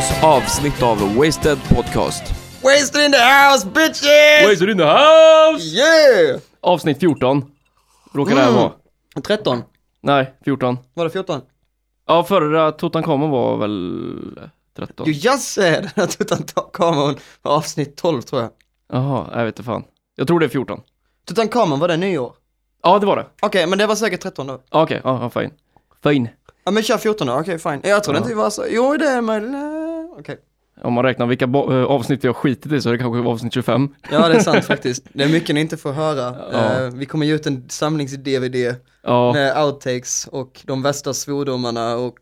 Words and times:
dagens 0.00 0.24
avsnitt 0.24 0.82
av 0.82 1.16
Wasted 1.16 1.58
Podcast. 1.68 2.22
Wasted 2.62 3.04
in 3.04 3.12
the 3.12 3.18
house 3.18 3.66
bitches! 3.66 4.46
Wasted 4.48 4.68
in 4.68 4.78
the 4.78 4.84
house! 4.84 5.64
Yeah! 5.76 6.40
Avsnitt 6.60 7.00
14. 7.00 7.44
Råkar 8.12 8.34
det 8.34 8.40
här 8.40 8.48
Mm. 8.48 8.60
vara? 8.60 8.72
13. 9.22 9.62
Nej, 10.02 10.34
14. 10.44 10.78
Var 10.94 11.04
det 11.04 11.10
14? 11.10 11.40
Ja, 12.06 12.24
förra 12.24 12.72
Tutankhamon 12.72 13.30
var 13.30 13.56
väl 13.56 14.50
13? 14.76 15.06
You 15.08 15.14
just 15.16 15.52
said 15.52 15.90
att 15.96 16.18
Tutankhamon 16.18 17.16
var 17.42 17.52
avsnitt 17.52 17.96
12 17.96 18.22
tror 18.22 18.42
jag. 18.42 18.50
Jaha, 18.92 19.26
jag 19.34 19.44
vet 19.44 19.52
inte 19.58 19.62
fan. 19.62 19.84
Jag 20.16 20.26
tror 20.26 20.40
det 20.40 20.46
är 20.46 20.50
14. 20.50 20.80
Tutankhamon 21.28 21.78
var 21.80 21.88
det 21.88 21.96
nyår? 21.96 22.32
Ja, 22.82 22.98
det 22.98 23.06
var 23.06 23.16
det. 23.16 23.26
Okej, 23.42 23.66
men 23.66 23.78
det 23.78 23.86
var 23.86 23.94
säkert 23.94 24.20
13 24.22 24.46
då. 24.46 24.60
Ja, 24.70 24.82
Okej, 24.82 25.00
ja, 25.04 25.18
ja, 25.34 25.40
fine. 25.40 25.50
Fine. 26.02 26.28
Ja 26.64 26.70
men 26.70 26.82
kör 26.82 26.98
14 26.98 27.26
då, 27.26 27.32
okej 27.40 27.58
fine. 27.58 27.80
Jag 27.84 28.04
trodde 28.04 28.18
Ja. 28.18 28.22
inte 28.22 28.28
vi 28.28 28.40
var 28.40 28.50
så, 28.50 28.64
jo 28.70 28.96
det 28.96 29.08
är 29.08 29.20
möjligt, 29.20 29.50
Okej. 30.20 30.36
Om 30.82 30.92
man 30.92 31.04
räknar 31.04 31.26
vilka 31.26 31.44
eh, 31.44 31.84
avsnitt 31.84 32.24
vi 32.24 32.28
har 32.28 32.34
skitit 32.34 32.72
i 32.72 32.80
så 32.80 32.88
är 32.88 32.92
det 32.92 32.98
kanske 32.98 33.28
avsnitt 33.28 33.54
25. 33.54 33.88
Ja 34.10 34.28
det 34.28 34.34
är 34.34 34.40
sant 34.40 34.64
faktiskt. 34.74 35.06
Det 35.12 35.24
är 35.24 35.28
mycket 35.28 35.54
ni 35.54 35.60
inte 35.60 35.76
får 35.76 35.92
höra. 35.92 36.36
Ja. 36.52 36.80
Eh, 36.84 36.90
vi 36.94 37.06
kommer 37.06 37.26
ge 37.26 37.34
ut 37.34 37.46
en 37.46 37.68
samlings-DVD 37.68 38.74
Ja, 39.02 39.32
med 39.32 39.64
outtakes 39.64 40.28
och 40.32 40.60
de 40.64 40.82
värsta 40.82 41.14
svordomarna 41.14 41.96
och 41.96 42.16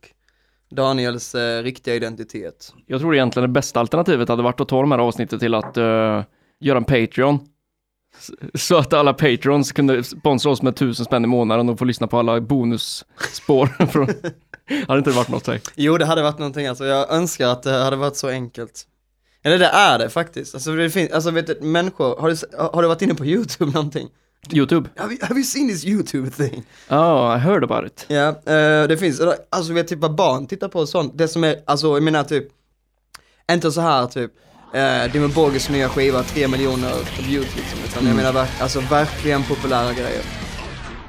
Daniels 0.70 1.34
eh, 1.34 1.62
riktiga 1.62 1.94
identitet. 1.94 2.72
jag 2.86 3.00
tror 3.00 3.14
egentligen 3.14 3.48
det 3.48 3.52
bästa 3.52 3.80
alternativet 3.80 4.28
hade 4.28 4.42
varit 4.42 4.60
att 4.60 4.68
ta 4.68 4.80
de 4.80 4.92
här 4.92 4.98
avsnitten 4.98 5.38
till 5.38 5.54
att 5.54 5.76
eh, 5.76 6.22
göra 6.60 6.76
en 6.76 6.84
Patreon. 6.84 7.38
Så 8.54 8.76
att 8.76 8.92
alla 8.92 9.12
Patrons 9.14 9.72
kunde 9.72 10.04
sponsra 10.04 10.50
oss 10.52 10.62
med 10.62 10.76
tusen 10.76 11.04
spänn 11.04 11.24
i 11.24 11.26
månaden 11.26 11.68
och 11.68 11.78
få 11.78 11.84
lyssna 11.84 12.06
på 12.06 12.18
alla 12.18 12.40
bonusspår. 12.40 13.68
Hade 14.88 14.98
inte 14.98 15.10
det 15.10 15.16
varit 15.16 15.28
något 15.28 15.44
säg? 15.44 15.60
Jo, 15.74 15.98
det 15.98 16.06
hade 16.06 16.22
varit 16.22 16.38
någonting 16.38 16.66
alltså. 16.66 16.84
Jag 16.84 17.12
önskar 17.12 17.48
att 17.48 17.62
det 17.62 17.70
hade 17.70 17.96
varit 17.96 18.16
så 18.16 18.28
enkelt. 18.28 18.86
Eller 19.42 19.58
det 19.58 19.66
är 19.66 19.98
det 19.98 20.10
faktiskt. 20.10 20.54
Alltså 20.54 20.74
det 20.74 20.90
finns, 20.90 21.12
alltså 21.12 21.30
vet 21.30 21.46
du, 21.46 21.58
människor, 21.60 22.16
har 22.20 22.30
du, 22.30 22.36
har 22.72 22.82
du 22.82 22.88
varit 22.88 23.02
inne 23.02 23.14
på 23.14 23.26
YouTube 23.26 23.72
någonting? 23.72 24.08
YouTube? 24.52 24.90
Have 24.96 25.12
you, 25.12 25.18
have 25.22 25.34
you 25.34 25.44
seen 25.44 25.68
this 25.68 25.84
YouTube 25.84 26.30
thing? 26.30 26.64
Ja, 26.88 27.36
I 27.36 27.38
heard 27.38 27.64
about 27.64 27.86
it. 27.86 28.04
Ja, 28.08 28.28
eh, 28.28 28.88
det 28.88 28.96
finns, 29.00 29.20
alltså 29.50 29.72
vet 29.72 29.88
typ 29.88 29.98
vad 29.98 30.14
barn 30.14 30.46
tittar 30.46 30.68
på 30.68 30.80
och 30.80 30.88
sånt, 30.88 31.18
det 31.18 31.28
som 31.28 31.44
är, 31.44 31.56
alltså 31.64 31.86
jag 31.86 32.02
menar 32.02 32.24
typ, 32.24 32.48
inte 33.52 33.72
så 33.72 33.80
här 33.80 34.06
typ, 34.06 34.30
uh, 34.74 35.12
Dimmy 35.12 35.28
Borgers 35.28 35.68
nya 35.68 35.88
skiva, 35.88 36.22
tre 36.22 36.48
miljoner 36.48 36.92
views 37.28 37.56
liksom, 37.56 37.78
utan 37.84 38.06
jag 38.06 38.16
menar 38.16 38.46
alltså 38.60 38.80
verkligen 38.80 39.42
populära 39.42 39.92
grejer. 39.92 40.22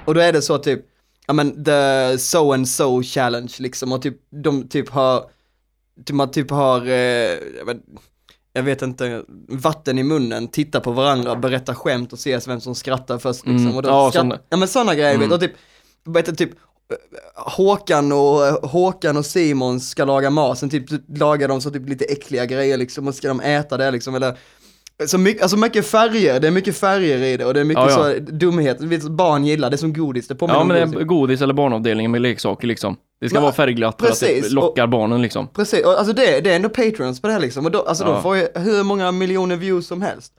Och 0.06 0.14
då 0.14 0.22
är 0.22 0.34
det 0.34 0.42
så 0.42 0.58
typ, 0.58 0.82
ja 1.30 1.34
men 1.34 1.64
the 1.64 2.18
so 2.18 2.52
and 2.54 2.68
so 2.70 3.04
challenge 3.04 3.54
liksom, 3.60 3.92
och 3.92 4.02
typ, 4.02 4.18
de 4.44 4.68
typ 4.68 4.90
har, 4.90 5.24
typ, 6.06 6.16
man 6.16 6.32
typ 6.32 6.52
har, 6.52 6.86
eh, 6.88 6.94
jag, 7.58 7.66
vet, 7.66 7.78
jag 8.54 8.64
vet 8.64 8.82
inte, 8.82 9.24
vatten 9.48 10.00
i 10.00 10.04
munnen, 10.04 10.48
tittar 10.48 10.80
på 10.80 10.92
varandra, 10.92 11.36
berättar 11.36 11.74
skämt 11.74 12.14
och 12.14 12.20
ser 12.20 12.48
vem 12.48 12.62
som 12.62 12.76
skrattar 12.76 13.18
först 13.18 13.46
liksom. 13.46 13.66
Mm, 13.66 13.76
Och 13.78 13.84
då 13.84 13.90
ja, 13.90 14.12
såna- 14.14 14.40
ja 14.50 14.58
men 14.58 14.68
sådana 14.68 14.96
grejer 14.96 15.18
vet 15.18 15.28
Mm. 15.28 15.30
du, 15.30 15.36
och 15.36 15.42
typ, 15.42 15.54
vet 16.06 16.26
du, 16.26 16.36
typ 16.36 16.52
Håkan 17.36 18.12
och, 18.12 18.70
Håkan 18.70 19.18
och 19.18 19.26
Simon 19.26 19.80
ska 19.80 20.06
laga 20.06 20.30
mat, 20.30 20.60
sen 20.60 20.70
typ 20.70 20.86
lagar 21.18 21.48
de 21.48 21.62
så 21.62 21.72
typ 21.72 21.90
lite 21.90 22.06
äckliga 22.06 22.46
grejer 22.46 22.78
liksom 22.78 23.08
och 23.08 23.16
ska 23.16 23.28
de 23.28 23.40
äta 23.42 23.78
det 23.78 23.92
liksom 23.92 24.16
eller 24.16 24.38
så 25.08 25.18
mycket, 25.18 25.42
alltså 25.42 25.58
mycket 25.58 25.86
färger, 25.88 26.40
det 26.40 26.48
är 26.48 26.52
mycket 26.52 26.78
färger 26.78 27.18
i 27.18 27.38
det 27.38 27.46
och 27.46 27.54
det 27.54 27.60
är 27.60 27.64
mycket 27.64 27.84
Ja, 27.90 28.10
ja. 28.10 28.14
så 28.16 28.32
dumhet, 28.32 28.80
barn 29.04 29.46
gillar, 29.46 29.70
det 29.70 29.76
är 29.76 29.78
som 29.78 29.94
godis, 29.94 30.28
det 30.28 30.36
påminner 30.36 30.60
Ja, 30.60 30.64
men 30.64 30.78
det 30.78 30.86
godis. 30.86 31.00
är 31.02 31.04
godis 31.06 31.42
eller 31.42 31.54
barnavdelningen 31.54 32.12
med 32.12 32.22
leksaker 32.22 32.68
liksom. 32.68 32.96
Det 33.22 33.30
ska 33.30 33.36
Men, 33.36 33.44
vara 33.44 33.54
färgglatt 33.54 34.00
för 34.02 34.08
att 34.08 34.20
precis, 34.20 34.48
det 34.50 34.54
lockar 34.56 34.88
barnen 34.88 35.22
liksom. 35.22 35.48
Precis, 35.48 35.86
och 35.86 35.92
alltså 36.00 36.14
det, 36.14 36.40
det 36.42 36.52
är 36.52 36.56
ändå 36.56 36.70
patrons 36.70 37.22
på 37.22 37.28
det 37.28 37.34
här 37.34 37.40
liksom, 37.40 37.66
och 37.66 37.72
då, 37.72 37.82
alltså 37.82 38.04
Ja. 38.04 38.12
de 38.12 38.22
får 38.24 38.38
ju 38.38 38.48
hur 38.56 38.84
många 38.84 39.12
miljoner 39.12 39.56
views 39.56 39.88
som 39.88 40.02
helst. 40.02 40.34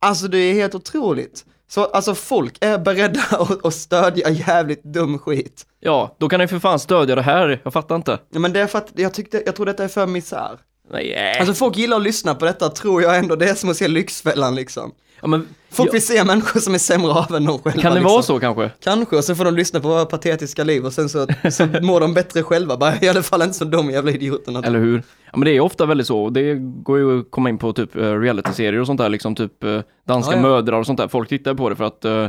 Alltså 0.00 0.28
det 0.28 0.38
är 0.38 0.54
helt 0.54 0.74
otroligt. 0.74 1.44
Så 1.70 1.84
alltså 1.84 2.14
folk 2.14 2.56
är 2.60 2.78
beredda 2.78 3.20
att, 3.30 3.66
att 3.66 3.74
stödja 3.74 4.30
jävligt 4.30 4.82
dum 4.84 5.18
skit. 5.18 5.66
Ja, 5.80 6.16
då 6.20 6.28
kan 6.28 6.40
ni 6.40 6.48
för 6.48 6.58
fan 6.58 6.78
stödja 6.78 7.14
det 7.14 7.22
här. 7.22 7.60
Jag 7.64 7.72
fattar 7.72 7.96
inte. 7.96 8.18
Ja, 8.30 8.38
men 8.40 8.52
det 8.52 8.60
är 8.60 8.66
för 8.66 8.78
att 8.78 8.88
jag 8.94 9.14
tyckte, 9.14 9.42
jag 9.46 9.56
tror 9.56 9.66
detta 9.66 9.84
är 9.84 9.88
för 9.88 10.06
misär. 10.06 10.58
Äh. 10.94 11.40
Alltså 11.40 11.54
folk 11.54 11.76
gillar 11.76 11.96
att 11.96 12.02
lyssna 12.02 12.34
på 12.34 12.44
detta 12.44 12.68
tror 12.68 13.02
jag 13.02 13.18
ändå, 13.18 13.36
det 13.36 13.48
är 13.48 13.54
som 13.54 13.70
att 13.70 13.76
se 13.76 13.88
Lyxfällan 13.88 14.54
liksom. 14.54 14.92
ja, 15.20 15.28
men, 15.28 15.48
Folk 15.70 15.88
ja, 15.88 15.92
vill 15.92 16.06
se 16.06 16.24
människor 16.24 16.60
som 16.60 16.74
är 16.74 16.78
sämre 16.78 17.10
av 17.10 17.34
än 17.34 17.44
de 17.44 17.58
själva 17.58 17.82
Kan 17.82 17.92
det 17.92 17.98
liksom. 17.98 18.12
vara 18.12 18.22
så 18.22 18.40
kanske? 18.40 18.70
Kanske, 18.80 19.16
och 19.16 19.24
sen 19.24 19.36
får 19.36 19.44
de 19.44 19.54
lyssna 19.54 19.80
på 19.80 19.88
våra 19.88 20.04
patetiska 20.06 20.64
liv 20.64 20.86
och 20.86 20.92
sen 20.92 21.08
så, 21.08 21.26
så 21.50 21.66
mår 21.82 22.00
de 22.00 22.14
bättre 22.14 22.42
själva, 22.42 22.76
bara 22.76 22.94
i 23.00 23.08
alla 23.08 23.22
fall 23.22 23.42
inte 23.42 23.54
som 23.54 23.70
de 23.70 23.90
jävla 23.90 24.10
idioterna. 24.10 24.62
Eller 24.62 24.78
hur? 24.78 25.02
Ja 25.24 25.38
men 25.38 25.44
det 25.44 25.56
är 25.56 25.60
ofta 25.60 25.86
väldigt 25.86 26.06
så, 26.06 26.30
det 26.30 26.54
går 26.58 26.98
ju 26.98 27.20
att 27.20 27.30
komma 27.30 27.48
in 27.48 27.58
på 27.58 27.72
typ 27.72 27.96
uh, 27.96 28.20
realityserier 28.20 28.80
och 28.80 28.86
sånt 28.86 29.00
där, 29.00 29.08
liksom 29.08 29.34
typ 29.34 29.64
eh, 29.64 29.80
danska 30.06 30.32
Ja, 30.32 30.36
ja. 30.36 30.42
mödrar 30.42 30.78
och 30.78 30.86
sånt 30.86 30.98
där. 30.98 31.08
Folk 31.08 31.28
tittar 31.28 31.54
på 31.54 31.68
det 31.68 31.76
för 31.76 31.84
att 31.84 32.04
eh, 32.04 32.26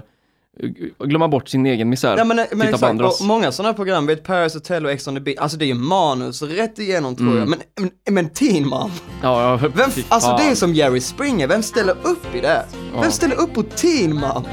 glömma 1.00 1.28
bort 1.28 1.50
sin 1.50 1.66
egen 1.66 1.90
misär. 1.90 2.18
Ja 2.18 2.24
men, 2.24 2.38
men 2.38 2.48
Titta 2.48 2.58
på 2.60 2.64
exakt, 2.64 2.84
andras. 2.84 3.20
och 3.22 3.26
många 3.28 3.52
sådana 3.52 3.74
program, 3.74 4.06
vet 4.06 4.24
Paris 4.24 4.54
Hotel 4.54 4.86
och 4.86 4.92
Ex 4.92 5.08
on 5.08 5.16
the 5.16 5.22
Beach, 5.22 5.38
alltså 5.40 5.58
det 5.58 5.66
är 5.66 5.68
ju 5.68 5.74
manus 5.74 6.42
rätt 6.42 6.80
igenom 6.80 7.16
tror 7.16 7.28
Mm. 7.28 7.40
jag, 7.40 7.48
men, 7.50 7.60
men, 8.06 8.14
men 8.14 8.30
Teen 8.30 8.68
Mom, 8.68 8.92
Ja, 9.24 9.60
ja, 9.62 9.70
vem, 9.76 9.90
alltså 10.08 10.36
det 10.38 10.44
är 10.44 10.56
som 10.56 10.74
Jerry 10.74 11.02
Springer, 11.02 11.48
vem 11.48 11.64
ställer 11.64 11.96
upp 12.04 12.36
i 12.36 12.42
det? 12.42 12.66
Ja. 12.94 13.02
Vem 13.02 13.12
ställer 13.12 13.36
upp 13.36 13.54
på 13.54 13.64
Teen 13.64 14.14
Mom? 14.16 14.44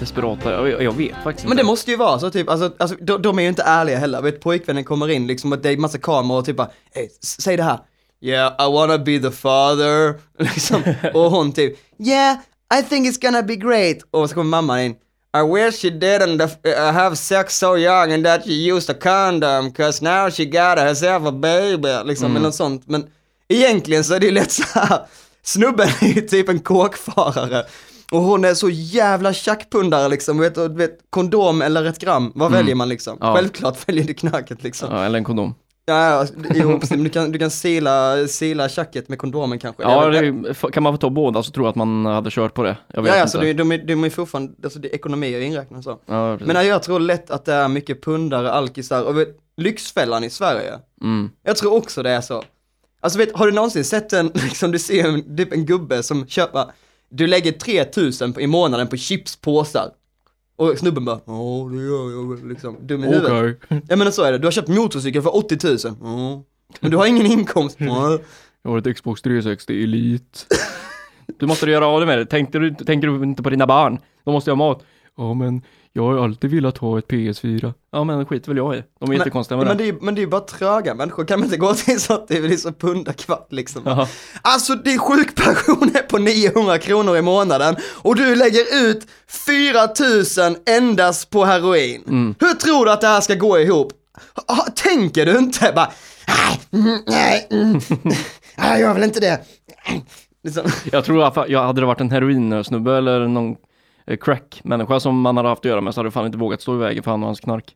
Desperata, 0.00 0.68
jag, 0.70 0.82
jag 0.82 0.92
vet 0.96 1.14
faktiskt 1.24 1.48
Men 1.48 1.56
det 1.56 1.60
inte. 1.60 1.70
måste 1.70 1.90
ju 1.90 1.96
vara 1.96 2.18
så 2.18 2.30
typ, 2.30 2.48
alltså, 2.50 2.72
alltså 2.78 2.96
de, 3.00 3.22
de 3.22 3.38
är 3.38 3.42
ju 3.42 3.48
inte 3.48 3.62
ärliga 3.62 3.98
heller, 3.98 4.22
vet 4.22 4.40
pojkvännen 4.40 4.84
kommer 4.84 5.08
in 5.10 5.26
liksom 5.26 5.52
och 5.52 5.58
det 5.58 5.70
är 5.70 5.76
massa 5.76 5.98
kameror 5.98 6.38
och 6.38 6.44
typ 6.44 6.56
bara, 6.56 6.70
hey, 6.94 7.08
säg 7.22 7.56
det 7.56 7.62
här. 7.62 7.78
Yeah, 8.20 8.68
I 8.68 8.72
wanna 8.72 8.98
be 8.98 9.18
the 9.18 9.30
father. 9.30 10.14
Liksom. 10.38 10.82
Och 11.14 11.30
hon 11.30 11.52
typ, 11.52 11.76
yeah, 12.00 12.36
I 12.74 12.82
think 12.82 13.06
it's 13.06 13.22
gonna 13.22 13.42
be 13.42 13.56
great. 13.56 13.98
Och 14.10 14.28
så 14.28 14.34
kommer 14.34 14.50
mamman 14.50 14.80
in. 14.80 14.94
I 15.36 15.42
wish 15.54 15.82
she 15.82 15.90
didn't 15.90 16.40
uh, 16.40 16.92
have 16.92 17.16
sex 17.16 17.58
so 17.58 17.76
young 17.76 18.12
and 18.12 18.24
that 18.24 18.44
she 18.44 18.72
used 18.72 18.90
a 18.90 18.98
condom 19.00 19.72
cause 19.72 20.04
now 20.04 20.30
she 20.30 20.44
got 20.44 20.78
herself 20.78 21.26
a 21.26 21.32
baby. 21.32 22.08
Liksom, 22.08 22.30
eller 22.30 22.40
något 22.40 22.54
sånt. 22.54 22.86
Men 22.86 23.06
egentligen 23.48 24.04
så 24.04 24.14
är 24.14 24.20
det 24.20 24.26
ju 24.26 24.32
lätt 24.32 24.52
så 24.52 24.62
här. 24.74 25.00
Snubben 25.42 25.88
är 26.00 26.06
ju 26.06 26.20
typ 26.20 26.48
en 26.48 26.60
kåkfarare. 26.60 27.64
Och 28.12 28.20
hon 28.20 28.44
är 28.44 28.54
så 28.54 28.70
jävla 28.70 29.32
tjackpundare 29.32 30.08
liksom, 30.08 30.38
vet, 30.38 30.58
vet, 30.58 30.98
kondom 31.10 31.62
eller 31.62 31.84
ett 31.84 31.98
gram, 31.98 32.32
vad 32.34 32.52
väljer 32.52 32.74
man 32.74 32.88
liksom? 32.88 33.18
Ja. 33.20 33.34
Självklart 33.34 33.88
väljer 33.88 34.04
du 34.04 34.14
knarket 34.14 34.62
liksom. 34.62 34.88
Ja, 34.94 35.04
eller 35.04 35.18
en 35.18 35.24
kondom. 35.24 35.54
Ja, 35.88 36.10
ja, 36.10 36.26
jo, 36.54 36.78
precis, 36.80 36.90
men 36.90 37.04
du 37.04 37.10
kan, 37.10 37.32
du 37.32 37.38
kan 37.38 37.50
sila, 37.50 38.26
sila 38.28 38.68
tjacket 38.68 39.08
med 39.08 39.18
kondomen 39.18 39.58
kanske. 39.58 39.82
Ja, 39.82 40.06
det, 40.08 40.54
kan 40.72 40.82
man 40.82 40.92
få 40.92 40.96
ta 40.96 41.10
båda 41.10 41.42
så 41.42 41.50
tror 41.52 41.66
jag 41.66 41.70
att 41.70 41.76
man 41.76 42.06
hade 42.06 42.30
kört 42.30 42.54
på 42.54 42.62
det. 42.62 42.76
Jag 42.92 43.02
vet 43.02 43.08
ja, 43.08 43.14
inte. 43.14 43.22
alltså, 43.22 43.40
de, 43.40 43.52
de, 43.52 43.72
är- 43.72 43.78
de 43.86 44.04
är 44.04 44.10
fortfarande, 44.10 44.52
alltså 44.64 44.78
det 44.78 44.88
är 44.88 44.94
ekonomi 44.94 45.36
och 45.36 45.40
inräknat 45.40 45.84
så. 45.84 45.98
Ja, 46.06 46.36
precis. 46.38 46.54
Men 46.54 46.66
jag 46.66 46.82
tror 46.82 47.00
lätt 47.00 47.30
att 47.30 47.44
det 47.44 47.52
är 47.52 47.68
mycket 47.68 48.02
pundare, 48.04 48.52
alkisar 48.52 49.02
och 49.02 49.18
vet, 49.18 49.28
Lyxfällan 49.56 50.24
i 50.24 50.30
Sverige. 50.30 50.72
mm. 51.02 51.30
Jag 51.42 51.56
tror 51.56 51.74
också 51.74 52.02
det 52.02 52.10
är 52.10 52.20
så. 52.20 52.42
Alltså 53.00 53.18
vet, 53.18 53.36
har 53.36 53.46
du 53.46 53.52
någonsin 53.52 53.84
sett 53.84 54.12
en, 54.12 54.26
liksom 54.34 54.70
du 54.70 54.78
ser 54.78 55.08
en, 55.08 55.36
typ 55.36 55.52
en 55.52 55.66
gubbe 55.66 56.02
som 56.02 56.26
köper, 56.26 56.64
du 57.10 57.26
lägger 57.26 57.52
3000 57.52 58.32
på- 58.32 58.40
i 58.40 58.46
månaden 58.46 58.86
på 58.86 58.96
chipspåsar. 58.96 59.90
Och 60.56 60.78
snubben 60.78 61.04
bara, 61.04 61.20
ja 61.24 61.68
det 61.72 61.82
gör 61.82 62.10
jag 62.10 62.36
väl", 62.36 62.48
liksom, 62.48 62.76
dum 62.80 63.04
i 63.04 63.06
huvudet. 63.06 63.58
Okej. 63.68 63.82
Ja 63.88 63.96
men 63.96 64.12
så 64.12 64.22
är 64.22 64.32
det, 64.32 64.38
du 64.38 64.46
har 64.46 64.52
köpt 64.52 64.68
motorcykel 64.68 65.22
för 65.22 65.36
80 65.36 65.58
000. 65.66 65.78
Ja. 66.02 66.44
Men 66.80 66.90
du 66.90 66.96
har 66.96 67.06
ingen 67.06 67.26
inkomst. 67.26 67.76
Ja. 67.80 68.18
Jag 68.62 68.70
har 68.70 68.78
ett 68.78 68.96
Xbox 68.96 69.22
360 69.22 69.82
Elite. 69.82 70.38
Du 71.38 71.46
måste 71.46 71.70
göra 71.70 71.86
av 71.86 72.00
dig 72.00 72.06
med 72.06 72.18
det. 72.18 72.26
Tänkte 72.26 72.58
du, 72.58 72.74
tänker 72.74 73.08
du 73.08 73.22
inte 73.24 73.42
på 73.42 73.50
dina 73.50 73.66
barn? 73.66 73.98
De 74.24 74.30
måste 74.32 74.50
ju 74.50 74.52
ha 74.52 74.56
mat. 74.56 74.82
Ja, 75.16 75.34
men 75.34 75.62
jag 75.96 76.02
har 76.02 76.12
ju 76.12 76.20
alltid 76.20 76.50
velat 76.50 76.78
ha 76.78 76.98
ett 76.98 77.08
PS4. 77.08 77.74
Ja, 77.92 78.04
men 78.04 78.26
skit 78.26 78.48
väl 78.48 78.56
jag 78.56 78.76
i. 78.76 78.82
De 79.00 79.10
är 79.10 79.14
jättekonstiga 79.14 79.58
med 79.58 79.66
men 79.66 79.76
det. 79.76 79.84
det. 79.84 79.88
Är, 79.88 79.96
men 80.00 80.14
det 80.14 80.18
är 80.18 80.22
ju 80.22 80.28
bara 80.28 80.40
tröga 80.40 80.94
människor, 80.94 81.24
kan 81.24 81.40
man 81.40 81.44
inte 81.44 81.56
gå 81.56 81.74
till 81.74 82.00
så 82.00 82.14
att 82.14 82.28
det 82.28 82.36
är 82.36 82.56
så 82.56 82.72
pundarkvart 82.72 83.52
liksom? 83.52 83.82
Ja. 83.84 84.08
Alltså 84.42 84.74
din 84.74 84.98
sjukpension 84.98 85.90
är 85.94 86.02
på 86.02 86.18
900 86.18 86.78
kronor 86.78 87.16
i 87.16 87.22
månaden 87.22 87.76
och 87.82 88.16
du 88.16 88.34
lägger 88.34 88.88
ut 88.88 89.06
4000 89.28 90.56
endast 90.66 91.30
på 91.30 91.44
heroin. 91.44 92.02
Mm. 92.08 92.34
Hur 92.40 92.54
tror 92.54 92.84
du 92.84 92.92
att 92.92 93.00
det 93.00 93.06
här 93.06 93.20
ska 93.20 93.34
gå 93.34 93.58
ihop? 93.58 93.92
Tänker 94.74 95.26
du 95.26 95.38
inte 95.38 95.72
bara, 95.74 95.90
nej, 96.28 96.60
mm, 96.82 96.98
nej, 97.06 97.46
mm, 97.50 97.80
nej, 98.56 98.80
jag 98.80 98.94
vill 98.94 99.04
inte 99.04 99.20
det. 99.20 99.40
Liksom. 100.44 100.64
Jag 100.92 101.04
tror 101.04 101.24
att 101.24 101.48
jag 101.48 101.62
hade 101.66 101.80
det 101.80 101.86
varit 101.86 102.00
en 102.00 102.10
heroinsnubbe 102.10 102.96
eller 102.96 103.28
någon 103.28 103.56
crack-människa 104.20 105.00
som 105.00 105.20
man 105.20 105.36
hade 105.36 105.48
haft 105.48 105.60
att 105.60 105.64
göra 105.70 105.80
med 105.80 105.94
så 105.94 106.00
hade 106.00 106.06
jag 106.06 106.14
fan 106.14 106.26
inte 106.26 106.38
vågat 106.38 106.62
stå 106.62 106.74
i 106.74 106.78
vägen 106.78 107.02
för 107.02 107.10
han 107.10 107.22
och 107.22 107.26
hans 107.26 107.40
knark. 107.40 107.74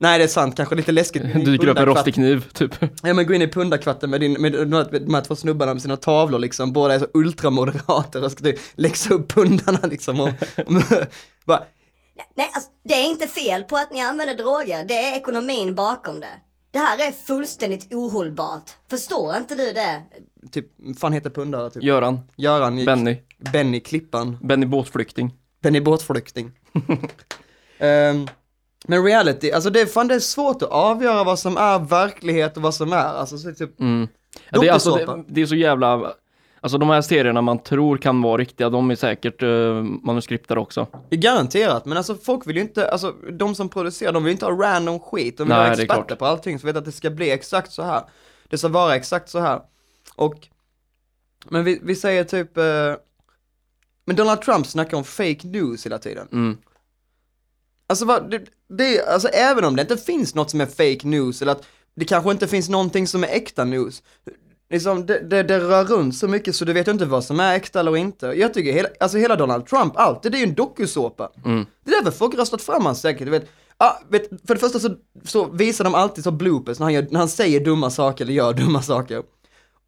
Nej 0.00 0.18
det 0.18 0.24
är 0.24 0.28
sant, 0.28 0.56
kanske 0.56 0.74
lite 0.74 0.92
läskigt. 0.92 1.22
Dyker 1.44 1.68
upp 1.68 1.78
en 1.78 1.86
rostig 1.86 2.14
kniv, 2.14 2.48
typ. 2.52 2.74
Ja 3.02 3.14
men 3.14 3.26
gå 3.26 3.34
in 3.34 3.42
i 3.42 3.48
pundarkvarten 3.48 4.10
med, 4.10 4.20
din, 4.20 4.32
med, 4.32 4.52
med, 4.52 4.68
med 4.68 5.02
de 5.02 5.14
här 5.14 5.20
två 5.20 5.36
snubbarna 5.36 5.74
med 5.74 5.82
sina 5.82 5.96
tavlor 5.96 6.38
liksom, 6.38 6.72
båda 6.72 6.94
är 6.94 6.98
så 6.98 7.06
ultramoderater 7.14 8.24
och 8.24 8.32
ska 8.32 8.44
typ 8.44 8.58
läxa 8.74 9.14
upp 9.14 9.32
pundarna 9.32 9.78
liksom 9.82 10.20
och, 10.20 10.28
och 10.56 10.82
bara, 11.44 11.62
Nej, 12.34 12.50
alltså, 12.54 12.70
det 12.84 12.94
är 12.94 13.10
inte 13.10 13.26
fel 13.26 13.64
på 13.64 13.76
att 13.76 13.92
ni 13.92 14.00
använder 14.00 14.34
droger. 14.34 14.84
Det 14.84 14.94
är 14.94 15.16
ekonomin 15.16 15.74
bakom 15.74 16.20
det. 16.20 16.40
Det 16.70 16.78
här 16.78 17.08
är 17.08 17.12
fullständigt 17.12 17.94
ohållbart. 17.94 18.70
Förstår 18.90 19.36
inte 19.36 19.54
du 19.54 19.72
det? 19.72 20.02
Typ, 20.52 20.66
fan 20.98 21.12
heter 21.12 21.30
pundare 21.30 21.70
typ? 21.70 21.82
Göran, 21.82 22.20
Göran 22.36 22.78
gick, 22.78 22.86
Benny, 22.86 23.16
Benny 23.52 23.80
Klippan. 23.80 24.38
Benny 24.42 24.66
båtflykting. 24.66 25.34
Benny 25.62 25.80
båtflykting. 25.80 26.52
Ehm, 27.80 28.26
men 28.86 29.04
reality, 29.04 29.50
alltså 29.50 29.70
det 29.70 29.80
är 29.80 29.86
fan 29.86 30.08
det 30.08 30.14
är 30.14 30.20
svårt 30.20 30.62
att 30.62 30.68
avgöra 30.70 31.24
vad 31.24 31.38
som 31.38 31.56
är 31.56 31.78
verklighet 31.78 32.56
och 32.56 32.62
vad 32.62 32.74
som 32.74 32.92
är, 32.92 32.96
alltså 32.96 33.38
så 33.38 33.52
typ 33.52 33.80
Mm. 33.80 34.08
Ja, 34.50 34.60
det, 34.60 34.68
är 34.68 34.72
alltså, 34.72 34.94
det, 34.94 35.24
det 35.28 35.40
är 35.42 35.46
så 35.46 35.54
jävla, 35.54 36.12
alltså 36.60 36.78
de 36.78 36.90
här 36.90 37.00
serierna 37.00 37.42
man 37.42 37.58
tror 37.58 37.96
kan 37.96 38.22
vara 38.22 38.36
riktiga, 38.36 38.70
de 38.70 38.90
är 38.90 38.94
säkert 38.94 39.42
uh, 39.42 39.82
manuskriptade 39.82 40.60
också. 40.60 40.86
Det 41.08 41.16
är 41.16 41.20
garanterat, 41.20 41.84
men 41.84 41.98
alltså 41.98 42.14
folk 42.14 42.46
vill 42.46 42.56
ju 42.56 42.62
inte, 42.62 42.90
alltså 42.90 43.14
de 43.32 43.54
som 43.54 43.68
producerar, 43.68 44.12
de 44.12 44.24
vill 44.24 44.32
inte 44.32 44.46
ha 44.46 44.52
random 44.52 45.00
skit, 45.00 45.38
de 45.38 45.44
vill 45.44 45.48
Nej, 45.48 45.68
ha 45.68 45.76
det 45.76 45.82
är 45.82 45.84
experter 45.84 46.16
på 46.16 46.26
allting, 46.26 46.58
så 46.58 46.66
vet 46.66 46.76
att 46.76 46.84
det 46.84 46.92
ska 46.92 47.10
bli 47.10 47.30
exakt 47.30 47.72
så 47.72 47.82
här. 47.82 48.02
Det 48.48 48.58
ska 48.58 48.68
vara 48.68 48.96
exakt 48.96 49.28
så 49.28 49.38
här. 49.38 49.60
Och, 50.16 50.48
men 51.48 51.64
vi, 51.64 51.80
vi 51.82 51.94
säger 51.94 52.24
typ, 52.24 52.56
eh, 52.58 52.64
men 54.08 54.16
Donald 54.16 54.40
Trump 54.40 54.66
snackar 54.66 54.96
om 54.96 55.04
fake 55.04 55.46
news 55.46 55.86
hela 55.86 55.98
tiden. 55.98 56.28
Mm. 56.32 56.58
Alltså, 57.86 58.04
vad, 58.04 58.30
det, 58.30 58.42
det, 58.68 59.08
alltså 59.08 59.28
även 59.28 59.64
om 59.64 59.76
det 59.76 59.82
inte 59.82 59.96
finns 59.96 60.34
något 60.34 60.50
som 60.50 60.60
är 60.60 60.66
fake 60.66 61.06
news, 61.08 61.42
eller 61.42 61.52
att 61.52 61.64
det 61.96 62.04
kanske 62.04 62.30
inte 62.30 62.48
finns 62.48 62.68
någonting 62.68 63.06
som 63.06 63.24
är 63.24 63.28
äkta 63.28 63.64
news, 63.64 64.02
liksom, 64.70 65.06
det, 65.06 65.20
det, 65.20 65.42
det 65.42 65.60
rör 65.60 65.84
runt 65.84 66.16
så 66.16 66.28
mycket 66.28 66.56
så 66.56 66.64
du 66.64 66.72
vet 66.72 66.88
inte 66.88 67.04
vad 67.04 67.24
som 67.24 67.40
är 67.40 67.56
äkta 67.56 67.80
eller 67.80 67.96
inte. 67.96 68.26
Jag 68.26 68.54
tycker 68.54 68.72
hela, 68.72 68.88
alltså 69.00 69.18
hela 69.18 69.36
Donald 69.36 69.66
Trump, 69.66 69.92
allt, 69.96 70.22
det 70.22 70.28
är 70.28 70.38
ju 70.38 70.44
en 70.44 70.54
dokusåpa. 70.54 71.30
Mm. 71.44 71.66
Det 71.84 71.90
är 71.90 72.04
därför 72.04 72.18
folk 72.18 72.34
röstat 72.34 72.62
fram 72.62 72.86
han 72.86 72.96
säkert, 72.96 73.24
du 73.24 73.30
vet. 73.30 73.48
Ah, 73.76 73.92
vet, 74.08 74.28
för 74.28 74.54
det 74.54 74.60
första 74.60 74.78
så, 74.80 74.96
så 75.24 75.44
visar 75.44 75.84
de 75.84 75.94
alltid 75.94 76.24
så 76.24 76.30
bloopers 76.30 76.78
när 76.78 76.84
han, 76.84 76.94
gör, 76.94 77.06
när 77.10 77.18
han 77.18 77.28
säger 77.28 77.60
dumma 77.60 77.90
saker 77.90 78.24
eller 78.24 78.34
gör 78.34 78.52
dumma 78.52 78.82
saker. 78.82 79.22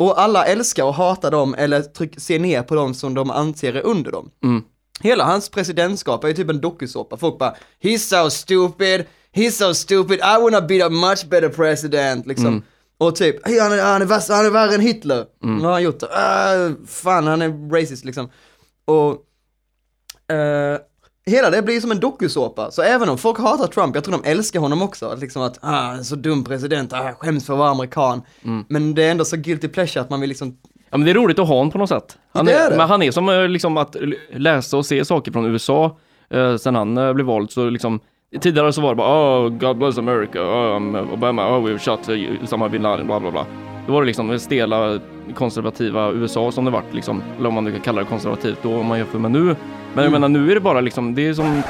Och 0.00 0.20
alla 0.20 0.44
älskar 0.46 0.84
och 0.84 0.94
hatar 0.94 1.30
dem 1.30 1.54
eller 1.58 1.82
tryck, 1.82 2.20
ser 2.20 2.38
ner 2.38 2.62
på 2.62 2.74
dem 2.74 2.94
som 2.94 3.14
de 3.14 3.30
anser 3.30 3.74
är 3.74 3.82
under 3.82 4.12
dem. 4.12 4.30
Mm. 4.44 4.62
Hela 5.00 5.24
hans 5.24 5.48
presidentskap 5.48 6.24
är 6.24 6.28
ju 6.28 6.34
typ 6.34 6.50
en 6.50 6.60
dokusåpa. 6.60 7.16
Folk 7.16 7.38
bara, 7.38 7.54
he's 7.82 7.98
so 7.98 8.30
stupid, 8.30 9.04
he's 9.34 9.50
so 9.50 9.74
stupid, 9.74 10.18
I 10.18 10.42
wanna 10.42 10.60
be 10.60 10.84
a 10.84 10.88
much 10.88 11.28
better 11.28 11.48
president, 11.48 12.26
liksom. 12.26 12.62
Och 12.98 13.16
typ, 13.16 13.46
"Hey, 13.46 13.60
han 13.60 13.72
är, 13.72 13.82
han 13.82 14.02
är, 14.02 14.32
han 14.36 14.46
är 14.46 14.50
värre 14.50 14.74
än 14.74 14.80
Hitler. 14.80 15.26
Vad 15.40 15.62
har 15.62 15.72
han 15.72 15.82
gjort? 15.82 16.02
Uh, 16.02 16.86
fan, 16.86 17.26
han 17.26 17.42
är 17.42 17.70
racist 17.70 18.04
liksom. 18.04 18.30
Och, 18.84 19.10
eh, 20.34 20.78
hela 21.26 21.50
det 21.50 21.62
blir 21.62 21.80
som 21.80 21.90
en 21.90 22.00
dokusåpa. 22.00 22.70
Så 22.70 22.82
även 22.82 23.08
om 23.08 23.18
folk 23.18 23.38
hatar 23.38 23.66
Trump, 23.66 23.94
jag 23.94 24.04
tror 24.04 24.18
de 24.22 24.30
älskar 24.30 24.60
honom 24.60 24.82
också. 24.82 25.06
Att 25.06 25.20
liksom 25.20 25.42
att, 25.42 25.58
ah, 25.62 25.98
så 26.02 26.16
dum 26.16 26.44
president, 26.44 26.92
ah, 26.92 27.12
skäms 27.18 27.46
för 27.46 27.52
att 27.52 27.58
vara 27.58 27.70
amerikan. 27.70 28.22
Men 28.68 28.94
det 28.94 29.04
är 29.04 29.10
ändå 29.10 29.24
så 29.24 29.36
guilty 29.36 29.68
pleasure 29.68 30.00
att 30.00 30.10
man 30.10 30.20
vill 30.20 30.28
liksom 30.28 30.56
Ja 30.90 30.98
men 30.98 31.04
det 31.04 31.10
är 31.10 31.14
roligt 31.14 31.38
att 31.38 31.48
ha 31.48 31.54
honom 31.54 31.70
på 31.70 31.78
något 31.78 31.88
sätt. 31.88 32.18
Han 32.32 32.44
Det 32.44 32.52
är, 32.52 32.66
är 32.66 32.70
det. 32.70 32.76
Men 32.76 32.88
han 32.88 33.02
är 33.02 33.10
som 33.10 33.28
eh, 33.28 33.48
liksom 33.48 33.76
att 33.76 33.96
läsa 34.32 34.76
och 34.76 34.86
se 34.86 35.04
saker 35.04 35.32
från 35.32 35.46
USA 35.46 35.98
eh, 36.30 36.56
sen 36.56 36.74
han 36.74 36.98
eh, 36.98 37.12
blev 37.12 37.26
vald 37.26 37.50
så 37.50 37.70
liksom 37.70 38.00
Tidigare 38.40 38.72
så 38.72 38.80
var 38.80 38.88
det 38.88 38.96
bara 38.96 39.38
oh, 39.38 39.48
God 39.48 39.76
bless 39.76 39.98
America, 39.98 40.40
oh, 40.40 41.12
Obama, 41.12 41.56
oh 41.56 41.66
we've 41.66 41.78
shot 41.78 42.08
uh, 42.08 42.44
Osama 42.44 42.68
bin 42.68 42.82
Laden, 42.82 43.06
bla 43.06 43.20
bla 43.20 43.30
bla. 43.30 43.46
Då 43.90 43.94
var 43.94 44.02
det 44.02 44.06
liksom 44.06 44.28
det 44.28 44.40
stela 44.40 45.00
konservativa 45.36 46.10
USA 46.12 46.52
som 46.52 46.64
det 46.64 46.70
vart 46.70 46.94
liksom, 46.94 47.22
eller 47.38 47.48
om 47.48 47.54
man 47.54 47.64
nu 47.64 47.72
kan 47.72 47.80
kalla 47.80 48.00
det 48.02 48.06
konservativt 48.08 48.58
då 48.62 48.74
om 48.76 48.86
man 48.86 48.98
jämför 48.98 49.18
med 49.18 49.30
nu. 49.30 49.38
Men 49.44 49.56
Mm. 49.92 50.04
jag 50.04 50.12
menar 50.12 50.28
nu 50.28 50.50
är 50.50 50.54
det 50.54 50.60
bara 50.60 50.80
liksom, 50.80 51.14
det 51.14 51.26
är 51.28 51.34
som 51.34 51.62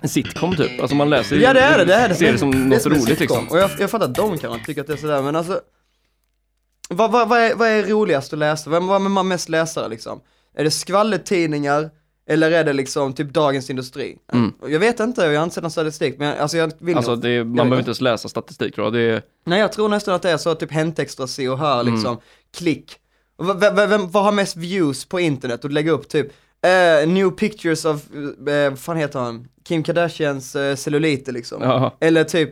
en 0.00 0.08
sitcom 0.08 0.56
typ. 0.56 0.80
Alltså 0.80 0.96
man 0.96 1.10
läser 1.10 1.36
Ja 1.36 1.52
det 1.52 1.60
är 1.60 1.78
det, 1.78 1.84
det 1.84 1.94
är 1.94 2.08
det. 2.08 2.14
ser 2.14 2.32
det 2.32 2.38
som 2.38 2.50
något 2.68 2.86
en 2.86 2.92
roligt 2.92 3.20
liksom. 3.20 3.48
Och 3.48 3.58
jag, 3.58 3.70
jag 3.78 3.90
fattar 3.90 4.04
att 4.06 4.14
de 4.14 4.38
kan 4.38 4.60
tycka 4.64 4.80
att 4.80 4.86
det 4.86 4.92
är 4.92 4.96
sådär, 4.96 5.22
men 5.22 5.36
alltså 5.36 5.60
vad, 6.88 7.12
vad, 7.12 7.28
vad, 7.28 7.38
är, 7.40 7.54
vad 7.54 7.68
är 7.68 7.82
roligast 7.82 8.32
att 8.32 8.38
läsa? 8.38 8.70
Vad 8.70 8.94
är 8.94 8.98
man 9.08 9.28
mest 9.28 9.48
läsare 9.48 9.88
liksom? 9.88 10.20
Är 10.56 10.64
det 10.64 10.70
skvallertidningar? 10.70 11.90
Eller 12.26 12.50
är 12.50 12.64
det 12.64 12.72
liksom 12.72 13.12
typ 13.12 13.30
Dagens 13.32 13.70
Industri? 13.70 14.18
Jag 14.68 14.80
vet 14.80 15.00
inte, 15.00 15.22
jag 15.22 15.40
har 15.40 15.44
inte 15.44 15.54
sett 15.54 15.62
någon 15.62 15.70
statistik, 15.70 16.14
men 16.18 16.38
alltså 16.38 16.56
jag 16.56 16.66
vill 16.78 16.88
Mm. 16.88 16.96
Alltså 16.96 17.16
det, 17.16 17.44
man 17.44 17.52
vet 17.52 17.56
behöver 17.56 17.78
inte. 17.78 17.88
ens 17.88 18.00
läsa 18.00 18.28
statistik 18.28 18.74
tror 18.74 18.86
jag. 18.86 18.92
Det 18.94 19.00
är, 19.00 19.22
Nej 19.44 19.60
jag 19.60 19.72
tror 19.72 19.88
nästan 19.88 20.14
att 20.14 20.22
det 20.22 20.30
är 20.30 20.36
så, 20.36 20.54
typ 20.54 20.70
Hänt 20.72 20.98
Extra, 20.98 21.26
se 21.26 21.48
och 21.48 21.58
hör 21.58 21.80
Mm. 21.80 21.94
liksom, 21.94 22.18
klick. 22.56 22.96
Och 23.36 23.46
vad- 23.46 23.74
vad- 23.76 23.88
vem, 23.88 24.10
vad 24.10 24.24
har 24.24 24.32
mest 24.32 24.56
views 24.56 25.04
på 25.04 25.20
internet 25.20 25.64
och 25.64 25.70
lägga 25.70 25.92
upp 25.92 26.08
typ, 26.08 26.26
eh, 26.62 27.08
new 27.08 27.30
pictures 27.30 27.84
of, 27.84 28.02
eh, 28.48 28.70
vad 28.70 28.78
fan 28.78 28.96
heter 28.96 29.18
han? 29.18 29.48
Kim 29.64 29.82
Kardashians 29.82 30.56
eh, 30.56 30.76
celluliter 30.76 31.32
liksom. 31.32 31.62
ja. 31.62 31.96
Eller 32.00 32.24
typ, 32.24 32.50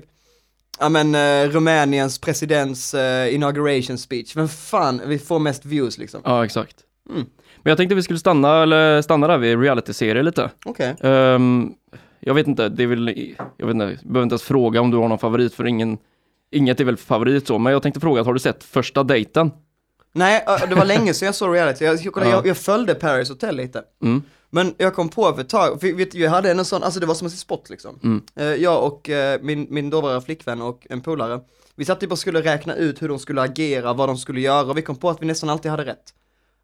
ja 0.81 0.89
men 0.89 1.17
Rumäniens 1.51 2.19
presidents 2.19 2.95
inauguration 3.31 3.99
speech. 3.99 4.37
Vem 4.37 4.49
fan, 4.49 5.01
vi 5.07 5.19
får 5.19 5.39
mest 5.39 5.65
views 5.65 5.99
liksom. 5.99 6.21
Ja, 6.25 6.45
exakt. 6.45 6.77
Mm. 7.11 7.27
Men 7.62 7.70
jag 7.70 7.76
tänkte 7.79 7.94
vi 7.94 8.03
skulle 8.03 8.19
stanna, 8.19 8.62
eller 8.62 9.03
stanna 9.03 9.26
där 9.26 9.38
vid 9.38 9.61
reality-serier 9.61 10.23
lite. 10.23 10.50
Okej. 10.64 10.94
Ehm, 11.00 11.73
jag 12.20 12.35
vet 12.35 12.47
inte, 12.47 12.69
det 12.69 12.82
är 12.82 12.87
väl, 12.87 13.35
jag 13.56 13.67
vet 13.67 13.75
inte, 13.75 13.85
jag 13.85 13.99
behöver 14.12 14.23
inte 14.23 14.32
ens 14.32 14.43
fråga 14.43 14.81
om 14.81 14.91
du 14.91 14.97
har 14.97 15.09
någon 15.09 15.19
favorit 15.19 15.55
för 15.55 15.67
ingen, 15.67 15.99
inget 16.50 16.81
är 16.81 16.85
väl 16.85 16.97
favorit 16.97 17.47
så, 17.47 17.59
men 17.59 17.73
jag 17.73 17.82
tänkte 17.82 18.00
fråga, 18.00 18.23
har 18.23 18.32
du 18.35 18.41
sett 18.41 18.64
första 18.64 19.03
dejten? 19.03 19.50
Nej, 20.12 20.44
det 20.69 20.75
var 20.75 20.85
länge 20.85 21.14
sedan 21.14 21.26
jag 21.26 21.35
såg 21.35 21.55
reality. 21.55 21.85
Jag, 21.85 21.94
jag, 21.97 22.17
Ja. 22.17 22.31
jag, 22.31 22.47
jag 22.47 22.56
följde 22.56 22.94
Paris 22.94 23.29
Hotel 23.29 23.56
lite. 23.56 23.82
Mm. 24.03 24.23
Men 24.50 24.75
jag 24.79 24.94
kom 24.94 25.09
på 25.09 25.32
för 25.32 25.41
ett 25.41 25.49
tag, 25.49 25.81
för 25.81 25.93
vet, 25.97 26.14
jag 26.14 26.31
hade 26.31 26.50
en 26.50 26.64
sån, 26.64 26.82
alltså 26.82 27.00
det 27.00 27.06
var 27.06 27.14
som 27.14 27.26
en 27.26 27.31
spot 27.31 27.71
liksom. 27.71 27.99
Mm. 28.02 28.23
Eh, 28.37 28.62
jag 28.62 28.85
och 28.85 29.11
eh, 29.11 29.40
min, 29.42 29.66
min 29.71 29.90
dåvarande 29.90 30.21
flickvän 30.23 30.62
och 30.62 30.87
en 30.90 31.00
polare, 31.00 31.40
vi 31.76 31.85
satt 31.85 32.00
typ 32.00 32.12
och 32.12 32.19
skulle 32.19 32.40
räkna 32.42 32.75
ut 32.75 33.02
hur 33.02 33.09
de 33.09 33.19
skulle 33.19 33.42
agera, 33.42 33.92
vad 33.92 34.09
de 34.09 34.16
skulle 34.16 34.40
göra 34.40 34.71
och 34.71 34.78
vi 34.78 34.83
kom 34.83 34.97
på 34.97 35.11
att 35.11 35.23
vi 35.23 35.26
nästan 35.26 35.50
alltid 35.50 35.71
hade 35.71 35.85
rätt. 35.85 36.14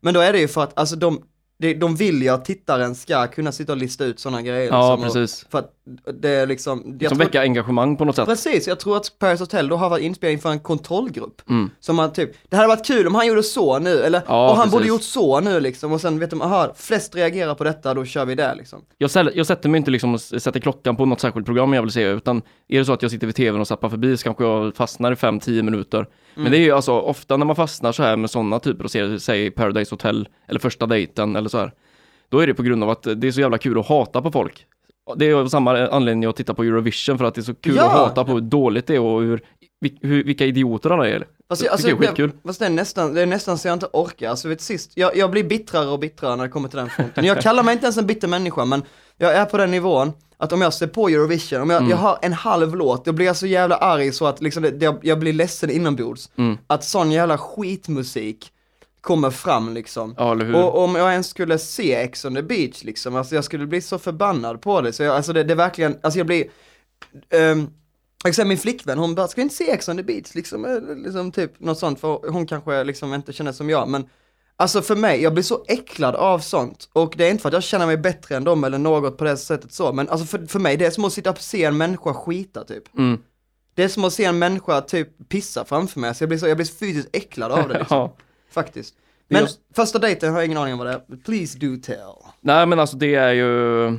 Men 0.00 0.14
då 0.14 0.20
är 0.20 0.32
det 0.32 0.38
ju 0.40 0.48
för 0.48 0.62
att, 0.62 0.78
alltså 0.78 0.96
de, 0.96 1.22
de, 1.60 1.74
de 1.74 1.96
vill 1.96 2.22
ju 2.22 2.28
att 2.28 2.44
tittaren 2.44 2.94
ska 2.94 3.26
kunna 3.26 3.52
sitta 3.52 3.72
och 3.72 3.78
lista 3.78 4.04
ut 4.04 4.20
sådana 4.20 4.42
grejer. 4.42 4.68
Ja, 4.72 4.90
liksom, 4.96 5.08
och- 5.08 5.14
precis. 5.14 5.46
För 5.50 5.58
att 5.58 5.72
det 6.20 6.28
är 6.28 6.46
liksom, 6.46 6.82
Som 6.82 6.98
tror- 6.98 7.14
väcka 7.18 7.40
engagemang 7.40 7.96
på 7.96 8.04
något 8.04 8.16
sätt. 8.16 8.26
Precis, 8.26 8.68
jag 8.68 8.80
tror 8.80 8.96
att 8.96 9.18
Paris 9.18 9.40
Hotel 9.40 9.68
då 9.68 9.76
har 9.76 9.90
varit 9.90 10.04
inspelad 10.04 10.32
inför 10.32 10.50
en 10.50 10.60
kontrollgrupp. 10.60 11.50
Mm. 11.50 11.70
Som 11.80 11.98
har 11.98 12.08
typ, 12.08 12.30
det 12.48 12.56
hade 12.56 12.68
varit 12.68 12.86
kul 12.86 13.06
om 13.06 13.14
han 13.14 13.26
gjorde 13.26 13.42
så 13.42 13.78
nu, 13.78 14.02
eller 14.02 14.22
Ja, 14.26 14.50
och 14.50 14.56
han 14.56 14.70
borde 14.70 14.82
precis. 14.84 14.88
gjort 14.88 15.02
så 15.02 15.40
nu 15.40 15.60
liksom, 15.60 15.92
och 15.92 16.00
sen 16.00 16.18
vet 16.18 16.30
de, 16.30 16.42
aha, 16.42 16.72
flest 16.76 17.14
reagerar 17.16 17.54
på 17.54 17.64
detta, 17.64 17.94
då 17.94 18.04
kör 18.04 18.24
vi 18.24 18.34
det 18.34 18.54
liksom. 18.54 18.82
Jag, 18.98 19.08
säl- 19.10 19.32
jag 19.34 19.46
sätter 19.46 19.68
mig 19.68 19.78
inte 19.78 19.90
liksom 19.90 20.14
och 20.14 20.20
sätter 20.20 20.60
klockan 20.60 20.96
på 20.96 21.04
något 21.04 21.20
särskilt 21.20 21.46
program 21.46 21.72
jag 21.72 21.82
vill 21.82 21.90
se, 21.92 22.02
utan 22.02 22.42
är 22.68 22.78
det 22.78 22.84
så 22.84 22.92
att 22.92 23.02
jag 23.02 23.10
sitter 23.10 23.26
vid 23.26 23.36
tvn 23.36 23.60
och 23.60 23.68
zappar 23.68 23.88
förbi 23.88 24.16
så 24.16 24.24
kanske 24.24 24.44
jag 24.44 24.76
fastnar 24.76 25.12
i 25.12 25.14
5-10 25.14 25.62
minuter. 25.62 26.06
Men 26.34 26.52
det 26.52 26.58
är 26.58 26.62
ju 26.62 26.72
alltså 26.72 26.92
ofta 26.92 27.36
när 27.36 27.46
man 27.46 27.56
fastnar 27.56 27.92
så 27.92 28.02
här 28.02 28.16
med 28.16 28.30
sådana 28.30 28.58
typer 28.58 28.84
av 28.84 28.88
serier, 28.88 29.18
säg 29.18 29.50
Paradise 29.50 29.92
Hotel 29.94 30.28
eller 30.48 30.60
Första 30.60 30.86
dejten 30.86 31.36
eller 31.36 31.48
så 31.48 31.58
här. 31.58 31.72
Då 32.28 32.38
är 32.40 32.46
det 32.46 32.54
på 32.54 32.62
grund 32.62 32.82
av 32.84 32.90
att 32.90 33.02
det 33.16 33.26
är 33.28 33.32
så 33.32 33.40
jävla 33.40 33.58
kul 33.58 33.78
att 33.78 33.86
hata 33.88 34.22
på 34.22 34.30
folk. 34.32 34.66
Det 35.16 35.26
är 35.26 35.34
av 35.34 35.48
samma 35.48 35.86
anledning 35.88 36.24
att 36.30 36.36
titta 36.36 36.54
på 36.54 36.62
Eurovision 36.64 37.18
för 37.18 37.24
att 37.24 37.34
det 37.34 37.40
är 37.40 37.42
så 37.42 37.54
kul 37.54 37.76
Ja! 37.76 37.84
att 37.86 37.92
hata 37.92 38.24
på 38.24 38.32
hur 38.32 38.40
dåligt 38.40 38.86
det 38.86 38.94
är 38.94 39.00
och 39.00 39.20
hur, 39.22 39.40
hur, 40.00 40.24
vilka 40.24 40.44
idioter 40.46 40.90
alla 40.90 41.08
är. 41.08 41.26
Fast, 41.48 41.60
Det 41.62 41.66
jag- 41.66 41.72
alltså, 41.72 41.88
jag 41.88 42.02
är 42.02 42.06
skitkul. 42.06 42.30
det, 42.30 42.48
fast 42.48 42.58
det, 42.60 42.66
är 42.66 42.70
nästan, 42.70 43.14
det 43.14 43.22
är 43.22 43.26
nästan 43.26 43.58
så 43.58 43.68
jag 43.68 43.72
inte 43.72 43.86
orkar, 43.92 44.30
alltså 44.30 44.48
vet 44.48 44.60
sist, 44.60 44.92
jag, 44.94 45.16
jag 45.16 45.30
blir 45.30 45.44
bittrare 45.44 45.86
och 45.88 45.98
bittrare 45.98 46.36
när 46.36 46.44
det 46.44 46.50
kommer 46.50 46.68
till 46.68 46.78
den 46.78 46.90
fronten. 46.90 47.24
Jag 47.24 47.40
kallar 47.42 47.62
mig 47.62 47.72
inte 47.72 47.84
ens 47.86 47.96
en 47.98 48.06
bitter 48.06 48.28
människa, 48.28 48.64
men 48.64 48.82
jag 49.16 49.32
är 49.34 49.44
på 49.44 49.56
den 49.56 49.70
nivån 49.70 50.12
att 50.36 50.52
om 50.52 50.60
jag 50.62 50.74
ser 50.74 50.86
på 50.86 51.08
Eurovision, 51.08 51.60
om 51.60 51.70
jag, 51.70 51.78
Mm. 51.78 51.90
jag 51.90 51.96
har 51.96 52.18
en 52.22 52.32
halv 52.32 52.76
låt, 52.76 53.04
då 53.04 53.12
blir 53.12 53.26
jag 53.26 53.36
så 53.36 53.46
jävla 53.46 53.76
arg 53.76 54.12
så 54.12 54.26
att 54.26 54.42
liksom 54.42 54.62
det, 54.62 54.82
jag, 54.84 54.98
jag 55.02 55.18
blir 55.18 55.32
ledsen 55.32 55.70
inombords. 55.70 56.30
Mm. 56.36 56.58
Att 56.66 56.84
sån 56.84 57.10
jävla 57.10 57.38
skitmusik 57.38 58.52
kommer 59.00 59.30
fram 59.30 59.74
liksom. 59.74 60.14
Ja, 60.18 60.32
eller 60.32 60.44
hur? 60.44 60.54
Och 60.54 60.84
om 60.84 60.94
jag 60.94 61.12
ens 61.12 61.28
skulle 61.28 61.58
se 61.58 61.94
Ex 61.94 62.24
on 62.24 62.34
the 62.34 62.42
beach 62.42 62.84
liksom, 62.84 63.16
alltså 63.16 63.34
jag 63.34 63.44
skulle 63.44 63.66
bli 63.66 63.80
så 63.80 63.98
förbannad 63.98 64.60
på 64.60 64.80
det. 64.80 64.92
Så 64.92 65.02
jag, 65.02 65.16
alltså 65.16 65.32
det, 65.32 65.44
det 65.44 65.52
är 65.52 65.56
verkligen, 65.56 65.98
alltså 66.00 66.18
jag 66.18 66.26
blir, 66.26 66.44
um, 67.34 67.70
jag 68.24 68.34
säger 68.34 68.48
min 68.48 68.58
flickvän, 68.58 68.98
hon 68.98 69.14
bara, 69.14 69.28
ska 69.28 69.38
vi 69.38 69.42
inte 69.42 69.54
se 69.54 69.70
Ex 69.70 69.88
on 69.88 69.96
the 69.96 70.02
beach 70.02 70.34
liksom, 70.34 70.64
eh, 70.64 70.96
liksom 70.96 71.32
typ 71.32 71.60
något 71.60 71.78
sånt, 71.78 72.00
för 72.00 72.30
hon 72.30 72.46
kanske 72.46 72.84
liksom 72.84 73.14
inte 73.14 73.32
känner 73.32 73.52
som 73.52 73.70
jag, 73.70 73.88
men 73.88 74.08
Alltså 74.60 74.82
för 74.82 74.96
mig, 74.96 75.22
jag 75.22 75.32
blir 75.32 75.42
så 75.42 75.64
äcklad 75.68 76.14
av 76.14 76.38
sånt. 76.38 76.88
Och 76.92 77.14
det 77.16 77.26
är 77.26 77.30
inte 77.30 77.42
för 77.42 77.48
att 77.48 77.52
jag 77.52 77.62
känner 77.62 77.86
mig 77.86 77.96
bättre 77.96 78.36
än 78.36 78.44
dem 78.44 78.64
eller 78.64 78.78
något 78.78 79.18
på 79.18 79.24
det 79.24 79.36
sättet 79.36 79.72
så, 79.72 79.92
men 79.92 80.08
alltså 80.08 80.26
för, 80.26 80.46
för 80.46 80.58
mig, 80.58 80.76
det 80.76 80.86
är 80.86 80.90
som 80.90 81.04
att 81.04 81.12
sitta 81.12 81.30
och 81.30 81.38
se 81.38 81.64
en 81.64 81.76
människa 81.76 82.14
skita 82.14 82.64
typ. 82.64 82.96
Mm. 82.98 83.18
Det 83.74 83.84
är 83.84 83.88
som 83.88 84.04
att 84.04 84.12
se 84.12 84.24
en 84.24 84.38
människa 84.38 84.80
typ 84.80 85.28
pissa 85.28 85.64
framför 85.64 86.00
mig, 86.00 86.14
så 86.14 86.22
jag 86.22 86.28
blir, 86.28 86.38
så, 86.38 86.46
jag 86.46 86.56
blir 86.56 86.66
fysiskt 86.66 87.08
äcklad 87.12 87.52
av 87.52 87.68
det 87.68 87.78
liksom. 87.78 87.96
ja. 87.96 88.16
Faktiskt. 88.50 88.94
Men 89.28 89.40
Just- 89.40 89.60
första 89.76 89.98
dejten 89.98 90.30
har 90.32 90.38
jag 90.38 90.46
ingen 90.46 90.58
aning 90.58 90.72
om 90.72 90.78
vad 90.78 90.86
det 90.86 90.92
är. 90.92 91.16
Please 91.24 91.58
do 91.58 91.76
tell. 91.82 92.30
Nej 92.40 92.66
men 92.66 92.80
alltså 92.80 92.96
det 92.96 93.14
är 93.14 93.32
ju 93.32 93.98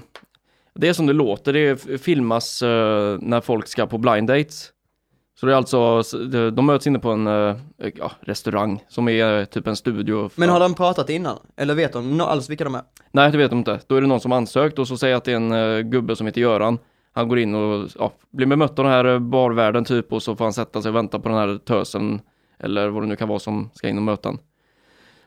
Det 0.74 0.88
är 0.88 0.94
som 0.94 1.06
det 1.06 1.14
låter, 1.14 1.54
det 1.54 2.02
filmas 2.02 2.62
eh, 2.62 3.18
när 3.22 3.42
folk 3.42 3.68
ska 3.68 3.88
på 3.88 3.98
blind 3.98 4.28
dates 4.28 4.72
Så 5.40 5.46
det 5.46 5.52
är 5.52 5.56
alltså, 5.56 6.02
de, 6.52 6.66
möts 6.66 6.88
inne 6.88 7.00
på 7.00 7.12
en 7.12 7.28
eh, 7.28 7.56
ja, 7.96 8.12
restaurang 8.22 8.84
som 8.90 9.10
är 9.10 9.40
eh, 9.40 9.46
typ 9.46 9.68
en 9.68 9.76
studio 9.76 10.30
Men 10.36 10.50
har 10.50 10.60
de 10.60 10.74
pratat 10.74 11.10
innan? 11.10 11.38
Eller 11.56 11.76
vet 11.76 11.94
de 11.94 12.22
alls 12.22 12.50
vilka 12.50 12.64
de 12.64 12.76
är? 12.76 12.82
Nej 13.12 13.32
det 13.32 13.38
vet 13.38 13.50
de 13.50 13.60
inte, 13.60 13.80
då 13.88 13.96
är 13.96 14.02
det 14.02 14.08
någon 14.08 14.20
som 14.20 14.32
ansökt 14.32 14.80
och 14.80 14.88
så 14.88 14.98
säger 14.98 15.16
att 15.16 15.24
det 15.24 15.32
är 15.32 15.36
en 15.36 15.92
gubbe 15.92 16.16
som 16.16 16.26
heter 16.26 16.42
Göran 16.42 16.78
han 17.12 17.28
går 17.28 17.40
in 17.40 17.56
och 17.56 17.90
ja, 18.00 18.12
blir 18.32 18.48
bemött 18.48 18.80
av 18.80 18.86
den 18.86 18.94
här 18.94 19.20
barvärden 19.20 19.86
typ 19.86 20.14
och 20.14 20.24
så 20.24 20.36
får 20.36 20.46
han 20.46 20.54
sätta 20.54 20.82
sig 20.82 20.90
och 20.90 20.96
vänta 20.96 21.20
på 21.20 21.30
den 21.30 21.38
här 21.38 21.58
tösen 21.58 22.22
eller 22.60 22.90
vad 22.90 23.04
det 23.04 23.08
nu 23.08 23.16
kan 23.16 23.28
vara 23.28 23.40
som 23.40 23.70
ska 23.74 23.90
in 23.90 23.98
och 23.98 24.04
möta 24.04 24.30
honom. 24.30 24.44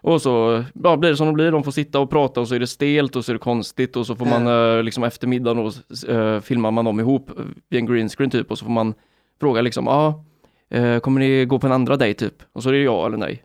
Och 0.00 0.22
så 0.22 0.64
ja, 0.82 0.96
blir 0.96 1.10
det 1.10 1.16
som 1.16 1.26
det 1.26 1.32
blir, 1.32 1.52
de 1.52 1.64
får 1.64 1.72
sitta 1.72 2.00
och 2.00 2.10
prata 2.10 2.40
och 2.40 2.48
så 2.48 2.54
är 2.54 2.60
det 2.60 2.66
stelt 2.66 3.16
och 3.16 3.24
så 3.24 3.32
är 3.32 3.34
det 3.34 3.38
konstigt 3.38 3.96
och 3.96 4.06
så 4.06 4.16
får 4.16 4.26
man 4.26 4.46
eh, 4.46 4.82
liksom 4.82 5.04
efter 5.04 5.26
middagen 5.26 5.58
och 5.58 6.08
eh, 6.10 6.40
filmar 6.40 6.70
man 6.70 6.84
dem 6.84 7.00
ihop 7.00 7.30
vid 7.68 7.80
en 7.80 7.86
green 7.86 8.08
screen 8.08 8.30
typ 8.30 8.50
och 8.50 8.58
så 8.58 8.64
får 8.64 8.72
man 8.72 8.94
fråga 9.40 9.60
liksom, 9.60 9.86
ja, 9.86 10.24
ah, 10.70 10.76
eh, 10.76 10.98
kommer 10.98 11.20
ni 11.20 11.44
gå 11.44 11.58
på 11.58 11.66
en 11.66 11.72
andra 11.72 11.96
dejt 11.96 12.18
typ? 12.24 12.42
Och 12.52 12.62
så 12.62 12.68
är 12.68 12.72
det 12.72 12.78
ja 12.78 13.06
eller 13.06 13.16
nej. 13.16 13.42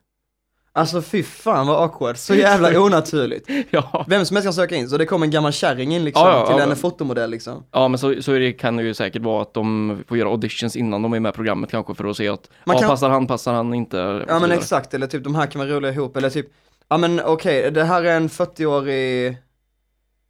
Alltså 0.78 1.02
fy 1.02 1.24
fan 1.24 1.68
vad 1.68 1.84
awkward, 1.84 2.18
så 2.18 2.36
jävla 2.36 2.80
onaturligt. 2.86 3.50
Ja, 3.70 4.06
Vem 4.10 4.26
som 4.26 4.36
helst 4.36 4.46
kan 4.46 4.54
söka 4.54 4.76
in, 4.76 4.90
så 4.90 4.98
det 4.98 5.06
kommer 5.06 5.26
en 5.26 5.32
gammal 5.32 5.52
kärring 5.52 5.96
in 5.96 6.04
liksom, 6.04 6.28
Ja, 6.28 6.46
ja, 6.50 6.58
till 6.58 6.70
en 6.72 6.76
fotomodell 6.76 7.30
liksom. 7.32 7.64
ja 7.72 7.88
men 7.88 7.98
så, 7.98 8.22
så 8.22 8.32
det, 8.32 8.54
kan 8.54 8.78
det 8.78 8.84
ju 8.84 8.94
säkert 8.94 9.22
vara 9.22 9.42
att 9.42 9.54
de 9.54 9.98
får 10.08 10.18
göra 10.18 10.30
auditions 10.30 10.76
innan 10.76 11.02
de 11.02 11.14
är 11.14 11.20
med 11.20 11.30
i 11.30 11.34
programmet 11.34 11.72
kanske 11.72 11.94
för 11.96 12.06
att 12.06 12.18
se 12.18 12.28
att, 12.30 12.50
Man 12.66 12.76
ja 12.76 12.80
kan- 12.80 12.90
passar 12.90 13.10
han, 13.10 13.28
passar 13.28 13.54
han 13.54 13.74
inte? 13.74 13.98
Ja 13.98 14.04
men 14.34 14.42
vidare. 14.42 14.54
exakt, 14.58 14.94
eller 14.94 15.08
typ 15.08 15.24
de 15.24 15.36
här 15.36 15.46
kan 15.48 15.60
vara 15.60 15.70
roliga 15.70 15.92
ihop, 15.92 16.18
eller 16.18 16.30
typ, 16.30 16.48
ja 16.90 16.98
men 16.98 17.22
okej, 17.26 17.72
det 17.72 17.84
här 17.84 18.04
är 18.04 18.16
en 18.18 18.30
40-årig 18.30 19.28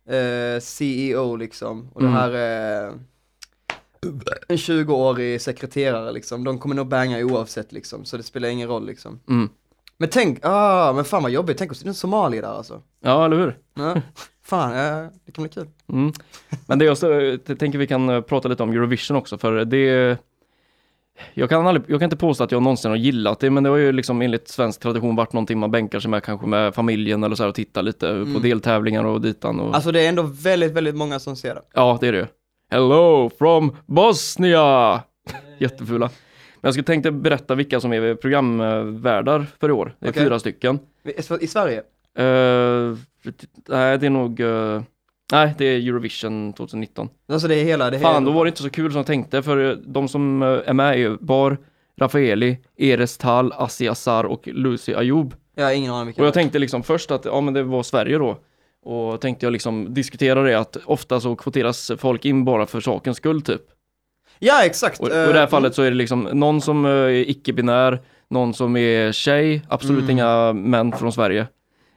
eh, 0.09 0.59
CEO 0.61 1.35
liksom, 1.35 1.89
och 1.93 2.01
Mm. 2.01 2.13
det 2.13 2.19
här 2.19 2.29
är 2.31 2.93
en 4.47 4.57
20-årig 4.57 5.41
sekreterare 5.41 6.11
liksom, 6.11 6.43
de 6.43 6.59
kommer 6.59 6.75
nog 6.75 6.87
banga 6.87 7.25
oavsett 7.25 7.71
liksom, 7.71 8.05
så 8.05 8.17
det 8.17 8.23
spelar 8.23 8.49
ingen 8.49 8.67
roll 8.67 8.85
liksom. 8.85 9.19
Mm. 9.29 9.49
Men 9.99 10.09
tänk, 10.09 10.39
ah, 10.41 10.93
men 10.93 11.05
fan 11.05 11.23
vad 11.23 11.31
jobbigt, 11.31 11.57
tänk 11.57 11.71
om 11.71 11.77
det 11.79 11.85
är 11.85 11.87
en 11.87 11.93
somalier 11.93 12.41
där 12.41 12.49
alltså. 12.49 12.81
Ja, 13.03 13.25
eller 13.25 13.37
hur? 13.37 13.57
Ja, 13.75 14.01
fan, 14.43 14.77
ja, 14.77 15.09
det 15.25 15.31
kan 15.31 15.43
bli 15.43 15.49
kul. 15.49 15.67
Mm. 15.89 16.13
Men 16.67 16.79
det 16.79 16.89
också, 16.89 17.13
jag 17.21 17.59
tänker 17.59 17.77
vi 17.77 17.87
kan 17.87 18.09
eh, 18.09 18.21
prata 18.21 18.47
lite 18.47 18.63
om 18.63 18.69
Eurovision 18.71 19.17
också 19.17 19.37
för 19.37 19.65
det 19.65 20.17
jag 21.33 21.49
kan, 21.49 21.67
aldrig, 21.67 21.85
jag 21.87 21.99
kan 21.99 22.05
inte 22.05 22.17
påstå 22.17 22.43
att 22.43 22.51
jag 22.51 22.63
någonsin 22.63 22.91
har 22.91 22.97
gillat 22.97 23.39
det 23.39 23.49
men 23.49 23.63
det 23.63 23.69
har 23.69 23.77
ju 23.77 23.91
liksom 23.91 24.21
enligt 24.21 24.47
svensk 24.47 24.79
tradition 24.81 25.15
varit 25.15 25.33
någonting 25.33 25.59
man 25.59 25.71
bänkar 25.71 25.99
sig 25.99 26.11
med 26.11 26.23
kanske 26.23 26.47
med 26.47 26.75
familjen 26.75 27.23
eller 27.23 27.35
så 27.35 27.43
här 27.43 27.49
och 27.49 27.55
tittar 27.55 27.83
lite 27.83 28.25
på 28.33 28.39
deltävlingar 28.39 29.03
och 29.03 29.21
ditan 29.21 29.59
och 29.59 29.75
Alltså 29.75 29.91
det 29.91 30.05
är 30.05 30.09
ändå 30.09 30.21
väldigt, 30.21 30.71
väldigt 30.71 30.95
många 30.95 31.19
som 31.19 31.35
ser 31.35 31.55
det. 31.55 31.61
ja 31.73 31.97
det 32.01 32.07
är 32.07 32.11
det. 32.11 32.27
Hello 32.71 33.31
from 33.37 33.75
Bosnia! 33.85 35.03
Jättefula. 35.57 36.09
Men 36.61 36.67
jag 36.67 36.73
skulle 36.73 36.83
tänkte 36.85 37.11
berätta 37.11 37.55
vilka 37.55 37.79
som 37.79 37.93
är 37.93 38.15
programvärdar 38.15 39.45
för 39.59 39.69
i 39.69 39.71
år. 39.71 39.95
Det 39.99 40.07
är 40.07 40.11
Okej. 40.11 40.23
fyra 40.23 40.39
stycken. 40.39 40.79
I- 41.41 41.47
Sverige? 41.47 41.77
Eh, 42.17 42.97
nej 43.69 43.97
det 43.97 44.05
är 44.05 44.09
nog, 44.09 44.39
eh, 44.39 44.81
nej 45.31 45.53
det 45.57 45.65
är 45.65 45.77
Eurovision 45.77 46.53
2019. 46.53 47.09
Alltså 47.31 47.47
det 47.47 47.55
är 47.55 47.63
hela, 47.63 47.89
det 47.89 47.97
är 47.97 48.01
Fan, 48.01 48.13
hela. 48.13 48.25
då 48.25 48.31
var 48.31 48.45
det 48.45 48.49
inte 48.49 48.61
så 48.61 48.69
kul 48.69 48.91
som 48.91 48.97
jag 48.97 49.05
tänkte 49.05 49.43
för 49.43 49.69
eh, 49.71 49.77
de 49.85 50.07
som 50.07 50.41
är 50.41 50.73
med 50.73 50.89
är 50.93 50.97
ju 50.97 51.17
Bar, 51.17 51.57
Rafaeli, 51.99 52.57
Eres 52.77 53.17
Tal, 53.17 53.53
Asi 53.55 53.87
Azar 53.87 54.23
och 54.23 54.47
Lucy 54.47 54.93
Ayoub. 54.93 55.33
Jag 55.55 55.75
ingen 55.75 55.91
aning 55.93 56.05
vilka 56.05 56.21
Och 56.21 56.27
jag 56.27 56.33
tänkte 56.33 56.59
liksom 56.59 56.83
först 56.83 57.11
att, 57.11 57.25
ja 57.25 57.41
men 57.41 57.53
det 57.53 57.63
var 57.63 57.83
Sverige 57.83 58.17
då. 58.17 58.37
Och 58.85 59.21
tänkte 59.21 59.45
jag 59.45 59.53
liksom 59.53 59.93
diskutera 59.93 60.41
det 60.43 60.59
att 60.59 60.77
ofta 60.85 61.19
så 61.19 61.35
kvoteras 61.35 61.91
folk 61.97 62.25
in 62.25 62.45
bara 62.45 62.65
för 62.65 62.79
sakens 62.79 63.17
skull 63.17 63.41
typ. 63.41 63.61
Ja 64.39 64.65
exakt. 64.65 64.99
Och, 64.99 65.07
och 65.07 65.13
i 65.13 65.17
eh, 65.17 65.27
det 65.27 65.39
här 65.39 65.47
fallet 65.47 65.75
så 65.75 65.81
är 65.81 65.89
det 65.91 65.97
liksom 65.97 66.23
någon 66.23 66.61
som 66.61 66.85
eh, 66.85 66.91
är 66.91 67.29
icke-binär, 67.29 67.99
någon 68.29 68.53
som 68.53 68.77
är 68.77 69.11
tjej, 69.11 69.61
absolut 69.69 69.99
Mm. 70.03 70.09
inga 70.11 70.53
män 70.53 70.91
från 70.91 71.11
Sverige. 71.13 71.47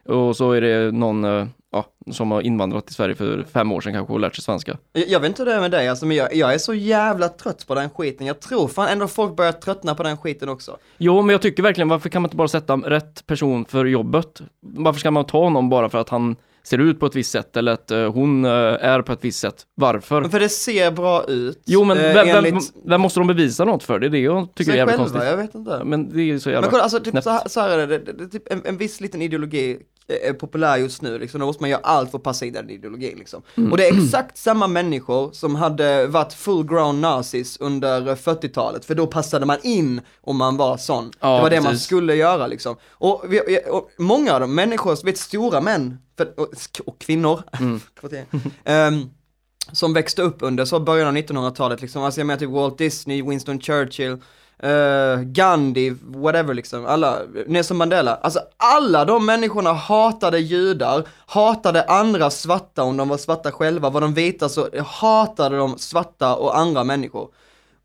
Och 0.08 0.36
så 0.36 0.52
är 0.52 0.60
det 0.60 0.92
någon 0.92 1.24
eh, 1.24 1.46
ja, 1.72 1.86
som 2.12 2.30
har 2.30 2.40
invandrat 2.42 2.86
till 2.86 2.94
Sverige 2.94 3.14
för 3.14 3.44
fem 3.52 3.72
år 3.72 3.80
sedan 3.80 3.92
kanske 3.92 4.12
och 4.12 4.20
lärt 4.20 4.34
sig 4.34 4.44
svenska. 4.44 4.76
Jag, 4.92 5.08
jag 5.08 5.20
vet 5.20 5.28
inte 5.28 5.42
hur 5.42 5.50
det 5.50 5.56
är 5.56 5.60
med 5.60 5.70
dig 5.70 5.88
alltså, 5.88 6.06
men 6.06 6.16
jag, 6.16 6.34
jag 6.34 6.54
är 6.54 6.58
så 6.58 6.74
jävla 6.74 7.28
trött 7.28 7.66
på 7.66 7.74
den 7.74 7.90
skiten. 7.90 8.26
Jag 8.26 8.40
tror 8.40 8.68
fan 8.68 8.88
ändå 8.88 9.06
folk 9.08 9.36
börjar 9.36 9.52
tröttna 9.52 9.94
på 9.94 10.02
den 10.02 10.16
skiten 10.16 10.48
också. 10.48 10.76
Jo, 10.98 11.22
men 11.22 11.32
jag 11.32 11.42
tycker 11.42 11.62
verkligen, 11.62 11.88
varför 11.88 12.08
kan 12.08 12.22
man 12.22 12.26
inte 12.26 12.36
bara 12.36 12.48
sätta 12.48 12.76
rätt 12.76 13.26
person 13.26 13.64
för 13.64 13.84
jobbet? 13.84 14.40
Varför 14.60 15.00
ska 15.00 15.10
man 15.10 15.24
ta 15.24 15.48
någon 15.48 15.68
bara 15.68 15.88
för 15.88 15.98
att 15.98 16.08
han 16.08 16.36
ser 16.62 16.78
ut 16.78 17.00
på 17.00 17.06
ett 17.06 17.16
visst 17.16 17.30
sätt 17.30 17.56
eller 17.56 17.72
att 17.72 17.90
eh, 17.90 18.12
hon 18.12 18.44
eh, 18.44 18.50
är 18.50 19.02
på 19.02 19.12
ett 19.12 19.24
visst 19.24 19.38
sätt? 19.38 19.66
Varför? 19.74 20.24
För 20.24 20.40
det 20.40 20.48
ser 20.48 20.90
bra 20.90 21.24
ut. 21.24 21.62
Jo, 21.66 21.84
men 21.84 21.96
eh, 21.96 22.02
vem, 22.02 22.14
vem, 22.14 22.36
enligt 22.36 22.72
vem 22.84 23.00
måste 23.00 23.20
de 23.20 23.26
bevisa 23.26 23.64
något 23.64 23.82
för? 23.82 23.98
Det 23.98 24.06
är 24.06 24.10
det 24.10 24.18
jag 24.18 24.54
tycker 24.54 24.70
är 24.70 24.72
sig 24.72 24.78
jävligt 24.78 24.96
själva, 24.96 25.10
konstigt. 25.10 25.30
jag 25.30 25.36
vet 25.36 25.54
inte. 25.54 25.84
Men 25.84 26.16
det 26.16 26.22
är 26.22 26.38
så 26.38 26.50
jävla... 26.50 26.60
Men 26.60 26.70
kolla, 26.70 26.82
alltså 26.82 27.00
typ 27.00 27.22
så 27.22 27.30
här, 27.30 27.48
så 27.48 27.60
här 27.60 27.78
är 27.78 27.86
det, 27.86 27.98
det, 27.98 28.12
det, 28.12 28.28
typ 28.28 28.52
en, 28.52 28.62
en 28.64 28.76
viss 28.76 29.00
liten 29.00 29.22
ideologi 29.22 29.78
är 30.10 30.32
populär 30.32 30.76
just 30.76 31.02
nu, 31.02 31.18
liksom, 31.18 31.40
då 31.40 31.46
måste 31.46 31.62
man 31.62 31.70
göra 31.70 31.80
allt 31.84 32.10
för 32.10 32.18
att 32.18 32.24
passa 32.24 32.44
in 32.44 32.54
i 32.54 32.56
den 32.56 32.70
ideologin 32.70 33.18
liksom. 33.18 33.42
Mm. 33.56 33.72
Och 33.72 33.78
det 33.78 33.88
är 33.88 34.04
exakt 34.04 34.38
samma 34.38 34.66
människor 34.66 35.32
som 35.32 35.54
hade 35.54 36.06
varit 36.06 36.32
full 36.32 36.66
ground 36.66 37.00
nazis 37.00 37.56
under 37.60 38.14
40-talet, 38.14 38.84
för 38.84 38.94
då 38.94 39.06
passade 39.06 39.46
man 39.46 39.58
in 39.62 40.00
om 40.20 40.36
man 40.36 40.56
var 40.56 40.76
sån. 40.76 41.10
Ja, 41.20 41.36
det 41.36 41.42
var 41.42 41.50
det 41.50 41.60
man 41.60 41.72
precis. 41.72 41.86
skulle 41.86 42.14
göra 42.14 42.46
liksom. 42.46 42.76
Och, 42.90 43.24
vi, 43.28 43.60
och 43.70 43.90
många 43.98 44.34
av 44.34 44.40
de 44.40 44.54
människor, 44.54 45.04
vet 45.04 45.18
stora 45.18 45.60
män, 45.60 45.98
för, 46.16 46.40
och, 46.40 46.48
och 46.86 46.98
kvinnor, 46.98 47.42
Mm. 47.60 47.80
ehm, 48.64 49.10
som 49.72 49.92
växte 49.92 50.22
upp 50.22 50.36
under 50.40 50.64
så 50.64 50.80
början 50.80 51.08
av 51.08 51.14
1900-talet 51.14 51.80
liksom, 51.80 52.02
alltså 52.02 52.20
jag 52.20 52.26
menar 52.26 52.38
typ 52.38 52.50
Walt 52.50 52.78
Disney, 52.78 53.22
Winston 53.22 53.60
Churchill, 53.60 54.18
eh, 54.62 55.20
Gandhi, 55.22 55.94
whatever 56.02 56.54
liksom, 56.54 56.86
alla, 56.86 57.18
Nelson 57.46 57.76
Mandela, 57.76 58.14
alltså 58.14 58.40
alla 58.56 59.04
de 59.04 59.26
människorna 59.26 59.72
hatade 59.72 60.38
judar, 60.38 61.04
hatade 61.26 61.84
andra 61.84 62.30
svarta 62.30 62.82
om 62.82 62.96
de 62.96 63.08
var 63.08 63.16
svarta 63.16 63.52
själva, 63.52 63.90
var 63.90 64.00
de 64.00 64.14
vita 64.14 64.48
så 64.48 64.68
hatade 64.86 65.56
de 65.56 65.78
svarta 65.78 66.36
och 66.36 66.58
andra 66.58 66.84
människor. 66.84 67.28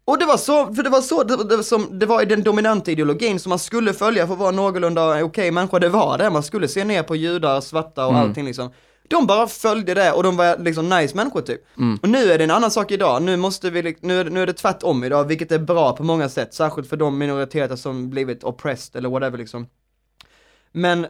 Och 0.07 0.19
det 0.19 0.25
var 0.25 0.37
så, 0.37 0.73
för 0.73 0.83
det 0.83 0.89
var 0.89 1.01
så, 1.01 1.23
det, 1.23 1.43
det, 1.43 1.63
som, 1.63 1.99
det 1.99 2.05
var 2.05 2.21
i 2.21 2.25
den 2.25 2.43
dominanta 2.43 2.91
ideologin 2.91 3.39
som 3.39 3.49
man 3.49 3.59
skulle 3.59 3.93
följa 3.93 4.27
för 4.27 4.33
att 4.33 4.39
vara 4.39 4.51
någorlunda 4.51 5.23
okej 5.23 5.51
människa, 5.51 5.79
det 5.79 5.89
var 5.89 6.17
det, 6.17 6.29
man 6.29 6.43
skulle 6.43 6.67
se 6.67 6.83
ner 6.83 7.03
på 7.03 7.15
judar, 7.15 7.61
svarta 7.61 8.07
och 8.07 8.15
allting 8.15 8.45
liksom. 8.45 8.69
De 9.07 9.27
bara 9.27 9.47
följde 9.47 9.93
det 9.93 10.11
och 10.11 10.23
de 10.23 10.37
var 10.37 10.57
liksom 10.57 10.89
nice 10.89 11.15
människor 11.15 11.41
typ. 11.41 11.61
Och 12.01 12.09
nu 12.09 12.31
är 12.31 12.37
det 12.37 12.43
en 12.43 12.51
annan 12.51 12.71
sak 12.71 12.91
idag, 12.91 13.21
nu 13.21 13.37
måste 13.37 13.69
vi, 13.69 13.95
nu 14.01 14.19
är, 14.19 14.25
nu 14.25 14.41
är 14.41 14.47
det 14.47 14.53
tvärtom 14.53 15.03
idag, 15.03 15.23
vilket 15.23 15.51
är 15.51 15.59
bra 15.59 15.95
på 15.95 16.03
många 16.03 16.29
sätt, 16.29 16.53
särskilt 16.53 16.89
för 16.89 16.97
de 16.97 17.17
minoriteter 17.17 17.75
som 17.75 18.09
blivit 18.09 18.43
oppressed 18.43 18.95
eller 18.95 19.09
whatever 19.09 19.37
liksom. 19.37 19.67
Men, 20.71 21.07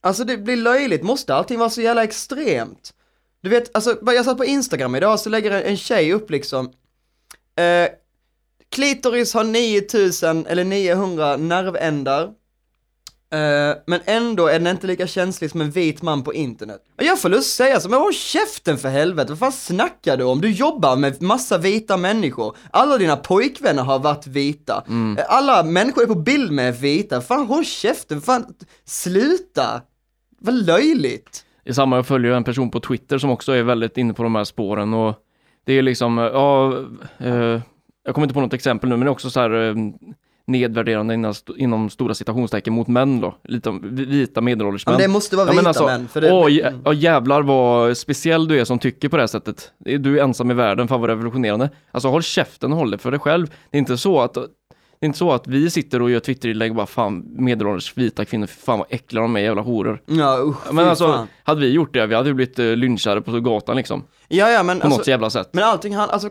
alltså 0.00 0.24
det 0.24 0.36
blir 0.36 0.56
löjligt, 0.56 1.02
måste 1.02 1.34
allting 1.34 1.58
vara 1.58 1.70
så 1.70 1.80
jävla 1.80 2.04
extremt? 2.04 2.94
Du 3.40 3.48
vet, 3.50 3.76
alltså, 3.76 3.98
jag 4.02 4.24
satt 4.24 4.38
på 4.38 4.44
Instagram 4.44 4.94
idag 4.94 5.20
så 5.20 5.30
lägger 5.30 5.50
en 5.50 5.76
tjej 5.76 6.12
upp 6.12 6.30
liksom, 6.30 6.72
eh, 7.56 7.88
klitoris 8.70 9.34
har 9.34 9.44
9000 9.44 10.46
eller 10.46 10.64
900 10.64 11.36
nervändar, 11.36 12.32
Eh, 13.30 13.76
men 13.86 14.00
ändå 14.04 14.46
är 14.46 14.58
den 14.58 14.66
inte 14.66 14.86
lika 14.86 15.06
känslig 15.06 15.50
som 15.50 15.60
en 15.60 15.70
vit 15.70 16.02
man 16.02 16.22
på 16.22 16.34
internet. 16.34 16.80
Och 16.98 17.04
jag 17.04 17.20
får 17.20 17.28
lust 17.28 17.56
säga 17.56 17.80
så, 17.80 17.88
men 17.88 18.00
håll 18.00 18.12
käften 18.14 18.78
för 18.78 18.88
helvete, 18.88 19.30
vad 19.30 19.38
fan 19.38 19.52
snackar 19.52 20.16
du 20.16 20.24
om? 20.24 20.40
Du 20.40 20.50
jobbar 20.50 20.96
med 20.96 21.22
massa 21.22 21.58
vita 21.58 21.96
människor, 21.96 22.56
alla 22.70 22.98
dina 22.98 23.16
pojkvänner 23.16 23.82
har 23.82 23.98
varit 23.98 24.26
vita, 24.26 24.84
Eh, 25.18 25.24
alla 25.28 25.62
människor 25.62 26.02
är 26.02 26.06
på 26.06 26.14
bild 26.14 26.52
med 26.52 26.76
vita, 26.76 27.20
fan 27.20 27.46
håll 27.46 27.64
käften, 27.64 28.20
fan 28.20 28.54
sluta! 28.84 29.82
Vad 30.38 30.54
löjligt! 30.66 31.44
I 31.64 31.74
samma, 31.74 31.96
jag 31.96 32.06
följer 32.06 32.32
en 32.32 32.44
person 32.44 32.70
på 32.70 32.80
Twitter 32.80 33.18
som 33.18 33.30
också 33.30 33.52
är 33.52 33.62
väldigt 33.62 33.96
inne 33.96 34.14
på 34.14 34.22
de 34.22 34.34
här 34.34 34.44
spåren 34.44 34.94
och 34.94 35.14
det 35.64 35.72
är 35.72 35.82
liksom, 35.82 36.18
ja, 36.18 36.78
eh, 37.18 37.60
jag 38.04 38.14
kommer 38.14 38.24
inte 38.24 38.34
på 38.34 38.40
något 38.40 38.52
exempel 38.52 38.88
nu, 38.88 38.96
men 38.96 39.04
det 39.04 39.08
är 39.08 39.12
också 39.12 39.30
så 39.30 39.40
här 39.40 39.50
eh, 39.50 39.74
nedvärderande 40.48 41.14
inom, 41.14 41.34
inom 41.56 41.90
stora 41.90 42.14
citationstecken 42.14 42.72
mot 42.72 42.88
män 42.88 43.20
då, 43.20 43.34
lite 43.44 43.78
vita 43.82 44.40
medelålders 44.40 44.86
Men 44.86 44.92
män. 44.92 45.00
det 45.02 45.08
måste 45.08 45.36
vara 45.36 45.46
Ja, 45.46 45.52
vita 45.52 45.68
alltså, 45.68 45.86
män, 45.86 46.08
för 46.08 46.20
det... 46.20 46.32
Åh, 46.32 46.46
jä- 46.46 46.80
ja, 46.84 46.92
jävlar 46.92 47.42
vad 47.42 47.96
speciell 47.96 48.48
du 48.48 48.60
är 48.60 48.64
som 48.64 48.78
tycker 48.78 49.08
på 49.08 49.16
det 49.16 49.22
här 49.22 49.26
sättet. 49.26 49.72
Du 49.78 50.18
är 50.18 50.22
ensam 50.24 50.50
i 50.50 50.54
världen, 50.54 50.88
fan 50.88 51.00
vad 51.00 51.10
revolutionerande. 51.10 51.70
Alltså 51.90 52.08
håll 52.08 52.22
käften 52.22 52.72
och 52.72 52.78
håll 52.78 52.90
det 52.90 52.98
för 52.98 53.10
dig 53.10 53.20
själv. 53.20 53.46
Det 53.70 53.76
är 53.76 53.78
inte 53.78 53.98
så 53.98 54.20
att 54.20 54.34
det 55.00 55.04
är 55.04 55.06
inte 55.06 55.18
så 55.18 55.32
att 55.32 55.46
vi 55.46 55.70
sitter 55.70 56.02
och 56.02 56.10
gör 56.10 56.20
Twitterinlägg 56.20 56.70
och 56.70 56.76
bara 56.76 56.86
fan 56.86 57.24
medelålders 57.26 57.96
vita 57.96 58.24
kvinnor, 58.24 58.46
fan 58.46 58.78
vad 58.78 58.86
äckliga 58.90 59.22
de 59.22 59.36
är, 59.36 59.40
jävla 59.40 59.62
horor. 59.62 60.02
Ja 60.06 60.38
usch, 60.42 60.72
Men 60.72 60.88
alltså, 60.88 61.06
fan. 61.06 61.26
hade 61.42 61.60
vi 61.60 61.70
gjort 61.70 61.94
det, 61.94 62.06
vi 62.06 62.14
hade 62.14 62.28
ju 62.28 62.34
blivit 62.34 62.58
uh, 62.58 62.76
lynchade 62.76 63.20
på 63.20 63.40
gatan 63.40 63.76
liksom. 63.76 64.04
Ja, 64.28 64.50
ja, 64.50 64.62
men 64.62 64.78
På 64.80 64.84
alltså, 64.84 64.98
något 64.98 65.06
jävla 65.06 65.30
sätt. 65.30 65.48
Men 65.52 65.64
allting, 65.64 65.96
han, 65.96 66.10
alltså, 66.10 66.30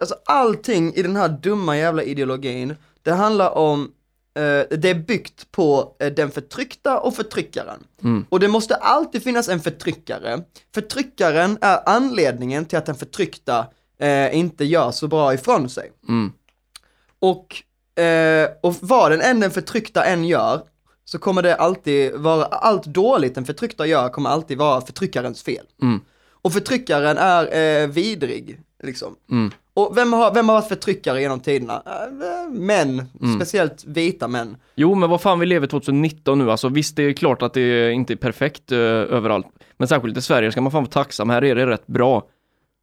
alltså 0.00 0.14
allting 0.26 0.94
i 0.94 1.02
den 1.02 1.16
här 1.16 1.28
dumma 1.42 1.76
jävla 1.76 2.02
ideologin, 2.02 2.76
det 3.02 3.12
handlar 3.12 3.58
om, 3.58 3.92
eh, 4.34 4.78
det 4.78 4.90
är 4.90 4.94
byggt 4.94 5.52
på 5.52 5.96
eh, 6.00 6.12
den 6.12 6.30
förtryckta 6.30 7.00
och 7.00 7.14
förtryckaren. 7.14 7.84
Mm. 8.02 8.26
Och 8.28 8.40
det 8.40 8.48
måste 8.48 8.74
alltid 8.74 9.22
finnas 9.22 9.48
en 9.48 9.60
förtryckare. 9.60 10.42
Förtryckaren 10.74 11.58
är 11.60 11.80
anledningen 11.86 12.64
till 12.64 12.78
att 12.78 12.86
den 12.86 12.94
förtryckta 12.94 13.66
eh, 13.98 14.36
inte 14.36 14.64
gör 14.64 14.90
så 14.90 15.08
bra 15.08 15.34
ifrån 15.34 15.68
sig. 15.68 15.92
Mm. 16.08 16.32
Och, 17.18 17.62
eh, 18.02 18.48
och 18.62 18.76
vad 18.80 19.10
den 19.10 19.20
än 19.20 19.40
den 19.40 19.50
förtryckta 19.50 20.04
än 20.04 20.24
gör, 20.24 20.62
så 21.04 21.18
kommer 21.18 21.42
det 21.42 21.56
alltid 21.56 22.14
vara, 22.14 22.44
allt 22.44 22.84
dåligt 22.84 23.34
den 23.34 23.44
förtryckta 23.44 23.86
gör 23.86 24.08
kommer 24.08 24.30
alltid 24.30 24.58
vara 24.58 24.80
förtryckarens 24.80 25.42
fel. 25.42 25.66
Mm. 25.82 26.00
Och 26.42 26.52
förtryckaren 26.52 27.18
är 27.18 27.56
eh, 27.56 27.88
vidrig. 27.88 28.60
Liksom. 28.82 29.16
Mm. 29.30 29.50
Och 29.74 29.96
vem 29.96 30.12
har, 30.12 30.34
vem 30.34 30.48
har 30.48 30.56
varit 30.56 30.68
förtryckare 30.68 31.20
genom 31.20 31.40
tiderna? 31.40 31.82
Äh, 31.86 32.50
män, 32.52 33.02
Mm. 33.22 33.36
speciellt 33.36 33.84
vita 33.86 34.28
män. 34.28 34.56
Jo, 34.74 34.94
men 34.94 35.10
vad 35.10 35.20
fan, 35.20 35.38
vi 35.40 35.46
lever 35.46 35.66
2019 35.66 36.38
nu. 36.38 36.50
Alltså 36.50 36.68
visst, 36.68 36.96
det 36.96 37.02
är 37.02 37.12
klart 37.12 37.42
att 37.42 37.54
det 37.54 37.92
inte 37.92 38.12
är 38.12 38.16
perfekt 38.16 38.72
eh, 38.72 38.78
överallt. 38.78 39.46
Men 39.76 39.88
särskilt 39.88 40.16
i 40.16 40.22
Sverige 40.22 40.52
ska 40.52 40.60
man 40.60 40.72
fan 40.72 40.82
vara 40.82 40.90
tacksam. 40.90 41.30
Här 41.30 41.44
är 41.44 41.54
det 41.54 41.66
rätt 41.66 41.86
bra. 41.86 42.26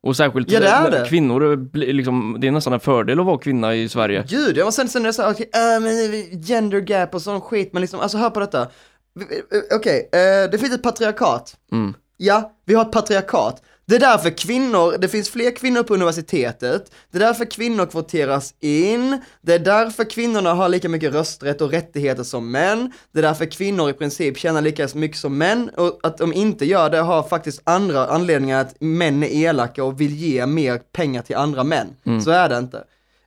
Och 0.03 0.15
särskilt 0.17 0.51
Ja, 0.51 0.59
det 0.59 0.67
är 0.67 0.81
när 0.81 0.91
det. 0.91 1.05
kvinnor, 1.09 1.51
eh, 1.53 1.59
liksom, 1.93 2.37
det 2.39 2.47
är 2.47 2.51
nästan 2.51 2.73
en 2.73 2.79
fördel 2.79 3.19
att 3.19 3.25
vara 3.25 3.37
kvinna 3.37 3.75
i 3.75 3.89
Sverige. 3.89 4.25
Gud, 4.29 4.57
ja, 4.57 4.65
och 4.65 4.73
sen, 4.73 4.89
sen 4.89 5.01
är 5.01 5.05
det 5.07 5.13
så 5.13 5.21
här, 5.21 5.31
okej, 5.31 5.49
äh, 5.53 5.81
men 5.81 6.41
gender 6.41 6.79
gap 6.81 7.15
och 7.15 7.21
sån 7.21 7.41
skit, 7.41 7.69
men 7.73 7.81
liksom, 7.81 7.99
alltså 7.99 8.17
hör 8.17 8.29
på 8.29 8.39
detta. 8.39 8.67
Vi- 9.13 9.25
vi- 9.51 9.75
Okej, 9.75 10.09
eh, 10.11 10.51
det 10.51 10.57
finns 10.57 10.73
ett 10.73 10.83
patriarkat. 10.83 11.55
Mm. 11.71 11.93
Ja, 12.17 12.51
vi 12.65 12.73
har 12.73 12.81
ett 12.85 12.91
patriarkat. 12.91 13.61
Det 13.89 13.95
är 13.95 13.99
därför 13.99 14.29
kvinnor, 14.37 14.97
det 14.97 15.07
finns 15.07 15.29
fler 15.29 15.51
kvinnor 15.55 15.83
på 15.83 15.93
universitetet, 15.93 16.91
det 17.11 17.17
är 17.17 17.19
därför 17.19 17.45
kvinnor 17.45 17.85
kvoteras 17.85 18.53
in, 18.59 19.21
det 19.41 19.53
är 19.53 19.59
därför 19.59 20.03
kvinnorna 20.03 20.53
har 20.53 20.69
lika 20.69 20.89
mycket 20.89 21.13
rösträtt 21.13 21.61
och 21.61 21.71
rättigheter 21.71 22.23
som 22.23 22.51
män, 22.51 22.91
det 23.11 23.19
är 23.19 23.23
därför 23.23 23.45
kvinnor 23.45 23.89
i 23.89 23.93
princip 23.93 24.37
tjänar 24.37 24.61
lika 24.61 24.87
mycket 24.93 25.17
som 25.17 25.37
män, 25.37 25.69
och 25.77 25.99
att 26.03 26.17
de 26.17 26.33
inte 26.33 26.65
gör 26.65 26.89
det 26.89 26.97
har 26.99 27.23
faktiskt 27.23 27.61
andra 27.63 28.07
anledningar 28.07 28.61
att 28.61 28.75
män 28.79 29.23
är 29.23 29.27
elaka 29.27 29.83
och 29.83 30.01
vill 30.01 30.15
ge 30.15 30.45
mer 30.45 30.77
pengar 30.77 31.21
till 31.21 31.35
andra 31.35 31.63
män. 31.63 31.87
Så 32.23 32.31
är 32.31 32.49
det 32.49 32.57
inte. 32.57 32.83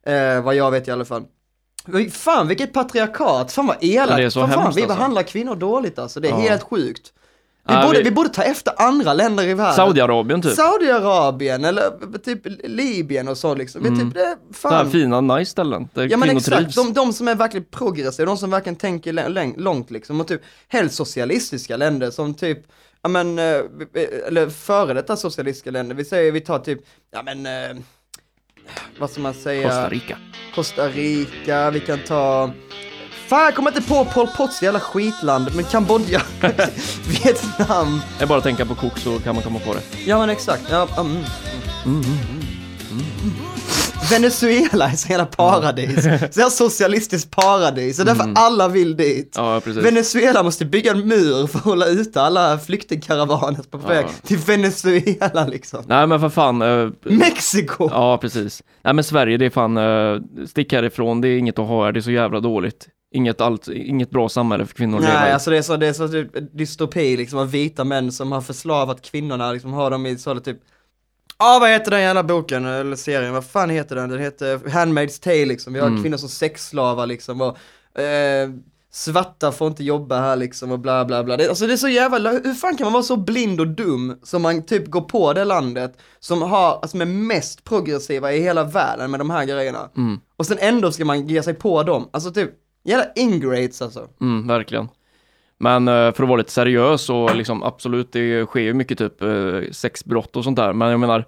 Eh, 0.06 0.42
vad 0.42 0.54
jag 0.54 0.70
vet 0.70 0.88
i 0.88 0.90
alla 0.90 1.04
fall. 1.04 1.22
Fan 2.10 2.48
vilket 2.48 2.72
patriarkat, 2.72 3.52
fan 3.52 3.66
vad 3.66 3.76
elakt. 3.80 4.22
Ja, 4.22 4.30
fan, 4.30 4.50
fan, 4.50 4.58
vi 4.74 4.82
alltså. 4.82 4.86
behandlar 4.96 5.22
kvinnor 5.22 5.54
dåligt 5.56 5.98
alltså, 5.98 6.20
det 6.20 6.28
är 6.28 6.32
Ja. 6.32 6.38
helt 6.38 6.62
sjukt. 6.62 7.12
Vi, 7.70 7.76
Ja, 7.76 7.86
borde, 7.86 7.98
vi- 7.98 8.04
vi 8.04 8.10
borde 8.10 8.28
ta 8.28 8.42
efter 8.42 8.82
andra 8.82 9.14
länder 9.14 9.44
i 9.44 9.54
världen. 9.54 9.74
Saudiarabien 9.74 10.42
typ. 10.42 10.52
Saudiarabien 10.52 11.64
eller 11.64 12.18
typ 12.18 12.40
Libyen 12.64 13.28
och 13.28 13.38
så 13.38 13.54
liksom. 13.54 13.86
Mm. 13.86 13.98
Typ, 13.98 14.14
det, 14.14 14.36
Så 14.60 14.68
här 14.68 14.78
fan. 14.82 14.90
fina, 14.90 15.20
nice 15.20 15.50
ställen 15.50 15.88
där 15.94 16.08
Ja 16.10 16.16
men 16.16 16.36
exakt, 16.36 16.74
de, 16.74 16.92
de 16.92 17.12
som 17.12 17.28
är 17.28 17.34
verkligen 17.34 17.66
progressiva, 17.70 18.26
de 18.26 18.36
som 18.36 18.50
verkligen 18.50 18.76
tänker 18.76 19.58
långt 19.60 19.90
liksom. 19.90 20.20
Och 20.20 20.28
typ 20.28 20.40
helst 20.68 20.94
socialistiska 20.94 21.76
länder 21.76 22.10
som 22.10 22.34
typ, 22.34 22.58
ja 23.02 23.08
men, 23.08 23.38
eh, 23.38 23.44
eller 24.26 24.48
före 24.50 24.94
detta 24.94 25.16
socialistiska 25.16 25.70
länder. 25.70 25.94
Vi 25.94 26.04
säger, 26.04 26.32
vi 26.32 26.40
tar 26.40 26.58
typ, 26.58 26.78
ja 27.12 27.22
men, 27.22 27.46
eh, 27.46 27.76
vad 28.98 29.10
ska 29.10 29.20
man 29.20 29.34
säga? 29.34 29.68
Costa 29.68 29.88
Rica. 29.88 30.16
Costa 30.54 30.88
Rica, 30.88 31.70
vi 31.70 31.80
kan 31.80 31.98
ta 32.06 32.50
Fan 33.30 33.44
jag 33.44 33.54
kommer 33.54 33.70
inte 33.70 33.82
på 33.88 34.04
Pol 34.04 34.26
Pots 34.36 34.62
jävla 34.62 34.80
skitland, 34.80 35.48
men 35.54 35.64
Kambodja, 35.64 36.22
Vietnam, 37.08 38.00
Jag 38.18 38.28
bara 38.28 38.40
tänka 38.40 38.66
på 38.66 38.74
kok 38.74 38.98
så 38.98 39.18
kan 39.18 39.34
man 39.34 39.44
komma 39.44 39.58
på 39.58 39.74
det. 39.74 39.80
ja 40.06 40.18
men 40.18 40.30
exakt, 40.30 40.62
ja, 40.70 40.88
mm, 40.98 41.16
mm. 41.86 42.04
Venezuela 44.10 44.84
är 44.90 44.96
så 44.96 45.08
jävla 45.08 45.26
paradis, 45.26 45.94
så 46.02 46.08
jävla 46.08 46.50
socialistiskt 46.50 47.30
paradis, 47.30 47.98
och 47.98 48.04
därför 48.06 48.32
alla 48.34 48.68
vill 48.68 48.96
dit. 48.96 49.34
Ja. 49.36 49.60
Venezuela 49.66 50.42
måste 50.42 50.64
bygga 50.64 50.90
en 50.90 51.08
mur 51.08 51.46
för 51.46 51.58
att 51.58 51.64
hålla 51.64 51.86
ute 51.86 52.22
alla 52.22 52.58
flyktingkaravaner 52.58 53.62
på 53.70 53.78
väg 53.78 54.04
Ja. 54.06 54.10
till 54.28 54.38
Venezuela 54.38 55.46
liksom. 55.46 55.84
Nej 55.86 56.06
men 56.06 56.20
för 56.20 56.28
fan. 56.28 56.62
eh, 56.62 56.88
Mexiko! 57.02 57.88
Ja, 57.92 58.18
precis. 58.18 58.62
Nej 58.84 58.94
men 58.94 59.04
Sverige, 59.04 59.36
det 59.36 59.46
är 59.46 59.50
fan, 59.50 59.76
eh, 59.76 60.46
stick 60.46 60.72
härifrån, 60.72 61.20
det 61.20 61.28
är 61.28 61.38
inget 61.38 61.58
att 61.58 61.68
ha 61.68 61.84
här, 61.84 61.92
det 61.92 61.98
är 62.00 62.02
så 62.02 62.10
jävla 62.10 62.40
dåligt. 62.40 62.88
Inget, 63.12 63.40
allt, 63.40 63.68
inget 63.68 64.10
bra 64.10 64.28
samhälle 64.28 64.66
för 64.66 64.74
kvinnor 64.74 64.98
att 64.98 65.04
leva 65.04 65.20
Nej, 65.20 65.30
i. 65.30 65.32
alltså 65.32 65.50
det 65.50 65.58
är 65.58 65.62
så, 65.62 65.76
det 65.76 65.86
är 65.86 65.92
så 65.92 66.08
typ 66.08 66.28
dystopi 66.56 67.16
liksom 67.16 67.38
av 67.38 67.50
vita 67.50 67.84
män 67.84 68.12
som 68.12 68.32
har 68.32 68.40
förslavat 68.40 69.02
kvinnorna, 69.02 69.52
liksom 69.52 69.72
har 69.72 69.90
dem 69.90 70.06
i 70.06 70.18
så 70.18 70.40
typ 70.40 70.58
Ja, 71.38 71.58
vad 71.60 71.70
heter 71.70 71.90
den 71.90 72.00
jävla 72.00 72.22
boken 72.22 72.64
eller 72.66 72.96
serien? 72.96 73.32
Vad 73.32 73.44
fan 73.44 73.70
heter 73.70 73.96
den? 73.96 74.10
Den 74.10 74.18
heter 74.18 74.58
Handmaid's 74.58 75.22
Tale 75.22 75.44
liksom. 75.44 75.72
Vi 75.72 75.80
har 75.80 75.86
Mm. 75.86 76.02
kvinnor 76.02 76.16
som 76.16 76.28
sexslavar 76.28 77.06
liksom 77.06 77.40
och 77.40 78.00
eh, 78.00 78.50
svarta 78.92 79.52
får 79.52 79.68
inte 79.68 79.84
jobba 79.84 80.20
här 80.20 80.36
liksom 80.36 80.70
och 80.72 80.78
bla 80.78 81.04
bla 81.04 81.24
bla. 81.24 81.36
Det, 81.36 81.48
alltså 81.48 81.66
det 81.66 81.72
är 81.72 81.76
så 81.76 81.88
jävla, 81.88 82.30
hur 82.30 82.54
fan 82.54 82.76
kan 82.76 82.84
man 82.84 82.92
vara 82.92 83.02
så 83.02 83.16
blind 83.16 83.60
och 83.60 83.68
dum 83.68 84.18
som 84.22 84.42
man 84.42 84.62
typ 84.66 84.86
går 84.86 85.00
på 85.00 85.32
det 85.32 85.44
landet 85.44 85.98
som 86.18 86.42
har, 86.42 86.78
alltså 86.82 86.96
är 86.98 87.04
mest 87.04 87.64
progressiva 87.64 88.32
i 88.32 88.40
hela 88.42 88.64
världen 88.64 89.10
med 89.10 89.20
de 89.20 89.30
här 89.30 89.44
grejerna. 89.44 89.90
Mm. 89.96 90.20
Och 90.36 90.46
sen 90.46 90.58
ändå 90.60 90.92
ska 90.92 91.04
man 91.04 91.28
ge 91.28 91.42
sig 91.42 91.54
på 91.54 91.82
dem. 91.82 92.08
Alltså 92.12 92.30
typ, 92.32 92.50
jävla 92.84 93.06
ingrates 93.16 93.82
alltså. 93.82 94.08
Mm, 94.20 94.46
verkligen. 94.46 94.88
Men 95.58 95.88
eh, 95.88 95.94
för 96.12 96.22
att 96.22 96.28
vara 96.28 96.36
lite 96.36 96.50
seriös 96.52 97.10
och 97.10 97.36
liksom 97.36 97.62
absolut, 97.62 98.12
det 98.12 98.46
sker 98.46 98.60
ju 98.60 98.74
mycket 98.74 98.98
typ 98.98 99.22
eh, 99.22 99.60
sexbrott 99.72 100.36
och 100.36 100.44
sånt 100.44 100.56
där. 100.56 100.72
Men 100.72 100.90
jag 100.90 101.00
menar, 101.00 101.24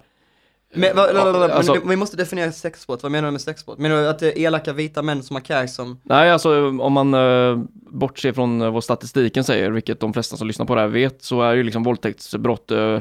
Men, 0.75 0.95
vad- 0.95 1.09
Ja, 1.15 1.23
vad- 1.25 1.33
vad- 1.33 1.51
alltså- 1.51 1.73
men 1.75 1.89
vi 1.89 1.95
måste 1.95 2.17
definiera 2.17 2.51
sexbrott, 2.51 3.03
vad 3.03 3.11
menar 3.11 3.27
du 3.27 3.31
med 3.31 3.41
sexbrott? 3.41 3.77
Menar 3.79 3.95
du 3.95 4.07
att 4.07 4.19
det 4.19 4.39
är 4.39 4.41
elaka 4.45 4.73
vita 4.73 5.01
män 5.01 5.23
som 5.23 5.35
har 5.35 5.41
cash 5.41 5.67
som, 5.67 5.99
nej 6.03 6.31
alltså 6.31 6.67
om 6.69 6.93
man 6.93 7.13
eh, 7.13 7.57
bortser 7.73 8.33
från 8.33 8.61
eh, 8.61 8.71
vad 8.71 8.83
statistiken 8.83 9.43
säger, 9.43 9.71
vilket 9.71 9.99
de 9.99 10.13
flesta 10.13 10.37
som 10.37 10.47
lyssnar 10.47 10.65
på 10.65 10.75
det 10.75 10.81
här 10.81 10.87
vet, 10.87 11.23
så 11.23 11.41
är 11.41 11.53
ju 11.53 11.63
liksom 11.63 11.83
våldtäktsbrott 11.83 12.71
eh, 12.71 12.99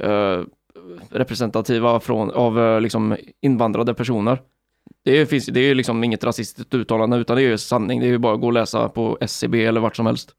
eh, 0.00 0.40
representativa 1.10 2.00
från, 2.00 2.30
av 2.30 2.82
liksom 2.82 3.16
invandrade 3.40 3.94
personer. 3.94 4.38
Det 5.04 5.26
finns, 5.26 5.46
det 5.46 5.60
är 5.60 5.64
ju 5.64 5.74
liksom 5.74 6.04
inget 6.04 6.24
rasistiskt 6.24 6.74
uttalande 6.74 7.16
utan 7.16 7.36
det 7.36 7.42
är 7.42 7.48
ju 7.48 7.58
sanning, 7.58 8.00
det 8.00 8.06
är 8.06 8.10
ju 8.10 8.18
bara 8.18 8.34
att 8.34 8.40
gå 8.40 8.46
och 8.46 8.52
läsa 8.52 8.88
på 8.88 9.18
SCB 9.20 9.64
eller 9.64 9.80
vart 9.80 9.96
som 9.96 10.06
helst. 10.06 10.34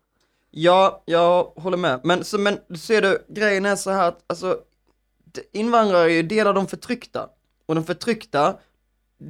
ja, 0.52 1.04
jag 1.06 1.44
håller 1.56 1.78
med, 1.78 2.00
men, 2.04 2.24
så, 2.24 2.38
men 2.38 2.58
ser 2.78 3.02
du, 3.02 3.26
grejen 3.30 3.66
är 3.66 3.76
så 3.76 3.92
här 3.92 4.08
att, 4.08 4.20
alltså, 4.28 4.58
invandrare 5.54 6.04
är 6.12 6.16
ju 6.16 6.24
del 6.24 6.48
av 6.48 6.54
de 6.54 6.68
förtryckta, 6.68 7.28
och 7.66 7.76
de 7.76 7.84
förtryckta, 7.84 8.56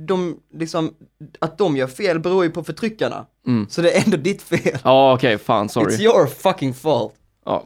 de, 0.08 0.39
liksom, 0.54 0.94
att 1.39 1.58
de 1.58 1.78
gör 1.78 1.88
fel 1.88 2.20
beror 2.20 2.44
ju 2.44 2.50
på 2.50 2.63
förtryckarna, 2.63 3.26
Mm. 3.48 3.67
så 3.70 3.82
det 3.82 3.91
är 3.98 4.04
ändå 4.06 4.17
ditt 4.17 4.41
fel. 4.41 4.78
Ja 4.84 5.13
okej, 5.13 5.38
fan 5.38 5.70
sorry. 5.70 5.96
It's 5.96 6.02
your 6.02 6.28
fucking 6.28 6.74
fault. 6.74 7.13
Ja. 7.46 7.63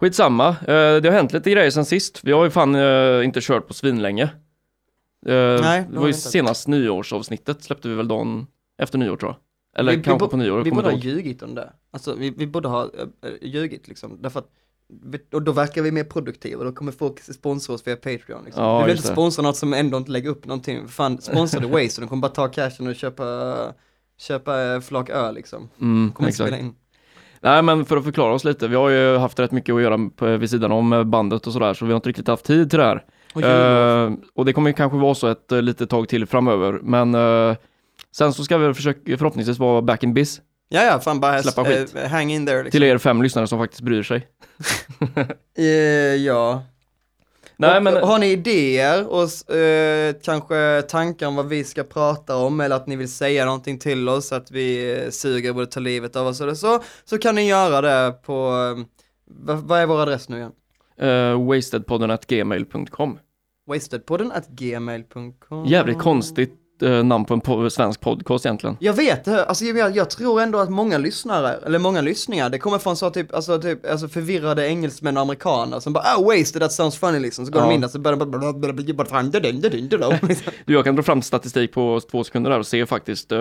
Skitsamma, 0.00 0.48
eh, 0.48 0.56
det 0.66 1.04
har 1.04 1.10
hänt 1.10 1.32
lite 1.32 1.50
grejer 1.50 1.70
sen 1.70 1.84
sist. 1.84 2.20
Vi 2.22 2.32
har 2.32 2.44
ju 2.44 2.50
fan 2.50 2.74
eh, 2.74 3.24
inte 3.24 3.40
kört 3.40 3.68
på 3.68 3.74
svinlänge. 3.74 4.22
Eh, 4.22 4.28
det 5.26 5.32
det 5.32 5.62
har 5.62 5.82
var 5.84 5.94
ju 5.94 6.00
vi 6.00 6.06
inte. 6.06 6.18
senast 6.20 6.68
nyårsavsnittet 6.68 7.62
släppte 7.64 7.88
vi 7.88 7.94
väl 7.94 8.08
dagen 8.08 8.46
efter 8.82 8.98
nyår 8.98 9.16
tror 9.16 9.30
jag. 9.30 9.36
Eller 9.80 9.92
Vi- 9.92 9.98
vi 9.98 10.02
kanske 10.04 10.24
bo- 10.26 10.30
på 10.30 10.36
nyår, 10.36 10.62
Vi 10.64 10.70
borde 10.70 10.90
ha 10.90 10.98
ljugit 10.98 11.42
om 11.42 11.54
det. 11.54 11.72
Alltså 11.90 12.14
vi, 12.14 12.30
vi 12.30 12.46
borde 12.46 12.68
ha 12.68 12.82
äh, 12.84 12.88
ljugit 13.42 13.88
liksom, 13.88 14.18
därför 14.22 14.38
att 14.40 14.48
vi- 15.04 15.18
och 15.32 15.42
då 15.42 15.52
verkar 15.52 15.82
vi 15.82 15.90
mer 15.92 16.04
produktiva, 16.04 16.58
och 16.58 16.64
då 16.64 16.72
kommer 16.72 16.92
folk 16.92 17.20
sponsra 17.20 17.74
oss 17.74 17.86
via 17.86 17.96
Patreon 17.96 18.44
liksom. 18.44 18.64
Ja, 18.64 18.78
vi 18.78 18.84
vill 18.86 18.96
inte 18.96 19.08
det. 19.08 19.12
sponsra 19.12 19.42
något 19.42 19.56
som 19.56 19.72
ändå 19.74 19.96
inte 19.98 20.10
lägger 20.10 20.30
upp 20.30 20.46
någonting, 20.46 20.88
fan 20.88 21.20
sponsra 21.20 21.60
the 21.60 21.66
Waze, 21.72 22.00
och 22.00 22.00
de 22.00 22.08
kommer 22.08 22.20
bara 22.22 22.32
ta 22.32 22.48
cashen 22.48 22.86
och 22.86 22.94
köpa, 22.94 23.56
köpa 24.18 24.74
äh, 24.74 24.80
flak 24.80 25.10
öl 25.10 25.34
liksom. 25.34 25.68
Mm, 25.80 26.12
Kommer 26.12 26.28
inte 26.28 26.42
exakt. 26.42 26.48
spela 26.50 26.58
in. 26.66 26.74
Nej 27.40 27.62
men 27.62 27.84
för 27.84 27.96
att 27.96 28.04
förklara 28.04 28.34
oss 28.34 28.44
lite, 28.44 28.68
vi 28.68 28.76
har 28.76 28.88
ju 28.88 29.16
haft 29.16 29.38
rätt 29.38 29.52
mycket 29.52 29.74
att 29.74 29.82
göra 29.82 30.10
på, 30.16 30.36
vid 30.36 30.50
sidan 30.50 30.72
om 30.72 30.92
eh, 30.92 31.04
bandet 31.04 31.46
och 31.46 31.52
sådär, 31.52 31.74
så 31.74 31.84
vi 31.86 31.92
har 31.92 31.96
inte 31.96 32.08
riktigt 32.08 32.28
haft 32.28 32.44
tid 32.44 32.70
till 32.70 32.78
det 32.78 32.84
här. 32.84 33.04
Och. 33.34 33.42
Eh, 33.42 34.12
och 34.34 34.44
det 34.44 34.52
kommer 34.52 34.72
kanske 34.72 34.98
vara 34.98 35.14
så 35.14 35.26
ett 35.26 35.52
uh, 35.52 35.62
litet 35.62 35.90
tag 35.90 36.08
till 36.08 36.26
framöver, 36.26 36.78
men 36.82 37.14
eh, 37.14 37.56
sen 38.16 38.32
så 38.32 38.44
ska 38.44 38.58
vi 38.58 38.74
försöka 38.74 39.18
förhoppningsvis 39.18 39.58
vara 39.58 39.82
back 39.82 40.02
in 40.02 40.14
biz 40.14 40.40
ja 40.70 40.84
ja, 40.84 41.00
fan 41.00 41.20
bara 41.20 41.42
släppa 41.42 41.64
skit. 41.64 41.94
hang 42.10 42.32
in 42.32 42.46
there 42.46 42.62
liksom. 42.62 42.70
till 42.70 42.82
er 42.82 42.98
fem 42.98 43.22
lyssnare 43.22 43.46
som 43.46 43.58
faktiskt 43.58 43.82
bryr 43.82 44.02
sig. 44.02 44.26
Eh, 45.58 45.64
ja. 46.16 46.62
Nej 47.56 47.76
och, 47.76 47.82
men, 47.82 47.96
Har 47.96 48.18
ni 48.18 48.26
idéer 48.26 49.06
och 49.06 49.54
eh, 49.54 50.14
kanske 50.22 50.82
tankar 50.82 51.26
om 51.26 51.36
vad 51.36 51.46
vi 51.46 51.64
ska 51.64 51.84
prata 51.84 52.36
om 52.36 52.60
eller 52.60 52.76
att 52.76 52.86
ni 52.86 52.96
vill 52.96 53.12
säga 53.12 53.44
någonting 53.44 53.78
till 53.78 54.08
oss 54.08 54.32
att 54.32 54.50
vi 54.50 54.98
eh, 55.00 55.10
suger 55.10 55.52
borde 55.52 55.66
ta 55.66 55.80
livet 55.80 56.16
av 56.16 56.26
oss 56.26 56.40
eller 56.40 56.54
så, 56.54 56.82
så 57.04 57.18
kan 57.18 57.34
ni 57.34 57.48
göra 57.48 57.80
det 57.80 58.12
på, 58.12 58.32
eh, 58.32 58.84
vad, 59.24 59.56
vad 59.58 59.80
är 59.80 59.86
vår 59.86 60.02
adress 60.02 60.28
nu 60.28 60.36
igen? 60.36 60.52
Uh, 61.02 61.46
wastedpodden.gmail.com 61.48 63.18
Wastedpodden 63.66 64.32
at 64.32 64.48
gmail.com 64.48 65.66
Jävligt 65.66 65.98
konstigt 65.98 66.56
eh, 66.82 67.04
namn 67.04 67.24
på 67.24 67.34
en 67.34 67.40
po- 67.40 67.68
svensk 67.70 68.00
podcast 68.00 68.46
egentligen. 68.46 68.76
Jag 68.80 68.92
vet 68.92 69.28
alltså 69.28 69.64
jag, 69.64 69.96
jag 69.96 70.10
tror 70.10 70.40
ändå 70.40 70.58
att 70.58 70.70
många 70.70 70.98
lyssnare, 70.98 71.52
eller 71.66 71.78
många 71.78 72.00
lyssningar, 72.00 72.50
det 72.50 72.58
kommer 72.58 72.78
från 72.78 72.96
så 72.96 73.10
typ, 73.10 73.34
alltså 73.34 73.58
typ, 73.60 73.90
alltså 73.90 74.08
förvirrade 74.08 74.68
engelsmän 74.68 75.16
och 75.16 75.22
amerikaner 75.22 75.80
som 75.80 75.92
bara 75.92 76.04
ah 76.04 76.22
wasted, 76.22 76.62
that 76.62 76.72
sounds 76.72 76.96
funny 76.98 77.18
liksom, 77.18 77.46
så 77.46 77.52
går 77.52 77.60
de 77.60 77.68
Ja. 77.68 77.74
in 77.74 77.80
där 77.80 77.88
så 77.88 77.98
börjar 77.98 78.16
de 78.16 78.18
liksom. 80.28 80.52
Du, 80.64 80.72
jag 80.72 80.84
kan 80.84 80.96
dra 80.96 81.02
fram 81.02 81.22
statistik 81.22 81.72
på 81.72 82.00
två 82.10 82.24
sekunder 82.24 82.50
där 82.50 82.58
och 82.58 82.66
se 82.66 82.86
faktiskt 82.86 83.32
eh, 83.32 83.38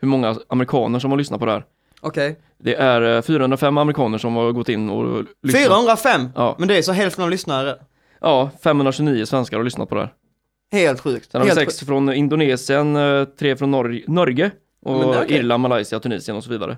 hur 0.00 0.08
många 0.08 0.36
amerikaner 0.48 0.98
som 0.98 1.10
har 1.10 1.18
lyssnat 1.18 1.40
på 1.40 1.46
det 1.46 1.52
här. 1.52 1.64
Okej. 2.00 2.36
Det 2.58 2.74
är 2.74 3.16
eh, 3.16 3.22
405 3.22 3.78
amerikaner 3.78 4.18
som 4.18 4.36
har 4.36 4.52
gått 4.52 4.68
in 4.68 4.90
och 4.90 5.24
lyssnat. 5.42 5.62
405! 5.62 6.28
Ja. 6.34 6.56
Men 6.58 6.68
det 6.68 6.76
är 6.78 6.82
så 6.82 6.92
hälften 6.92 7.24
av 7.24 7.30
lyssnare. 7.30 7.76
Ja, 8.20 8.50
529 8.62 9.24
svenskar 9.24 9.56
har 9.56 9.64
lyssnat 9.64 9.88
på 9.88 9.94
det 9.94 10.00
här. 10.00 10.12
Helt 10.72 11.00
sjukt. 11.00 11.30
Sen 11.32 11.40
har 11.40 11.44
vi 11.46 11.48
Helt 11.54 11.60
sex 11.72 11.80
från 11.86 12.12
Indonesien, 12.12 12.96
eh, 12.96 13.24
tre 13.24 13.56
från 13.56 13.74
Nor- 13.74 14.04
Norge 14.06 14.50
och 14.82 14.98
Men 14.98 15.08
det 15.10 15.16
är 15.18 15.24
okej. 15.24 15.36
Irland, 15.36 15.60
Malaysia, 15.62 16.00
Tunisien 16.00 16.36
och 16.36 16.44
så 16.44 16.50
vidare. 16.50 16.76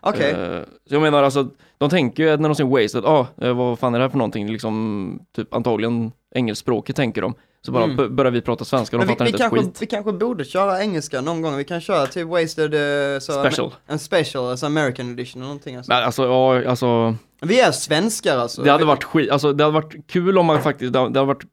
Okej. 0.00 0.30
Eh, 0.30 0.60
så 0.88 0.94
jag 0.94 1.02
menar 1.02 1.22
alltså, 1.22 1.48
de 1.80 1.90
tänker 1.90 2.22
ju 2.22 2.36
när 2.36 2.48
de 2.48 2.54
ser 2.54 2.64
Wasted, 2.64 3.04
ah, 3.04 3.26
eh, 3.42 3.52
vad 3.54 3.78
fan 3.78 3.94
är 3.94 3.98
det 3.98 4.04
här 4.04 4.10
för 4.10 4.18
någonting, 4.18 4.52
liksom, 4.52 5.20
typ 5.36 5.54
antagligen 5.54 6.12
engelskspråkigt 6.34 6.96
tänker 6.96 7.22
de. 7.22 7.34
Så 7.62 7.72
bara 7.72 7.84
Mm. 7.84 8.16
börjar 8.16 8.32
vi 8.32 8.40
prata 8.40 8.64
svenska, 8.64 8.96
de 8.96 9.02
vi, 9.06 9.08
fattar 9.12 9.24
vi, 9.24 9.28
inte 9.30 9.44
ett 9.44 9.50
kanske, 9.50 9.66
skit. 9.66 9.82
vi 9.82 9.86
kanske 9.86 10.12
borde 10.12 10.44
köra 10.44 10.80
engelska 10.82 11.20
någon 11.20 11.42
gång. 11.42 11.56
Vi 11.56 11.64
kan 11.64 11.80
köra 11.80 12.06
typ 12.06 12.28
Wasted 12.28 12.74
så, 13.22 13.32
Special. 13.32 13.74
En 13.86 13.98
special, 13.98 14.50
alltså 14.50 14.66
American 14.66 15.10
edition 15.12 15.42
eller 15.42 15.48
någonting. 15.48 15.76
Alltså. 15.76 15.92
Men 15.92 16.02
alltså, 16.04 16.24
ja, 16.24 16.68
alltså, 16.68 17.14
Vi 17.40 17.60
är 17.60 17.72
svenskar 17.72 18.38
alltså. 18.38 18.62
det 18.62 18.70
hade 18.70 18.84
varit 18.84 19.04
skit, 19.04 19.30
alltså 19.30 19.52
det 19.52 19.64
hade 19.64 19.74
varit 19.74 20.06
kul 20.06 20.38
om 20.38 20.46
man 20.46 20.62
faktiskt, 20.62 20.92
det 20.92 20.98
hade 20.98 21.12
det 21.12 21.18
hade 21.18 21.26
varit, 21.34 21.44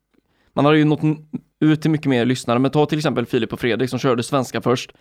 man 0.54 0.66
hade 0.66 0.78
ju 0.78 0.86
nått 0.86 1.00
ut 1.60 1.82
till 1.82 1.92
mycket 1.92 2.08
mer 2.10 2.26
lyssnare, 2.26 2.60
men 2.60 2.72
ta 2.72 2.86
till 2.86 2.98
exempel 2.98 3.26
Filip 3.26 3.54
och 3.54 3.60
Fredrik 3.60 3.90
som 3.90 4.00
körde 4.00 4.24
svenska 4.24 4.62
först, 4.62 4.92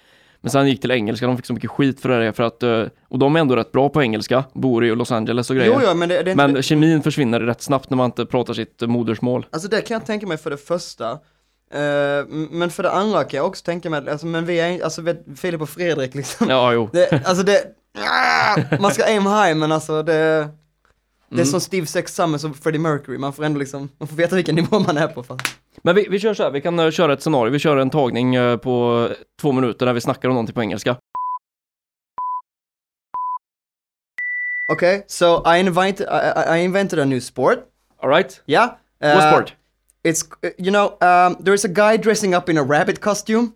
men 0.41 0.51
sen 0.51 0.69
gick 0.69 0.81
till 0.81 0.91
engelska, 0.91 1.27
de 1.27 1.37
fick 1.37 1.47
så 1.47 1.53
mycket 1.53 1.71
skit 1.71 2.01
för 2.01 2.09
det 2.09 2.33
för 2.33 2.43
att, 2.43 2.63
eh, 2.63 2.85
och 3.09 3.19
de 3.19 3.37
är 3.37 3.41
ändå 3.41 3.57
rätt 3.57 3.73
bra 3.73 3.89
på 3.89 4.03
engelska, 4.03 4.45
bor 4.53 4.85
i 4.85 4.95
Los 4.95 5.13
Angeles 5.13 5.51
och 5.51 5.57
grejer. 5.57 5.73
Jo, 5.75 5.81
jo, 5.89 5.95
men 5.95 6.09
det, 6.09 6.23
det 6.23 6.31
inte... 6.31 6.47
Men 6.47 6.63
kemin 6.63 7.03
försvinner 7.03 7.41
rätt 7.41 7.63
snabbt 7.63 7.91
när 7.91 7.97
man 7.97 8.07
inte 8.07 8.27
pratar 8.27 8.55
sitt 8.55 8.81
modersmål. 8.81 9.47
Alltså 9.51 9.69
det 9.69 9.81
kan 9.81 9.95
jag 9.95 10.07
tänka 10.07 10.27
mig 10.27 10.37
för 10.37 10.51
det 10.51 10.57
första. 10.57 11.11
Eh, 11.73 12.27
men 12.51 12.71
för 12.71 12.83
det 12.83 12.91
andra 12.91 13.25
kan 13.25 13.39
jag 13.39 13.47
också 13.47 13.65
tänka 13.65 13.91
mig, 13.91 14.11
alltså, 14.11 14.27
men 14.27 14.47
vi 14.47 14.61
är 14.61 14.85
alltså 14.85 15.03
Filip 15.37 15.61
och 15.61 15.69
Fredrik 15.69 16.15
liksom. 16.15 16.47
Ja, 16.51 16.73
jo. 16.73 16.91
Det, 16.93 17.27
alltså 17.27 17.45
det, 17.45 17.63
ah, 17.99 18.77
man 18.81 18.91
ska 18.91 19.05
aim 19.05 19.27
high 19.27 19.55
men 19.55 19.73
alltså 19.73 20.03
det, 20.03 20.49
det 21.29 21.35
är 21.35 21.39
Mm. 21.39 21.47
som 21.47 21.61
Steve 21.61 21.87
Sex 21.87 22.15
Summers 22.15 22.45
och 22.45 22.57
Freddie 22.57 22.79
Mercury, 22.79 23.19
man 23.19 23.33
får 23.33 23.45
ändå 23.45 23.59
liksom, 23.59 23.89
man 23.99 24.09
får 24.09 24.17
veta 24.17 24.37
vilken 24.37 24.55
nivå 24.55 24.79
man 24.79 24.97
är 24.97 25.09
på. 25.09 25.23
Fan. 25.23 25.39
Men 25.83 25.95
vi, 25.95 26.07
vi 26.11 26.19
kör 26.19 26.35
så 26.35 26.43
här, 26.43 26.51
vi 26.51 26.61
kan 26.61 26.79
eh, 26.79 26.91
köra 26.91 27.13
ett 27.13 27.23
scenario, 27.23 27.51
vi 27.53 27.59
kör 27.59 27.77
en 27.77 27.91
tagning 27.91 28.35
eh, 28.35 28.57
på 28.57 29.09
två 29.41 29.53
minuter 29.53 29.87
där 29.87 29.93
vi 29.93 30.01
snackar 30.01 30.29
om 30.29 30.35
någonting 30.35 30.55
på 30.55 30.63
engelska. 30.63 30.97
Okay, 34.69 35.03
so 35.07 35.43
I 35.47 35.59
invented, 35.61 36.07
I, 36.09 36.59
I- 36.59 36.65
invented 36.65 36.99
a 36.99 37.05
new 37.05 37.21
sport, 37.21 37.59
Alright? 38.03 38.43
yeah? 38.47 38.71
What 39.01 39.17
Uh, 39.25 39.31
sport? 39.33 39.55
It's, 40.05 40.25
uh, 40.43 40.51
you 40.59 40.71
know, 40.73 40.97
um, 41.01 41.37
there's 41.41 41.65
a 41.65 41.69
guy 41.69 41.97
dressing 41.97 42.35
up 42.35 42.49
in 42.49 42.59
a 42.59 42.63
rabbit 42.65 43.01
costume, 43.01 43.53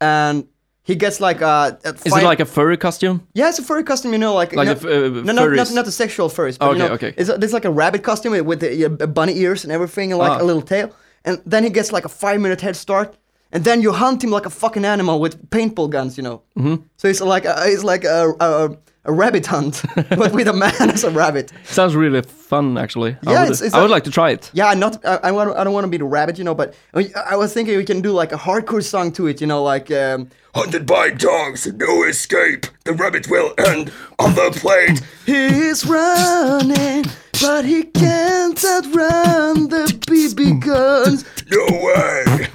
and 0.00 0.44
he 0.88 0.94
gets 1.04 1.20
like 1.20 1.40
a, 1.42 1.78
a 1.84 1.90
Is 2.08 2.16
it 2.16 2.24
like 2.32 2.40
a 2.40 2.46
furry 2.56 2.78
costume? 2.86 3.16
Yeah, 3.34 3.50
it's 3.50 3.58
a 3.58 3.62
furry 3.70 3.84
costume, 3.84 4.12
you 4.16 4.18
know, 4.24 4.32
like 4.40 4.50
Like 4.60 4.68
you 4.82 4.88
a 4.88 5.06
uh, 5.06 5.08
no, 5.28 5.32
no, 5.38 5.44
not, 5.60 5.70
not 5.78 5.84
the 5.84 5.92
sexual 5.92 6.28
furries, 6.36 6.56
but 6.58 6.68
Okay, 6.70 6.78
you 6.78 6.88
know, 6.88 6.94
okay. 6.94 7.12
it's, 7.20 7.28
it's 7.44 7.52
like 7.58 7.66
a 7.72 7.74
rabbit 7.82 8.02
costume 8.02 8.32
with, 8.32 8.46
with 8.50 8.60
the, 8.60 8.70
uh, 8.86 9.06
bunny 9.18 9.34
ears 9.44 9.60
and 9.64 9.70
everything, 9.76 10.12
and 10.12 10.18
like 10.24 10.34
Ah. 10.40 10.42
a 10.42 10.46
little 10.50 10.62
tail, 10.72 10.88
and 11.26 11.34
then 11.52 11.62
he 11.66 11.70
gets 11.78 11.92
like 11.96 12.06
a 12.10 12.12
five 12.24 12.38
minute 12.44 12.60
head 12.66 12.74
start, 12.84 13.08
and 13.52 13.64
then 13.64 13.80
you 13.82 13.92
hunt 13.92 14.22
him 14.22 14.30
like 14.30 14.46
a 14.46 14.50
fucking 14.50 14.84
animal 14.84 15.20
with 15.20 15.50
paintball 15.50 15.90
guns, 15.90 16.16
you 16.16 16.22
know. 16.22 16.42
Mm-hmm. 16.56 16.82
So 16.96 17.08
it's 17.08 17.20
like 17.20 17.44
a, 17.44 17.54
it's 17.66 17.84
like 17.84 18.04
a, 18.04 18.32
a, 18.40 18.76
a 19.04 19.12
rabbit 19.12 19.46
hunt, 19.46 19.82
but 20.10 20.32
with 20.32 20.48
a 20.48 20.52
man 20.52 20.90
as 20.90 21.04
a 21.04 21.10
rabbit. 21.10 21.52
Sounds 21.64 21.94
really 21.96 22.20
fun 22.22 22.76
actually. 22.76 23.16
I 23.26 23.30
would, 23.32 23.42
it's- 23.42 23.60
it's 23.62 23.74
I 23.74 23.80
would 23.80 23.90
a- 23.90 23.92
like 23.92 24.04
to 24.04 24.10
try 24.10 24.30
it. 24.30 24.50
Yeah, 24.52 24.74
not 24.74 25.04
I, 25.04 25.16
I, 25.24 25.30
want, 25.32 25.56
I 25.56 25.64
don't 25.64 25.72
want 25.72 25.84
to 25.84 25.88
be 25.90 25.96
the 25.96 26.04
rabbit, 26.04 26.36
you 26.38 26.44
know, 26.44 26.54
but 26.54 26.74
I, 26.94 26.98
mean, 26.98 27.12
I 27.30 27.36
was 27.36 27.52
thinking 27.54 27.76
we 27.76 27.84
can 27.84 28.00
do 28.02 28.12
like 28.12 28.32
a 28.32 28.36
hardcore 28.38 28.82
song 28.84 29.12
to 29.12 29.26
it, 29.28 29.40
you 29.40 29.46
know, 29.46 29.62
like 29.62 29.90
um, 29.90 30.28
Hunted 30.54 30.86
by 30.86 31.10
dogs, 31.10 31.66
no 31.72 32.02
escape. 32.04 32.66
The 32.84 32.92
rabbit 32.92 33.28
will 33.30 33.54
end 33.58 33.92
on 34.18 34.34
the 34.34 34.50
plate. 34.60 35.00
He's 35.24 35.86
running, 35.86 37.04
but 37.40 37.64
he 37.64 37.84
can't 37.84 38.62
outrun 38.64 39.68
the 39.68 39.86
BB 40.06 40.60
guns. 40.64 41.24
No 41.50 41.64
way. 41.86 42.48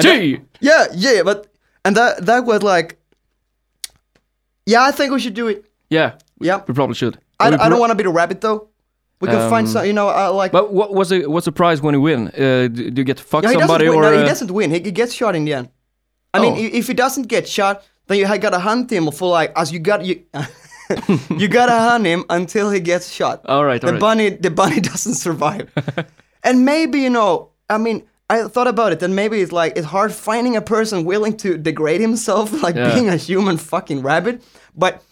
Gee! 0.00 0.40
Yeah, 0.60 0.86
yeah, 0.94 1.22
but 1.22 1.46
and 1.84 1.96
that 1.96 2.24
that 2.26 2.44
was 2.44 2.62
like, 2.62 2.98
yeah, 4.66 4.82
I 4.82 4.90
think 4.92 5.12
we 5.12 5.20
should 5.20 5.34
do 5.34 5.48
it. 5.48 5.64
Yeah, 5.90 6.12
Yeah, 6.40 6.62
we 6.66 6.74
probably 6.74 6.94
should. 6.94 7.18
I, 7.38 7.48
I 7.48 7.68
don't 7.68 7.80
want 7.80 7.90
to 7.90 7.96
be 7.96 8.04
the 8.04 8.08
rabbit 8.10 8.40
though. 8.40 8.68
We 9.20 9.28
can 9.28 9.48
find 9.50 9.66
Um, 9.66 9.72
some, 9.72 9.86
you 9.86 9.92
know, 9.92 10.08
uh, 10.08 10.32
like. 10.32 10.50
But 10.52 10.72
what, 10.72 10.92
was 10.94 11.10
the 11.10 11.26
what's 11.26 11.44
the 11.44 11.52
prize 11.52 11.80
when 11.82 11.94
you 11.94 12.00
win? 12.00 12.28
Uh, 12.28 12.68
do, 12.68 12.90
do 12.90 13.00
you 13.00 13.04
get 13.04 13.18
to 13.18 13.22
fuck 13.22 13.44
yeah, 13.44 13.52
somebody 13.52 13.86
or? 13.88 14.02
no, 14.02 14.12
he 14.12 14.18
uh, 14.22 14.24
doesn't 14.24 14.50
win. 14.50 14.70
He, 14.70 14.80
he 14.80 14.90
gets 14.90 15.12
shot 15.14 15.36
in 15.36 15.44
the 15.44 15.54
end. 15.54 15.68
I 16.34 16.40
mean, 16.40 16.54
Oh. 16.54 16.56
i- 16.56 16.76
if 16.78 16.86
he 16.88 16.94
doesn't 16.94 17.28
get 17.28 17.46
shot, 17.48 17.84
then 18.06 18.18
you 18.18 18.26
gotta 18.38 18.58
hunt 18.58 18.90
him 18.90 19.10
for 19.12 19.28
like, 19.30 19.52
as 19.54 19.70
you 19.72 19.78
got 19.78 20.04
you. 20.04 20.22
you 21.38 21.48
gotta 21.48 21.72
hunt 21.72 22.04
him 22.06 22.24
until 22.30 22.70
he 22.70 22.80
gets 22.80 23.10
shot. 23.10 23.40
All 23.46 23.64
right, 23.64 23.80
the 23.80 23.86
all 23.88 23.92
right. 23.94 24.00
bunny, 24.00 24.28
the 24.30 24.50
bunny 24.50 24.80
doesn't 24.90 25.14
survive. 25.14 25.70
and 26.42 26.64
maybe 26.64 27.00
you 27.00 27.10
know, 27.10 27.50
I 27.70 27.78
mean, 27.78 28.02
I 28.30 28.48
thought 28.48 28.68
about 28.68 28.92
it, 28.92 29.02
and 29.02 29.14
maybe 29.14 29.40
it's 29.40 29.52
like 29.52 29.76
it's 29.76 29.86
hard 29.86 30.12
finding 30.12 30.56
a 30.56 30.62
person 30.62 31.04
willing 31.04 31.36
to 31.38 31.56
degrade 31.58 32.00
himself, 32.00 32.62
like 32.62 32.76
Yeah. 32.76 32.94
being 32.94 33.08
a 33.08 33.16
human 33.16 33.56
fucking 33.58 34.02
rabbit. 34.02 34.42
But 34.74 35.02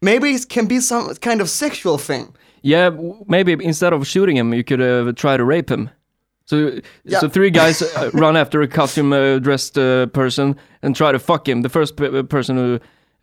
maybe 0.00 0.30
it 0.30 0.48
can 0.48 0.66
be 0.66 0.80
some 0.80 1.14
kind 1.16 1.40
of 1.40 1.48
sexual 1.48 1.98
thing. 1.98 2.34
Yeah, 2.62 2.90
w- 2.90 3.24
maybe 3.28 3.52
instead 3.64 3.92
of 3.92 4.06
shooting 4.06 4.36
him, 4.36 4.52
you 4.54 4.64
could 4.64 4.80
uh, 4.80 5.12
try 5.12 5.36
to 5.36 5.44
rape 5.44 5.70
him. 5.70 5.90
So, 6.48 6.80
so 7.08 7.28
three 7.28 7.50
guys 7.50 7.82
uh, 7.82 8.10
run 8.14 8.36
after 8.36 8.62
a 8.62 8.68
costume 8.68 9.12
uh, 9.12 9.40
dressed 9.40 9.76
uh, 9.76 10.06
person 10.06 10.54
and 10.82 10.94
try 10.94 11.10
to 11.10 11.18
fuck 11.18 11.48
him. 11.48 11.62
The 11.62 11.68
first 11.68 11.96
p- 11.96 12.22
person 12.22 12.56
who 12.56 12.74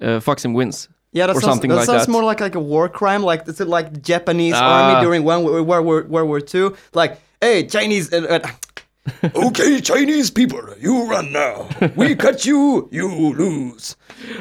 uh, 0.02 0.20
fucks 0.20 0.44
him 0.44 0.54
wins. 0.54 0.90
Yeah, 1.14 1.28
that 1.28 1.36
Or 1.36 1.42
sounds, 1.42 1.52
something 1.54 1.70
that 1.70 1.76
like 1.78 1.86
sounds 1.86 2.06
that. 2.06 2.12
more 2.12 2.24
like 2.24 2.42
like 2.42 2.56
a 2.56 2.60
war 2.60 2.90
crime, 2.90 3.22
like 3.24 3.48
is 3.48 3.62
it 3.62 3.68
like 3.68 3.94
the 3.94 4.00
Japanese 4.02 4.56
Ah. 4.58 4.66
army 4.74 5.06
during 5.06 5.24
one 5.24 5.44
World 5.44 5.68
War 5.68 5.82
World 5.82 6.10
War, 6.10 6.26
War 6.26 6.42
Two. 6.42 6.74
Like, 6.94 7.18
hey, 7.42 7.68
Chinese, 7.68 8.12
uh, 8.14 8.40
uh, 8.42 8.50
Okay, 9.36 9.82
Chinese 9.82 10.32
people, 10.32 10.62
you 10.80 11.06
run 11.12 11.32
now. 11.32 11.68
We 11.96 12.16
cut 12.26 12.46
you, 12.46 12.88
you 12.92 13.08
lose. 13.36 13.96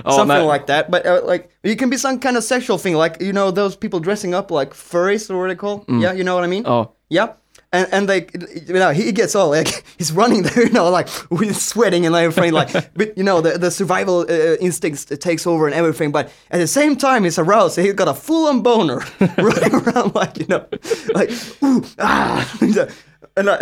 Ja, 0.05 0.13
something 0.13 0.37
nej. 0.39 0.47
like 0.47 0.67
that. 0.67 0.89
But 0.91 1.05
uh, 1.05 1.21
like, 1.27 1.51
it 1.63 1.79
can 1.79 1.91
be 1.91 1.97
some 1.99 2.19
kind 2.21 2.37
of 2.37 2.45
sexual 2.45 2.79
thing, 2.79 2.95
like 2.95 3.21
you 3.21 3.33
know 3.33 3.51
those 3.51 3.77
people 3.77 3.99
dressing 4.01 4.35
up 4.35 4.51
like 4.51 4.71
furries 4.73 5.29
or 5.31 5.37
what 5.41 5.49
they 5.49 5.57
call. 5.59 5.85
Mm. 5.89 6.01
Yeah, 6.01 6.13
you 6.15 6.23
know 6.25 6.35
what 6.37 6.45
I 6.45 6.49
mean. 6.49 6.65
Oh, 6.67 6.93
Yeah. 7.11 7.35
And, 7.75 7.89
and 7.91 8.07
they, 8.09 8.27
you 8.69 8.75
know, 8.75 8.91
he 8.93 9.13
gets 9.13 9.35
all 9.35 9.49
like 9.49 9.83
he's 9.99 10.13
running 10.13 10.43
there, 10.43 10.65
you 10.67 10.73
know, 10.73 10.91
like 10.91 11.09
with 11.31 11.57
sweating 11.57 12.07
and 12.07 12.15
everything, 12.15 12.53
like, 12.53 12.71
but 12.95 13.17
you 13.17 13.25
know, 13.25 13.41
the 13.41 13.59
the 13.59 13.71
survival 13.71 14.27
uh, 14.29 14.57
instincts 14.61 15.07
takes 15.07 15.47
over 15.47 15.67
and 15.67 15.75
everything. 15.75 16.13
But 16.13 16.31
at 16.51 16.61
the 16.61 16.67
same 16.67 16.97
time, 16.97 17.25
he's 17.25 17.39
aroused. 17.39 17.75
So 17.75 17.83
he's 17.83 17.95
got 17.95 18.09
a 18.09 18.15
full-on 18.15 18.63
boner 18.63 19.01
running 19.39 19.75
around, 19.75 20.15
like 20.15 20.39
you 20.39 20.47
know, 20.47 20.65
like 21.15 21.31
ooh 21.63 21.83
ah. 21.99 22.45
And 23.37 23.49
I, 23.49 23.57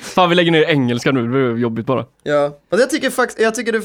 Fan, 0.00 0.28
vi 0.28 0.34
lägger 0.34 0.50
ner 0.52 0.62
engelska 0.64 1.12
nu, 1.12 1.22
det 1.22 1.28
blir 1.28 1.56
jobbigt 1.56 1.86
bara. 1.86 2.06
ja, 2.22 2.58
men 2.70 2.80
jag 2.80 2.90
tycker 2.90 3.10
faktiskt, 3.10 3.40
jag 3.40 3.54
tycker 3.54 3.72
det, 3.72 3.82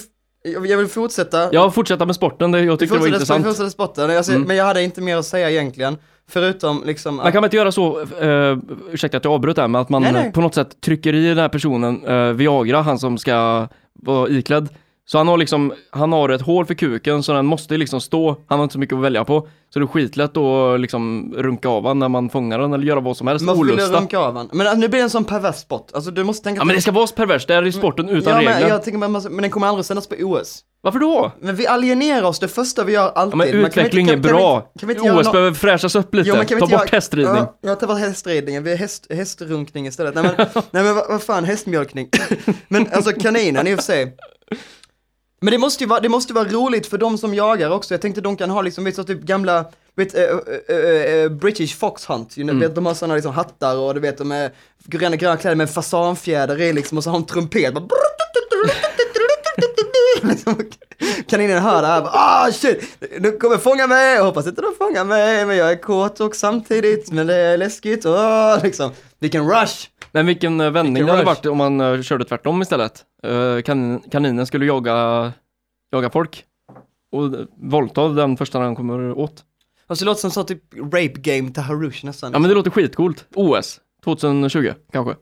jag 0.67 0.77
vill 0.77 0.87
fortsätta. 0.87 1.49
Ja, 1.51 1.71
fortsätta 1.71 2.05
med 2.05 2.15
sporten, 2.15 2.53
jag 2.53 2.79
tyckte 2.79 2.95
det 2.95 2.99
var 2.99 3.07
intressant. 3.07 3.45
fortsätter 3.45 3.69
spotten. 3.69 4.17
Alltså, 4.17 4.31
Men 4.31 4.55
jag 4.57 4.65
hade 4.65 4.83
inte 4.83 5.01
mer 5.01 5.17
att 5.17 5.25
säga 5.25 5.51
egentligen. 5.51 5.97
Förutom 6.29 6.83
liksom... 6.85 7.15
Man 7.15 7.31
kan 7.31 7.41
väl 7.41 7.47
inte 7.47 7.57
göra 7.57 7.71
så, 7.71 8.01
uh, 8.01 8.57
ursäkta 8.91 9.17
att 9.17 9.23
jag 9.23 9.33
avbröt 9.33 9.55
där, 9.55 9.67
men 9.67 9.81
att 9.81 9.89
man 9.89 10.01
Nej, 10.01 10.13
nej. 10.13 10.31
på 10.31 10.41
något 10.41 10.55
sätt 10.55 10.81
trycker 10.81 11.13
i 11.13 11.27
den 11.27 11.37
här 11.37 11.49
personen, 11.49 12.05
uh, 12.05 12.33
Viagra, 12.33 12.81
han 12.81 12.99
som 12.99 13.17
ska 13.17 13.67
vara 13.93 14.29
iklädd. 14.29 14.69
Så 15.09 15.17
han 15.17 15.27
har 15.27 15.37
liksom, 15.37 15.73
han 15.89 16.11
har 16.11 16.29
ett 16.29 16.41
hål 16.41 16.65
för 16.65 16.73
kuken 16.73 17.23
så 17.23 17.33
den 17.33 17.45
måste 17.45 17.77
liksom 17.77 18.01
stå, 18.01 18.35
han 18.47 18.59
har 18.59 18.63
inte 18.63 18.73
så 18.73 18.79
mycket 18.79 18.95
att 18.95 19.01
välja 19.03 19.25
på. 19.25 19.47
Så 19.73 19.79
det 19.79 19.85
är 19.85 19.87
skitlätt 19.87 20.37
att 20.37 20.79
liksom 20.79 21.33
runka 21.37 21.69
av 21.69 21.87
han 21.87 21.99
när 21.99 22.09
man 22.09 22.29
fångar 22.29 22.59
den 22.59 22.73
eller 22.73 22.83
göra 22.85 22.99
vad 22.99 23.17
som 23.17 23.27
helst, 23.27 23.41
vill 23.45 23.53
du 23.55 23.59
olusta. 23.73 23.99
runka 23.99 24.19
av 24.19 24.35
han? 24.37 24.49
Men 24.53 24.67
alltså, 24.67 24.79
nu 24.79 24.87
blir 24.87 24.99
det 24.99 25.03
en 25.03 25.09
sån 25.09 25.25
pervers 25.25 25.55
spot. 25.55 25.91
Alltså 25.93 26.11
du 26.11 26.23
måste 26.23 26.43
tänka 26.43 26.59
Ja 26.61 26.65
men 26.65 26.75
det 26.75 26.81
ska 26.81 26.91
vara 26.91 27.07
perverst, 27.07 27.47
det 27.47 27.55
är 27.55 27.65
i 27.67 27.71
sporten 27.71 28.09
utan 28.09 28.33
ja, 28.33 28.39
regler. 28.39 28.59
men, 28.59 28.69
jag 28.69 28.83
tänker, 28.83 28.97
man 29.07 29.11
men 29.11 29.37
den 29.41 29.49
kommer 29.51 29.67
aldrig 29.67 29.85
sändas 29.85 30.07
på 30.07 30.15
OS. 30.19 30.59
Varför 30.81 30.99
då? 30.99 31.31
Men 31.41 31.55
vi 31.55 31.67
alienerar 31.67 32.23
oss 32.23 32.39
det 32.39 32.47
första 32.47 32.83
vi 32.83 32.93
gör 32.93 33.11
alltid. 33.15 33.33
Ja, 33.33 33.45
men 33.45 33.61
Man 33.61 33.71
kan 33.71 33.83
utveckling 33.83 34.09
inte- 34.09 34.13
är 34.13 34.15
kan- 34.15 34.23
kan 34.23 34.37
vi 34.37 34.41
bra. 34.43 34.57
inte- 34.57 34.79
Kan 34.79 34.87
vi 34.87 34.93
inte 34.95 35.07
göra 35.07 35.19
OS 35.19 35.31
behöver 35.31 35.53
fräschas 35.53 35.95
upp 35.95 36.15
lite, 36.15 36.31
men 36.37 36.45
kan 36.45 36.55
vi 36.55 36.59
ta 36.59 36.65
inte 36.65 36.75
bort 36.77 36.81
göra- 36.81 36.95
hästridning. 36.97 37.35
Ja, 37.35 37.57
jag 37.61 37.79
tar 37.79 37.87
bort 37.87 37.99
hästridningen, 37.99 38.63
vi 38.63 38.71
är 38.71 38.77
häst, 38.77 39.07
hästrunkning 39.09 39.87
istället. 39.87 40.15
Nej 40.15 40.23
men, 40.23 40.35
nej, 40.71 40.83
men 40.83 40.95
vad, 40.95 41.07
vad 41.09 41.21
fan, 41.23 41.43
hästmjölkning. 41.43 42.09
men 42.67 42.87
alltså 42.93 43.11
kaninen 43.11 43.67
i 43.67 43.73
och 43.73 43.77
för 43.77 43.83
sig. 43.83 44.15
Men 45.41 45.51
det 45.51 45.57
måste 45.57 45.83
ju 45.83 45.87
vara, 45.87 45.99
det 45.99 46.09
måste 46.09 46.33
vara 46.33 46.47
roligt 46.47 46.87
för 46.87 46.97
de 46.97 47.17
som 47.17 47.33
jagar 47.33 47.69
också. 47.69 47.93
Jag 47.93 48.01
tänkte 48.01 48.21
de 48.21 48.37
kan 48.37 48.49
ha 48.49 48.61
liksom, 48.61 48.83
vet 48.83 48.95
du, 48.95 49.03
typ 49.03 49.21
gamla, 49.21 49.65
vet, 49.95 50.15
äh, 50.15 50.23
äh, 50.23 50.77
äh, 50.77 51.29
British 51.29 51.77
Fox 51.77 52.05
Hunt. 52.05 52.37
You 52.37 52.47
know, 52.47 52.59
vet, 52.59 52.75
de 52.75 52.85
har 52.85 52.93
sådana 52.93 53.15
liksom 53.15 53.33
hattar 53.33 53.77
och 53.77 53.93
du 53.93 53.99
vet, 53.99 54.17
de 54.17 54.31
är 54.31 54.51
gröna, 54.85 55.15
gröna 55.15 55.37
kläder 55.37 55.55
med 55.55 55.69
fasanfjäder 55.69 56.61
i 56.61 56.73
liksom 56.73 56.97
och 56.97 57.03
så 57.03 57.09
har 57.09 57.19
de 57.19 57.25
trumpet. 57.25 57.73
Bara, 57.73 57.83
liksom, 60.29 60.55
kaninen 61.27 61.63
hör 61.63 61.81
det 61.81 61.87
här, 61.87 62.01
bara, 62.01 62.11
ah 62.13 62.51
shit, 62.51 62.97
du 63.19 63.37
kommer 63.37 63.57
fånga 63.57 63.87
mig, 63.87 64.15
jag 64.15 64.23
hoppas 64.23 64.47
inte 64.47 64.61
de 64.61 64.73
fångar 64.77 65.05
mig, 65.05 65.45
men 65.45 65.57
jag 65.57 65.71
är 65.71 65.81
kåt 65.81 66.19
och 66.19 66.35
samtidigt, 66.35 67.11
men 67.11 67.27
det 67.27 67.35
är 67.35 67.57
läskigt, 67.57 68.05
och 68.05 68.63
liksom, 68.63 68.91
vilken 69.19 69.49
rush. 69.49 69.87
Men 70.17 70.25
vilken 70.25 70.61
eh, 70.61 70.71
vändning 70.71 70.93
Vilken 70.93 71.07
det 71.07 71.11
hade 71.11 71.25
varit 71.25 71.45
om 71.45 71.57
man 71.57 71.81
uh, 71.81 72.01
körde 72.01 72.25
tvärtom 72.25 72.61
istället. 72.61 73.05
Kan, 73.65 73.99
kaninen 73.99 74.47
skulle 74.47 74.65
jaga, 74.65 75.33
jaga 75.91 76.09
folk 76.09 76.45
och 77.11 77.33
våldta 77.57 78.07
den 78.07 78.37
första 78.37 78.59
den 78.59 78.75
kommer 78.75 79.11
åt. 79.11 79.43
Alltså 79.87 80.05
det 80.05 80.09
låter 80.09 80.21
som 80.21 80.31
så 80.31 80.43
typ 80.43 80.73
rape 80.73 81.07
game 81.07 81.51
till 81.51 81.63
Harush 81.63 82.05
nästan. 82.05 82.33
Ja 82.33 82.39
men 82.39 82.49
det 82.49 82.55
låter 82.55 82.71
skitcoolt. 82.71 83.25
OS 83.35 83.81
2020 84.03 84.73
kanske. 84.91 85.15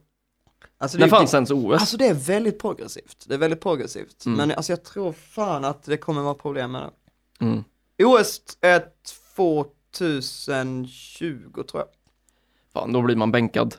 alltså, 0.77 0.97
När 0.97 1.05
det, 1.05 1.09
fanns 1.09 1.33
ens 1.33 1.51
OS? 1.51 1.79
Alltså 1.79 1.97
det 1.97 2.07
är 2.07 2.13
väldigt 2.13 2.59
progressivt, 2.59 3.25
det 3.27 3.33
är 3.33 3.37
väldigt 3.37 3.61
progressivt. 3.61 4.25
Mm. 4.25 4.37
Men 4.37 4.51
alltså 4.51 4.71
jag 4.71 4.83
tror 4.83 5.13
fan 5.13 5.65
att 5.65 5.83
det 5.83 5.97
kommer 5.97 6.21
vara 6.21 6.33
problem 6.33 6.71
med 6.71 6.81
det. 6.81 6.91
Mm. 7.45 7.63
OS 8.03 8.41
är 8.61 8.83
2020 9.35 11.53
tror 11.53 11.65
jag. 11.73 11.87
Fan, 12.73 12.93
då 12.93 13.01
blir 13.01 13.15
man 13.15 13.31
bänkad. 13.31 13.75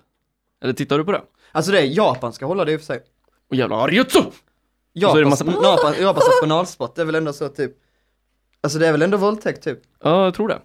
Eller 0.67 0.75
tittar 0.75 0.99
du 0.99 1.05
på 1.05 1.13
det? 1.13 1.23
Alltså 1.53 1.73
det 1.73 1.81
är 1.81 1.85
Japan 1.85 2.33
ska 2.33 2.47
hålla 2.47 2.65
det 2.65 2.73
i 2.73 2.77
och 2.77 2.81
för 2.81 2.87
sig. 2.87 3.01
Och 3.51 3.57
jävla 3.57 3.77
det 3.87 3.93
Japans, 5.33 5.45
massa- 5.45 6.03
Japans 6.03 6.25
nationalsport, 6.29 6.95
det 6.95 7.01
är 7.03 7.07
väl 7.07 7.15
ändå 7.15 7.33
så 7.33 7.49
typ. 7.49 7.73
Alltså 8.61 8.79
det 8.79 8.89
är 8.89 8.93
väl 8.93 9.03
ändå 9.03 9.17
våldtäkt 9.17 9.63
typ. 9.65 9.79
Ja, 10.03 10.25
jag 10.25 10.35
tror 10.35 10.49
det. 10.49 10.59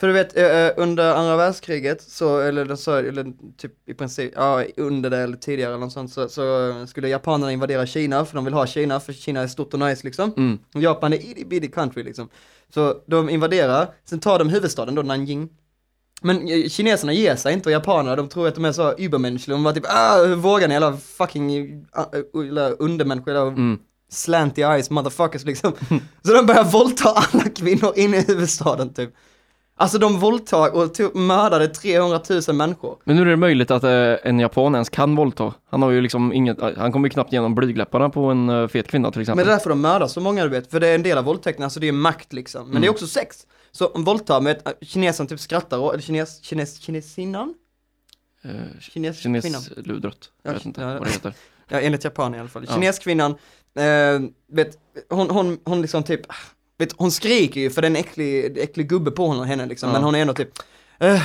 För 0.00 0.06
du 0.06 0.12
vet, 0.12 0.36
eh, 0.36 0.44
eh, 0.44 0.72
under 0.76 1.14
andra 1.14 1.36
världskriget, 1.36 2.02
så, 2.02 2.38
eller, 2.40 2.76
så, 2.76 2.94
eller 2.94 3.32
typ 3.56 3.88
i 3.88 3.94
princip, 3.94 4.32
ja 4.36 4.64
under 4.76 5.10
det 5.10 5.18
eller 5.18 5.36
tidigare 5.36 5.70
eller 5.70 5.80
något 5.80 5.92
sånt, 5.92 6.12
så, 6.12 6.28
så 6.28 6.72
skulle 6.86 7.08
japanerna 7.08 7.52
invadera 7.52 7.86
Kina, 7.86 8.24
för 8.24 8.34
de 8.34 8.44
vill 8.44 8.54
ha 8.54 8.66
Kina, 8.66 9.00
för 9.00 9.12
Kina 9.12 9.40
är 9.40 9.46
stort 9.46 9.74
och 9.74 9.80
nice 9.80 10.04
liksom. 10.06 10.32
Mm. 10.36 10.58
Japan 10.74 11.12
är 11.12 11.16
itty 11.16 11.44
bitty 11.44 11.68
country 11.68 12.02
liksom. 12.02 12.28
Så 12.74 12.96
de 13.06 13.30
invaderar, 13.30 13.88
sen 14.04 14.20
tar 14.20 14.38
de 14.38 14.48
huvudstaden 14.48 14.94
då, 14.94 15.02
Nanjing. 15.02 15.48
Men 16.22 16.48
eh, 16.48 16.68
kineserna 16.68 17.12
ger 17.12 17.36
sig 17.36 17.52
inte 17.52 17.68
och 17.68 17.72
japanerna, 17.72 18.16
de 18.16 18.28
tror 18.28 18.48
att 18.48 18.54
de 18.54 18.64
är 18.64 18.72
så 18.72 18.92
übermänskliga, 18.98 19.56
de 19.56 19.64
var 19.64 19.72
typ 19.72 19.84
ah, 19.88 20.16
hur 20.24 20.34
vågar 20.36 20.68
ni 20.68 20.76
alla 20.76 20.96
fucking 20.96 21.60
uh, 21.72 21.76
uh, 22.36 22.70
undermänniskor, 22.78 23.48
Mm. 23.48 23.78
slanty 24.10 24.62
eyes 24.62 24.90
motherfuckers 24.90 25.44
liksom. 25.44 25.72
Så 26.24 26.32
de 26.32 26.46
börjar 26.46 26.64
våldta 26.64 27.08
alla 27.08 27.44
kvinnor 27.48 27.92
inne 27.96 28.16
i 28.16 28.24
huvudstaden 28.26 28.94
typ. 28.94 29.10
Alltså 29.76 29.98
de 29.98 30.18
våldtar 30.20 30.76
och 30.76 31.16
mördade 31.16 31.68
300 31.68 32.20
000 32.48 32.56
människor. 32.56 32.96
Men 33.04 33.16
hur 33.16 33.26
är 33.26 33.30
det 33.30 33.36
möjligt 33.36 33.70
att 33.70 33.84
eh, 33.84 34.14
en 34.22 34.38
japan 34.40 34.74
ens 34.74 34.88
kan 34.88 35.16
våldta? 35.16 35.54
Han 35.70 35.82
har 35.82 35.90
ju 35.90 36.00
liksom 36.00 36.32
inget, 36.32 36.60
han 36.76 36.92
kommer 36.92 37.06
ju 37.08 37.10
knappt 37.10 37.32
igenom 37.32 37.54
blygdläpparna 37.54 38.10
på 38.10 38.24
en 38.24 38.48
eh, 38.48 38.68
fet 38.68 38.88
kvinna 38.88 39.10
till 39.10 39.18
Men 39.18 39.22
exempel. 39.22 39.46
det 39.46 39.52
är 39.52 39.54
därför 39.54 39.70
de 39.70 39.80
mördar 39.80 40.06
så 40.06 40.20
många 40.20 40.42
du 40.44 40.48
vet, 40.50 40.70
för 40.70 40.80
det 40.80 40.88
är 40.88 40.94
en 40.94 41.02
del 41.02 41.18
av 41.18 41.24
våldtäkten, 41.24 41.64
alltså 41.64 41.80
det 41.80 41.88
är 41.88 41.92
makt 41.92 42.32
liksom. 42.32 42.68
Men 42.70 42.82
det 42.82 42.88
är 42.88 42.90
också 42.90 43.06
sex. 43.06 43.36
Så 43.72 43.86
om 43.86 44.04
våldtar 44.04 44.40
med 44.40 44.52
ett, 44.66 44.78
kinesen 44.82 45.26
typ 45.26 45.40
skrattar 45.40 45.78
och, 45.78 45.92
eller 45.92 46.02
kines, 46.02 46.42
kines, 46.42 46.78
kinesinnan? 46.80 47.54
Eh, 48.42 48.50
Kines, 48.80 49.22
kvinnan. 49.22 49.42
Kinesludret. 49.42 50.30
Jag 50.42 50.50
Ja, 50.50 50.56
vet 50.56 50.66
inte 50.66 50.80
ja. 50.80 50.86
vad 50.98 51.04
det 51.06 51.10
heter. 51.10 51.34
Ja, 51.68 51.80
enligt 51.80 52.04
japan 52.04 52.34
i 52.34 52.38
alla 52.38 52.48
fall. 52.48 52.64
Ja. 52.68 52.74
Kineskvinnan, 52.74 53.30
eh, 53.74 54.20
vet, 54.52 54.78
hon, 55.10 55.30
hon, 55.30 55.58
hon 55.64 55.82
liksom 55.82 56.02
typ, 56.02 56.20
vet, 56.78 56.92
hon 56.92 57.10
skriker 57.12 57.60
ju 57.60 57.70
för 57.70 57.82
det 57.82 57.86
är 57.86 57.90
en 57.90 57.96
äcklig, 57.96 58.58
äcklig 58.58 58.88
gubbe 58.88 59.10
på 59.10 59.26
honom, 59.26 59.46
henne 59.46 59.66
liksom, 59.66 59.92
men 59.92 60.02
hon 60.02 60.14
är 60.14 60.18
ändå 60.20 60.34
typ, 60.34 60.48
"Ugh, 61.00 61.22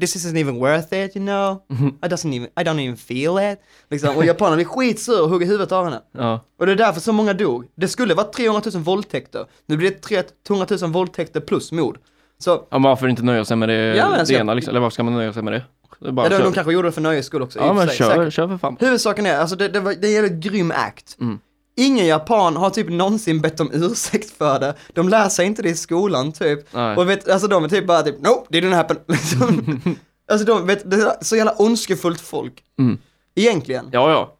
this 0.00 0.16
isn't 0.16 0.38
even 0.40 0.58
worth 0.60 0.94
it 0.94 1.16
you 1.16 1.26
know, 1.26 1.62
Mhm. 1.68 1.88
I, 1.88 2.08
doesn't 2.08 2.34
even, 2.34 2.48
I 2.60 2.62
don't 2.64 2.80
even 2.80 2.96
feel 2.96 3.52
it. 3.52 3.58
Liksom, 3.90 4.16
och 4.16 4.24
japanerna 4.24 4.56
blir 4.56 4.64
skitsur 4.66 5.22
och 5.22 5.28
hugger 5.30 5.46
huvudet 5.46 5.72
av 5.72 5.84
henne. 5.84 6.00
Ja. 6.18 6.40
Och 6.58 6.66
det 6.66 6.72
är 6.72 6.76
därför 6.76 7.00
så 7.00 7.12
många 7.12 7.32
dog. 7.34 7.64
Det 7.76 7.88
skulle 7.88 8.14
vara 8.14 8.26
300 8.26 8.62
000 8.74 8.82
våldtäkter, 8.82 9.46
nu 9.66 9.76
blir 9.76 9.90
det 9.90 10.24
300 10.46 10.66
000 10.80 10.90
våldtäkter 10.92 11.40
plus 11.40 11.72
mord. 11.72 11.98
Så, 12.38 12.50
ja, 12.50 12.66
men 12.70 12.82
varför 12.82 13.08
inte 13.08 13.22
nöja 13.22 13.44
sig 13.44 13.56
med 13.56 13.68
det, 13.68 13.74
Ja, 13.74 14.04
men 14.04 14.12
det 14.12 14.18
alltså- 14.20 14.34
ena 14.34 14.54
liksom? 14.54 14.70
Eller 14.70 14.80
varför 14.80 14.94
ska 14.94 15.02
man 15.02 15.14
nöja 15.14 15.32
sig 15.32 15.42
med 15.42 15.52
det? 15.52 15.62
det 16.00 16.12
bara 16.12 16.26
ja, 16.30 16.38
de, 16.38 16.44
de 16.44 16.52
kanske 16.52 16.72
gjorde 16.72 16.88
det 16.88 16.92
för 16.92 17.00
nöjes 17.00 17.26
skull 17.26 17.42
också. 17.42 17.58
Ja 17.58 17.72
men 17.72 17.88
sig, 17.88 17.96
kör, 17.96 18.10
säkert. 18.14 18.32
kör 18.34 18.48
för 18.48 18.58
fan. 18.58 18.76
Huvudsaken 18.80 19.26
är, 19.26 19.38
alltså 19.38 19.56
det, 19.56 19.68
det, 19.68 19.80
var, 19.80 19.94
det 20.00 20.16
är 20.16 20.24
en 20.24 20.40
grym 20.40 20.70
act. 20.70 21.16
Mm. 21.20 21.38
Ingen 21.80 22.06
japan 22.06 22.56
har 22.56 22.70
typ 22.70 22.88
någonsin 22.88 23.40
bett 23.40 23.60
om 23.60 23.70
ursäkt 23.72 24.30
för 24.30 24.60
det. 24.60 24.74
De 24.92 25.08
lär 25.08 25.28
sig 25.28 25.46
inte 25.46 25.62
det 25.62 25.68
i 25.68 25.74
skolan 25.74 26.32
typ. 26.32 26.74
Nej. 26.74 26.96
Och 26.96 27.08
vet, 27.08 27.28
alltså 27.28 27.48
de 27.48 27.64
är 27.64 27.68
typ 27.68 27.86
bara 27.86 28.02
typ, 28.02 28.20
no, 28.20 28.46
didn't 28.48 28.74
happen. 28.74 28.96
Liksom. 29.08 29.80
alltså 30.30 30.46
de, 30.46 30.66
vet, 30.66 30.90
det 30.90 30.96
är 30.96 31.24
så 31.24 31.36
jävla 31.36 31.52
ondskefullt 31.52 32.20
folk. 32.20 32.62
Mm. 32.78 32.98
Egentligen. 33.34 33.88
Ja, 33.92 34.10
ja. 34.10 34.34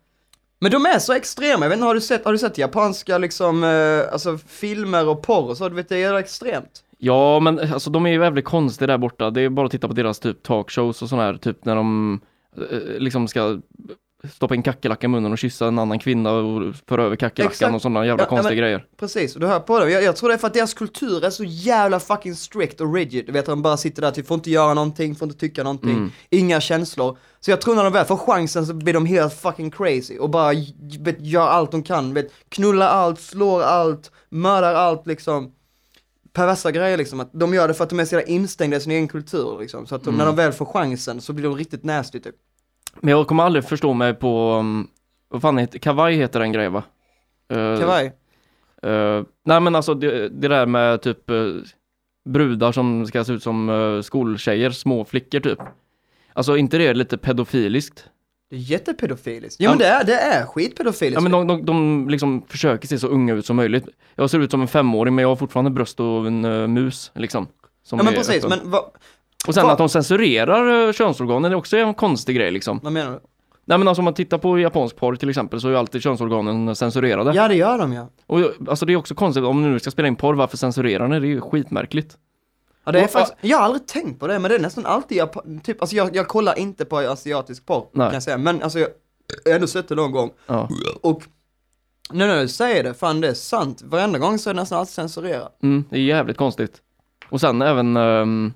Men 0.60 0.72
de 0.72 0.86
är 0.86 0.98
så 0.98 1.12
extrema, 1.12 1.64
jag 1.64 1.68
vet 1.70 1.76
inte, 1.76 1.86
har 1.86 1.94
du 1.94 2.00
sett, 2.00 2.24
har 2.24 2.32
du 2.32 2.38
sett 2.38 2.58
japanska 2.58 3.18
liksom, 3.18 3.64
eh, 3.64 4.12
alltså 4.12 4.38
filmer 4.38 5.08
och 5.08 5.22
porr 5.22 5.48
och 5.48 5.56
så, 5.56 5.68
du 5.68 5.74
vet 5.74 5.88
det 5.88 6.02
är 6.02 6.14
extremt. 6.14 6.84
Ja, 6.98 7.40
men 7.40 7.72
alltså 7.72 7.90
de 7.90 8.06
är 8.06 8.10
ju 8.10 8.22
jävligt 8.22 8.44
konstiga 8.44 8.86
där 8.86 8.98
borta. 8.98 9.30
Det 9.30 9.40
är 9.40 9.48
bara 9.48 9.66
att 9.66 9.72
titta 9.72 9.88
på 9.88 9.94
deras 9.94 10.18
typ 10.18 10.42
talkshows 10.42 11.02
och 11.02 11.08
sådär, 11.08 11.22
här, 11.22 11.36
typ 11.36 11.64
när 11.64 11.76
de 11.76 12.20
eh, 12.56 12.78
liksom 12.98 13.28
ska 13.28 13.58
stoppa 14.34 14.54
in 14.54 14.62
kackerlacka 14.62 15.04
i 15.04 15.08
munnen 15.08 15.32
och 15.32 15.38
kyssa 15.38 15.66
en 15.68 15.78
annan 15.78 15.98
kvinna 15.98 16.30
och 16.32 16.74
föra 16.88 17.02
över 17.04 17.16
kackerlackan 17.16 17.74
och 17.74 17.82
sådana 17.82 18.06
jävla 18.06 18.22
Ja, 18.24 18.28
konstiga 18.28 18.50
men- 18.50 18.58
grejer. 18.58 18.84
Precis, 18.96 19.34
och 19.34 19.40
du 19.40 19.46
hör 19.46 19.60
på 19.60 19.78
det. 19.78 19.90
Jag, 19.90 20.02
jag 20.02 20.16
tror 20.16 20.28
det 20.28 20.34
är 20.34 20.38
för 20.38 20.46
att 20.46 20.54
deras 20.54 20.74
kultur 20.74 21.24
är 21.24 21.30
så 21.30 21.44
jävla 21.44 22.00
fucking 22.00 22.34
strict 22.34 22.80
och 22.80 22.94
rigid. 22.94 23.26
Du 23.26 23.32
vet, 23.32 23.46
de 23.46 23.62
bara 23.62 23.76
sitter 23.76 24.02
där, 24.02 24.10
typ 24.10 24.26
får 24.26 24.34
inte 24.34 24.50
göra 24.50 24.74
någonting, 24.74 25.14
får 25.14 25.28
inte 25.28 25.38
tycka 25.40 25.62
någonting, 25.62 25.90
Mm. 25.90 26.10
inga 26.30 26.60
känslor. 26.60 27.18
Så 27.40 27.50
jag 27.50 27.60
tror 27.60 27.74
när 27.74 27.84
de 27.84 27.92
väl 27.92 28.04
får 28.04 28.16
chansen 28.16 28.66
så 28.66 28.74
blir 28.74 28.94
de 28.94 29.06
helt 29.06 29.34
fucking 29.34 29.70
crazy 29.70 30.18
och 30.18 30.30
bara 30.30 30.52
vet, 31.00 31.16
gör 31.20 31.46
allt 31.48 31.70
de 31.70 31.82
kan, 31.82 32.14
vet, 32.14 32.32
knullar 32.48 32.88
allt, 32.88 33.20
slår 33.20 33.62
allt, 33.62 34.10
mördar 34.28 34.74
allt 34.74 35.06
liksom. 35.06 35.52
Perversa 36.32 36.70
grejer 36.70 36.96
liksom, 36.96 37.20
att 37.20 37.30
de 37.32 37.54
gör 37.54 37.68
det 37.68 37.74
för 37.74 37.84
att 37.84 37.90
de 37.90 38.00
är 38.00 38.04
så 38.04 38.14
jävla 38.14 38.28
instängda 38.28 38.76
i 38.76 38.80
sin 38.80 38.92
egen 38.92 39.08
kultur 39.08 39.58
liksom. 39.60 39.86
Så 39.86 39.94
att 39.94 40.04
de, 40.04 40.14
när 40.14 40.24
Mm. 40.24 40.36
de 40.36 40.42
väl 40.42 40.52
får 40.52 40.64
chansen 40.64 41.20
så 41.20 41.32
blir 41.32 41.44
de 41.44 41.56
riktigt 41.56 41.84
nasty 41.84 42.20
typ. 42.20 42.34
Men 43.02 43.10
jag 43.10 43.26
kommer 43.26 43.42
aldrig 43.44 43.64
förstå 43.64 43.92
mig 43.92 44.14
på, 44.14 44.52
um, 44.54 44.88
vad 45.28 45.42
fan 45.42 45.58
heter, 45.58 45.78
kavaj 45.78 46.14
heter 46.14 46.40
den 46.40 46.52
grejen 46.52 46.72
va? 46.72 46.82
Uh, 47.52 47.78
Kavaj. 47.80 48.06
uh, 48.86 49.22
nej 49.44 49.60
men 49.60 49.74
alltså 49.74 49.94
det, 49.94 50.28
det 50.28 50.48
där 50.48 50.66
med 50.66 51.02
typ 51.02 51.30
uh, 51.30 51.62
brudar 52.28 52.72
som 52.72 53.06
ska 53.06 53.24
se 53.24 53.32
ut 53.32 53.42
som 53.42 53.68
uh, 53.68 54.02
skoltjejer, 54.02 54.70
små 54.70 55.04
flickor 55.04 55.40
typ. 55.40 55.58
Alltså 56.32 56.56
inte 56.56 56.78
det 56.78 56.86
är 56.86 56.94
lite 56.94 57.18
pedofiliskt? 57.18 58.08
Det 58.50 58.56
är 58.56 58.60
jättepedofiliskt. 58.60 59.60
Ja, 59.60 59.64
Jo 59.64 59.70
men 59.70 59.78
men- 59.78 59.86
det 59.88 59.92
är, 59.94 60.04
det 60.04 60.36
är 60.36 60.46
skitpedofiliskt. 60.46 61.14
Ja 61.14 61.20
men 61.20 61.32
de, 61.32 61.46
de, 61.46 61.64
de 61.64 62.08
liksom 62.08 62.42
försöker 62.48 62.88
se 62.88 62.98
så 62.98 63.08
unga 63.08 63.34
ut 63.34 63.46
som 63.46 63.56
möjligt. 63.56 63.88
Jag 64.14 64.30
ser 64.30 64.38
ut 64.38 64.50
som 64.50 64.60
en 64.62 64.68
femåring 64.68 65.14
men 65.14 65.22
jag 65.22 65.28
har 65.28 65.36
fortfarande 65.36 65.70
bröst 65.70 66.00
och 66.00 66.26
en 66.26 66.44
uh, 66.44 66.66
mus 66.66 67.10
liksom. 67.14 67.46
Som 67.82 67.98
ja 67.98 68.04
men 68.04 68.14
precis, 68.14 68.44
öppen. 68.44 68.58
men 68.58 68.70
vad, 68.70 68.84
Och 69.48 69.54
sen 69.54 69.62
vad- 69.64 69.72
att 69.72 69.78
de 69.78 69.88
censurerar 69.88 70.86
uh, 70.86 70.92
könsorganen 70.92 71.52
är 71.52 71.56
också 71.56 71.76
en 71.76 71.94
konstig 71.94 72.36
grej 72.36 72.50
liksom. 72.50 72.80
vad 72.82 72.92
menar 72.92 73.12
du? 73.12 73.20
Nej 73.64 73.78
men 73.78 73.88
alltså 73.88 74.00
om 74.00 74.04
man 74.04 74.14
tittar 74.14 74.38
på 74.38 74.58
japansk 74.58 74.96
porr 74.96 75.16
till 75.16 75.28
exempel 75.28 75.60
så 75.60 75.68
är 75.68 75.72
ju 75.72 75.78
alltid 75.78 76.02
könsorganen 76.02 76.76
censurerade. 76.76 77.32
Ja 77.34 77.48
det 77.48 77.54
gör 77.54 77.78
de 77.78 77.92
ja. 77.92 78.08
Och 78.26 78.40
alltså 78.68 78.86
det 78.86 78.92
är 78.92 78.96
också 78.96 79.14
konstigt, 79.14 79.44
om 79.44 79.62
ni 79.62 79.68
nu 79.68 79.78
ska 79.80 79.90
spela 79.90 80.08
in 80.08 80.16
porr, 80.16 80.34
varför 80.34 80.56
censurerar 80.56 81.08
ni? 81.08 81.20
Det 81.20 81.26
är 81.26 81.28
ju 81.28 81.40
skitmärkligt. 81.40 82.16
Ja, 82.84 82.92
det 82.92 83.00
är 83.00 83.06
faktiskt, 83.06 83.36
jag 83.40 83.58
har 83.58 83.64
aldrig 83.64 83.86
tänkt 83.86 84.20
på 84.20 84.26
det, 84.26 84.38
men 84.38 84.48
det 84.48 84.54
är 84.54 84.60
nästan 84.60 84.86
alltid 84.86 85.18
jag, 85.18 85.30
typ, 85.64 85.80
alltså 85.80 85.96
jag, 85.96 86.16
jag 86.16 86.28
kollar 86.28 86.58
inte 86.58 86.84
på 86.84 86.98
asiatisk 86.98 87.66
porr, 87.66 87.86
Nej. 87.92 88.06
kan 88.06 88.14
jag 88.14 88.22
säga, 88.22 88.38
men 88.38 88.62
alltså 88.62 88.78
jag, 88.78 88.88
jag 89.44 89.50
har 89.52 89.54
ändå 89.54 89.66
sett 89.66 89.88
det 89.88 89.94
någon 89.94 90.12
gång, 90.12 90.30
Ja. 90.46 90.68
och 91.02 91.22
nu 92.10 92.26
när 92.26 92.40
du 92.42 92.48
säger 92.48 92.84
det, 92.84 92.94
fan 92.94 93.20
det 93.20 93.28
är 93.28 93.34
sant, 93.34 93.82
varenda 93.84 94.18
gång 94.18 94.38
så 94.38 94.50
är 94.50 94.54
det 94.54 94.60
nästan 94.60 94.78
alltid 94.78 94.94
censurerat. 94.94 95.58
Mm, 95.62 95.84
det 95.90 95.96
är 95.96 96.00
jävligt 96.00 96.36
konstigt. 96.36 96.72
Och 97.30 97.40
sen 97.40 97.62
även, 97.62 97.96
ehm, 97.96 98.52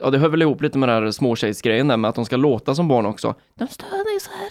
ja 0.00 0.10
det 0.10 0.18
hör 0.18 0.28
väl 0.28 0.42
ihop 0.42 0.62
lite 0.62 0.78
med 0.78 0.88
den 0.88 1.02
här 1.04 1.10
småtjejsgrejen 1.10 1.88
där 1.88 1.96
med 1.96 2.08
att 2.08 2.14
de 2.14 2.24
ska 2.24 2.36
låta 2.36 2.74
som 2.74 2.88
barn 2.88 3.06
också. 3.06 3.34
De 3.58 3.68
stönar 3.68 4.12
ju 4.14 4.20
så 4.20 4.30
här. 4.30 4.48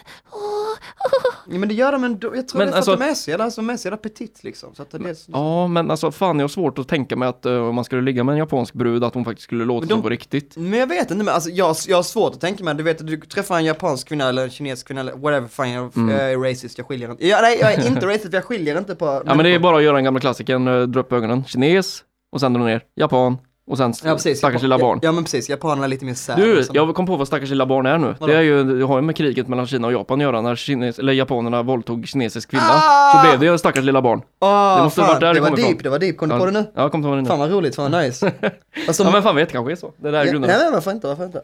Ja, 1.49 1.59
men 1.59 1.69
det 1.69 1.75
gör 1.75 1.91
de 1.91 2.03
ändå, 2.03 2.35
jag 2.35 2.47
tror 2.47 2.57
Men 2.59 2.67
det 2.67 2.69
är 2.69 2.71
för 2.71 2.77
alltså- 2.77 2.91
att 2.93 2.99
de 2.99 3.05
är 3.05 3.13
så 3.13 3.29
jävla, 3.31 3.43
alltså, 3.45 3.61
de 3.61 3.69
är 3.69 3.77
så 3.77 3.87
jävla 3.87 3.97
petit 3.97 4.43
liksom, 4.43 4.75
så 4.75 4.81
att 4.81 4.91
det 4.91 5.09
är 5.09 5.13
så, 5.13 5.31
Ja, 5.33 5.67
men 5.67 5.91
alltså 5.91 6.11
fan 6.11 6.39
jag 6.39 6.43
har 6.43 6.47
svårt 6.49 6.79
att 6.79 6.87
tänka 6.87 7.15
mig 7.15 7.27
att 7.27 7.45
eh, 7.45 7.53
om 7.55 7.75
man 7.75 7.83
skulle 7.83 8.01
ligga 8.01 8.23
med 8.23 8.33
en 8.33 8.39
japansk 8.39 8.73
brud 8.73 9.03
att 9.03 9.13
hon 9.13 9.25
faktiskt 9.25 9.43
skulle 9.43 9.65
låta 9.65 9.79
Men 9.79 9.87
de- 9.89 9.95
så 9.95 10.01
på 10.01 10.09
riktigt. 10.09 10.57
Men 10.57 10.79
jag 10.79 10.87
vet 10.87 11.11
inte, 11.11 11.23
men 11.23 11.33
alltså 11.33 11.49
jag, 11.49 11.75
jag 11.87 11.95
har 11.97 12.03
svårt 12.03 12.33
att 12.33 12.41
tänka 12.41 12.63
mig, 12.63 12.75
du 12.75 12.83
vet 12.83 13.07
du 13.07 13.17
träffar 13.17 13.57
en 13.57 13.65
japansk 13.65 14.07
kvinna 14.07 14.29
eller 14.29 14.43
en 14.43 14.49
kinesisk 14.49 14.87
kvinna 14.87 15.01
eller 15.01 15.13
whatever, 15.13 15.47
fan 15.47 15.71
jag, 15.71 15.97
Mm. 15.97 16.09
jag 16.15 16.31
är 16.31 16.37
racist, 16.37 16.77
jag 16.77 16.87
skiljer 16.87 17.11
inte, 17.11 17.27
ja, 17.27 17.39
nej 17.41 17.57
jag 17.61 17.73
är 17.73 17.87
inte 17.87 18.07
racist, 18.07 18.33
jag 18.33 18.43
skiljer 18.43 18.77
inte 18.77 18.95
på 18.95 19.05
Ja 19.25 19.35
men 19.35 19.45
det 19.45 19.49
är 19.55 19.59
bara 19.59 19.77
att 19.77 19.83
göra 19.83 19.95
den 19.95 20.03
gamla 20.03 20.19
klassikern, 20.19 20.67
eh, 20.67 20.81
dra 20.81 20.99
upp 20.99 21.13
ögonen, 21.13 21.43
kines, 21.45 22.03
och 22.31 22.39
sen 22.39 22.53
dra 22.53 22.63
ner, 22.63 22.81
japan, 22.95 23.37
och 23.67 23.77
sen 23.77 23.93
ja, 24.03 24.13
precis, 24.13 24.37
stackars 24.37 24.53
Japan- 24.55 24.61
lilla 24.63 24.77
barn. 24.77 24.99
Ja, 25.01 25.07
ja 25.07 25.11
men 25.11 25.23
precis, 25.23 25.49
japanerna 25.49 25.83
är 25.83 25.87
lite 25.87 26.05
mer 26.05 26.13
sad. 26.13 26.37
Du, 26.37 26.55
liksom. 26.55 26.75
jag 26.75 26.95
kom 26.95 27.05
på 27.05 27.15
vad 27.15 27.27
stackars 27.27 27.49
lilla 27.49 27.65
barn 27.65 27.85
är 27.85 27.97
nu. 27.97 28.15
Vadå? 28.19 28.33
Det 28.33 28.37
är 28.37 28.41
ju, 28.41 28.63
det 28.79 28.85
har 28.85 28.95
ju 28.95 29.01
med 29.01 29.15
kriget 29.15 29.47
mellan 29.47 29.67
Kina 29.67 29.87
och 29.87 29.93
Japan 29.93 30.19
att 30.19 30.23
göra. 30.23 30.41
När 30.41 30.55
kines, 30.55 30.99
eller 30.99 31.13
japanerna 31.13 31.63
våldtog 31.63 32.07
kinesisk 32.07 32.49
kvinna 32.51 32.63
Ah! 32.69 33.13
så 33.23 33.27
blev 33.27 33.39
det 33.39 33.45
ju 33.45 33.57
stackars 33.57 33.83
lilla 33.85 34.01
barn. 34.01 34.21
Åh, 34.39 34.77
Det 34.77 34.83
måste 34.83 35.01
fan, 35.01 35.07
varit 35.09 35.19
där 35.21 35.27
det 35.27 35.33
det 35.33 35.39
var 35.41 35.49
deep, 35.49 35.59
ifrån. 35.59 35.77
det 35.83 35.89
var 35.89 35.99
deep, 35.99 36.17
kom 36.17 36.29
du 36.29 36.37
på 36.37 36.45
det 36.45 36.51
nu? 36.51 36.65
Ja, 36.75 36.89
kom 36.89 37.01
vad 37.01 37.17
det 37.17 37.21
nu. 37.21 37.27
Fan 37.27 37.39
vad 37.39 37.51
roligt, 37.51 37.75
fan 37.75 37.91
vad 37.91 38.03
nice. 38.03 38.31
Alltså, 38.87 39.03
Ja 39.03 39.11
men 39.11 39.23
fan 39.23 39.35
vet, 39.35 39.51
kanske 39.51 39.71
är 39.71 39.75
så. 39.75 39.93
Det 39.97 40.11
där 40.11 40.19
är 40.21 40.25
ja, 40.25 40.31
grunden. 40.31 40.51
nej, 40.51 40.59
men 40.63 40.73
varför 40.73 40.91
inte, 40.91 41.07
varför 41.07 41.25
inte? 41.25 41.41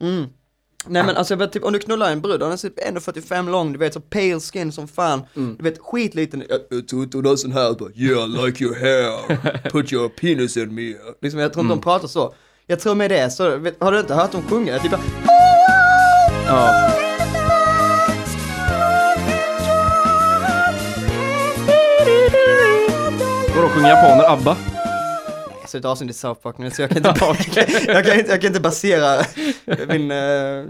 Mm. 0.00 0.26
Nej 0.88 1.04
men 1.06 1.16
alltså 1.16 1.34
jag 1.34 1.38
vet, 1.38 1.52
typ, 1.52 1.64
om 1.64 1.72
du 1.72 1.78
knullar 1.78 2.12
en 2.12 2.20
brud, 2.20 2.40
den 2.40 2.52
är 2.52 2.56
typ 2.56 2.78
1,45 2.78 3.50
lång, 3.50 3.72
du 3.72 3.78
vet 3.78 3.94
så 3.94 4.00
pale 4.00 4.40
skin 4.40 4.72
som 4.72 4.88
fan, 4.88 5.22
Mm. 5.36 5.56
du 5.58 5.64
vet 5.64 5.78
skitliten, 5.78 6.42
Jag 6.70 6.88
hon 7.14 7.26
har 7.26 7.36
sån 7.36 7.52
här 7.52 7.72
bara 7.74 7.90
Yeah 7.94 8.24
I 8.24 8.46
like 8.46 8.64
your 8.64 8.74
hair 8.74 9.36
Put 9.70 9.92
your 9.92 10.08
penis 10.08 10.56
in 10.56 10.74
me 10.74 10.94
liksom 11.22 11.40
jag 11.40 11.52
tror 11.52 11.60
Mm. 11.62 11.72
inte 11.72 11.80
de 11.80 11.82
pratar 11.84 12.08
så. 12.08 12.34
Jag 12.66 12.80
tror 12.80 12.94
med 12.94 13.10
det 13.10 13.30
så, 13.30 13.56
vet, 13.56 13.76
har 13.80 13.92
du 13.92 14.00
inte 14.00 14.14
hört 14.14 14.32
dem 14.32 14.42
sjunga? 14.42 14.78
Typ 14.78 14.90
bara, 14.90 15.00
Ja. 16.46 16.90
Vadå, 23.56 23.68
sjunger 23.68 23.88
japaner 23.88 24.32
ABBA? 24.32 24.56
Jag 25.66 25.70
ser 25.70 25.78
ett 25.78 25.84
avsnitt 25.84 26.10
i 26.10 26.14
South 26.14 26.40
Park 26.40 26.58
nu 26.58 26.70
så 26.70 26.82
jag 26.82 26.90
kan 26.90 26.96
inte, 26.96 27.08
jag, 27.86 28.04
kan 28.04 28.18
inte, 28.18 28.30
jag 28.30 28.40
kan 28.40 28.48
inte 28.48 28.60
basera 28.60 29.24
min, 29.88 30.10
eh, 30.10 30.64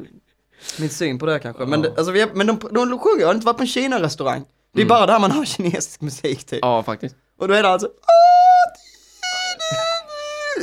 min 0.78 0.88
syn 0.90 1.18
på 1.18 1.26
det 1.26 1.38
kanske. 1.38 1.66
Men, 1.66 1.82
det, 1.82 1.88
alltså, 1.88 2.12
vi, 2.12 2.26
men 2.34 2.46
de, 2.46 2.58
de 2.72 2.98
sjunger, 2.98 3.20
jag 3.20 3.26
har 3.26 3.34
inte 3.34 3.46
varit 3.46 3.56
på 3.56 3.62
en 3.62 3.66
Kina-restaurang. 3.68 4.44
Det 4.74 4.82
är 4.82 4.86
bara 4.86 5.06
där 5.06 5.18
man 5.18 5.30
har 5.30 5.44
kinesisk 5.44 6.00
musik 6.00 6.44
typ. 6.44 6.58
Ja, 6.62 6.82
faktiskt. 6.82 7.16
Och 7.38 7.48
då 7.48 7.54
är 7.54 7.62
det 7.62 7.68
alltså 7.68 7.88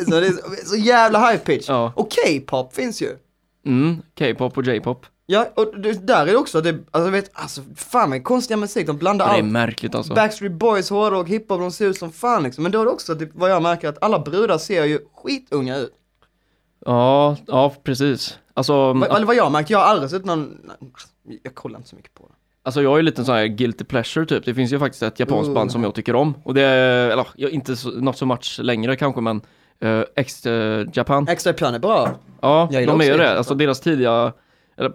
så, 0.06 0.19
det 0.19 0.28
är 0.28 0.32
så, 0.32 0.67
så 0.69 0.76
jävla 0.76 1.32
high 1.32 1.43
pitch. 1.43 1.69
Ja. 1.69 1.93
Och 1.96 2.12
K-pop 2.12 2.74
finns 2.76 3.02
ju. 3.02 3.17
Mm, 3.65 4.02
K-pop 4.19 4.58
och 4.58 4.63
J-pop. 4.63 5.06
Ja, 5.25 5.47
och 5.55 5.79
det, 5.79 6.07
där 6.07 6.21
är 6.21 6.25
det 6.31 6.36
också, 6.38 6.62
det, 6.62 6.75
alltså 6.91 7.12
vet, 7.12 7.29
alltså 7.33 7.62
fan 7.75 8.09
vad 8.09 8.23
konstiga 8.23 8.57
musik, 8.57 8.88
de 8.88 8.97
blandar 8.97 9.25
Det 9.27 9.31
är 9.33 9.36
allt. 9.43 9.51
märkligt 9.51 9.95
alltså. 9.95 10.13
Backstreet 10.13 10.53
Boys, 10.53 10.89
hårdrock, 10.89 11.27
hiphop, 11.29 11.59
de 11.59 11.71
ser 11.71 11.86
ut 11.88 11.97
som 11.97 12.12
fan 12.12 12.43
liksom. 12.43 12.63
Men 12.63 12.71
då 12.71 12.81
är 12.81 12.86
det 12.86 12.91
också 12.91 13.15
typ, 13.15 13.29
vad 13.33 13.51
jag 13.51 13.62
märker 13.62 13.89
att 13.89 14.03
alla 14.03 14.19
brudar 14.19 14.57
ser 14.57 14.83
ju 14.86 14.99
skitunga 15.15 15.77
ut. 15.77 15.93
Ja, 16.86 17.38
ja 17.47 17.73
precis. 17.83 18.39
Alltså, 18.53 18.93
Va- 18.93 19.05
Eller 19.07 19.25
vad 19.25 19.36
jag 19.36 19.51
märkt, 19.51 19.69
jag 19.69 19.77
har 19.79 19.86
aldrig 19.86 20.09
sett 20.09 20.25
någon, 20.25 20.57
jag 21.43 21.55
kollar 21.55 21.77
inte 21.77 21.89
så 21.89 21.95
mycket 21.95 22.13
på 22.13 22.23
det. 22.27 22.33
alltså 22.63 22.81
jag 22.81 22.93
är 22.93 22.97
ju 22.97 23.03
lite 23.03 23.25
sån 23.25 23.36
här 23.36 23.45
guilty 23.45 23.83
pleasure 23.83 24.25
typ. 24.25 24.45
Det 24.45 24.53
finns 24.53 24.73
ju 24.73 24.79
faktiskt 24.79 25.03
ett 25.03 25.19
japanskt 25.19 25.47
Oh. 25.49 25.53
band 25.53 25.71
som 25.71 25.83
jag 25.83 25.95
tycker 25.95 26.15
om. 26.15 26.33
Och 26.43 26.53
det 26.53 26.62
är, 26.62 27.09
eller 27.09 27.27
ja, 27.36 27.49
inte 27.49 27.75
så, 27.75 27.89
not 27.89 28.17
so 28.17 28.25
much 28.25 28.59
längre 28.63 28.95
kanske 28.95 29.21
men 29.21 29.41
uh, 29.86 30.03
X 30.15 30.45
eh, 30.45 30.86
Japan. 30.93 31.27
Extra 31.27 31.53
Piano 31.53 31.75
är 31.75 31.79
bra. 31.79 32.09
Ja, 32.41 32.67
Jag 32.71 32.88
de 32.88 33.01
är 33.01 33.05
ju 33.05 33.17
det. 33.17 33.29
X 33.29 33.38
Alltså 33.38 33.53
deras 33.55 33.79
tidiga, 33.79 34.33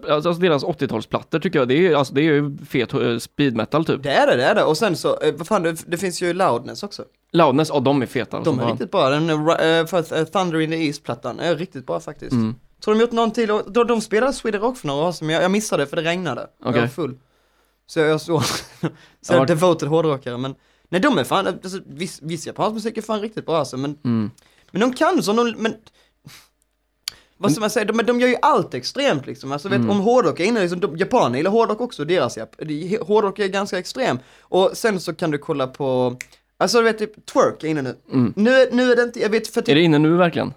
alltså 0.09 0.33
deras 0.33 0.63
80-talsplattor 0.63 1.39
tycker 1.39 1.59
jag, 1.59 1.67
det 1.67 1.87
är 1.87 1.95
alltså, 1.95 2.13
det 2.13 2.21
är 2.21 2.23
ju 2.23 2.57
fet 2.69 2.93
eh, 2.93 3.17
speed 3.17 3.55
metal 3.55 3.85
typ. 3.85 4.03
Det 4.03 4.11
är 4.11 4.27
det, 4.27 4.35
det 4.35 4.43
är 4.43 4.55
det. 4.55 4.63
Och 4.63 4.77
sen 4.77 4.95
så, 4.97 5.19
eh, 5.21 5.33
vad 5.37 5.47
fan, 5.47 5.63
det, 5.63 5.83
det 5.87 5.97
finns 5.97 6.21
ju 6.21 6.33
Loudness 6.33 6.83
också. 6.83 7.03
Loudness, 7.31 7.69
ja 7.73 7.79
de 7.79 8.01
är 8.01 8.05
feta. 8.05 8.37
Alltså, 8.37 8.51
De 8.51 8.59
är 8.59 8.63
fan. 8.63 8.71
riktigt 8.71 8.91
bra, 8.91 9.09
den 9.09 9.29
uh, 9.29 9.37
för, 9.85 10.25
Thunder 10.25 10.59
in 10.59 10.69
the 10.71 10.77
East-plattan 10.87 11.39
är 11.39 11.55
riktigt 11.55 11.85
bra 11.87 11.99
faktiskt. 11.99 12.31
Mm. 12.31 12.55
Tror 12.83 12.95
de 12.95 13.01
gjort 13.01 13.11
någon 13.11 13.31
till, 13.31 13.47
de, 13.47 13.87
de 13.87 14.01
spelade 14.01 14.33
Sweden 14.33 14.61
Rock 14.61 14.77
för 14.77 14.87
några 14.87 15.07
år 15.07 15.11
sedan, 15.11 15.29
jag, 15.29 15.43
jag 15.43 15.51
missade 15.51 15.85
för 15.87 15.95
det 15.95 16.01
regnade. 16.01 16.47
Jag 16.61 16.69
Okej. 16.69 16.81
var 16.81 16.87
full. 16.87 17.17
Så 17.87 17.99
jag 17.99 18.21
såg, 18.21 18.43
så 19.21 19.33
jag 19.33 19.37
Ja. 19.37 19.41
är 19.41 19.45
devoted 19.47 19.89
hårdrockare, 19.89 20.37
men 20.37 20.55
nej 20.89 21.01
de 21.01 21.17
är 21.17 21.23
fan, 21.23 21.47
alltså, 21.47 21.79
viss, 21.85 22.19
viss 22.21 22.47
japansk 22.47 22.73
musik 22.73 22.97
är 22.97 23.01
fan 23.01 23.21
riktigt 23.21 23.45
bra 23.45 23.57
alltså, 23.57 23.77
men, 23.77 23.97
Mm. 24.05 24.31
men 24.71 24.81
de 24.81 24.93
kan 24.93 25.23
som 25.23 25.35
de, 25.35 25.55
men 25.57 25.73
vad 27.41 27.51
ska 27.51 27.61
man 27.61 27.69
säga, 27.69 27.85
de, 27.85 27.93
men 27.93 28.05
de 28.05 28.19
gör 28.19 28.27
ju 28.27 28.35
allt 28.41 28.73
extremt 28.73 29.27
liksom, 29.27 29.51
alltså 29.51 29.67
Mm. 29.67 29.81
vet, 29.81 29.91
om 29.91 29.99
hårdrock 29.99 30.39
är 30.39 30.43
inne, 30.45 30.61
liksom, 30.61 30.79
de, 30.79 30.97
japaner 30.97 31.37
gillar 31.37 31.51
hårdrock 31.51 31.81
också, 31.81 32.05
deras 32.05 32.37
jap, 32.37 32.55
de- 32.57 32.97
hårdrock 33.01 33.39
är 33.39 33.47
ganska 33.47 33.77
extrem. 33.79 34.19
Och 34.41 34.71
sen 34.73 34.99
så 34.99 35.13
kan 35.13 35.31
du 35.31 35.37
kolla 35.37 35.67
på, 35.67 36.17
alltså 36.57 36.77
du 36.77 36.83
vet 36.83 36.97
typ, 36.97 37.25
twerk 37.25 37.63
är 37.63 37.67
inne 37.67 37.81
nu. 37.81 37.95
Mm. 38.13 38.33
Nu, 38.35 38.69
nu 38.71 38.91
är 38.91 38.95
det 38.95 39.01
inte, 39.03 39.19
jag 39.19 39.29
vet 39.29 39.47
för 39.47 39.61
typ, 39.61 39.69
Är 39.69 39.75
det 39.75 39.81
inne 39.81 39.97
nu 39.97 40.17
verkligen? 40.17 40.53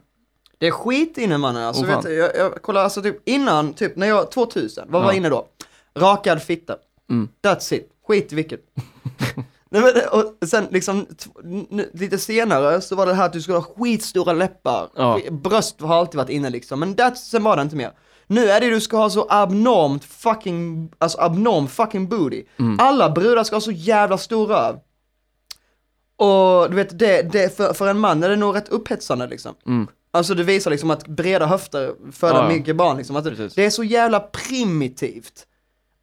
det 0.59 0.67
är 0.67 0.71
skit 0.71 1.19
inne 1.19 1.39
mannen, 1.39 1.63
alltså 1.63 1.85
fan. 1.85 2.03
vet 2.03 2.13
jag, 2.17 2.37
jag 2.37 2.63
kollar 2.63 2.81
alltså 2.85 3.03
typ 3.03 3.29
innan, 3.29 3.73
typ 3.75 3.97
när 3.97 4.07
jag, 4.07 4.31
2000, 4.31 4.85
vad 4.89 5.03
var 5.03 5.13
Ja. 5.13 5.17
inne 5.17 5.29
då? 5.29 5.47
Rakad 5.95 6.43
fitta. 6.43 6.77
Mm. 7.11 7.29
That's 7.43 7.75
it, 7.75 7.89
skit 8.09 8.33
i 8.33 8.37
vilket. 8.37 8.61
Nej, 9.73 9.83
men, 9.83 9.93
och 10.21 10.49
sen 10.49 10.67
liksom, 10.71 11.05
t- 11.07 11.87
lite 11.93 12.19
senare 12.19 12.81
så 12.81 12.97
var 12.97 13.07
det 13.07 13.15
här 13.15 13.27
att 13.27 13.33
du 13.33 13.43
skulle 13.43 13.59
ha 13.59 13.65
skitstora 13.79 14.33
läppar, 14.33 14.89
Ja. 14.97 15.19
Bröst 15.31 15.81
har 15.81 15.95
alltid 15.97 16.17
varit 16.19 16.29
inne 16.31 16.51
liksom, 16.51 16.81
men 16.81 16.95
that, 16.95 17.19
sen 17.19 17.43
var 17.45 17.57
det 17.57 17.63
inte 17.63 17.77
mer. 17.77 17.93
Nu 18.27 18.49
är 18.51 18.61
det 18.61 18.71
du 18.71 18.81
ska 18.81 18.97
ha 18.97 19.11
så 19.11 19.27
abnormt 19.31 20.05
fucking, 20.05 20.91
alltså 20.99 21.19
abnorm 21.21 21.69
fucking 21.69 22.09
booty. 22.09 22.45
Mm. 22.59 22.77
Alla 22.81 23.11
brudar 23.11 23.45
ska 23.45 23.57
ha 23.57 23.61
så 23.61 23.71
jävla 23.73 24.19
stor 24.19 24.47
röv. 24.47 24.79
Och 26.17 26.71
du 26.71 26.77
vet, 26.77 26.99
det, 26.99 27.23
det 27.33 27.57
för, 27.57 27.73
för 27.73 27.89
en 27.89 27.99
man 27.99 28.23
är 28.23 28.29
det 28.29 28.37
nog 28.37 28.57
rätt 28.57 28.69
upphetsande 28.69 29.27
liksom. 29.27 29.55
Mm. 29.67 29.87
Alltså 30.11 30.35
det 30.35 30.43
visar 30.43 30.71
liksom 30.71 30.91
att 30.91 31.07
breda 31.09 31.47
höfter 31.47 31.95
föder 32.13 32.43
Ja, 32.43 32.49
mycket 32.49 32.77
barn 32.77 32.97
liksom. 32.97 33.17
Att 33.17 33.25
det, 33.25 33.55
det 33.57 33.65
är 33.65 33.71
så 33.71 33.85
jävla 33.85 34.21
primitivt. 34.21 35.47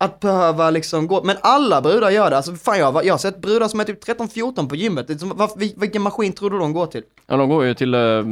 Att 0.02 0.20
behöva 0.20 0.70
liksom 0.70 1.08
gå, 1.08 1.24
men 1.24 1.36
alla 1.42 1.82
brudar 1.82 2.10
gör 2.10 2.30
det. 2.30 2.36
Alltså 2.38 2.56
fan 2.56 2.80
jag, 2.80 3.06
jag 3.06 3.14
har 3.14 3.18
sett 3.18 3.42
brudar 3.42 3.68
som 3.68 3.80
är 3.80 3.84
typ 3.84 4.04
13-14 4.08 4.70
på 4.70 4.76
gymmet. 4.76 5.08
Det 5.08 5.14
är 5.14 5.18
som, 5.18 5.32
vad, 5.36 5.50
vil- 5.50 5.74
vilken 5.78 6.02
maskin 6.02 6.34
tror 6.34 6.50
du 6.50 6.58
de 6.60 6.74
går 6.74 6.86
till? 6.86 7.04
Ja, 7.28 7.38
de 7.38 7.50
går 7.50 7.66
ju 7.66 7.74
till, 7.74 7.94
eh, 7.94 8.00
ja, 8.00 8.24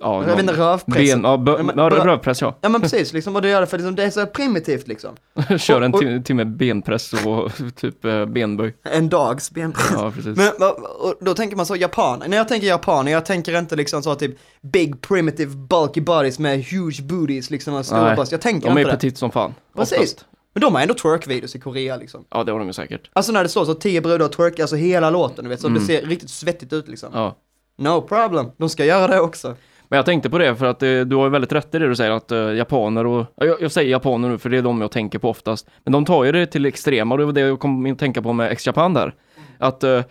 Jag 0.00 0.20
vet 0.22 0.38
inte, 0.40 0.52
rövpressen. 0.52 1.22
ben, 1.22 1.30
ja, 1.30 1.36
bö, 1.36 1.64
Ja, 1.76 1.90
rövpress 1.90 2.40
ja. 2.42 2.54
Ja 2.60 2.68
men 2.68 2.80
precis, 2.80 3.12
liksom, 3.12 3.36
och 3.36 3.42
det 3.42 3.48
gör 3.48 3.60
det 3.60 3.66
för 3.66 3.78
liksom, 3.78 3.94
det 3.94 4.04
är 4.04 4.10
så 4.10 4.26
primitivt 4.26 4.88
liksom. 4.88 5.10
Kör 5.58 5.80
en 5.82 5.94
och- 5.94 6.00
tim- 6.00 6.22
timme 6.22 6.44
benpress 6.44 7.12
och 7.12 7.52
typ 7.76 8.04
eh, 8.04 8.24
benböj. 8.26 8.74
En 8.82 9.08
dags 9.08 9.50
benpress. 9.50 9.90
Ja, 9.92 10.10
precis. 10.14 10.36
Men 10.36 10.52
och 11.00 11.14
då 11.20 11.34
tänker 11.34 11.56
man 11.56 11.66
så 11.66 11.76
japaner, 11.76 12.28
när 12.28 12.36
jag 12.36 12.48
tänker 12.48 12.66
japaner, 12.66 13.12
jag 13.12 13.26
tänker 13.26 13.58
inte 13.58 13.76
liksom 13.76 14.02
så 14.02 14.14
typ 14.14 14.38
big 14.60 15.00
primitive 15.00 15.56
bulky 15.56 16.00
bodies 16.00 16.38
med 16.38 16.64
huge 16.64 17.02
booties 17.02 17.50
liksom 17.50 17.74
och 17.74 17.86
stora 17.86 18.14
bröst. 18.14 18.32
Jag 18.32 18.40
tänker 18.40 18.68
de 18.68 18.76
är 18.76 18.80
inte 18.80 18.90
det. 18.92 18.96
petit 18.96 19.18
som 19.18 19.30
fan. 19.30 19.54
Precis. 19.76 19.98
oftast. 19.98 20.24
Men 20.52 20.60
de 20.60 20.74
har 20.74 20.82
ändå 20.82 20.94
twerk-videos 20.94 21.56
i 21.56 21.60
Korea 21.60 21.96
liksom. 21.96 22.24
Ja, 22.30 22.44
det 22.44 22.52
har 22.52 22.58
de 22.58 22.66
ju 22.66 22.72
säkert. 22.72 23.10
Alltså 23.12 23.32
när 23.32 23.42
det 23.42 23.48
står 23.48 23.64
så 23.64 23.74
tio 23.74 24.00
brudar 24.00 24.28
twerkar, 24.28 24.62
alltså 24.62 24.76
hela 24.76 25.10
låten, 25.10 25.44
du 25.44 25.50
vet, 25.50 25.60
så 25.60 25.68
det 25.68 25.80
ser 25.80 26.02
riktigt 26.02 26.30
svettigt 26.30 26.72
ut 26.72 26.88
liksom. 26.88 27.10
Ja. 27.14 27.36
No 27.78 28.00
problem, 28.00 28.50
de 28.56 28.68
ska 28.68 28.84
göra 28.84 29.06
det 29.06 29.20
också. 29.20 29.56
Men 29.88 29.96
jag 29.96 30.06
tänkte 30.06 30.30
på 30.30 30.38
det 30.38 30.56
för 30.56 30.66
att 30.66 30.82
eh, 30.82 31.00
du 31.00 31.16
har 31.16 31.24
ju 31.24 31.30
väldigt 31.30 31.52
rätt 31.52 31.74
i 31.74 31.78
det 31.78 31.88
du 31.88 31.96
säger 31.96 32.10
att 32.10 32.32
eh, 32.32 32.38
japaner 32.38 33.06
och, 33.06 33.26
ja, 33.36 33.46
jag, 33.46 33.62
jag 33.62 33.72
säger 33.72 33.90
japaner 33.90 34.28
nu 34.28 34.38
för 34.38 34.50
det 34.50 34.58
är 34.58 34.62
de 34.62 34.80
jag 34.80 34.90
tänker 34.90 35.18
på 35.18 35.30
oftast. 35.30 35.66
Men 35.84 35.92
de 35.92 36.04
tar 36.04 36.24
ju 36.24 36.32
det 36.32 36.46
till 36.46 36.66
extrema 36.66 37.14
och 37.14 37.18
det 37.18 37.24
var 37.24 37.32
det 37.32 37.40
jag 37.40 37.60
kom 37.60 37.92
att 37.92 37.98
tänka 37.98 38.22
på 38.22 38.32
med 38.32 38.52
X-Japan 38.52 38.94
där. 38.94 39.14
Att 39.58 39.84
eh, 39.84 40.02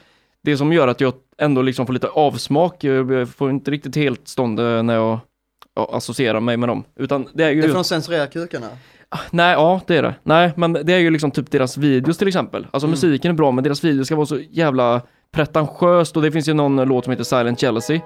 det 0.43 0.57
som 0.57 0.73
gör 0.73 0.87
att 0.87 1.01
jag 1.01 1.13
ändå 1.37 1.61
liksom 1.61 1.85
får 1.85 1.93
lite 1.93 2.07
avsmak, 2.07 2.83
jag 2.83 3.29
får 3.29 3.49
inte 3.49 3.71
riktigt 3.71 3.95
helt 3.95 4.27
stånd 4.27 4.59
när 4.59 4.93
jag 4.95 5.19
ja, 5.75 5.89
associerar 5.93 6.39
mig 6.39 6.57
med 6.57 6.69
dem. 6.69 6.83
Utan 6.95 7.27
det 7.33 7.43
är 7.43 7.51
ju... 7.51 7.61
Det 7.61 7.67
är 7.67 7.69
för 7.69 7.75
de 7.75 7.83
censurerar 7.83 8.27
kukarna. 8.27 8.69
Nej, 9.31 9.53
ja 9.53 9.81
det 9.87 9.97
är 9.97 10.03
det. 10.03 10.15
Nej, 10.23 10.53
men 10.55 10.73
det 10.73 10.93
är 10.93 10.99
ju 10.99 11.09
liksom 11.09 11.31
typ 11.31 11.51
deras 11.51 11.77
videos 11.77 12.17
till 12.17 12.27
exempel. 12.27 12.67
Alltså 12.71 12.87
musiken 12.87 13.31
är 13.31 13.35
bra, 13.35 13.51
men 13.51 13.63
deras 13.63 13.83
videos 13.83 14.07
ska 14.07 14.15
vara 14.15 14.25
så 14.25 14.39
jävla 14.51 15.01
pretentiöst 15.31 16.17
och 16.17 16.23
det 16.23 16.31
finns 16.31 16.49
ju 16.49 16.53
någon 16.53 16.75
låt 16.75 17.03
som 17.03 17.11
heter 17.11 17.23
Silent 17.23 17.61
Jealousy. 17.61 17.99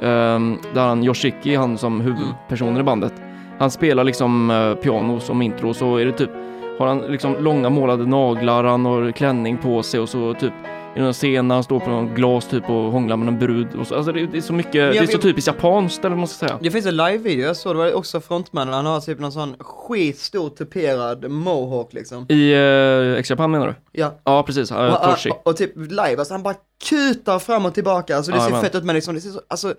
Um, 0.00 0.58
där 0.74 0.86
han, 0.86 1.04
Yoshiki, 1.04 1.54
han 1.54 1.78
som 1.78 2.00
huvudpersonen 2.00 2.80
i 2.80 2.82
bandet, 2.82 3.12
han 3.58 3.70
spelar 3.70 4.04
liksom 4.04 4.50
uh, 4.50 4.74
piano 4.74 5.20
som 5.20 5.42
intro 5.42 5.74
så 5.74 5.96
är 5.96 6.06
det 6.06 6.12
typ, 6.12 6.30
har 6.78 6.86
han 6.86 6.98
liksom 6.98 7.36
långa 7.40 7.70
målade 7.70 8.06
naglar, 8.06 8.64
han 8.64 8.84
har 8.84 9.12
klänning 9.12 9.58
på 9.58 9.82
sig 9.82 10.00
och 10.00 10.08
så 10.08 10.34
typ 10.34 10.52
i 10.96 11.00
någon 11.00 11.12
scen 11.12 11.48
när 11.48 11.54
han 11.54 11.64
står 11.64 11.80
på 11.80 11.90
någon 11.90 12.14
glas 12.14 12.46
typ 12.48 12.70
och 12.70 12.74
hånglar 12.92 13.16
med 13.16 13.28
en 13.28 13.38
brud 13.38 13.74
och 13.74 13.86
så, 13.86 13.94
alltså 13.94 14.12
det, 14.12 14.26
det 14.26 14.36
är 14.36 14.42
så 14.42 14.52
mycket, 14.52 14.72
det 14.72 14.80
är 14.80 14.94
jag- 14.94 15.10
så 15.12 15.18
typiskt 15.18 15.46
japanskt 15.46 15.98
eller 15.98 16.08
vad 16.10 16.18
man 16.18 16.28
ska 16.28 16.46
säga. 16.46 16.58
Det 16.62 16.70
finns 16.70 16.86
en 16.86 16.96
live-video, 16.96 17.46
jag 17.46 17.56
såg 17.56 17.74
det 17.74 17.78
var 17.78 17.92
också 17.94 18.20
frontmannen, 18.20 18.74
han 18.74 18.86
har 18.86 19.00
typ 19.00 19.18
någon 19.20 19.32
sån 19.32 19.56
skitstor 19.60 20.48
tuperad 20.50 21.30
mohawk 21.30 21.92
liksom. 21.92 22.26
I 22.28 22.54
uh, 22.54 23.18
X-Japan 23.18 23.50
menar 23.50 23.66
du? 23.66 23.74
Ja. 24.00 24.14
Ja, 24.24 24.42
precis. 24.42 24.72
Uh, 24.72 24.78
Och, 24.78 25.08
och, 25.30 25.46
och 25.46 25.56
typ 25.56 25.76
live, 25.76 26.16
alltså 26.18 26.34
han 26.34 26.42
bara 26.42 26.54
kutar 26.88 27.38
fram 27.38 27.66
och 27.66 27.74
tillbaka, 27.74 28.16
alltså 28.16 28.32
det 28.32 28.38
Ja, 28.38 28.44
ser 28.44 28.50
men. 28.52 28.60
fett 28.62 28.74
ut 28.74 28.84
men 28.84 28.94
liksom, 28.94 29.14
det 29.14 29.20
ser 29.20 29.30
så, 29.30 29.40
alltså 29.48 29.74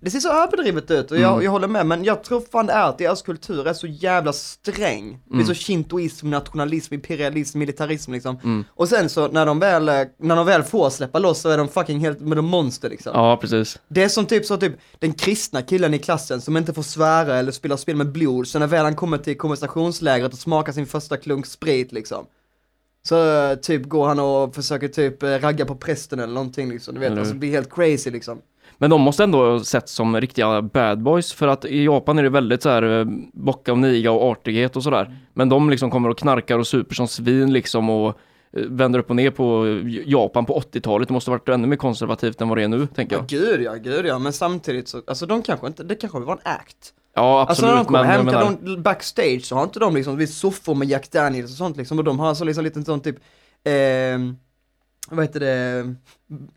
det 0.00 0.10
ser 0.10 0.20
så 0.20 0.32
överdrivet 0.32 0.90
ut 0.90 1.10
och 1.10 1.18
jag, 1.18 1.32
Mm. 1.32 1.44
jag 1.44 1.50
håller 1.50 1.68
med, 1.68 1.86
men 1.86 2.04
jag 2.04 2.24
tror 2.24 2.40
fan 2.52 2.66
det 2.66 2.72
är 2.72 2.88
att 2.88 2.98
deras 2.98 3.22
kultur 3.22 3.66
är 3.66 3.72
så 3.72 3.86
jävla 3.86 4.32
sträng. 4.32 5.20
Det 5.24 5.30
är 5.32 5.34
Mm. 5.34 5.46
så 5.46 5.54
shintoism, 5.54 6.30
nationalism, 6.30 6.94
imperialism, 6.94 7.58
militarism 7.58 8.12
liksom. 8.12 8.38
Mm. 8.44 8.64
Och 8.70 8.88
sen 8.88 9.08
så 9.08 9.28
när 9.28 9.46
de 9.46 9.58
väl, 9.58 9.88
eh, 9.88 9.94
när 10.18 10.36
de 10.36 10.46
väl 10.46 10.62
får 10.62 10.90
släppa 10.90 11.18
loss 11.18 11.40
så 11.40 11.48
är 11.48 11.58
de 11.58 11.68
fucking 11.68 11.98
helt 12.00 12.20
med 12.20 12.38
de 12.38 12.44
monster 12.46 12.90
liksom. 12.90 13.12
Ja, 13.14 13.36
precis. 13.40 13.78
Det 13.88 14.02
är 14.02 14.08
som 14.08 14.26
typ 14.26 14.44
så 14.44 14.56
typ 14.56 14.72
den 14.98 15.12
kristna 15.12 15.62
killen 15.62 15.94
i 15.94 15.98
klassen 15.98 16.40
som 16.40 16.56
inte 16.56 16.74
får 16.74 16.82
svära 16.82 17.36
eller 17.36 17.52
spela 17.52 17.76
spel 17.76 17.96
med 17.96 18.12
blod, 18.12 18.46
så 18.48 18.58
när 18.58 18.66
väl 18.66 18.84
han 18.84 18.96
kommer 18.96 19.18
till 19.18 19.36
konversationslägret 19.38 20.32
och 20.32 20.38
smakar 20.38 20.72
sin 20.72 20.86
första 20.86 21.16
klunk 21.16 21.46
sprit 21.46 21.92
liksom. 21.92 22.26
Så 23.08 23.28
eh, 23.34 23.54
typ 23.54 23.84
går 23.88 24.06
han 24.08 24.18
och 24.20 24.54
försöker 24.54 24.88
typ 24.88 25.22
eh, 25.22 25.28
ragga 25.28 25.64
på 25.66 25.74
prästen 25.74 26.18
eller 26.20 26.34
någonting 26.34 26.70
liksom, 26.70 26.94
du 26.94 27.00
vet, 27.00 27.10
Eller 27.10 27.20
alltså 27.20 27.34
blir 27.34 27.50
helt 27.50 27.74
crazy 27.74 28.10
liksom. 28.10 28.38
Men 28.80 28.90
de 28.90 29.00
måste 29.00 29.24
ändå 29.24 29.50
ha 29.50 29.60
sett 29.60 29.88
som 29.88 30.20
riktiga 30.20 30.62
bad 30.62 31.02
boys 31.02 31.32
för 31.32 31.48
att 31.48 31.64
i 31.64 31.84
Japan 31.84 32.18
är 32.18 32.22
det 32.22 32.28
väldigt 32.28 32.62
så 32.62 32.68
här 32.68 33.00
eh, 33.00 33.06
bocka 33.32 33.72
och 33.72 33.78
niga 33.78 34.12
och 34.12 34.30
artighet 34.30 34.76
och 34.76 34.82
sådär. 34.82 35.16
Men 35.34 35.48
de 35.48 35.70
liksom 35.70 35.90
kommer 35.90 36.08
och 36.08 36.18
knarkar 36.18 36.58
och 36.58 36.66
super 36.66 36.94
som 36.94 37.08
svin 37.08 37.52
liksom 37.52 37.90
och 37.90 38.08
eh, 38.52 38.62
vänder 38.68 38.98
upp 38.98 39.10
och 39.10 39.16
ner 39.16 39.30
på 39.30 39.66
eh, 39.66 40.10
Japan 40.10 40.46
på 40.46 40.60
80-talet. 40.60 41.08
Det 41.08 41.14
måste 41.14 41.30
ha 41.30 41.36
varit 41.38 41.48
ännu 41.48 41.66
mer 41.66 41.76
konservativt 41.76 42.40
än 42.40 42.48
vad 42.48 42.58
det 42.58 42.64
är 42.64 42.68
nu, 42.68 42.86
tänker 42.86 43.16
Ja, 43.16 43.20
jag. 43.28 43.28
gud 43.40 43.62
ja, 43.62 43.74
gud 43.74 44.06
ja, 44.06 44.18
men 44.18 44.32
samtidigt 44.32 44.88
så, 44.88 45.02
alltså 45.06 45.26
de 45.26 45.42
kanske 45.42 45.66
inte, 45.66 45.82
det 45.84 45.94
kanske 45.94 46.18
var 46.18 46.32
en 46.32 46.38
act. 46.42 46.94
Ja, 47.14 47.40
Alltså 47.40 47.52
absolut. 47.52 47.70
när 47.70 47.76
de 47.78 47.84
kommer 47.84 47.98
men 47.98 48.08
hem, 48.10 48.26
kan 48.56 48.74
de, 48.74 48.82
backstage 48.82 49.44
så 49.44 49.54
har 49.56 49.62
inte 49.62 49.78
de 49.80 49.94
liksom, 49.94 50.16
vid 50.16 50.30
soffor 50.34 50.74
med 50.74 50.88
Jack 50.88 51.10
Daniels 51.10 51.50
och 51.50 51.56
sånt 51.56 51.76
liksom, 51.76 51.98
och 51.98 52.04
de 52.04 52.18
har 52.18 52.34
så 52.34 52.44
liksom 52.44 52.64
lite 52.64 52.82
sån 52.84 53.00
typ, 53.00 53.16
ehm, 53.64 54.36
vad 55.10 55.24
heter 55.24 55.40
det, 55.40 55.94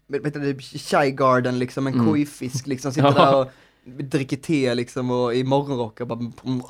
vad 0.08 0.26
heter 0.26 0.39
det, 0.39 0.62
Shy 0.62 1.12
Garden 1.12 1.60
liksom, 1.60 1.88
en 1.88 1.93
Mm. 1.93 2.08
kojfisk 2.08 2.68
liksom, 2.68 2.91
sitter 2.93 3.12
där 3.12 3.36
och 3.41 3.47
dricker 3.86 4.38
te 4.38 4.76
liksom 4.76 5.12
och 5.12 5.36
i 5.36 5.43
morgonrock 5.43 5.99
och 6.02 6.08
bara, 6.08 6.20
mm, 6.20 6.62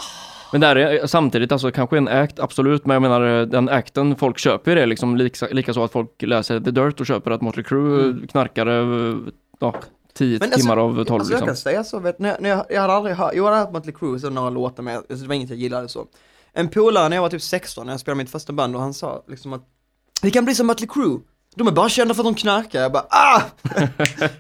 men 0.52 0.62
där 0.62 0.76
är 0.76 1.08
samtidigt 1.08 1.52
alltså 1.52 1.72
kanske 1.72 1.98
en 1.98 2.08
act, 2.08 2.40
absolut. 2.40 2.86
Men 2.86 2.94
jag 2.94 3.02
menar 3.02 3.40
eh, 3.42 3.48
den 3.48 3.70
acten, 3.70 4.16
folk 4.16 4.38
köper 4.38 4.76
det 4.76 4.86
liksom. 4.86 5.18
Lika, 5.18 5.48
lika 5.52 5.74
så 5.74 5.84
att 5.84 5.92
folk 5.92 6.22
läser 6.22 6.60
The 6.60 6.72
Dirt 6.72 7.00
och 7.00 7.06
köper 7.06 7.32
att 7.32 7.42
Motley 7.42 7.64
Crue 7.64 8.04
Mm. 8.04 8.28
knarkar 8.28 8.68
eh, 8.68 9.18
ja, 9.60 9.76
10 10.14 10.40
Men 10.40 10.44
alltså- 10.48 10.60
timmar 10.60 10.78
av 10.78 10.90
12 10.94 10.98
Alltså 11.00 11.14
jag 11.16 11.22
liksom. 11.30 11.46
kan 11.48 11.56
säga 11.56 11.84
så, 11.84 12.00
vet, 12.00 12.20
när, 12.20 12.30
jag- 12.30 12.42
när 12.42 12.50
jag, 12.50 12.66
jag 12.70 12.82
hade 12.82 12.94
aldrig 12.94 13.16
hört, 13.16 13.34
jag 13.36 13.44
hade 13.46 13.58
hört 13.58 13.72
Mötley 13.74 13.96
Crüe 13.96 14.26
och 14.26 14.34
några 14.34 14.50
låtar 14.50 14.84
med, 14.84 14.96
alltså 14.98 15.16
det 15.16 15.28
var 15.28 15.36
inget 15.36 15.50
jag 15.50 15.60
gillade 15.60 15.88
så. 15.90 16.06
En 16.54 16.68
polare 16.68 17.10
när 17.10 17.18
jag 17.18 17.22
var 17.22 17.30
typ 17.30 17.42
16, 17.42 17.86
när 17.86 17.94
jag 17.94 18.00
spelade 18.00 18.18
mitt 18.18 18.30
första 18.32 18.54
band 18.54 18.76
och 18.76 18.82
han 18.82 18.94
sa 18.94 19.24
liksom 19.28 19.54
att 19.54 19.62
Vi 20.22 20.32
kan 20.32 20.46
bli 20.46 20.56
som 20.56 20.68
Mötley 20.68 20.88
Crüe, 20.88 21.20
de 21.56 21.68
är 21.68 21.72
bara 21.72 21.90
kända 21.90 22.14
för 22.14 22.22
att 22.22 22.28
de 22.28 22.36
knarkar, 22.36 22.82
jag 22.82 22.92
bara 22.92 23.06
ah! 23.10 23.42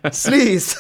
Sleaze! 0.11 0.77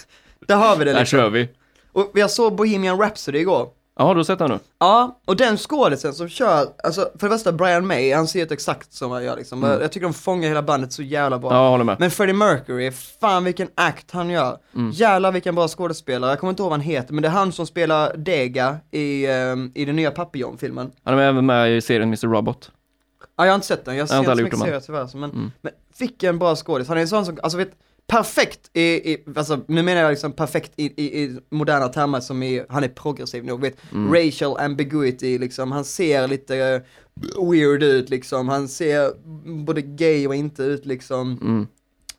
Där 0.47 0.55
har 0.55 0.75
vi 0.77 0.85
det 0.85 0.91
Där 0.93 0.99
liksom. 0.99 1.19
kör 1.19 1.29
vi. 1.29 1.49
Och 1.91 2.11
jag 2.13 2.31
såg 2.31 2.55
Bohemian 2.55 2.99
Rhapsody 2.99 3.39
igår. 3.39 3.67
Ja, 3.99 4.13
du 4.13 4.19
har 4.19 4.23
sett 4.23 4.39
den 4.39 4.51
nu? 4.51 4.59
Ja, 4.79 5.19
och 5.27 5.35
den 5.35 5.57
skådisen 5.57 6.13
som 6.13 6.29
kör, 6.29 6.67
alltså 6.83 7.09
för 7.19 7.29
det 7.29 7.35
första 7.35 7.51
Brian 7.51 7.87
May, 7.87 8.13
han 8.13 8.27
ser 8.27 8.43
ut 8.43 8.51
exakt 8.51 8.93
som 8.93 9.11
han 9.11 9.23
gör 9.23 9.35
liksom. 9.37 9.63
Jag 9.63 9.91
tycker 9.91 10.07
de 10.07 10.13
fångar 10.13 10.47
hela 10.47 10.61
bandet 10.61 10.93
så 10.93 11.03
jävla 11.03 11.39
bra. 11.39 11.51
Ja, 11.53 11.63
jag 11.63 11.71
håller 11.71 11.83
med. 11.83 11.95
Men 11.99 12.11
Freddie 12.11 12.33
Mercury, 12.33 12.91
fan 13.21 13.43
vilken 13.43 13.67
act 13.75 14.11
han 14.11 14.29
gör. 14.29 14.57
Jävlar 14.93 15.31
vilken 15.31 15.55
bra 15.55 15.67
skådespelare, 15.67 16.31
jag 16.31 16.39
kommer 16.39 16.49
inte 16.49 16.63
ihåg 16.63 16.69
vad 16.69 16.79
han 16.79 16.87
heter, 16.87 17.13
men 17.13 17.21
det 17.21 17.27
är 17.27 17.31
han 17.31 17.51
som 17.51 17.67
spelar 17.67 18.17
Dega 18.17 18.77
i, 18.91 19.25
ehm, 19.25 19.71
i 19.75 19.85
den 19.85 19.95
nya 19.95 20.11
Papillon-filmen. 20.11 20.91
Han 21.03 21.19
är 21.19 21.23
även 21.23 21.45
med 21.45 21.77
i 21.77 21.81
serien 21.81 22.09
Mr. 22.09 22.27
Robot. 22.27 22.71
Ja, 23.41 23.45
jag 23.45 23.51
har 23.51 23.55
inte 23.55 23.67
sett 23.67 23.85
den, 23.85 23.95
jag 23.95 24.09
ser 24.09 24.17
inte 24.17 24.31
inte 24.31 24.37
så 24.37 24.43
mycket 24.43 24.59
serier 24.59 24.79
tyvärr, 24.79 25.17
men, 25.17 25.51
men 25.61 25.71
vilken 25.99 26.39
bra 26.39 26.55
skådis. 26.55 26.87
Han 26.87 26.97
är 26.97 27.01
en 27.01 27.07
sån 27.07 27.25
som, 27.25 27.37
alltså 27.43 27.57
vet, 27.57 27.71
perfekt 28.07 28.69
i, 28.73 28.81
i 28.81 29.23
alltså 29.35 29.59
nu 29.67 29.81
menar 29.83 30.01
jag 30.01 30.09
liksom 30.09 30.31
perfekt 30.31 30.71
i, 30.75 30.85
i, 31.03 31.23
i 31.23 31.39
moderna 31.49 31.87
termer 31.87 32.19
som 32.19 32.43
i, 32.43 32.63
han 32.69 32.83
är 32.83 32.87
progressiv 32.87 33.45
nog, 33.45 33.61
vet, 33.61 33.77
racial 34.11 34.57
ambiguity 34.59 35.37
liksom, 35.37 35.71
han 35.71 35.85
ser 35.85 36.27
lite 36.27 36.57
eh, 36.57 36.81
weird 37.51 37.83
ut 37.83 38.09
liksom, 38.09 38.49
han 38.49 38.67
ser 38.67 39.11
både 39.65 39.81
gay 39.81 40.27
och 40.27 40.35
inte 40.35 40.63
ut 40.63 40.85
liksom. 40.85 41.67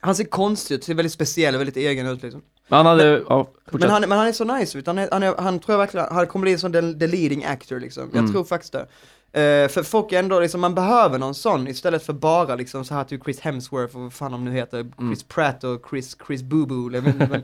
Han 0.01 0.15
ser 0.15 0.25
konstig 0.25 0.75
ut, 0.75 0.85
ser 0.85 0.95
väldigt 0.95 1.13
speciell 1.13 1.55
och 1.55 1.61
väldigt 1.61 1.77
egen 1.77 2.07
ut 2.07 2.23
liksom. 2.23 2.43
Men 2.69 2.77
han 2.77 2.87
hade, 2.87 3.23
ja, 3.29 3.45
fortsätt. 3.45 3.81
Men 3.81 3.91
han, 3.91 4.03
men 4.09 4.19
han 4.19 4.27
är 4.27 4.33
så 4.33 4.45
nice 4.45 4.79
ut, 4.79 4.87
han, 4.87 4.99
är, 4.99 5.09
han, 5.13 5.23
är, 5.23 5.35
han 5.39 5.59
tror 5.59 5.73
jag 5.73 5.79
verkligen, 5.79 6.07
han 6.11 6.27
kommer 6.27 6.43
bli 6.43 6.59
som 6.59 6.73
the, 6.73 6.81
the 6.81 7.07
leading 7.07 7.45
actor 7.45 7.81
liksom. 7.81 8.11
Jag 8.13 8.19
Mm. 8.19 8.33
tror 8.33 8.45
faktiskt 8.45 8.73
det. 8.73 8.87
Eh, 9.35 9.69
för 9.69 9.83
folk 9.83 10.13
är 10.13 10.19
ändå 10.19 10.41
liksom, 10.41 10.61
man 10.61 10.75
behöver 10.75 11.19
någon 11.19 11.35
sån 11.35 11.69
istället 11.69 12.03
för 12.07 12.13
bara 12.13 12.55
liksom 12.57 12.85
så 12.85 12.95
här 12.95 13.05
typ 13.05 13.25
Chris 13.25 13.41
Hemsworth 13.41 13.97
och 13.97 14.03
vad 14.03 14.13
fan 14.13 14.33
de 14.33 14.45
nu 14.45 14.53
heter, 14.53 14.81
Mm. 14.81 14.95
Chris 14.99 15.23
Pratt 15.23 15.65
och 15.65 15.87
Chris, 15.91 16.17
Chris 16.27 16.43
Boo 16.43 16.67
Boo, 16.67 16.93
jag 16.95 17.03
vet 17.03 17.15
inte, 17.15 17.29
men, 17.29 17.43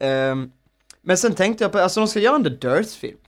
ehm, 0.10 0.50
men 1.02 1.16
sen 1.18 1.34
tänkte 1.34 1.64
jag 1.64 1.72
på, 1.72 1.78
alltså 1.78 2.00
de 2.00 2.08
ska 2.08 2.20
göra 2.20 2.36
en 2.36 2.44
The 2.44 2.50
Dirt-film. 2.50 3.18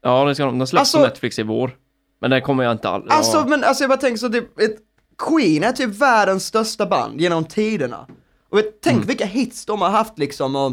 Ja, 0.00 0.24
den, 0.24 0.34
ska, 0.34 0.44
den 0.44 0.66
släpps 0.66 0.80
Alltså- 0.80 0.98
på 0.98 1.04
Netflix 1.04 1.38
i 1.38 1.42
vår. 1.42 1.76
Men 2.20 2.30
den 2.30 2.42
kommer 2.42 2.64
jag 2.64 2.72
inte 2.72 2.88
all... 2.88 3.06
Alltså, 3.10 3.44
men 3.48 3.64
alltså 3.64 3.82
jag 3.84 3.88
bara 3.90 3.98
tänker 4.00 4.18
så 4.18 4.28
typ, 4.28 4.58
ett, 4.60 4.76
Queen 5.18 5.64
är 5.64 5.72
typ 5.72 5.90
världens 6.00 6.46
största 6.46 6.86
band 6.86 7.20
genom 7.20 7.44
tiderna. 7.44 8.06
Och 8.48 8.58
vet, 8.58 8.80
tänk 8.80 8.96
Mm. 8.96 9.06
vilka 9.06 9.24
hits 9.24 9.66
de 9.66 9.82
har 9.82 9.90
haft 9.90 10.18
liksom 10.18 10.56
och 10.56 10.72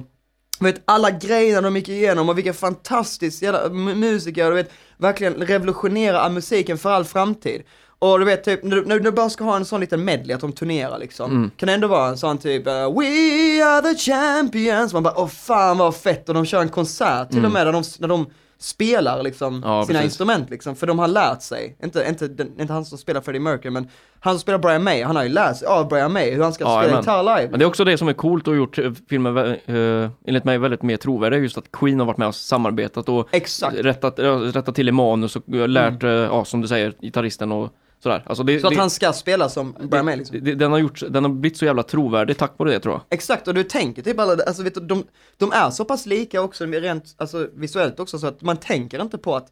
vet, 0.59 0.81
alla 0.85 1.11
grejerna 1.11 1.61
de 1.61 1.75
gick 1.75 1.89
igenom 1.89 2.29
och 2.29 2.37
vilka 2.37 2.53
fantastiskt 2.53 3.41
jävla 3.41 3.63
mu- 3.69 3.95
musiker, 3.95 4.49
du 4.49 4.55
vet, 4.55 4.71
verkligen 4.97 5.33
revolutionera 5.33 6.29
musiken 6.29 6.77
för 6.77 6.89
all 6.91 7.05
framtid. 7.05 7.63
Och 7.99 8.19
du 8.19 8.25
vet 8.25 8.43
typ, 8.43 8.63
när 8.63 8.99
du, 8.99 9.11
bara 9.11 9.29
ska 9.29 9.43
ha 9.43 9.55
en 9.55 9.65
sån 9.65 9.81
liten 9.81 10.05
medley 10.05 10.35
att 10.35 10.41
de 10.41 10.51
turnerar 10.51 10.99
liksom, 10.99 11.31
Mm. 11.31 11.51
kan 11.57 11.67
det 11.67 11.73
ändå 11.73 11.87
vara 11.87 12.07
en 12.09 12.17
sån 12.17 12.37
typ 12.37 12.67
uh, 12.67 12.73
We 12.73 13.63
are 13.65 13.81
the 13.81 13.95
champions, 14.11 14.93
man 14.93 15.03
bara 15.03 15.13
åh 15.19 15.27
fan 15.27 15.77
vad 15.77 15.95
fett 15.95 16.29
och 16.29 16.35
de 16.35 16.45
kör 16.45 16.61
en 16.61 16.69
konsert 16.69 17.29
till 17.29 17.45
och 17.45 17.51
med 17.51 17.67
där 17.67 17.73
de, 17.73 17.83
när 17.99 18.07
de 18.07 18.25
spelar 18.59 19.23
liksom 19.23 19.55
Mm. 19.55 19.69
Ja, 19.69 19.85
sina 19.85 19.99
precis. 19.99 20.11
instrument 20.11 20.49
liksom, 20.49 20.75
för 20.75 20.87
de 20.87 20.99
har 20.99 21.07
lärt 21.07 21.41
sig, 21.41 21.77
inte, 21.83 22.05
inte, 22.09 22.27
den, 22.27 22.59
inte 22.61 22.73
han 22.73 22.85
som 22.85 22.97
spelar 22.97 23.21
Freddie 23.21 23.39
Mercury 23.39 23.69
men 23.71 23.87
han 24.19 24.33
som 24.33 24.39
spelar 24.39 24.59
Brian 24.59 24.83
May, 24.83 25.03
han 25.03 25.15
har 25.15 25.23
ju 25.23 25.29
lärt 25.29 25.57
sig 25.57 25.67
av 25.67 25.87
Brian 25.87 26.13
May 26.13 26.31
hur 26.31 26.43
han 26.43 26.53
ska 26.53 26.63
Ja, 26.63 26.81
spela 26.83 26.99
gitarr 26.99 27.23
live. 27.23 27.49
Men 27.49 27.59
det 27.59 27.65
är 27.65 27.67
också 27.67 27.83
det 27.83 27.97
som 27.97 28.07
är 28.07 28.13
coolt 28.13 28.47
och 28.47 28.55
gjort 28.55 28.77
eh, 28.77 28.91
filmen 29.09 29.37
uh, 29.37 30.09
enligt 30.27 30.43
mig 30.43 30.57
väldigt 30.57 30.81
mer 30.81 30.97
trovärdig, 30.97 31.41
just 31.43 31.57
att 31.57 31.71
Queen 31.71 31.99
har 31.99 32.05
varit 32.07 32.17
med 32.17 32.27
och 32.27 32.35
samarbetat 32.35 33.09
och 33.09 33.27
Exakt. 33.31 33.75
rättat, 33.77 34.13
ja, 34.17 34.31
rättat 34.31 34.75
till 34.75 34.89
i 34.89 34.91
manus 34.91 35.35
och 35.35 35.49
eh, 35.55 35.67
lärt, 35.67 36.03
eh, 36.03 36.09
ja 36.09 36.45
som 36.45 36.61
du 36.61 36.67
säger, 36.67 36.93
gitarristen 37.01 37.51
och 37.51 37.69
sådär. 38.03 38.23
Alltså 38.25 38.43
det. 38.43 38.59
Så 38.59 38.67
att 38.67 38.73
det, 38.73 38.79
han 38.79 38.89
ska 38.89 39.13
spela 39.13 39.49
som 39.49 39.75
Brian 39.79 40.05
May 40.05 40.15
liksom. 40.15 40.37
det, 40.37 40.45
det, 40.45 40.55
den, 40.55 40.71
har 40.71 40.79
gjort, 40.79 41.03
den 41.09 41.23
har 41.23 41.31
blivit 41.31 41.57
så 41.57 41.65
jävla 41.65 41.83
trovärdig 41.83 42.37
tack 42.37 42.53
vare 42.57 42.71
det 42.71 42.79
tror 42.79 42.93
jag. 42.93 43.01
Exakt, 43.09 43.47
och 43.47 43.53
du 43.53 43.63
tänker 43.63 44.01
typ 44.01 44.19
alla, 44.19 44.43
alltså 44.43 44.63
vet 44.63 44.73
du, 44.73 44.81
de, 44.81 45.03
de 45.37 45.51
är 45.51 45.69
så 45.69 45.85
pass 45.85 46.05
lika 46.05 46.41
också 46.41 46.65
rent, 46.65 47.15
alltså 47.17 47.47
visuellt 47.53 47.99
också 47.99 48.19
så 48.19 48.27
att 48.27 48.41
man 48.41 48.57
tänker 48.57 49.01
inte 49.01 49.17
på 49.17 49.35
att 49.35 49.51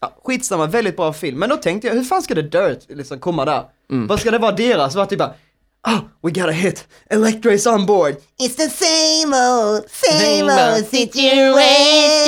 Ja, 0.00 0.12
skitsamma, 0.24 0.66
väldigt 0.66 0.96
bra 0.96 1.12
film, 1.12 1.38
men 1.38 1.48
då 1.48 1.56
tänkte 1.56 1.88
jag, 1.88 1.94
hur 1.94 2.02
fan 2.02 2.22
ska 2.22 2.34
The 2.34 2.42
Dirt 2.42 2.86
liksom 2.88 3.18
komma 3.18 3.44
där? 3.44 3.64
Mm. 3.90 4.06
Vad 4.06 4.20
ska 4.20 4.30
det 4.30 4.38
vara 4.38 4.52
deras? 4.52 4.94
Var 4.94 5.06
typ 5.06 5.18
bara, 5.18 5.34
oh, 5.86 5.98
we 6.22 6.30
got 6.30 6.48
a 6.48 6.52
hit, 6.52 6.88
Electra 7.10 7.52
is 7.52 7.66
on 7.66 7.86
board. 7.86 8.16
It's 8.40 8.56
the 8.56 8.68
same 8.68 9.36
old, 9.36 9.90
same 9.90 10.20
Same 10.20 10.42
old 10.42 10.76
old 10.76 10.86
situation. 10.86 11.58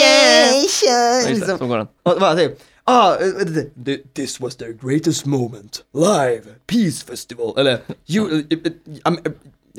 Ja, 0.00 0.62
just 0.62 0.84
det, 0.84 1.34
Liksom. 1.34 1.58
så 1.58 1.66
går 1.66 1.78
den. 1.78 1.86
Och 2.02 2.20
bara 2.20 2.36
typ, 2.36 2.60
ah, 2.88 3.14
eh, 3.20 3.26
eh, 3.26 3.64
Th- 3.86 4.02
This 4.14 4.40
was 4.40 4.56
their 4.56 4.72
greatest 4.72 5.26
moment. 5.26 5.84
Live. 5.94 6.42
Peace 6.66 7.04
Festival. 7.04 7.54
eller, 7.58 7.78
you, 8.06 8.28
eh, 8.30 8.44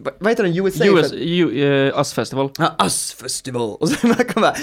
vad- 0.04 0.14
heter 0.30 0.44
den, 0.44 0.58
USA? 0.66 0.86
US, 0.86 1.12
U, 1.14 1.52
eh, 1.64 2.00
US 2.00 2.14
Festival. 2.14 2.50
Ja, 2.60 2.76
Us 2.86 3.14
Festival. 3.14 3.76
Och 3.80 3.90
sen 3.90 4.10
man 4.10 4.26
kommer 4.34 4.54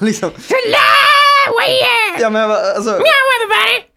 liksom. 0.04 0.30
Ja 2.20 2.30
men 2.30 2.40
jag 2.42 2.50
bara, 2.50 2.72
alltså. 2.76 2.90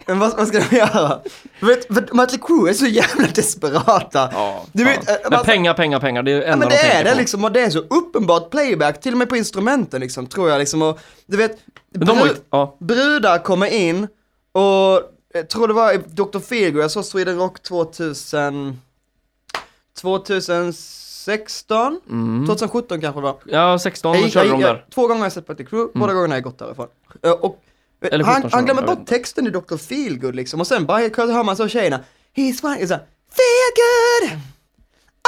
Men 0.05 0.19
vad, 0.19 0.37
vad 0.37 0.47
ska 0.47 0.59
de 0.69 0.75
göra? 0.77 1.19
Vet, 1.59 1.87
för 1.87 2.15
Mötley 2.15 2.39
Crüe 2.41 2.69
är 2.69 2.73
så 2.73 2.85
jävla 2.85 3.27
desperata. 3.27 4.29
Ja, 4.33 4.65
du 4.73 4.83
vet, 4.83 5.05
fan. 5.05 5.15
eh, 5.15 5.21
Men 5.23 5.31
man- 5.33 5.45
pengar, 5.45 5.73
pengar, 5.73 5.99
pengar, 5.99 6.23
det 6.23 6.31
är 6.31 6.35
det 6.39 6.45
Ja 6.45 6.53
enda 6.53 6.65
men 6.65 6.69
de 6.69 6.75
det 6.75 6.81
är 6.91 7.03
det 7.03 7.11
på. 7.11 7.17
liksom, 7.17 7.43
och 7.43 7.51
det 7.51 7.61
är 7.61 7.69
så 7.69 7.79
uppenbart 7.79 8.49
playback, 8.49 9.01
till 9.01 9.11
och 9.11 9.17
med 9.17 9.29
på 9.29 9.37
instrumenten 9.37 10.01
liksom, 10.01 10.27
tror 10.27 10.49
jag 10.49 10.59
liksom, 10.59 10.81
och 10.81 10.99
du 11.25 11.37
vet, 11.37 11.57
de 11.93 12.17
har 12.17 12.27
ju, 12.27 12.33
bru- 12.33 12.37
ja, 12.51 12.77
brudar 12.79 13.37
kommer 13.43 13.67
in 13.67 14.07
och 14.51 15.01
jag 15.33 15.49
tror 15.49 15.67
det 15.67 15.73
var 15.73 15.93
Dr. 16.07 16.39
Feelgood, 16.39 16.83
jag 16.83 16.91
såg 16.91 17.05
Sweden 17.05 17.37
Rock 17.37 17.63
2000, 17.63 18.79
2016, 21.26 21.99
2017 22.47 23.01
kanske 23.01 23.19
det 23.19 23.24
var. 23.24 23.36
ja 23.45 23.80
16 23.80 24.19
Jag 24.19 24.32
körde 24.32 24.47
jag 24.47 24.55
de 24.59 24.61
där. 24.63 24.69
Mm. 24.69 24.82
Två 24.93 25.01
gånger 25.07 25.19
har 25.19 25.26
jag 25.26 25.34
sett 25.34 25.47
Mötley 25.47 25.67
Crüe, 25.67 25.88
båda 25.93 26.13
gångerna 26.13 26.32
har 26.34 26.38
jag 26.38 26.43
gått 26.43 26.59
därifrån. 26.59 26.88
Och 27.41 27.63
eh, 28.01 28.13
Eller 28.13 28.24
han, 28.26 28.36
17 28.36 28.49
han 28.53 28.65
glömmer 28.65 28.82
bort 28.82 29.05
texten 29.05 29.47
i 29.47 29.49
Dr. 29.49 29.78
Feelgood 29.78 30.36
liksom, 30.36 30.59
och 30.59 30.67
sen 30.67 30.86
bara 30.86 30.99
hör 30.99 31.43
man 31.43 31.55
så 31.57 31.67
tjejerna, 31.67 31.99
he's 32.36 32.76
fine, 32.78 32.88
så 32.88 32.93
här, 32.93 33.03
feel 33.38 33.72
good, 33.82 34.39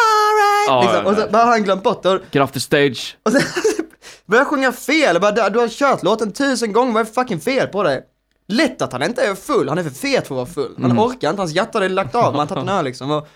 alright, 0.03 0.67
Ja, 0.67 0.81
liksom. 0.81 1.05
och 1.05 1.17
så 1.21 1.31
bara 1.31 1.43
har 1.43 1.51
han 1.51 1.63
glömt 1.63 1.83
bort 1.83 2.03
det. 2.03 2.19
Get 2.31 2.43
off 2.43 2.51
the 2.51 2.59
stage. 2.59 3.17
och 3.23 3.31
sen 3.31 3.41
börjar 4.25 4.41
jag 4.41 4.47
sjunga 4.47 4.71
fel, 4.71 5.21
bara, 5.21 5.49
du 5.49 5.59
har 5.59 5.67
kört 5.67 6.03
låten 6.03 6.31
tusen 6.33 6.73
gånger, 6.73 6.93
vad 6.93 7.01
är 7.01 7.05
fucking 7.13 7.39
fel 7.39 7.67
på 7.67 7.83
dig? 7.83 8.03
Lätt 8.47 8.81
att 8.81 8.91
han 8.91 9.03
inte 9.03 9.21
är 9.21 9.35
full, 9.35 9.69
han 9.69 9.77
är 9.77 9.83
för 9.83 9.89
fet 9.89 10.27
för 10.27 10.35
att 10.35 10.55
vara 10.57 10.67
full. 10.67 10.75
Han 10.81 10.99
orkar 10.99 11.29
inte, 11.29 11.41
hans 11.41 11.53
hjärta 11.53 11.77
hade 11.79 11.89
lagt 11.89 12.15
av, 12.15 12.23
man 12.33 12.39
har 12.39 12.45
tagit 12.45 12.61
en 12.63 12.69
öl 12.69 12.85
liksom. 12.85 13.11
Och, 13.11 13.27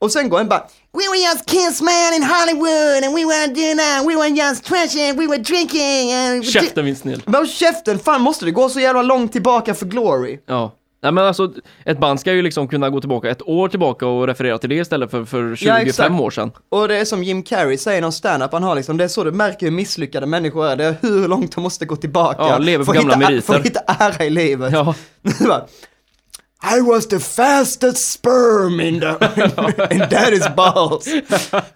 och 0.00 0.12
sen 0.12 0.28
går 0.28 0.38
han 0.38 0.48
bara, 0.48 0.66
We 0.92 1.04
were 1.08 1.18
just 1.18 1.46
kids, 1.46 1.82
man, 1.82 2.14
in 2.16 2.22
Hollywood, 2.22 3.04
and 3.04 3.14
we 3.14 3.24
were 3.24 3.46
that. 3.76 4.06
We 4.08 4.16
were 4.16 4.28
just 4.28 4.64
trashing, 4.64 5.16
we 5.16 5.26
were 5.26 5.38
drinking, 5.42 6.12
and 6.12 6.44
Käften 6.44 6.84
min 6.84 6.96
snäll. 6.96 7.22
men 7.26 7.46
käften, 7.46 7.98
fan 7.98 8.20
måste 8.20 8.44
det 8.44 8.50
gå 8.50 8.68
så 8.68 8.80
jävla 8.80 9.02
långt 9.02 9.32
tillbaka 9.32 9.74
för 9.74 9.86
Glory? 9.86 10.38
Ja. 10.46 10.72
Nej 11.02 11.12
men 11.12 11.24
alltså, 11.24 11.52
ett 11.84 11.98
band 11.98 12.20
ska 12.20 12.32
ju 12.32 12.42
liksom 12.42 12.68
kunna 12.68 12.90
gå 12.90 13.00
tillbaka 13.00 13.30
ett 13.30 13.42
år 13.42 13.68
tillbaka 13.68 14.06
och 14.06 14.26
referera 14.26 14.58
till 14.58 14.68
det 14.68 14.74
istället 14.74 15.10
för, 15.10 15.24
för 15.24 15.56
25 15.56 16.14
Ja, 16.16 16.22
år 16.22 16.30
sedan. 16.30 16.50
Och 16.68 16.88
det 16.88 16.96
är 16.96 17.04
som 17.04 17.24
Jim 17.24 17.42
Carrey 17.42 17.78
säger 17.78 17.98
i 17.98 18.00
någon 18.00 18.12
standup 18.12 18.52
han 18.52 18.62
har 18.62 18.74
liksom, 18.74 18.96
det 18.96 19.04
är 19.04 19.08
så 19.08 19.24
du 19.24 19.32
märker 19.32 19.66
hur 19.66 19.70
misslyckade 19.70 20.26
människor 20.26 20.66
är, 20.66 20.76
det 20.76 20.84
är 20.84 20.96
hur 21.00 21.28
långt 21.28 21.54
de 21.54 21.60
måste 21.62 21.84
gå 21.86 21.96
tillbaka. 21.96 22.42
Ja, 22.42 22.58
lever 22.58 22.84
på 22.84 22.92
gamla 22.92 23.14
hitta, 23.14 23.28
meriter. 23.28 23.46
För 23.46 23.54
att 23.54 23.66
hitta 23.66 23.80
ära 23.86 24.24
i 24.24 24.30
livet. 24.30 24.72
Ja. 24.72 24.94
I 26.62 26.80
was 26.80 27.08
the 27.08 27.20
fastest 27.20 28.12
sperm 28.12 28.80
in, 28.80 29.00
the, 29.00 29.08
in 29.90 30.00
daddy's 30.00 30.54
balls. 30.56 31.06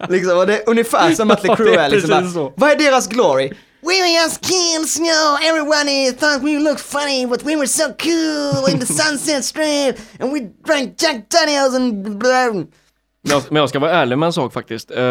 liksom, 0.09 0.37
och 0.37 0.47
det 0.47 0.57
är 0.57 0.69
ungefär 0.69 1.11
som 1.15 1.27
Mötley 1.27 1.49
Ja, 1.49 1.55
Crüe 1.55 1.71
det 1.75 1.79
är 1.81 1.89
liksom. 1.89 2.09
Bara, 2.09 2.31
så. 2.31 2.53
vad 2.57 2.71
är 2.71 2.75
deras 2.75 3.07
glory? 3.07 3.51
we 3.81 4.01
were 4.01 4.09
just 4.23 4.41
kids, 4.41 4.99
you 4.99 5.05
know. 5.05 5.37
Everybody 5.43 6.11
thought 6.11 6.41
we 6.43 6.59
looked 6.59 6.79
funny, 6.81 7.25
but 7.27 7.43
we 7.43 7.55
were 7.55 7.67
so 7.67 7.93
cool 7.93 8.65
in 8.73 8.79
the 8.79 8.85
Sunset 8.85 9.45
Strip, 9.45 9.99
and 10.19 10.33
we 10.33 10.39
drank 10.65 10.95
Jack 10.97 11.29
Daniels 11.29 11.75
and 11.75 12.17
blah. 12.19 12.53
Men 12.53 12.67
jag, 13.21 13.43
men 13.49 13.59
jag 13.59 13.69
ska 13.69 13.79
vara 13.79 13.91
ärlig 13.91 14.17
med 14.17 14.27
en 14.27 14.33
sak 14.33 14.53
faktiskt. 14.53 14.91
Eh, 14.91 15.03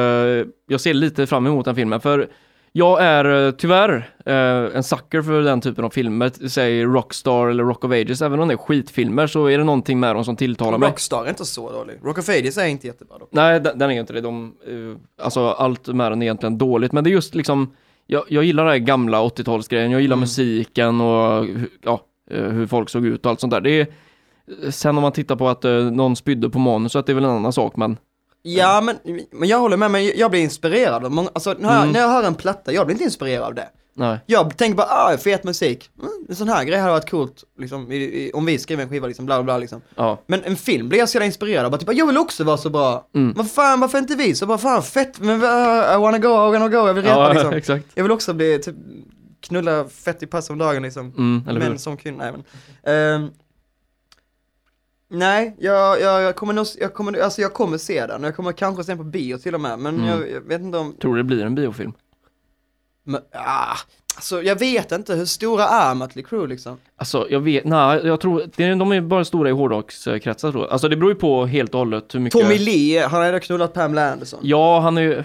jag 0.68 0.80
ser 0.80 0.94
lite 0.94 1.26
fram 1.26 1.46
emot 1.46 1.64
den 1.64 1.74
filmen 1.74 2.00
för 2.00 2.28
jag 2.76 3.02
är 3.02 3.46
eh, 3.46 3.50
tyvärr 3.50 4.14
eh, 4.26 4.76
en 4.76 4.82
sucker 4.82 5.22
för 5.22 5.42
den 5.42 5.60
typen 5.60 5.84
av 5.84 5.90
filmer, 5.90 6.48
säg 6.48 6.84
Rockstar 6.84 7.48
eller 7.48 7.64
Rock 7.64 7.84
of 7.84 7.90
Ages, 7.90 8.22
även 8.22 8.40
om 8.40 8.48
det 8.48 8.54
är 8.54 8.58
skitfilmer 8.58 9.26
så 9.26 9.46
är 9.46 9.58
det 9.58 9.64
någonting 9.64 10.00
med 10.00 10.16
dem 10.16 10.24
som 10.24 10.36
tilltalar 10.36 10.78
mig. 10.78 10.88
Rockstar 10.88 11.24
är 11.24 11.28
inte 11.28 11.44
så 11.44 11.72
dålig. 11.72 11.96
Rock 12.02 12.18
of 12.18 12.28
Ages 12.28 12.58
är 12.58 12.66
inte 12.66 12.86
jättebra 12.86 13.18
dock. 13.18 13.28
Nej, 13.32 13.60
den, 13.60 13.78
den 13.78 13.90
är 13.90 14.00
inte 14.00 14.12
det. 14.12 14.20
De, 14.20 14.54
eh, 14.66 15.24
alltså 15.24 15.48
allt 15.48 15.86
med 15.86 16.12
den 16.12 16.22
är 16.22 16.26
egentligen 16.26 16.58
dåligt, 16.58 16.92
men 16.92 17.04
det 17.04 17.10
är 17.10 17.12
just 17.12 17.34
liksom, 17.34 17.74
jag, 18.06 18.24
jag 18.28 18.44
gillar 18.44 18.64
den 18.64 18.72
här 18.72 18.78
gamla 18.78 19.22
80-talsgrejen, 19.22 19.92
jag 19.92 20.00
gillar 20.00 20.16
musiken 20.16 21.00
och 21.00 21.46
ja, 21.82 22.00
hur 22.30 22.66
folk 22.66 22.88
såg 22.90 23.06
ut 23.06 23.26
och 23.26 23.30
allt 23.30 23.40
sånt 23.40 23.50
där. 23.50 23.60
Det 23.60 23.80
är, 23.80 23.86
sen 24.70 24.96
om 24.96 25.02
man 25.02 25.12
tittar 25.12 25.36
på 25.36 25.48
att 25.48 25.62
någon 25.92 26.16
spydde 26.16 26.50
på 26.50 26.58
manus, 26.58 26.92
så 26.92 26.98
att 26.98 27.06
det 27.06 27.12
är 27.12 27.14
väl 27.14 27.24
en 27.24 27.30
annan 27.30 27.52
sak, 27.52 27.76
men 27.76 27.96
Ja, 28.46 28.80
men, 28.80 28.98
men 29.32 29.48
jag 29.48 29.58
håller 29.58 29.76
med, 29.76 29.90
men 29.90 30.06
jag 30.16 30.30
blir 30.30 30.40
inspirerad 30.40 31.04
av 31.04 31.10
många, 31.12 31.28
alltså 31.34 31.54
när 31.58 31.78
Mm. 31.82 31.92
när 31.92 32.00
jag 32.00 32.08
hör 32.08 32.22
en 32.22 32.34
platta, 32.34 32.72
jag 32.72 32.86
blir 32.86 32.94
inte 32.94 33.04
inspirerad 33.04 33.44
av 33.44 33.54
det. 33.54 33.68
Nej. 33.96 34.18
Jag 34.26 34.56
tänker 34.56 34.76
bara, 34.76 34.86
ah, 34.90 35.16
fet 35.16 35.44
musik. 35.44 35.90
Mm, 35.98 36.10
en 36.28 36.36
sån 36.36 36.48
här 36.48 36.64
grej 36.64 36.78
hade 36.78 36.92
varit 36.92 37.10
coolt, 37.10 37.44
liksom, 37.58 37.92
i, 37.92 37.96
i, 37.96 38.30
om 38.34 38.46
vi 38.46 38.58
skriver 38.58 38.82
en 38.82 38.88
skiva 38.88 39.06
liksom, 39.06 39.26
bla 39.26 39.36
bla 39.36 39.42
bla 39.44 39.58
liksom. 39.58 39.80
Ja. 39.96 40.22
Men 40.26 40.42
en 40.44 40.56
film 40.56 40.88
blir 40.88 40.98
jag 40.98 41.08
så 41.08 41.22
inspirerad 41.22 41.74
av, 41.74 41.78
typ, 41.78 41.92
jag 41.92 42.06
vill 42.06 42.18
också 42.18 42.44
vara 42.44 42.56
så 42.56 42.70
bra. 42.70 43.06
Mm. 43.14 43.34
Vad 43.36 43.50
fan, 43.50 43.80
varför 43.80 43.98
inte 43.98 44.14
vi? 44.14 44.34
Så 44.34 44.46
bara, 44.46 44.58
fan 44.58 44.82
fett, 44.82 45.20
men 45.20 45.42
uh, 45.42 45.94
I 45.94 45.96
wanna 45.98 46.18
go, 46.18 46.28
I 46.28 46.52
wanna 46.58 46.68
go, 46.68 46.76
jag 46.86 46.94
vill 46.94 47.04
repa 47.04 47.16
Ja, 47.18 47.32
liksom. 47.32 47.52
exakt. 47.52 47.84
Jag 47.94 48.02
vill 48.04 48.12
också 48.12 48.32
bli, 48.32 48.58
typ, 48.58 48.74
knulla 49.46 49.84
fett 49.88 50.22
i 50.22 50.26
pass 50.26 50.50
om 50.50 50.58
dagen 50.58 50.82
liksom. 50.82 51.12
Mm, 51.18 51.48
eller? 51.48 51.60
Män 51.60 51.78
som 51.78 51.96
kvinnor, 51.96 52.18
nej 52.18 52.32
men. 52.32 53.30
Nej, 55.14 55.56
jag, 55.58 56.00
jag, 56.00 56.22
jag 56.22 56.36
kommer 56.36 56.52
nog, 56.52 56.66
jag 56.80 56.94
kommer, 56.94 57.20
alltså 57.20 57.40
jag 57.40 57.52
kommer 57.54 57.78
se 57.78 58.06
den, 58.06 58.22
jag 58.22 58.36
kommer 58.36 58.52
kanske 58.52 58.84
se 58.84 58.90
den 58.92 58.98
på 58.98 59.04
bio 59.04 59.38
till 59.38 59.54
och 59.54 59.60
med, 59.60 59.78
men 59.78 59.94
Mm. 59.94 60.08
jag, 60.08 60.30
jag 60.30 60.40
vet 60.40 60.60
inte 60.60 60.78
om, 60.78 60.94
Tror 61.00 61.14
du 61.16 61.22
det 61.22 61.24
blir 61.26 61.44
en 61.44 61.54
biofilm? 61.54 61.92
men, 63.06 63.20
ah, 63.32 63.76
alltså 64.14 64.42
jag 64.42 64.58
vet 64.58 64.92
inte, 64.92 65.14
hur 65.14 65.24
stora 65.24 65.64
är 65.64 65.94
Mötley 65.94 66.24
Crüe 66.24 66.46
liksom? 66.46 66.76
Alltså 66.96 67.26
jag 67.30 67.40
vet, 67.40 67.64
nej 67.64 68.00
jag 68.06 68.20
tror, 68.20 68.42
de 68.78 68.92
är 68.92 69.00
bara 69.00 69.24
stora 69.24 69.48
i 69.48 69.52
hårdrockskretsar 69.52 70.50
tror 70.52 70.64
jag. 70.64 70.72
Alltså 70.72 70.88
det 70.88 70.96
beror 70.96 71.10
ju 71.12 71.18
på 71.18 71.46
helt 71.46 71.74
och 71.74 71.78
hållet 71.78 72.14
hur 72.14 72.20
mycket... 72.20 72.40
Tommy 72.40 72.58
Lee, 72.58 73.02
han 73.06 73.20
har 73.20 73.26
ändå 73.28 73.40
knullat 73.40 73.72
Pamela 73.72 74.12
Anderson. 74.12 74.40
Ja, 74.42 74.80
han 74.80 74.98
är 74.98 75.02
ju... 75.02 75.24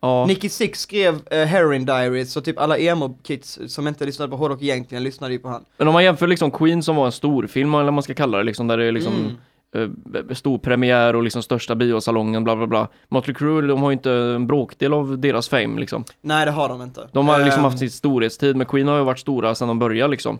Ja. 0.00 0.26
Nicky 0.26 0.48
Six 0.48 0.80
skrev 0.80 1.14
uh, 1.14 1.38
Heroin 1.44 1.84
Diaries, 1.86 2.32
så 2.32 2.40
typ 2.40 2.58
alla 2.58 2.78
emo-kids 2.78 3.58
som 3.66 3.88
inte 3.88 4.04
lyssnade 4.06 4.30
på 4.30 4.36
hårdrock 4.36 4.62
egentligen 4.62 5.04
lyssnade 5.04 5.32
ju 5.32 5.38
på 5.38 5.48
han. 5.48 5.64
Men 5.78 5.88
om 5.88 5.92
man 5.94 6.04
jämför 6.04 6.26
liksom 6.26 6.50
Queen 6.50 6.82
som 6.82 6.96
var 6.96 7.06
en 7.06 7.12
storfilm 7.12 7.74
eller 7.74 7.84
vad 7.84 7.92
man 7.94 8.02
ska 8.02 8.14
kalla 8.14 8.38
det 8.38 8.44
liksom, 8.44 8.66
där 8.66 8.76
det 8.76 8.84
är 8.84 8.92
liksom 8.92 9.36
Mm. 9.74 9.94
eh, 10.30 10.34
stor 10.34 10.58
premiär 10.58 11.16
och 11.16 11.22
liksom 11.22 11.42
största 11.42 11.74
biosalongen 11.74 12.44
bla 12.44 12.56
bla 12.56 12.66
bla. 12.66 12.88
Motley 13.08 13.34
Crue, 13.34 13.66
de 13.66 13.82
har 13.82 13.90
ju 13.90 13.92
inte 13.92 14.10
en 14.12 14.46
bråkdel 14.46 14.92
av 14.92 15.18
deras 15.18 15.48
fame 15.48 15.80
liksom. 15.80 16.04
Nej 16.20 16.44
det 16.46 16.50
har 16.52 16.68
de 16.68 16.82
inte. 16.82 17.08
De 17.12 17.28
har 17.28 17.38
liksom 17.38 17.58
Ehm, 17.58 17.64
haft 17.64 17.78
sin 17.78 17.90
storhetstid, 17.90 18.56
men 18.56 18.66
Queen 18.66 18.88
har 18.88 18.98
ju 18.98 19.04
varit 19.04 19.18
stora 19.18 19.54
sedan 19.54 19.68
de 19.68 19.78
började 19.78 20.10
liksom. 20.10 20.38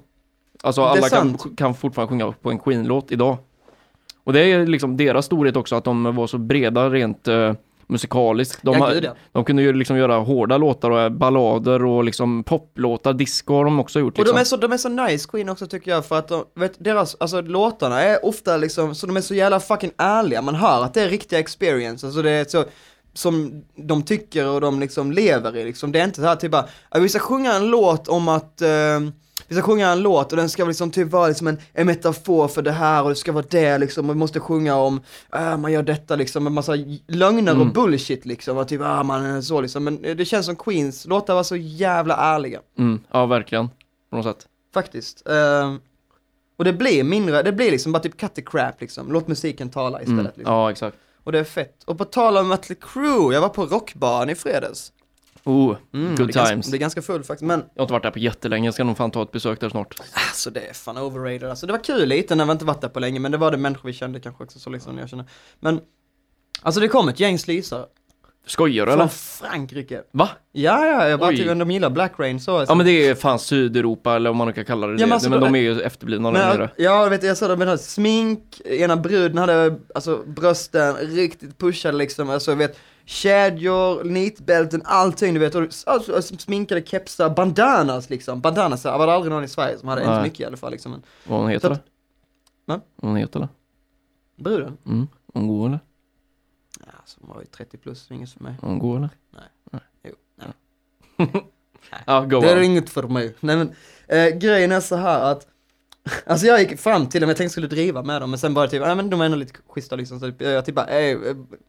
Alltså 0.62 0.82
alla 0.82 1.08
kan, 1.08 1.38
kan 1.56 1.74
fortfarande 1.74 2.10
sjunga 2.10 2.32
på 2.42 2.50
en 2.50 2.58
Queen-låt 2.58 3.12
idag. 3.12 3.36
Och 4.24 4.32
det 4.32 4.40
är 4.40 4.66
liksom 4.66 4.96
deras 4.96 5.26
storhet 5.26 5.56
också, 5.56 5.76
att 5.76 5.84
de 5.84 6.14
var 6.16 6.26
så 6.26 6.38
breda 6.38 6.90
rent 6.90 7.28
eh, 7.28 7.52
musikaliskt. 7.88 8.58
De, 8.62 8.74
Ja, 8.74 8.80
har- 8.84 8.92
gud, 8.94 9.04
ja. 9.04 9.14
de 9.32 9.44
kunde 9.44 9.62
ju 9.62 9.72
liksom 9.72 9.96
göra 9.96 10.16
hårda 10.18 10.56
låtar 10.58 10.90
och 10.90 11.12
ballader 11.12 11.84
och 11.84 12.04
liksom 12.04 12.44
poplåtar, 12.44 13.12
disco 13.12 13.54
har 13.54 13.64
de 13.64 13.80
också 13.80 14.00
gjort 14.00 14.12
Och 14.12 14.18
liksom. 14.18 14.34
de 14.36 14.40
är, 14.40 14.44
så, 14.44 14.56
de 14.56 14.72
är 14.72 14.76
så 14.76 14.88
nice 14.88 15.28
Queen 15.30 15.48
också 15.48 15.66
tycker 15.66 15.90
jag 15.90 16.06
för 16.06 16.18
att 16.18 16.28
de, 16.28 16.44
vet, 16.54 16.84
deras, 16.84 17.16
alltså 17.20 17.40
låtarna 17.40 18.02
är 18.02 18.24
ofta 18.26 18.56
liksom, 18.56 18.94
så 18.94 19.06
de 19.06 19.16
är 19.16 19.20
så 19.20 19.34
jävla 19.34 19.60
fucking 19.60 19.90
ärliga, 19.98 20.42
man 20.42 20.54
hör 20.54 20.84
att 20.84 20.94
det 20.94 21.02
är 21.02 21.08
riktiga 21.08 21.38
experience, 21.38 22.06
alltså 22.06 22.22
det 22.22 22.30
är 22.30 22.44
så 22.44 22.64
som 23.14 23.62
de 23.76 24.02
tycker 24.02 24.46
och 24.48 24.60
de 24.60 24.80
liksom 24.80 25.12
lever 25.12 25.56
i 25.56 25.64
liksom, 25.64 25.92
det 25.92 26.00
är 26.00 26.04
inte 26.04 26.20
så 26.20 26.26
här 26.26 26.36
typ 26.36 26.50
bara, 26.50 26.64
"Ja, 26.90 26.98
vi 27.00 27.08
ska 27.08 27.18
sjunga 27.18 27.52
en 27.54 27.66
låt 27.66 28.08
om 28.08 28.28
att 28.28 28.62
eh, 28.62 28.68
vi 29.48 29.54
ska 29.54 29.62
sjunga 29.62 29.88
en 29.88 30.02
låt 30.02 30.30
och 30.32 30.36
den 30.36 30.48
ska 30.48 30.64
liksom 30.64 30.90
typ 30.90 31.10
vara 31.12 31.28
liksom 31.28 31.46
en, 31.46 31.58
en 31.72 31.86
metafor 31.86 32.48
för 32.48 32.62
det 32.62 32.72
här 32.72 33.02
och 33.02 33.08
det 33.08 33.16
ska 33.16 33.32
vara 33.32 33.44
det 33.50 33.78
liksom, 33.78 34.08
och 34.10 34.14
vi 34.14 34.18
måste 34.18 34.40
sjunga 34.40 34.74
om, 34.76 35.00
äh, 35.34 35.56
man 35.56 35.72
gör 35.72 35.82
detta 35.82 36.16
liksom 36.16 36.44
med 36.44 36.52
massa 36.52 36.72
lögner 37.06 37.52
och 37.54 37.60
Mm. 37.60 37.72
bullshit 37.72 38.26
liksom, 38.26 38.56
och 38.58 38.68
typ, 38.68 38.80
ah 38.84 39.02
man 39.02 39.24
är 39.24 39.40
så 39.40 39.60
liksom, 39.60 39.84
men 39.84 40.02
det 40.02 40.24
känns 40.24 40.46
som 40.46 40.56
Queens 40.56 41.06
låtar 41.06 41.34
var 41.34 41.42
så 41.42 41.56
jävla 41.56 42.16
ärliga. 42.16 42.60
Mm, 42.78 43.00
ja, 43.12 43.26
verkligen. 43.26 43.68
På 44.10 44.16
något 44.16 44.24
sätt. 44.24 44.46
Faktiskt. 44.74 45.28
Ehm, 45.28 45.80
och 46.58 46.64
det 46.64 46.72
blir 46.72 47.04
mindre, 47.04 47.42
det 47.42 47.52
blir 47.52 47.70
liksom 47.70 47.92
bara 47.92 48.02
typ 48.02 48.16
cut 48.16 48.34
the 48.34 48.42
crap 48.42 48.80
liksom. 48.80 49.12
Låt 49.12 49.28
musiken 49.28 49.70
tala 49.70 50.00
istället. 50.02 50.20
Mm. 50.20 50.32
Liksom. 50.36 50.54
Ja, 50.54 50.70
exakt. 50.70 50.96
Och 51.24 51.32
det 51.32 51.38
är 51.38 51.44
fett. 51.44 51.82
Och 51.84 51.98
på 51.98 52.04
tal 52.04 52.36
om 52.36 52.48
Mötley 52.48 52.78
Crüe, 52.80 53.32
jag 53.32 53.40
var 53.40 53.48
på 53.48 53.66
rockbaren 53.66 54.30
i 54.30 54.34
fredags. 54.34 54.92
Oh, 55.46 55.76
Mm, 55.94 56.16
good 56.16 56.26
det 56.26 56.32
times. 56.32 56.50
Ganska, 56.50 56.70
det 56.70 56.76
är 56.76 56.78
ganska 56.78 57.02
full 57.02 57.24
faktiskt, 57.24 57.46
men 57.46 57.60
Jag 57.74 57.80
har 57.80 57.84
inte 57.84 57.92
varit 57.92 58.02
där 58.02 58.10
på 58.10 58.18
jättelänge, 58.18 58.66
jag 58.66 58.74
ska 58.74 58.84
nog 58.84 58.96
fan 58.96 59.10
ta 59.10 59.22
ett 59.22 59.32
besök 59.32 59.60
där 59.60 59.68
snart. 59.68 59.94
alltså 60.28 60.50
det 60.50 60.60
är 60.68 60.72
fan 60.72 60.98
overrated. 60.98 61.44
Alltså 61.50 61.66
det 61.66 61.72
var 61.72 61.84
kul 61.84 62.08
lite 62.08 62.34
när 62.34 62.44
vi 62.44 62.52
inte 62.52 62.64
varit 62.64 62.80
där 62.80 62.88
på 62.88 63.00
länge, 63.00 63.20
men 63.20 63.32
det 63.32 63.38
var 63.38 63.50
det 63.50 63.56
människor 63.56 63.86
vi 63.86 63.92
kände 63.92 64.20
kanske 64.20 64.44
också 64.44 64.58
så 64.58 64.70
liksom 64.70 64.98
jag 64.98 65.08
känner. 65.08 65.24
Men, 65.60 65.80
alltså 66.62 66.80
det 66.80 66.88
kom 66.88 67.08
ett 67.08 67.20
gäng 67.20 67.38
slisare. 67.38 67.84
Skojar 68.48 68.86
du 68.86 68.92
Från 68.92 69.00
eller? 69.00 69.08
Frankrike. 69.10 70.02
Va? 70.12 70.28
Ja, 70.52 70.86
ja, 70.86 71.08
jag 71.08 71.20
bara 71.20 71.30
Oj. 71.30 71.36
tyckte 71.36 71.54
de 71.54 71.70
gillar 71.70 71.90
Black 71.90 72.12
Rain 72.18 72.40
så. 72.40 72.64
Ja 72.68 72.74
men 72.74 72.86
det 72.86 73.08
är 73.08 73.14
fan 73.14 73.38
Sydeuropa 73.38 74.16
eller 74.16 74.30
om 74.30 74.36
man 74.36 74.46
nu 74.46 74.52
kan 74.52 74.64
kalla 74.64 74.86
det 74.86 74.92
Ja, 74.92 74.98
det. 74.98 75.06
men 75.06 75.12
alltså, 75.12 75.30
men 75.30 75.40
de 75.40 75.54
är 75.54 75.58
ju 75.60 75.80
efterblivna 75.80 76.30
Men, 76.30 76.68
ja, 76.76 77.08
vet 77.08 77.22
jag 77.22 77.36
sa 77.36 77.48
det 77.48 77.56
med 77.56 77.68
här 77.68 77.76
smink, 77.76 78.60
ena 78.64 78.96
bruden 78.96 79.38
hade 79.38 79.74
alltså 79.94 80.22
brösten 80.26 80.94
riktigt 80.96 81.58
pushade 81.58 81.96
liksom, 81.98 82.30
alltså 82.30 82.50
jag 82.50 82.56
vet, 82.56 82.78
kedjor, 83.06 84.04
nitbälten, 84.04 84.82
allting 84.84 85.34
du 85.34 85.40
vet, 85.40 85.54
och 85.54 85.62
alltså, 85.62 85.90
alltså, 85.90 86.36
sminkade 86.36 86.82
kepsar, 86.86 87.30
bandanas 87.30 88.10
liksom, 88.10 88.40
bandanas 88.40 88.84
var 88.84 89.06
det 89.06 89.12
aldrig 89.12 89.32
någon 89.32 89.44
i 89.44 89.48
Sverige 89.48 89.78
som 89.78 89.88
hade, 89.88 90.00
inte 90.00 90.14
Nej. 90.14 90.22
mycket 90.22 90.40
i 90.40 90.44
alla 90.44 90.56
fall 90.56 90.72
liksom, 90.72 91.02
Vad 91.26 91.40
hon 91.40 91.50
heter? 91.50 91.68
Va? 91.68 91.78
Vad 92.96 93.10
hon 93.10 93.16
heter 93.16 93.40
det? 93.40 93.48
bruden, 94.36 94.76
Mm. 94.86 95.06
Hon 95.32 95.48
går 95.48 95.66
eller? 95.66 95.80
ja, 96.80 96.92
som 97.04 97.28
var 97.28 97.40
ju 97.40 97.46
30 97.46 97.78
plus, 97.78 98.10
inget 98.10 98.32
för 98.32 98.42
mig. 98.44 98.54
Hon 98.60 98.78
går 98.78 98.96
eller? 98.96 99.10
Jo, 100.04 100.12
nej. 100.36 101.28
Ja, 102.06 102.20
go 102.20 102.40
Det 102.40 102.50
är 102.50 102.60
inget 102.60 102.90
för 102.90 103.02
mig. 103.02 103.34
Nej 103.40 103.56
men, 103.56 103.74
eh, 104.08 104.36
grejen 104.38 104.72
är 104.72 104.80
så 104.80 104.96
här 104.96 105.32
att 105.32 105.46
Alltså 106.26 106.46
jag 106.46 106.60
gick 106.60 106.80
fram 106.80 107.06
till 107.08 107.20
dem, 107.20 107.28
jag 107.30 107.36
tänkte 107.36 107.52
skulle 107.52 107.66
driva 107.66 108.02
med 108.02 108.22
dem, 108.22 108.30
men 108.30 108.38
sen 108.38 108.54
bara 108.54 108.68
typ, 108.68 108.82
nej 108.82 108.94
men 108.96 109.10
de 109.10 109.20
är 109.20 109.24
ändå 109.24 109.36
lite 109.36 109.52
schyssta 109.74 109.96
liksom, 109.96 110.20
så 110.20 110.32
jag 110.38 110.64
typ 110.66 110.74
bara, 110.74 110.86
hey, 110.86 111.10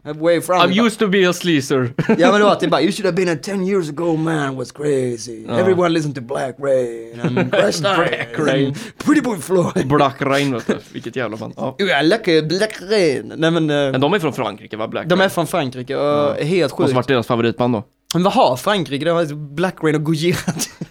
eh, 0.06 0.14
way 0.16 0.40
from 0.40 0.70
I 0.72 0.80
used 0.80 0.98
to 0.98 1.06
be 1.08 1.28
a 1.28 1.32
sleazer. 1.32 1.94
Ja 2.18 2.30
men 2.32 2.40
det 2.40 2.44
var 2.46 2.54
typ 2.60 2.70
bara, 2.70 2.82
you 2.82 2.92
should 2.92 3.04
have 3.06 3.16
been 3.16 3.28
at 3.28 3.42
10 3.42 3.64
years 3.64 3.88
ago 3.88 4.16
man 4.16 4.56
was 4.56 4.72
crazy. 4.72 5.44
Ja. 5.48 5.58
Everyone 5.58 5.88
listened 5.88 6.14
to 6.14 6.20
Black 6.20 6.54
Rain 6.58 7.20
and 7.20 7.50
Crash 7.52 7.80
Black 7.80 8.38
Rain. 8.38 8.74
Pretty 9.04 9.20
Boy 9.20 9.38
Floyd. 9.38 9.88
Black 9.88 10.22
Rain 10.22 10.52
vet 10.54 10.66
du. 10.66 10.78
Vilket 10.92 11.16
jävla 11.16 11.36
band. 11.36 11.54
Ja. 11.56 11.76
I 11.78 12.04
like 12.04 12.42
Black 12.42 12.80
Rain. 12.90 13.32
Nej 13.36 13.50
men, 13.50 13.70
eh, 13.70 13.76
Men 13.92 14.00
de 14.00 14.14
är 14.14 14.18
från 14.18 14.32
Frankrike 14.32 14.76
va? 14.76 14.88
Black 14.88 15.06
de 15.06 15.20
är 15.20 15.28
från 15.28 15.46
Frankrike 15.46 15.96
och 15.96 16.02
Ja. 16.04 16.34
helt 16.44 16.72
Måste 16.72 16.84
sjukt. 16.84 16.94
varit 16.96 17.08
deras 17.08 17.26
favoritband 17.26 17.74
då. 17.74 17.84
Men 18.14 18.22
vad 18.22 18.32
har 18.32 18.56
Frankrike? 18.56 19.04
De 19.04 19.10
har 19.10 19.54
Black 19.54 19.74
Rain 19.82 19.94
och 19.94 20.04
Gojira 20.04 20.36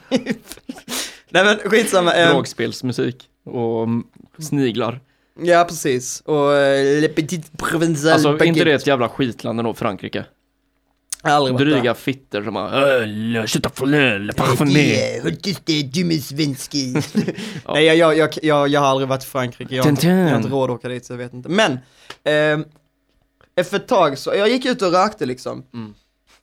typ. 0.09 0.37
Nej 1.29 1.45
men 1.45 1.57
skitsamma. 1.71 2.13
eh, 2.13 2.29
Dragspelsmusik 2.33 3.23
och 3.47 3.83
mm, 3.83 4.03
sniglar. 4.39 4.99
Ja 5.41 5.65
precis. 5.69 6.21
Och 6.21 6.49
uh, 6.49 7.01
Le 7.01 7.07
Petit 7.07 7.57
Provençal 7.57 8.11
Alltså 8.11 8.31
inte 8.31 8.45
Baguette. 8.45 8.63
det 8.63 8.73
ett 8.73 8.87
jävla 8.87 9.09
skitland 9.09 9.59
ändå, 9.59 9.73
Frankrike? 9.73 10.25
Aldrig 11.21 11.53
varit 11.53 11.67
Dryga 11.67 11.93
fitter 11.93 12.43
som 12.43 12.53
bara 12.53 12.71
öl, 12.71 13.43
kötta 13.47 13.69
flöl, 13.69 14.31
parfumé. 14.35 14.79
Yeah, 14.79 15.23
hört 15.23 15.47
just 15.47 15.65
det, 15.65 15.83
dumme 15.83 16.17
svenski. 16.17 16.93
Nej 17.67 17.85
jag, 17.85 17.97
jag, 17.97 18.17
jag, 18.17 18.29
jag, 18.41 18.67
jag 18.67 18.79
har 18.79 18.87
aldrig 18.87 19.07
varit 19.07 19.23
i 19.23 19.27
Frankrike, 19.27 19.75
jag 19.75 19.85
inte, 19.85 20.01
Tintin. 20.01 20.17
jag 20.17 20.29
har 20.29 20.37
inte 20.37 20.49
råd 20.49 20.69
att 20.69 20.75
åka 20.75 20.89
dit 20.89 21.05
så 21.05 21.13
jag 21.13 21.17
vet 21.17 21.33
inte. 21.33 21.49
Men, 21.49 21.79
ehm, 22.23 22.65
efter 23.55 23.77
ett 23.77 23.87
tag 23.87 24.17
så, 24.17 24.35
jag 24.35 24.49
gick 24.49 24.65
ut 24.65 24.81
och 24.81 24.91
rökte 24.91 25.25
liksom. 25.25 25.63
Mm. 25.73 25.93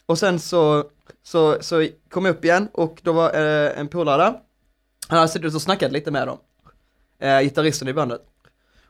Och 0.06 0.18
sen 0.18 0.40
så, 0.40 0.84
så, 1.22 1.58
så 1.60 1.88
kom 2.10 2.24
jag 2.24 2.32
upp 2.32 2.44
igen 2.44 2.68
och 2.72 3.00
då 3.02 3.12
var 3.12 3.34
eh, 3.34 3.78
en 3.78 3.88
polare 3.88 4.22
där. 4.22 4.34
Han 5.08 5.18
hade 5.18 5.32
suttit 5.32 5.54
och 5.54 5.62
snackat 5.62 5.92
lite 5.92 6.10
med 6.10 6.26
dem. 6.26 6.38
Eh, 7.24 7.40
gitarristen 7.40 7.88
i 7.88 7.92
bandet. 7.92 8.20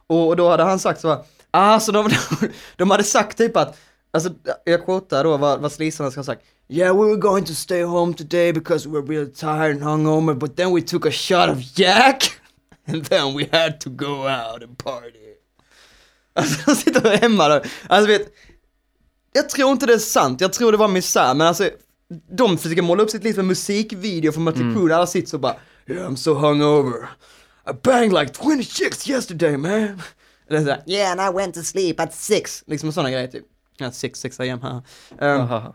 Och, 0.06 0.28
och 0.28 0.36
då 0.36 0.48
hade 0.48 0.62
han 0.62 0.78
sagt 0.78 1.00
så 1.00 1.08
här, 1.08 1.24
ah, 1.50 1.80
så 1.80 1.92
de, 1.92 2.10
de 2.76 2.90
hade 2.90 3.04
sagt 3.04 3.38
typ 3.38 3.56
att, 3.56 3.78
alltså 4.10 4.30
jag 4.64 4.84
quotar 4.84 5.24
då 5.24 5.36
vad, 5.36 5.60
vad 5.60 5.72
slisarna 5.72 6.10
ska 6.10 6.18
ha 6.18 6.24
sagt. 6.24 6.42
Yeah, 6.68 6.96
we 6.96 7.06
were 7.06 7.16
going 7.16 7.44
to 7.44 7.54
stay 7.54 7.82
home 7.82 8.14
today 8.14 8.52
because 8.52 8.88
we 8.88 9.00
were 9.00 9.14
really 9.14 9.32
tired 9.32 9.70
and 9.70 9.82
hungover, 9.82 10.34
but 10.34 10.56
then 10.56 10.74
we 10.74 10.80
took 10.80 11.06
a 11.06 11.10
shot 11.10 11.50
of 11.50 11.78
Jack, 11.78 12.40
and 12.86 13.04
then 13.04 13.36
we 13.36 13.48
had 13.52 13.80
to 13.80 13.90
go 13.90 14.26
out 14.26 14.62
and 14.62 14.78
party. 14.78 15.18
Alltså 16.34 16.70
de 16.70 16.76
sitter 16.76 17.16
hemma 17.16 17.48
då, 17.48 17.62
alltså 17.88 18.08
vet, 18.08 18.34
jag 19.32 19.48
tror 19.48 19.72
inte 19.72 19.86
det 19.86 19.94
är 19.94 19.98
sant, 19.98 20.40
jag 20.40 20.52
tror 20.52 20.72
det 20.72 20.78
var 20.78 20.88
misär, 20.88 21.34
men 21.34 21.46
alltså 21.46 21.70
de 22.30 22.58
försöker 22.58 22.82
måla 22.82 23.02
upp 23.02 23.10
sitt 23.10 23.24
liv 23.24 23.32
som 23.32 23.40
en 23.40 23.46
musikvideo 23.46 24.32
för 24.32 24.40
Mötley 24.40 24.64
Mm. 24.64 24.76
Crüe, 24.76 24.94
alla 24.94 25.06
sitter 25.06 25.28
så 25.28 25.38
bara 25.38 25.56
Yeah 25.86 26.10
I'm 26.10 26.16
so 26.16 26.34
hungover, 26.34 27.08
I 27.66 27.72
banged 27.82 28.12
like 28.12 28.32
20 28.32 28.62
chicks 28.64 29.06
yesterday 29.08 29.56
man. 29.56 30.02
Eller 30.50 30.60
såhär, 30.64 30.82
Yeah, 30.86 31.12
and 31.12 31.20
I 31.20 31.36
went 31.36 31.54
to 31.54 31.62
sleep 31.62 32.00
at 32.00 32.14
six. 32.14 32.64
liksom 32.66 32.92
sådana 32.92 33.10
grejer 33.10 33.26
typ. 33.28 33.44
Ja, 33.78 33.90
6, 33.92 34.20
6 34.20 34.40
am 34.40 34.62
här. 34.62 34.82
Um, 35.18 35.72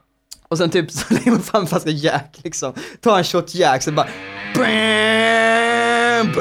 och 0.49 0.57
sen 0.57 0.69
typ 0.69 0.91
så 0.91 1.13
lägger 1.13 1.31
man 1.31 1.41
fram 1.41 1.61
en 1.61 1.67
flaska 1.67 1.89
Jack 1.89 2.39
liksom. 2.43 2.73
Ta 3.01 3.17
en 3.17 3.23
shot 3.23 3.55
Jack, 3.55 3.83
så 3.83 3.91
bara 3.91 4.07
bam, 4.55 6.31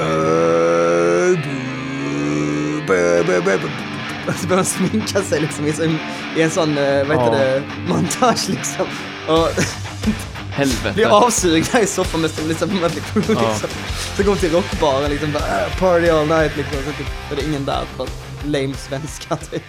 bam, 3.45 3.45
bam. 3.45 3.88
Och 4.29 4.35
så 4.35 4.47
börjar 4.47 4.57
man 4.57 4.65
sminka 4.65 5.23
sig 5.23 5.41
liksom 5.41 5.67
i, 5.67 5.71
en- 5.71 5.99
i 6.39 6.43
en 6.43 6.51
sån, 6.51 6.79
eh, 6.79 7.07
vad 7.07 7.19
heter 7.19 7.31
det, 7.39 7.63
montage 7.89 8.49
liksom. 8.49 8.87
Och 9.29 9.49
Helvete. 10.51 10.93
blir 10.95 11.07
avsugna 11.07 11.81
i 11.81 11.87
soffan 11.87 12.21
med 12.21 12.31
som 12.31 12.49
liksom 12.49 12.69
Mötley 12.81 13.01
Crüe 13.03 13.29
liksom. 13.29 13.69
Så 14.17 14.23
går 14.23 14.37
till 14.37 14.53
rockbaren 14.53 15.11
liksom, 15.11 15.33
bara, 15.33 15.43
äh, 15.65 15.79
party 15.81 16.09
all 16.09 16.27
night 16.27 16.57
liksom. 16.57 16.79
Så 16.83 16.93
typ, 16.93 17.07
är 17.33 17.37
det 17.37 17.45
ingen 17.49 17.65
där, 17.65 17.85
för 17.97 18.09
lame 18.49 18.75
svenska 18.75 19.37
typ. 19.51 19.63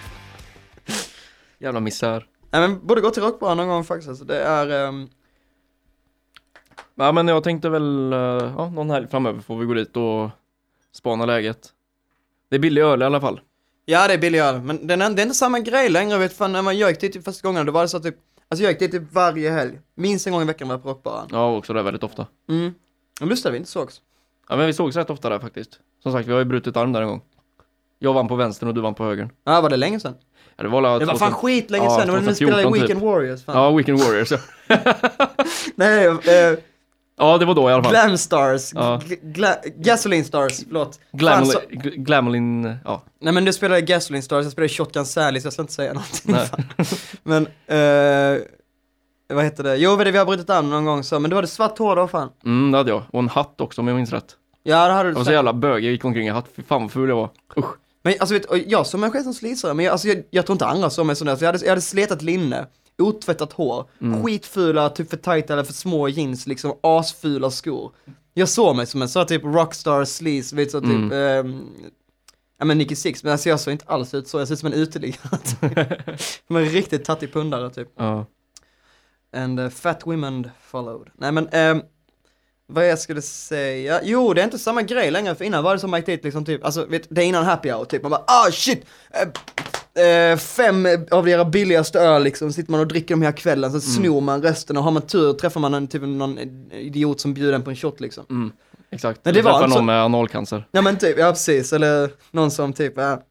Jävla 1.60 1.80
misär. 1.80 2.26
Nej 2.52 2.62
men 2.62 2.88
borde 2.88 3.02
gå 3.02 3.10
till 3.10 3.24
rockbaren 3.24 3.58
någon 3.58 3.68
gång 3.68 3.84
faktiskt, 3.84 4.10
alltså 4.10 4.26
det 4.26 4.44
är... 4.44 4.88
ehm, 4.88 5.10
Ja 6.96 7.12
men 7.12 7.28
jag 7.28 7.44
tänkte 7.44 7.70
väl, 7.70 8.14
eh, 8.14 8.20
ja 8.58 8.70
någon 8.70 8.90
helg 8.90 9.08
framöver 9.08 9.42
får 9.42 9.58
vi 9.58 9.66
gå 9.66 9.74
dit 9.74 9.98
och 9.98 10.30
spana 10.96 11.26
läget. 11.26 11.70
Det 12.50 12.56
är 12.56 12.60
billig 12.60 12.82
öl 12.82 13.02
i 13.02 13.06
alla 13.06 13.22
fall. 13.22 13.40
Ja 13.90 14.08
det 14.08 14.14
är 14.14 14.18
billig 14.18 14.40
öl, 14.40 14.62
men 14.62 14.88
den 14.88 15.02
är, 15.02 15.10
det 15.10 15.22
är 15.22 15.24
inte 15.24 15.36
samma 15.36 15.60
grej 15.60 15.90
längre 15.90 16.18
vet 16.18 16.38
fan 16.38 16.52
när 16.52 16.62
man 16.62 16.78
jag 16.78 16.90
gick 16.90 17.00
dit 17.00 17.14
typ 17.14 17.24
första 17.24 17.48
gången, 17.48 17.66
då 17.66 17.72
var 17.72 17.82
det 17.82 17.88
så 17.88 18.00
typ, 18.00 18.16
alltså 18.50 18.64
jag 18.64 18.72
gick 18.72 18.80
dit 18.80 18.92
typ 18.92 19.14
varje 19.14 19.52
helg. 19.52 19.80
Minst 19.96 20.28
en 20.28 20.34
gång 20.34 20.42
i 20.42 20.46
veckan 20.46 20.68
var 20.68 20.76
jag 20.76 20.84
på 20.84 20.90
rockbaren. 20.90 21.28
Ja 21.32 21.56
också 21.56 21.74
där 21.74 21.84
väldigt 21.84 22.04
ofta. 22.04 22.28
Mm. 22.50 22.74
Men 23.20 23.30
lustigt 23.30 23.46
att 23.46 23.54
vi 23.54 23.58
inte 23.58 23.70
sågs. 23.70 24.02
Ja 24.50 24.56
men 24.56 24.68
vi 24.68 24.74
sågs 24.74 24.96
rätt 24.96 25.10
ofta 25.10 25.30
där 25.30 25.40
faktiskt. 25.40 25.80
Som 26.04 26.12
sagt 26.12 26.28
vi 26.28 26.32
har 26.32 26.40
ju 26.40 26.46
brutit 26.46 26.78
arm 26.78 26.94
där 26.94 27.02
en 27.02 27.08
gång. 27.08 27.22
Jag 28.00 28.14
vann 28.14 28.28
på 28.28 28.36
vänstern 28.36 28.70
och 28.70 28.76
du 28.76 28.82
vann 28.82 28.96
på 28.96 29.04
högern. 29.04 29.30
Ja 29.44 29.62
var 29.62 29.70
det 29.70 29.78
länge 29.78 30.00
sedan? 30.00 30.16
Ja, 30.56 30.64
det 30.64 30.70
var 30.70 30.82
Det 30.82 31.06
var 31.06 31.16
fan 31.16 31.32
2000 31.32 31.34
skitlänge 31.34 31.86
Ja, 31.86 31.98
sedan, 31.98 32.08
det 32.08 32.14
var 32.14 32.20
när 32.20 32.28
vi 32.28 32.36
spelade 32.36 32.62
i 32.62 32.66
2014 32.66 32.74
Weekend 32.74 33.00
typ. 33.00 33.06
Warriors 33.10 33.44
fan. 33.44 33.58
Ja, 33.58 33.72
Weekend 33.72 34.00
Warriors 34.00 34.32
ja. 34.32 34.38
Nej, 35.76 36.08
eh, 36.08 36.60
Ja 37.20 37.38
det 37.38 37.46
var 37.46 37.56
då 37.56 37.70
i 37.70 37.74
alla 37.74 37.84
fall. 37.84 37.92
Glam 37.92 38.18
Stars, 38.18 38.72
Ja. 38.74 39.02
Gl- 39.06 39.34
gla- 39.34 39.74
Gasoline 39.76 40.26
Stars, 40.26 40.64
förlåt. 40.68 40.96
Fan, 40.96 41.20
Glamolin, 41.20 41.52
så- 41.52 41.60
Gl- 41.70 41.96
Glamolin, 41.96 42.76
ja. 42.86 43.02
Nej 43.22 43.34
men 43.34 43.46
du 43.46 43.54
spelade 43.54 43.82
Gasoline 43.82 44.24
Stars, 44.24 44.44
jag 44.44 44.52
spelade 44.52 44.70
Shotgun 44.74 45.06
Sally 45.06 45.40
så 45.42 45.46
jag 45.46 45.54
ska 45.54 45.62
inte 45.62 45.74
säga 45.74 45.94
någonting. 45.94 46.34
Nej. 46.34 46.50
Men, 47.24 47.46
eh, 47.46 48.42
vad 49.34 49.44
heter 49.44 49.64
det? 49.64 49.76
Jo, 49.78 49.96
vi 49.96 50.18
har 50.18 50.26
brutit 50.26 50.50
arm 50.50 50.70
någon 50.70 50.86
gång 50.86 51.04
så, 51.04 51.20
men 51.20 51.30
du 51.30 51.36
hade 51.36 51.48
svart 51.48 51.78
hår 51.78 51.96
då 51.96 52.08
fan. 52.08 52.30
Mm 52.46 52.72
det 52.72 52.78
hade 52.78 52.90
jag. 52.90 53.04
Och 53.12 53.20
en 53.20 53.30
hatt 53.30 53.62
också 53.62 53.82
om 53.82 53.88
jag 53.88 53.96
minns 53.98 54.12
rätt. 54.14 54.36
Ja, 54.64 54.88
det 54.88 54.94
hade 54.94 55.10
du 55.10 55.14
Jag 55.14 55.18
var 55.18 55.26
så 55.26 55.32
jävla 55.32 55.54
bög, 55.54 55.84
jag 55.86 55.92
gick 55.92 56.06
omkring 56.06 56.28
i 56.28 56.30
hatt. 56.30 56.46
Fy 56.56 56.64
fan 56.64 56.82
vad 56.82 56.92
ful 56.92 57.10
jag 57.10 57.16
var. 57.16 57.30
Usch. 57.58 57.66
Men 58.04 58.14
alltså 58.20 58.34
vet, 58.34 58.46
och 58.46 58.58
jag 58.58 58.88
såg 58.88 59.00
mig 59.00 59.12
själv 59.12 59.24
som 59.24 59.34
slisare, 59.34 59.74
men 59.74 59.86
jag, 59.86 59.92
alltså, 59.92 60.08
jag, 60.08 60.24
jag 60.30 60.46
tror 60.46 60.54
inte 60.54 60.66
andra 60.66 60.90
såg 60.90 61.06
mig 61.06 61.16
sådär, 61.16 61.36
för 61.36 61.46
jag 61.46 61.52
hade, 61.54 61.66
jag 61.66 61.72
hade 61.72 61.82
sletat 61.82 62.22
linne, 62.22 62.66
otvättat 63.02 63.54
hår, 63.54 63.86
skitfula, 64.24 64.90
typ 64.90 65.10
för 65.10 65.18
tajta 65.18 65.54
eller 65.54 65.64
för 65.64 65.74
små 65.74 66.08
jeans, 66.08 66.48
liksom 66.48 66.74
asfula 66.84 67.52
skor. 67.52 67.92
Jag 68.34 68.50
såg 68.50 68.76
mig 68.76 68.86
som 68.86 69.02
en 69.02 69.10
sån 69.10 69.26
typ 69.26 69.44
rockstar 69.44 70.06
sleaze, 70.06 70.56
vet 70.56 70.72
så 70.72 70.82
typ, 70.82 71.12
ehm, 71.12 71.68
ja 72.60 72.66
men 72.66 72.78
Nicky 72.78 72.96
Six, 72.96 73.24
men 73.24 73.32
alltså 73.32 73.50
jag 73.50 73.60
såg 73.60 73.72
inte 73.72 73.86
alls 73.88 74.14
ut 74.14 74.28
så, 74.28 74.40
jag 74.40 74.48
såg 74.48 74.54
ut 74.54 74.60
som 74.60 74.74
en 74.74 74.80
uteliggare. 74.80 75.38
typ. 75.62 75.78
En 76.48 76.66
riktigt 76.66 77.06
tattig 77.06 77.34
pundare 77.34 77.70
typ. 77.70 77.90
Ja. 77.96 78.26
And 79.34 79.60
uh, 79.60 79.70
fat 79.70 80.02
women 80.06 80.50
followed. 80.62 81.10
Nej 81.18 81.32
men, 81.32 81.48
ehm, 81.52 81.82
vad 82.68 82.88
jag 82.88 83.00
skulle 83.00 83.22
säga, 83.22 84.00
jo 84.04 84.34
det 84.34 84.42
är 84.42 84.46
inte 84.46 84.60
samma 84.60 84.82
grej 84.82 85.12
längre 85.12 85.36
för 85.36 85.46
innan 85.46 85.64
var 85.64 85.74
det 85.74 85.80
som 85.80 85.94
gick 85.94 86.06
dit 86.06 86.24
liksom 86.24 86.46
typ, 86.46 86.66
alltså 86.66 86.86
vet, 86.86 87.08
det 87.10 87.24
är 87.24 87.26
innan 87.26 87.46
happy 87.46 87.72
hour 87.72 87.86
typ, 87.86 88.02
man 88.02 88.12
bara 88.12 88.24
ah 88.28 88.52
shit! 88.52 88.86
eh, 89.12 89.28
eh, 90.00 90.38
fem 90.38 90.88
av 91.12 91.30
era 91.30 91.46
billigaste 91.46 92.00
öl 92.00 92.24
liksom, 92.24 92.54
sitter 92.54 92.72
man 92.72 92.80
och 92.80 92.88
dricker 92.88 93.16
dem 93.16 93.22
hela 93.22 93.34
kvällen, 93.34 93.72
så 93.72 93.82
snor 93.82 94.22
man 94.22 94.42
resten 94.42 94.78
och 94.78 94.84
har 94.84 94.92
man 94.92 95.02
tur 95.02 95.34
träffar 95.34 95.60
man 95.60 95.74
en, 95.74 95.88
typ 95.88 96.02
någon 96.02 96.40
idiot 96.72 97.20
som 97.20 97.34
bjuder 97.34 97.54
en 97.54 97.64
på 97.64 97.70
en 97.70 97.76
shot 97.76 98.00
liksom. 98.00 98.26
Mm. 98.30 98.52
Exakt. 98.92 99.20
Men 99.24 99.34
det 99.34 99.42
var 99.42 99.68
någon 99.68 99.86
med 99.86 100.04
analcancer. 100.04 100.68
Ja 100.72 100.82
men 100.82 100.98
typ, 100.98 101.18
ja 101.18 101.32
precis, 101.32 101.74
eller 101.74 102.10
någon 102.32 102.52
som 102.52 102.74
typ, 102.74 102.94
ja, 102.98 103.22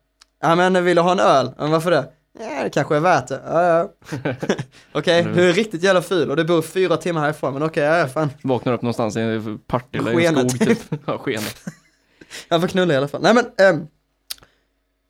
ja 0.42 0.54
men 0.54 0.84
vill 0.84 0.96
du 0.96 1.02
ha 1.02 1.12
en 1.12 1.20
öl? 1.20 1.50
Ja, 1.58 1.66
varför 1.66 1.90
det? 1.90 2.08
Ja 2.40 2.64
det 2.64 2.70
kanske 2.70 2.96
är 2.96 3.00
värt 3.00 3.28
det, 3.28 3.42
ja 3.46 3.62
ja. 3.62 3.92
Okej, 4.92 5.26
du 5.34 5.48
är 5.48 5.52
riktigt 5.52 5.82
jävla 5.82 6.02
ful 6.02 6.30
och 6.30 6.36
du 6.36 6.44
bor 6.44 6.62
fyra 6.62 6.96
timmar 6.96 7.20
härifrån, 7.20 7.54
men 7.54 7.62
okej, 7.62 7.84
ja 7.84 7.98
ja 7.98 8.06
fan. 8.06 8.30
Vaknar 8.42 8.72
upp 8.72 8.82
någonstans 8.82 9.16
i 9.16 9.20
en 9.20 9.58
Partille 9.58 10.22
i 10.22 10.26
en 10.26 10.50
skog 10.50 10.68
typ. 10.68 10.78
Ja, 11.06 11.18
skenet. 11.18 11.64
Jag 12.48 12.60
får 12.60 12.68
knulla 12.68 12.94
i 12.94 12.96
alla 12.96 13.08
fall. 13.08 13.22
Nej 13.22 13.34
men, 13.34 13.44
ehm, 13.58 13.86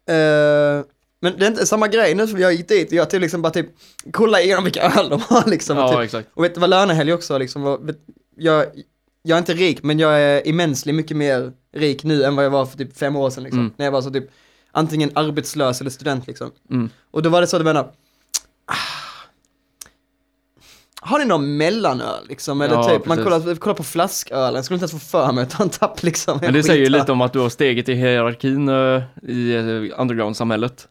eh, 0.09 0.85
men 1.21 1.39
det 1.39 1.45
är 1.45 1.49
inte 1.49 1.67
samma 1.67 1.89
grej 1.89 2.15
nu 2.15 2.27
för 2.27 2.39
jag 2.39 2.53
gick 2.55 2.69
dit 2.69 2.89
och 2.89 2.93
jag 2.93 3.11
typ 3.11 3.21
liksom 3.21 3.43
bara 3.43 3.53
typ 3.53 3.67
kolla 4.13 4.41
igenom 4.41 4.65
vilka 4.65 4.83
öl 4.83 5.09
de 5.09 5.21
har 5.21 5.51
liksom. 5.51 5.79
och 5.79 5.85
Ja 5.85 5.93
typ, 5.93 6.01
exakt. 6.05 6.29
och 6.35 6.45
vet 6.45 6.55
du 6.55 6.61
vad 6.61 6.71
lönehelg 6.71 7.13
också 7.13 7.39
liksom, 7.39 7.87
vet, 7.87 7.99
jag, 8.37 8.67
jag 9.23 9.37
är 9.37 9.39
inte 9.39 9.55
rik 9.55 9.83
men 9.83 9.99
jag 9.99 10.21
är 10.21 10.49
immensely 10.49 10.93
mycket 10.93 11.17
mer 11.17 11.53
rik 11.75 12.05
nu 12.05 12.25
än 12.25 12.37
vad 12.37 12.45
jag 12.45 12.51
var 12.51 12.67
för 12.67 12.79
typ 12.79 12.99
fem 12.99 13.17
år 13.17 13.31
sedan 13.31 13.43
liksom. 13.45 13.61
Mm. 13.61 13.73
När 13.77 13.85
jag 13.87 13.93
var 13.93 14.03
så 14.03 14.11
typ 14.11 14.31
antingen 14.73 15.11
arbetslös 15.15 15.81
eller 15.81 15.91
student 15.91 16.27
liksom. 16.27 16.51
Mm. 16.71 16.91
Och 17.11 17.23
då 17.23 17.31
var 17.31 17.41
det 17.41 17.47
så 17.47 17.57
att 17.57 17.61
jag 17.61 17.75
menar, 17.75 17.91
ah, 18.67 18.75
har 21.01 21.19
ni 21.19 21.25
någon 21.25 21.57
mellanöl 21.57 22.27
liksom? 22.29 22.61
Eller 22.61 22.75
Ja, 22.75 22.89
typ, 22.89 23.07
man 23.07 23.17
precis. 23.17 23.33
kollar, 23.33 23.55
kollar 23.55 23.75
på 23.75 23.83
flaskölen, 23.83 24.55
jag 24.55 24.65
skulle 24.65 24.75
inte 24.77 24.83
ens 24.83 24.93
få 24.93 24.99
för 24.99 25.33
mig 25.33 25.43
att 25.43 25.51
ta 25.51 25.63
en 25.63 25.71
tapp 25.71 26.03
liksom. 26.03 26.39
Men 26.43 26.53
det 26.53 26.63
säger 26.63 26.85
ju 26.85 26.91
lite 26.91 27.13
om 27.13 27.21
att 27.21 27.33
du 27.33 27.39
har 27.39 27.49
steget 27.49 27.89
i 27.89 27.95
hierarkin 27.95 28.69
eh, 28.69 29.03
i 29.23 29.55
eh, 29.55 30.01
underground-samhället. 30.01 30.89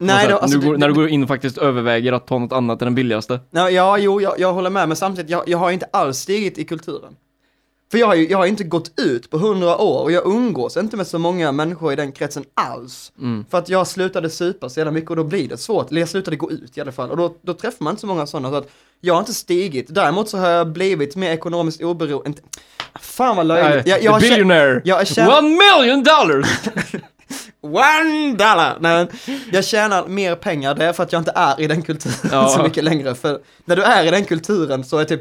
Nej, 0.00 0.28
då, 0.28 0.36
alltså, 0.38 0.58
går, 0.58 0.72
det- 0.72 0.78
när 0.78 0.88
du 0.88 0.94
går 0.94 1.08
in 1.08 1.22
och 1.22 1.28
faktiskt 1.28 1.58
överväger 1.58 2.12
att 2.12 2.26
ta 2.26 2.38
något 2.38 2.52
annat 2.52 2.82
än 2.82 2.86
den 2.86 2.94
billigaste. 2.94 3.40
Ja, 3.50 3.70
ja 3.70 3.98
jo, 3.98 4.20
jag, 4.20 4.34
jag 4.40 4.52
håller 4.52 4.70
med, 4.70 4.88
men 4.88 4.96
samtidigt, 4.96 5.30
jag, 5.30 5.42
jag 5.48 5.58
har 5.58 5.70
inte 5.70 5.86
alls 5.92 6.18
stigit 6.18 6.58
i 6.58 6.64
kulturen. 6.64 7.16
För 7.90 7.98
jag 7.98 8.06
har 8.06 8.14
ju 8.14 8.28
jag 8.28 8.38
har 8.38 8.46
inte 8.46 8.64
gått 8.64 9.00
ut 9.00 9.30
på 9.30 9.38
hundra 9.38 9.78
år 9.78 10.02
och 10.02 10.12
jag 10.12 10.26
umgås 10.26 10.76
inte 10.76 10.96
med 10.96 11.06
så 11.06 11.18
många 11.18 11.52
människor 11.52 11.92
i 11.92 11.96
den 11.96 12.12
kretsen 12.12 12.44
alls. 12.54 13.12
Mm. 13.18 13.44
För 13.50 13.58
att 13.58 13.68
jag 13.68 13.86
slutade 13.86 14.30
supa 14.30 14.68
så 14.68 14.80
jävla 14.80 14.90
mycket 14.92 15.10
och 15.10 15.16
då 15.16 15.24
blir 15.24 15.48
det 15.48 15.56
svårt, 15.56 15.90
eller 15.90 16.00
jag 16.00 16.08
slutade 16.08 16.36
gå 16.36 16.50
ut 16.50 16.78
i 16.78 16.80
alla 16.80 16.92
fall. 16.92 17.10
Och 17.10 17.16
då, 17.16 17.34
då 17.42 17.54
träffar 17.54 17.84
man 17.84 17.90
inte 17.92 18.00
så 18.00 18.06
många 18.06 18.26
sådana, 18.26 18.50
så 18.50 18.54
att 18.56 18.68
jag 19.00 19.14
har 19.14 19.18
inte 19.20 19.34
stigit. 19.34 19.86
Däremot 19.94 20.28
så 20.28 20.38
har 20.38 20.48
jag 20.48 20.68
blivit 20.68 21.16
mer 21.16 21.30
ekonomiskt 21.32 21.82
oberoende. 21.82 22.38
Fan 23.00 23.36
vad 23.36 23.46
löjligt. 23.46 23.86
Jag, 23.86 24.02
jag 24.02 24.12
har 24.12 24.20
The 24.20 24.26
kä- 24.26 24.30
billionaire! 24.30 24.80
jag 24.84 25.06
känner- 25.06 25.38
One 25.38 25.48
million 25.48 26.02
dollars! 26.04 26.46
One 27.60 28.30
dollar! 28.30 28.76
Nej, 28.80 29.06
jag 29.52 29.64
tjänar 29.64 30.06
mer 30.06 30.34
pengar, 30.34 30.74
det 30.74 30.84
är 30.84 30.92
för 30.92 31.02
att 31.02 31.12
jag 31.12 31.20
inte 31.20 31.32
är 31.34 31.60
i 31.60 31.66
den 31.66 31.82
kulturen 31.82 32.16
Ja. 32.32 32.48
så 32.48 32.62
mycket 32.62 32.84
längre. 32.84 33.14
För 33.14 33.38
när 33.64 33.76
du 33.76 33.82
är 33.82 34.04
i 34.06 34.10
den 34.10 34.24
kulturen 34.24 34.84
så 34.84 34.98
är 34.98 35.04
typ, 35.04 35.20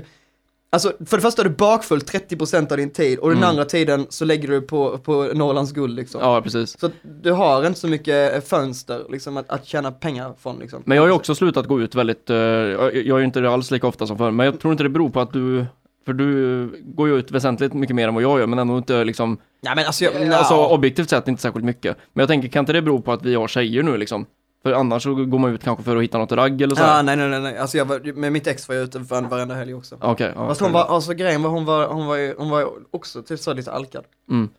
alltså 0.72 0.94
för 1.06 1.18
det 1.18 1.22
första 1.22 1.42
är 1.42 1.44
du 1.50 1.56
bakfull 1.56 2.00
30% 2.00 2.72
av 2.72 2.78
din 2.78 2.90
tid 2.90 3.20
och 3.20 3.30
den 3.30 3.38
Mm. 3.38 3.50
andra 3.50 3.66
tiden 3.66 4.06
så 4.10 4.26
lägger 4.26 4.48
du 4.48 4.62
på, 4.62 4.98
på 4.98 5.12
Norrlands 5.34 5.72
guld 5.72 5.96
liksom. 5.96 6.22
ja 6.22 6.42
precis. 6.42 6.80
Så 6.80 6.90
du 7.22 7.32
har 7.32 7.66
inte 7.68 7.80
så 7.80 7.88
mycket 7.88 8.34
eh, 8.36 8.42
fönster 8.42 9.06
liksom 9.10 9.38
att, 9.38 9.50
att 9.50 9.66
tjäna 9.66 9.92
pengar 9.92 10.34
från 10.42 10.60
liksom. 10.60 10.84
Men 10.86 10.96
jag 10.96 11.02
har 11.04 11.08
ju 11.08 11.14
också 11.14 11.36
slutat 11.36 11.66
gå 11.68 11.82
ut 11.82 11.96
väldigt, 11.96 12.30
eh, 12.30 12.36
jag 12.38 12.96
jag 12.96 13.04
gör 13.04 13.18
ju 13.18 13.26
inte 13.26 13.40
det 13.40 13.52
alls 13.52 13.72
lika 13.72 13.88
ofta 13.88 14.08
som 14.08 14.18
förr, 14.18 14.32
men 14.32 14.46
jag 14.46 14.60
tror 14.60 14.72
inte 14.72 14.84
det 14.84 14.90
beror 14.90 15.10
på 15.10 15.20
att 15.22 15.34
du, 15.34 15.66
för 16.10 16.14
du 16.14 16.84
går 16.86 17.08
ju 17.08 17.18
ut 17.20 17.32
väsentligt 17.32 17.74
mycket 17.74 17.96
mer 17.96 18.08
än 18.08 18.14
vad 18.14 18.24
jag 18.24 18.40
gör, 18.40 18.48
men 18.48 18.60
ändå 18.60 18.78
inte 18.78 19.04
liksom, 19.04 19.38
Ja 19.62 19.76
men 19.76 19.86
alltså, 19.86 20.04
jag, 20.04 20.34
alltså 20.34 20.54
ja. 20.54 20.70
objektivt 20.70 21.10
sett 21.10 21.28
inte 21.28 21.42
särskilt 21.42 21.66
mycket. 21.66 21.98
Men 22.14 22.22
jag 22.22 22.30
tänker, 22.30 22.48
kan 22.48 22.60
inte 22.60 22.74
det 22.74 22.82
bero 22.82 23.02
på 23.02 23.12
att 23.12 23.24
vi 23.26 23.36
har 23.36 23.48
tjejer 23.48 23.84
nu 23.84 23.98
liksom? 23.98 24.26
För 24.64 24.74
annars 24.74 25.04
så 25.04 25.16
går 25.16 25.40
man 25.40 25.54
ut 25.54 25.64
kanske 25.64 25.84
för 25.84 25.98
att 25.98 26.04
hitta 26.04 26.18
något 26.18 26.32
ragg 26.32 26.62
eller 26.62 26.76
så. 26.76 26.82
Ja, 26.82 26.88
här. 26.88 27.04
nej, 27.04 27.16
nej, 27.16 27.30
nej, 27.30 27.40
nej. 27.40 27.58
Alltså 27.58 27.78
jag 27.78 27.86
var, 27.86 28.14
med 28.14 28.32
mitt 28.32 28.48
ex 28.48 28.68
var 28.68 28.76
jag 28.76 28.84
ute 28.84 29.04
för 29.04 29.22
varenda 29.22 29.56
helg 29.56 29.74
också. 29.74 29.98
Okej, 30.02 30.32
ja. 30.36 30.48
Fast 30.48 30.62
hon 30.62 30.72
var, 30.72 30.86
alltså 30.86 31.14
grejen 31.14 31.44
var, 31.44 31.50
hon 31.50 31.66
var, 31.66 31.88
hon 31.88 32.08
var, 32.08 32.38
hon 32.38 32.50
var 32.50 32.70
också 32.92 33.24
typ 33.24 33.40
så 33.40 33.54
lite 33.54 33.72
alkad. 33.72 34.04
Mm. 34.30 34.50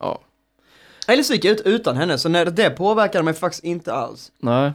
Ja, 0.00 0.20
Eller 1.08 1.22
så 1.22 1.32
gick 1.32 1.44
jag 1.44 1.52
ut 1.52 1.62
utan 1.64 1.96
henne, 1.96 2.18
så 2.18 2.28
när 2.28 2.44
det 2.44 2.70
påverkade 2.70 3.24
mig 3.24 3.34
faktiskt 3.34 3.64
inte 3.64 3.92
alls. 3.92 4.32
nej. 4.38 4.72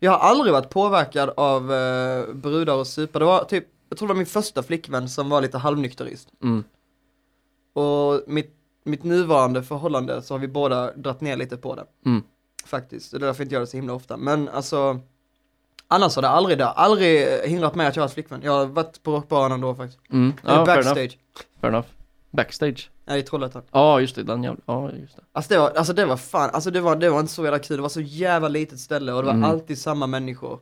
Jag 0.00 0.10
har 0.10 0.18
aldrig 0.18 0.52
varit 0.52 0.70
påverkad 0.70 1.30
av 1.36 1.72
eh, 1.72 2.34
brudar 2.34 2.74
och 2.74 2.86
supa. 2.86 3.18
Det 3.18 3.24
var 3.24 3.44
typ, 3.44 3.64
jag 3.88 3.98
tror 3.98 4.08
det 4.08 4.14
var 4.14 4.18
min 4.18 4.26
första 4.26 4.62
flickvän 4.62 5.08
som 5.08 5.28
var 5.28 5.40
lite 5.40 5.58
halvnykterist. 5.58 6.28
Mm. 6.42 6.64
Och 7.72 8.22
mitt, 8.26 8.54
mitt 8.84 9.04
nuvarande 9.04 9.62
förhållande 9.62 10.22
så 10.22 10.34
har 10.34 10.38
vi 10.38 10.48
båda 10.48 10.92
dratt 10.92 11.20
ner 11.20 11.36
lite 11.36 11.56
på 11.56 11.74
det. 11.74 11.84
Mm. 12.06 12.22
Faktiskt, 12.66 13.10
det 13.10 13.16
är 13.16 13.20
därför 13.20 13.40
jag 13.40 13.44
inte 13.46 13.54
gör 13.54 13.60
det 13.60 13.66
så 13.66 13.76
himla 13.76 13.92
ofta. 13.92 14.16
Men 14.16 14.48
alltså, 14.48 15.00
annars 15.88 16.14
har 16.16 16.22
det 16.22 16.28
aldrig, 16.28 16.58
det 16.58 16.66
aldrig 16.68 17.28
hindrat 17.44 17.74
mig 17.74 17.86
att 17.86 17.96
jag 17.96 18.02
haft 18.02 18.14
flickvän. 18.14 18.40
Jag 18.44 18.52
har 18.52 18.66
varit 18.66 19.02
på 19.02 19.12
rockbaren 19.12 19.52
ändå 19.52 19.74
faktiskt. 19.74 20.00
Mm. 20.12 20.32
Eller 20.44 20.54
Ja, 20.56 20.66
fair 20.66 20.74
enough. 20.78 20.94
backstage. 20.94 21.18
Fair 21.60 21.70
enough. 21.72 21.86
Backstage? 22.30 22.90
Nej, 23.04 23.20
i 23.20 23.22
Trollhättan. 23.22 23.62
Ja, 23.70 24.00
just 24.00 24.14
det, 24.14 24.22
den 24.22 24.42
jävla, 24.44 24.60
ja 24.66 24.90
just 24.92 25.16
det. 25.16 25.22
Alltså 25.32 25.54
det 25.54 25.60
var, 25.60 25.70
alltså 25.70 25.92
det 25.92 26.06
var 26.06 26.16
fan, 26.16 26.50
alltså 26.52 26.70
det 26.70 26.80
var, 26.80 26.96
det 26.96 27.10
var 27.10 27.20
inte 27.20 27.32
så 27.32 27.44
jävla 27.44 27.58
kul. 27.58 27.76
Det 27.76 27.82
var 27.82 27.88
så 27.88 28.00
jävla 28.00 28.48
litet 28.48 28.80
ställe 28.80 29.12
och 29.12 29.22
det 29.22 29.26
var 29.26 29.34
Mm. 29.34 29.50
alltid 29.50 29.78
samma 29.78 30.06
människor. 30.06 30.60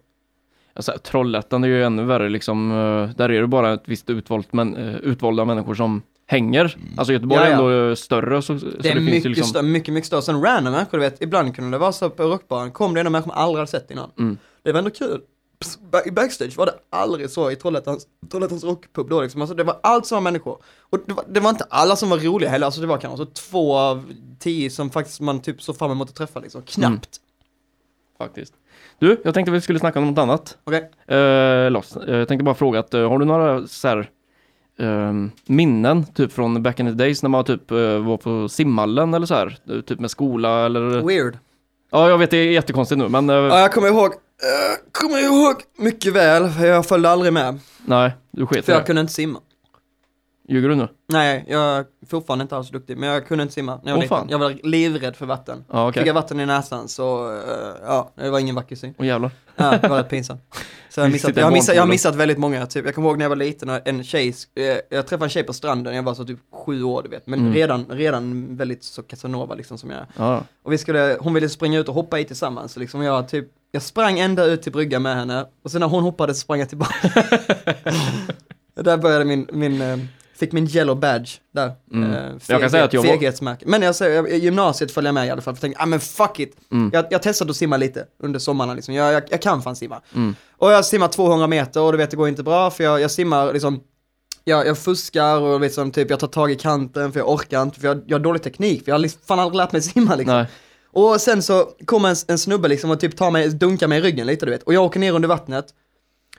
Alltså, 0.77 0.93
Trollhättan 1.03 1.65
är 1.65 1.69
ju 1.69 1.85
ännu 1.85 2.05
värre 2.05 2.29
liksom, 2.29 2.71
eh, 2.71 3.17
där 3.17 3.29
är 3.31 3.41
det 3.41 3.47
bara 3.47 3.75
ett 3.75 3.83
visst 3.85 4.11
utvalt, 4.11 4.53
men, 4.53 4.77
eh, 4.77 4.97
utvalda 4.97 5.45
människor 5.45 5.75
som 5.75 6.03
hänger. 6.27 6.77
Alltså 6.97 7.13
Göteborg 7.13 7.41
Ja, 7.41 7.47
ja. 7.47 7.51
är 7.51 7.55
ändå 7.55 7.89
eh, 7.91 7.95
större 7.95 8.43
så, 8.43 8.59
så 8.59 8.67
Det 8.81 8.91
är 8.91 9.01
mycket, 9.01 9.25
ju 9.25 9.29
liksom, 9.29 9.47
större, 9.47 9.63
mycket, 9.63 9.95
mycket 9.95 10.07
större. 10.07 10.23
Sen 10.23 10.43
random 10.43 10.73
människor, 10.73 10.99
du 10.99 11.05
vet, 11.05 11.23
ibland 11.23 11.57
kunde 11.57 11.71
det 11.71 11.79
vara 11.79 11.93
så 11.93 12.11
på 12.11 12.23
rockbaren, 12.23 12.71
kom 12.71 12.95
det 12.95 13.01
en 13.01 13.13
människa 13.13 13.29
man 13.29 13.37
aldrig 13.37 13.59
hade 13.59 13.71
sett 13.71 13.91
innan. 13.91 14.11
Mm. 14.19 14.39
Det 14.63 14.73
var 14.73 14.79
ändå 14.79 14.91
kul. 14.91 15.21
Pss, 15.59 15.79
I 16.07 16.11
backstage 16.11 16.57
var 16.57 16.67
det 16.67 16.75
aldrig 16.91 17.31
så 17.31 17.51
i 17.51 17.57
Trollhättans, 17.57 18.07
Trollhättans 18.31 18.65
rockpub 18.65 19.09
då 19.09 19.23
liksom. 19.23 19.41
Alltså 19.41 19.57
det 19.57 19.65
var 19.65 19.81
allt 19.83 20.07
samma 20.07 20.21
människor. 20.21 20.59
Och 20.81 20.99
det 21.07 21.13
var, 21.13 21.25
det 21.29 21.41
var 21.41 21.51
inte 21.51 21.67
alla 21.71 21.97
som 21.97 22.11
var 22.11 22.19
roliga 22.19 22.51
heller, 22.51 22.67
alltså 22.67 22.81
det 22.81 22.87
var 22.87 22.99
kanske 22.99 23.17
så 23.17 23.31
två 23.31 23.77
av 23.77 24.05
tio 24.39 24.71
som 24.71 24.91
faktiskt 24.91 25.21
man 25.21 25.41
typ 25.41 25.63
såg 25.63 25.77
fram 25.77 25.91
emot 25.91 26.09
att 26.09 26.15
träffa 26.15 26.41
liksom. 26.41 26.63
Knappt. 26.63 27.21
faktiskt. 28.19 28.55
Du, 28.99 29.21
jag 29.25 29.35
tänkte 29.35 29.53
vi 29.53 29.61
skulle 29.61 29.79
snacka 29.79 29.99
om 29.99 30.07
något 30.07 30.19
annat. 30.19 30.59
Okej? 30.65 30.91
Eh, 31.19 31.71
Loss, 31.71 31.97
eh, 31.97 32.17
jag 32.17 32.29
tänkte 32.29 32.45
bara 32.45 32.55
fråga 32.55 32.79
att, 32.81 32.95
eh, 32.95 33.09
har 33.09 33.19
du 33.19 33.25
några 33.25 33.67
så 33.67 33.89
här, 33.89 34.11
ehm, 34.79 35.31
minnen, 35.47 36.05
typ 36.05 36.33
från 36.33 36.63
back 36.63 36.81
in 36.81 36.87
the 36.87 36.93
days 36.93 37.23
när 37.23 37.31
man 37.31 37.45
typ 37.45 37.71
eh, 37.71 37.77
var 37.79 38.17
på 38.17 38.49
simhallen 38.49 39.15
eller 39.15 39.27
så 39.27 39.35
här, 39.35 39.59
eh, 39.71 39.81
typ 39.81 40.01
med 40.01 40.11
skola 40.11 40.67
eller? 40.67 40.81
Weird. 41.07 41.39
Ja, 41.91 42.09
jag 42.09 42.19
vet 42.19 42.31
det 42.31 42.37
är 42.37 42.51
jättekonstigt 42.51 42.99
nu, 42.99 43.09
men 43.09 43.31
eh, 43.31 43.37
Ja, 43.37 43.61
jag 43.61 43.73
kommer 43.73 43.89
ihåg, 43.89 44.07
uh, 44.07 44.13
kommer 44.93 45.25
ihåg 45.25 45.55
mycket 45.79 46.13
väl, 46.13 46.49
för 46.49 46.67
jag 46.67 46.87
följde 46.87 47.11
aldrig 47.11 47.33
med. 47.33 47.59
nej, 47.85 48.13
du 48.31 48.47
sket 48.47 48.65
För 48.65 48.73
jag 48.73 48.87
kunde 48.87 49.01
inte 49.01 49.13
simma. 49.13 49.41
Ljuger 50.49 50.69
du 50.69 50.75
nu? 50.75 50.89
Nej, 51.09 51.45
jag 51.49 51.61
är 51.79 51.85
fortfarande 52.09 52.43
inte 52.43 52.57
alls 52.57 52.71
duktig, 52.71 52.97
men 52.99 53.09
jag 53.09 53.27
kunde 53.27 53.43
inte 53.43 53.55
simma 53.55 53.81
när 53.83 53.91
jag 53.93 53.97
var 53.97 53.99
Åh, 53.99 54.03
liten. 54.03 54.19
fan. 54.19 54.27
Jag 54.31 54.39
var 54.39 54.57
livrädd 54.63 55.17
för 55.17 55.27
vatten. 55.27 55.65
Ja, 55.73 55.89
okej. 55.89 56.01
Fick 56.01 56.09
jag 56.09 56.15
vatten 56.15 56.41
i 56.41 56.47
näsan 56.47 56.89
så, 56.89 57.33
eh, 57.33 57.75
ja, 57.87 58.11
det 58.15 58.31
var 58.31 58.39
ingen 58.39 58.55
vacker 58.55 58.77
syn. 58.77 58.95
Åh 58.99 59.07
jävlar. 59.07 59.31
Ja, 59.57 59.79
det 59.83 59.89
var 59.89 59.97
rätt 59.99 60.09
pinsamt. 60.09 60.41
Så 60.91 61.01
jag, 61.01 61.11
missat, 61.13 61.37
jag, 61.37 61.45
har 61.45 61.53
missat, 61.53 61.75
jag 61.75 61.83
har 61.83 61.89
missat 61.89 62.15
väldigt 62.15 62.39
många, 62.39 62.67
typ. 62.67 62.85
jag 62.85 62.95
kommer 62.95 63.09
ihåg 63.09 63.19
när 63.19 63.25
jag 63.25 63.29
var 63.29 63.37
liten 63.37 63.71
och 63.71 63.89
en 63.89 64.05
tjej, 64.05 64.35
eh, 64.55 64.65
jag 64.89 65.07
träffade 65.07 65.25
en 65.27 65.31
tjej 65.31 65.43
på 65.43 65.53
stranden, 65.53 65.95
jag 65.95 66.03
var 66.03 66.15
så 66.15 66.25
typ 66.25 66.39
sju 66.53 66.83
år 66.83 67.03
du 67.03 67.09
vet, 67.09 67.27
men 67.27 67.39
Mm. 67.41 67.53
redan, 67.55 67.87
redan 67.91 68.57
väldigt 68.57 68.85
så 68.85 69.03
casanova 69.03 69.55
liksom 69.55 69.79
som 69.79 69.91
jag 69.91 69.99
är. 70.01 70.07
Ja, 70.17 70.43
Och 70.63 70.73
vi 70.73 70.79
skulle, 70.79 71.17
hon 71.21 71.35
ville 71.35 71.49
springa 71.49 71.79
ut 71.79 71.89
och 71.89 71.95
hoppa 71.95 72.19
i 72.21 72.25
tillsammans, 72.25 72.73
så 72.73 72.81
liksom 72.81 73.03
jag 73.03 73.29
typ, 73.29 73.47
jag 73.73 73.83
sprang 73.83 74.19
ända 74.19 74.45
ut 74.45 74.63
till 74.63 74.73
bryggan 74.73 75.03
med 75.03 75.17
henne, 75.17 75.47
och 75.65 75.71
sen 75.71 75.81
när 75.81 75.89
hon 75.89 76.03
hoppade 76.03 76.35
så 76.35 76.41
sprang 76.41 76.59
jag 76.59 76.69
tillbaka. 76.69 77.09
där 78.75 78.97
började 78.97 79.25
min, 79.25 79.49
min, 79.53 79.81
eh, 79.81 79.99
fick 80.39 80.53
min 80.53 80.69
yellow 80.77 80.97
badge 81.01 81.31
där. 81.55 81.73
Mm. 81.93 82.13
Eh, 82.13 82.19
Jag 82.47 82.61
kan 82.61 82.71
säga 82.71 82.85
att 82.85 82.93
jag 82.93 83.03
var-. 83.03 83.69
Men 83.69 83.83
jag 83.83 83.95
säger, 83.95 84.15
jag- 84.17 84.39
gymnasiet 84.39 84.91
följde 84.91 85.09
jag 85.09 85.15
med 85.15 85.27
i 85.27 85.31
alla 85.31 85.43
fall, 85.43 85.55
för 85.55 85.59
jag 85.59 85.61
tänkte, 85.61 85.83
ah 85.83 85.87
men 85.87 86.01
fuck 86.01 86.41
it. 86.41 86.57
Mm. 86.73 86.91
Jag, 86.93 87.05
jag 87.11 87.23
testade 87.23 87.51
att 87.51 87.57
simma 87.57 87.77
lite 87.77 88.05
under 88.23 88.39
sommarna 88.39 88.75
liksom, 88.75 88.95
jag, 88.95 89.13
jag, 89.13 89.23
jag 89.31 89.43
kan 89.43 89.63
fan 89.63 89.77
simma. 89.77 90.01
Mm. 90.15 90.35
Och 90.57 90.73
jag 90.73 90.85
simmar 90.85 91.09
200 91.09 91.47
meter 91.47 91.81
och 91.81 91.93
du 91.93 91.99
vet 91.99 92.11
det 92.11 92.17
går 92.17 92.29
inte 92.29 92.43
bra 92.43 92.71
för 92.71 92.85
jag, 92.85 93.01
jag 93.01 93.11
simmar 93.11 93.53
liksom 93.53 93.81
jag, 94.45 94.67
jag 94.67 94.79
fuskar 94.79 95.41
och 95.41 95.61
liksom 95.61 95.91
typ 95.91 96.11
jag 96.11 96.21
tar 96.21 96.27
tag 96.29 96.51
i 96.51 96.55
kanten 96.57 97.13
för 97.13 97.21
jag 97.21 97.29
orkar 97.31 97.63
inte 97.63 97.81
för 97.81 97.89
jag, 97.89 98.03
jag 98.07 98.19
har 98.19 98.25
dålig 98.25 98.43
teknik 98.43 98.85
för 98.85 98.91
jag 98.91 98.95
har 98.95 98.99
liksom, 98.99 99.21
fan 99.27 99.39
aldrig 99.41 99.57
lärt 99.57 99.73
mig 99.73 99.83
simma 99.83 100.15
liksom. 100.15 100.37
Nej. 100.37 100.47
Och 100.93 101.21
sen 101.21 101.43
så 101.43 101.69
kommer 101.85 102.09
en, 102.09 102.17
en 102.29 102.39
snubbe 102.39 102.69
liksom 102.69 102.91
och 102.91 103.01
typ 103.01 103.17
tar 103.17 103.31
mig, 103.31 103.49
dunkar 103.49 103.89
mig 103.89 103.99
i 103.99 104.03
ryggen 104.03 104.27
lite 104.27 104.47
du 104.47 104.53
vet 104.53 104.63
och 104.63 104.75
jag 104.75 104.85
åker 104.85 105.01
ner 105.01 105.13
under 105.13 105.29
vattnet 105.29 105.67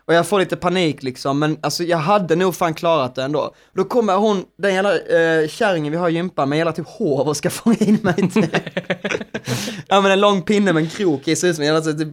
och 0.07 0.13
jag 0.13 0.27
får 0.27 0.39
lite 0.39 0.55
panik 0.55 1.03
liksom 1.03 1.39
men 1.39 1.57
alltså 1.61 1.83
jag 1.83 1.97
hade 1.97 2.35
nog 2.35 2.55
fan 2.55 2.73
klarat 2.73 3.15
det 3.15 3.23
ändå. 3.23 3.51
Då 3.73 3.83
kommer 3.83 4.15
hon, 4.15 4.43
den 4.57 4.73
jävla 4.73 4.93
eh, 4.93 5.47
kärringen 5.47 5.91
vi 5.91 5.97
har 5.97 6.09
i 6.09 6.13
gympan 6.13 6.49
med 6.49 6.57
hela 6.57 6.71
typ 6.71 6.87
hår 6.87 7.27
och 7.27 7.37
ska 7.37 7.49
fånga 7.63 7.75
in 7.79 7.99
mig 8.01 8.29
till. 8.29 8.47
ja 9.87 10.01
men 10.01 10.11
en 10.11 10.19
lång 10.21 10.41
pinne 10.41 10.73
med 10.73 10.83
en 10.83 10.89
krok 10.89 11.27
i 11.27 11.35
ser 11.35 11.47
ut 11.47 11.55
som 11.55 11.61
en 11.65 11.73
jävla 11.73 11.93
typ, 11.93 12.07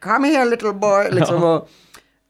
come 0.00 0.28
here 0.28 0.44
little 0.50 0.72
boy 0.72 1.10
liksom 1.10 1.42
och 1.44 1.68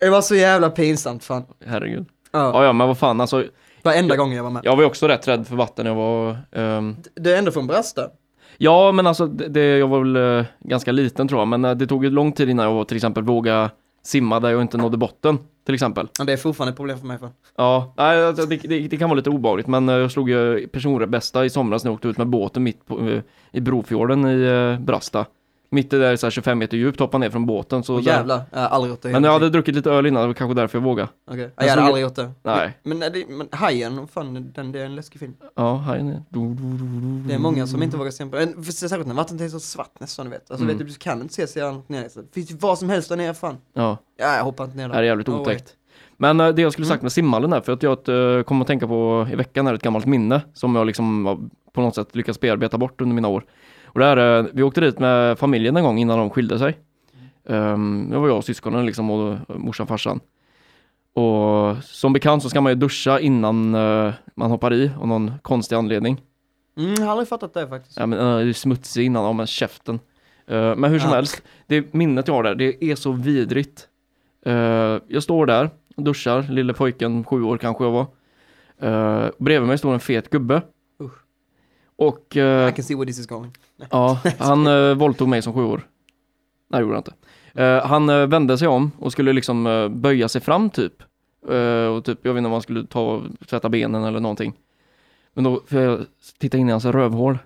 det 0.00 0.10
var 0.10 0.20
så 0.20 0.34
jävla 0.34 0.70
pinsamt 0.70 1.24
fan. 1.24 1.44
Herregud. 1.66 2.06
Ja, 2.32 2.50
Ja, 2.54 2.64
ja, 2.64 2.72
men 2.72 2.86
vad 2.88 2.98
fan 2.98 3.20
alltså. 3.20 3.44
varenda 3.82 4.16
gång 4.16 4.32
jag 4.32 4.42
var 4.42 4.50
med. 4.50 4.62
Jag 4.64 4.76
var 4.76 4.82
ju 4.82 4.86
också 4.86 5.08
rätt 5.08 5.28
rädd 5.28 5.46
för 5.46 5.56
vatten 5.56 5.86
jag 5.86 5.94
var... 5.94 6.38
ehm, 6.52 6.96
Det 7.14 7.32
är 7.32 7.38
ändå 7.38 7.50
från 7.52 7.66
Brasta. 7.66 8.02
Ja, 8.58 8.92
men 8.92 9.06
alltså 9.06 9.26
det, 9.26 9.78
jag 9.78 9.88
var 9.88 9.98
väl 10.00 10.38
eh, 10.38 10.46
ganska 10.60 10.92
liten 10.92 11.28
tror 11.28 11.40
jag, 11.40 11.48
men 11.48 11.64
eh, 11.64 11.70
det 11.74 11.86
tog 11.86 12.04
ju 12.04 12.10
lång 12.10 12.32
tid 12.32 12.48
innan 12.50 12.72
jag 12.76 12.88
till 12.88 12.96
exempel 12.96 13.22
våga 13.24 13.70
simma 14.02 14.40
där 14.40 14.50
jag 14.50 14.62
inte 14.62 14.76
nådde 14.76 14.96
botten, 14.96 15.38
till 15.64 15.74
exempel. 15.74 16.08
Ja, 16.18 16.24
det 16.24 16.32
är 16.32 16.36
fortfarande 16.36 16.70
ett 16.70 16.76
problem 16.76 16.98
för 16.98 17.06
mig 17.06 17.18
för. 17.18 17.30
Ja, 17.56 17.94
nej, 17.96 18.24
alltså, 18.24 18.46
det, 18.46 18.56
det, 18.56 18.88
det 18.88 18.96
kan 18.96 19.08
vara 19.08 19.16
lite 19.16 19.30
obehagligt, 19.30 19.66
men 19.66 19.88
eh, 19.88 19.94
jag 19.94 20.10
slog 20.10 20.30
ju 20.30 20.68
personbästa 20.68 21.44
i 21.44 21.50
somras 21.50 21.84
när 21.84 21.90
jag 21.90 21.94
åkte 21.94 22.08
ut 22.08 22.18
med 22.18 22.26
båten 22.26 22.62
mitt 22.62 22.86
på, 22.86 23.08
eh, 23.08 23.22
i 23.52 23.60
Brofjorden 23.60 24.26
i 24.26 24.42
eh, 24.42 24.84
Brasta. 24.84 25.26
Mitt 25.70 25.92
i 25.92 25.98
där 25.98 26.16
så 26.16 26.26
här 26.26 26.30
25 26.30 26.58
meter 26.58 26.76
djupt, 26.76 27.00
hoppade 27.00 27.20
ner 27.24 27.30
från 27.30 27.46
båten. 27.46 27.82
Så 27.84 27.94
Åh 27.96 28.02
där- 28.04 28.12
jävlar, 28.12 28.42
jag 28.52 28.58
har 28.60 28.66
aldrig 28.68 28.90
gjort 28.90 29.02
det. 29.02 29.08
Men 29.08 29.24
jag 29.24 29.32
hade 29.32 29.50
druckit 29.50 29.74
lite 29.74 29.90
öl 29.90 30.06
innan, 30.06 30.20
det 30.22 30.26
var 30.26 30.34
kanske 30.34 30.54
därför 30.54 30.78
jag 30.78 30.82
vågade. 30.84 31.08
Okej, 31.30 31.50
Jag 31.56 31.64
jag 31.66 31.70
hade 31.70 31.82
aldrig 31.82 32.02
gjort 32.02 32.14
det. 32.14 32.30
Nej. 32.42 32.78
Men, 32.82 33.00
det, 33.00 33.24
men 33.28 33.48
Hajen, 33.52 34.08
fan, 34.08 34.52
den, 34.54 34.72
det 34.72 34.80
är 34.80 34.84
en 34.84 34.94
läskig 34.94 35.20
film. 35.20 35.34
Ja, 35.54 35.84
du, 36.28 36.40
du, 36.40 36.54
Det 37.28 37.34
är 37.34 37.38
många 37.38 37.66
som 37.66 37.82
inte 37.82 37.96
vågar 37.96 38.10
simma 38.10 38.30
på 38.30 38.36
den. 38.36 38.64
Särskilt 38.64 39.06
när 39.06 39.14
vattnet 39.14 39.40
är 39.40 39.48
så 39.48 39.60
svart 39.60 40.00
nästan, 40.00 40.26
du 40.26 40.30
vet. 40.30 40.50
Alltså 40.50 40.64
Mm. 40.64 40.76
vet 40.78 40.86
du, 40.86 40.92
du 40.92 40.98
kan 40.98 41.22
inte 41.22 41.34
se 41.34 41.46
sig 41.46 41.62
långt 41.62 41.88
ner. 41.88 42.08
Så 42.08 42.20
Det 42.20 42.32
finns 42.34 42.50
ju 42.50 42.56
vad 42.56 42.78
som 42.78 42.88
helst 42.88 43.08
där 43.08 43.16
nere, 43.16 43.34
fan. 43.34 43.56
Ja, 43.74 43.98
Ja, 44.16 44.36
jag 44.36 44.44
hoppar 44.44 44.64
inte 44.64 44.76
ner 44.76 44.82
det 44.82 44.88
där. 44.88 44.94
här 44.94 45.02
är 45.02 45.06
jävligt 45.06 45.28
otäckt. 45.28 45.74
Men 46.16 46.40
eh, 46.40 46.48
det 46.48 46.62
jag 46.62 46.72
skulle 46.72 46.84
Mm. 46.86 46.94
sagt 46.94 47.02
med 47.02 47.12
simhallen 47.12 47.52
här, 47.52 47.60
för 47.60 47.72
att 47.72 47.82
jag 47.82 48.08
uh, 48.08 48.42
kom 48.42 48.60
att 48.60 48.66
tänka 48.66 48.86
på 48.86 49.28
i 49.32 49.34
veckan 49.36 49.66
är 49.66 49.74
ett 49.74 49.82
gammalt 49.82 50.06
minne 50.06 50.40
som 50.54 50.74
jag 50.76 50.86
liksom 50.86 51.50
på 51.72 51.80
något 51.80 51.94
sätt 51.94 52.16
lyckats 52.16 52.40
bearbeta 52.40 52.78
bort 52.78 53.00
under 53.00 53.14
mina 53.14 53.28
år. 53.28 53.44
Och 53.88 54.00
det 54.00 54.36
eh, 54.38 54.44
vi 54.52 54.62
åkte 54.62 54.80
dit 54.80 54.98
med 54.98 55.38
familjen 55.38 55.76
en 55.76 55.84
gång 55.84 55.98
innan 55.98 56.18
de 56.18 56.30
skilde 56.30 56.58
sig. 56.58 56.78
Um, 57.44 58.10
det 58.10 58.18
var 58.18 58.28
jag 58.28 58.36
och 58.36 58.44
syskonen 58.44 58.86
liksom 58.86 59.10
och 59.10 59.32
eh, 59.32 59.38
morsan 59.48 59.84
och 59.84 59.88
farsan. 59.88 60.20
Och 61.12 61.76
som 61.84 62.12
bekant 62.12 62.42
så 62.42 62.50
ska 62.50 62.60
man 62.60 62.72
ju 62.72 62.76
duscha 62.76 63.20
innan 63.20 63.74
eh, 63.74 64.12
man 64.34 64.50
hoppar 64.50 64.72
i 64.74 64.90
av 65.00 65.08
någon 65.08 65.32
konstig 65.42 65.76
anledning. 65.76 66.20
Mm, 66.78 66.94
jag 66.94 67.04
har 67.04 67.10
aldrig 67.10 67.28
fattat 67.28 67.54
det 67.54 67.68
faktiskt. 67.68 67.98
Ja 67.98 68.06
men 68.06 68.18
uh, 68.18 68.36
det 68.38 68.48
är 68.48 68.52
smutsig 68.52 69.04
innan, 69.06 69.24
ja 69.24 69.32
men 69.32 69.46
käften. 69.46 70.00
Eh, 70.46 70.76
men 70.76 70.90
hur 70.90 70.98
som 70.98 71.10
Ja. 71.10 71.16
helst, 71.16 71.42
det 71.66 71.94
minnet 71.94 72.28
jag 72.28 72.34
har 72.34 72.42
där, 72.42 72.54
det 72.54 72.84
är 72.84 72.94
så 72.94 73.12
vidrigt. 73.12 73.88
Eh, 74.46 74.52
jag 75.08 75.22
står 75.22 75.46
där 75.46 75.70
duschar, 75.96 76.42
lille 76.42 76.74
pojken, 76.74 77.24
sju 77.24 77.42
år 77.42 77.56
kanske 77.58 77.84
jag 77.84 77.90
var. 77.90 78.06
Uh, 78.82 79.30
bredvid 79.38 79.68
mig 79.68 79.78
står 79.78 79.94
en 79.94 80.00
fet 80.00 80.30
gubbe. 80.30 80.62
Och 81.98 82.36
eh, 82.36 82.68
I 82.68 82.72
can 82.72 82.84
see 82.84 82.94
where 82.94 83.06
this 83.06 83.18
is 83.18 83.26
going. 83.26 83.52
ja, 83.90 84.20
han 84.38 84.66
uh, 84.66 84.94
våldtog 84.94 85.28
mig 85.28 85.42
som 85.42 85.54
sju 85.54 85.64
år. 85.64 85.86
Nej 86.70 86.80
det 86.80 86.82
gjorde 86.82 86.94
han 86.94 87.04
inte. 87.06 87.62
Eh, 87.62 87.86
han 87.86 88.30
vände 88.30 88.58
sig 88.58 88.68
om 88.68 88.90
och 88.98 89.12
skulle 89.12 89.32
liksom 89.32 89.88
böja 89.90 90.28
sig 90.28 90.40
fram 90.40 90.70
typ. 90.70 91.02
Och 91.96 92.04
typ, 92.04 92.18
jag 92.22 92.34
vet 92.34 92.38
inte 92.38 92.46
om 92.46 92.52
han 92.52 92.62
skulle 92.62 92.86
ta 92.86 93.00
och 93.00 93.22
tvätta 93.46 93.68
benen 93.68 94.04
eller 94.04 94.20
någonting. 94.20 94.54
Men 95.34 95.44
då 95.44 95.62
får 95.66 95.80
jag 95.80 96.00
titta 96.38 96.58
in 96.58 96.68
i 96.68 96.70
hans 96.70 96.84
rövhål. 96.84 97.38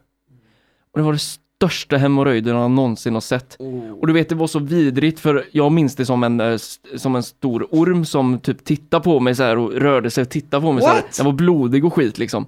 Och 0.93 0.99
det 0.99 1.03
var 1.03 1.13
det 1.13 1.19
största 1.19 1.97
hemorrojden 1.97 2.57
han 2.57 2.75
någonsin 2.75 3.15
har 3.15 3.21
sett. 3.21 3.57
Oh. 3.59 3.91
Och 3.91 4.07
du 4.07 4.13
vet, 4.13 4.29
det 4.29 4.35
var 4.35 4.47
så 4.47 4.59
vidrigt 4.59 5.21
för 5.21 5.45
jag 5.53 5.73
minns 5.73 5.97
det 5.97 6.07
som 6.07 6.25
en, 6.25 6.59
som 6.97 7.17
en 7.17 7.23
stor 7.23 7.69
orm 7.71 8.05
som 8.05 8.39
typ 8.39 8.65
tittade 8.65 9.05
på 9.05 9.21
mig 9.21 9.35
så 9.35 9.43
här 9.43 9.59
och 9.59 9.73
rörde 9.73 10.11
sig 10.11 10.23
och 10.23 10.31
tittade 10.31 10.61
på 10.61 10.73
mig 10.73 10.83
så 10.83 10.89
här. 10.89 10.97
What? 10.97 11.17
Den 11.17 11.27
var 11.27 11.33
blodig 11.33 11.85
och 11.85 11.95
skit 11.95 12.19
liksom. 12.19 12.47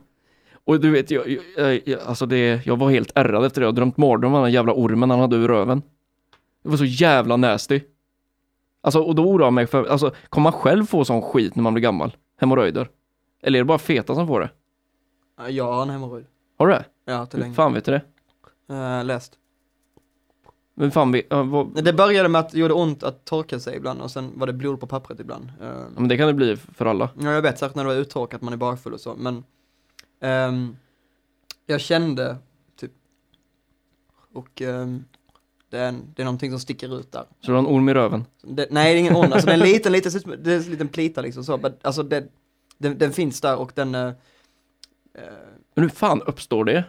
Och 0.67 0.81
du 0.81 0.91
vet, 0.91 1.11
jag, 1.11 1.39
jag, 1.57 1.81
jag, 1.89 2.01
alltså 2.01 2.27
det, 2.27 2.67
jag 2.67 2.77
var 2.79 2.91
helt 2.91 3.12
ärrad 3.15 3.45
efter 3.45 3.61
det. 3.61 3.67
Jag 3.67 3.75
drömt 3.75 3.97
mardröm 3.97 4.35
om 4.35 4.43
den 4.43 4.53
jävla 4.53 4.73
ormen 4.73 5.11
han 5.11 5.21
hade 5.21 5.37
ur 5.37 5.49
röven. 5.49 5.83
Det 6.62 6.69
var 6.69 6.77
så 6.77 6.85
jävla 6.85 7.37
nasty. 7.37 7.81
Alltså, 8.81 9.01
och 9.01 9.15
då 9.15 9.23
oroar 9.25 9.47
jag 9.47 9.53
mig 9.53 9.67
för, 9.67 9.85
alltså, 9.85 10.12
kommer 10.29 10.43
man 10.43 10.53
själv 10.53 10.87
få 10.87 11.05
sån 11.05 11.23
skit 11.23 11.57
när 11.57 11.62
man 11.62 11.75
blir 11.75 11.83
gammal? 11.83 12.17
Hemorrojder? 12.41 12.89
Eller 13.43 13.59
är 13.59 13.61
det 13.61 13.67
bara 13.67 13.79
feta 13.79 14.15
som 14.15 14.27
får 14.27 14.41
det? 14.41 14.51
Ja, 15.39 15.49
Jag 15.49 15.73
har 15.73 15.83
en 15.83 15.91
hemorrojd. 15.91 16.25
Har 16.59 16.67
du 16.67 16.73
det? 16.73 16.85
Ja, 17.05 17.27
till 17.27 17.39
Hur 17.39 17.45
länge. 17.45 17.55
fan 17.55 17.73
vet 17.75 17.85
du 17.85 17.93
det? 17.93 18.03
Uh, 18.75 19.05
läst. 19.05 19.33
Men 20.77 20.91
fan, 20.91 21.12
vi, 21.12 21.27
ja, 21.31 21.43
vad, 21.43 21.85
Det 21.85 21.93
började 21.93 22.29
med 22.29 22.39
att 22.39 22.51
det 22.51 22.59
gjorde 22.59 22.75
ont 22.75 23.03
att 23.03 23.25
torka 23.25 23.59
sig 23.61 23.77
ibland 23.77 24.01
och 24.01 24.11
sen 24.11 24.31
var 24.35 24.47
det 24.47 24.53
blod 24.53 24.81
på 24.81 24.87
pappret 24.87 25.21
ibland. 25.21 25.53
Ja, 25.61 25.73
men 25.97 26.09
det 26.09 26.17
kan 26.17 26.27
det 26.27 26.33
bli 26.35 26.57
för 26.57 26.87
alla. 26.87 27.09
Ja, 27.21 27.33
jag 27.33 27.43
vet, 27.43 27.59
särskilt 27.59 27.77
när 27.77 27.85
du 27.85 27.91
är 27.93 27.97
uttorkat, 27.97 28.43
man 28.43 28.53
är 28.53 28.57
bakfull 28.57 28.93
och 28.95 29.01
så, 29.01 29.15
men 29.15 29.45
ehm, 30.25 30.77
jag 31.66 31.81
kände 31.81 32.37
typ, 32.77 32.93
och 34.33 34.62
ehm, 34.62 35.05
det, 35.70 35.79
är 35.79 35.89
en, 35.89 36.12
det 36.14 36.22
är 36.22 36.25
någonting 36.25 36.51
som 36.51 36.61
sticker 36.61 37.01
ut 37.01 37.12
där. 37.12 37.25
Så 37.41 37.47
du 37.47 37.53
har 37.53 37.59
en 37.59 37.66
orm 37.66 37.89
i 37.89 37.95
röven? 37.95 38.25
Det, 38.43 38.66
nej, 38.70 38.93
det 38.95 38.99
är 38.99 39.01
ingen 39.01 39.16
ond, 39.16 39.33
alltså 39.33 39.47
det 39.47 39.53
är 39.53 39.59
en 39.59 39.66
liten, 39.66 39.93
liten, 39.93 40.12
det 40.43 40.53
är 40.53 40.57
en 40.57 40.62
liten 40.62 40.89
plita 40.89 41.20
liksom 41.20 41.45
så, 41.45 41.57
men 41.57 41.72
alltså 41.83 42.03
det, 42.03 42.29
den, 42.79 42.99
den 42.99 43.12
finns 43.12 43.41
där 43.41 43.57
och 43.57 43.72
den, 43.75 43.95
eh, 43.95 44.07
eh, 45.14 45.25
Men 45.75 45.83
hur 45.85 45.89
fan 45.89 46.22
uppstår 46.22 46.64
det? 46.64 46.85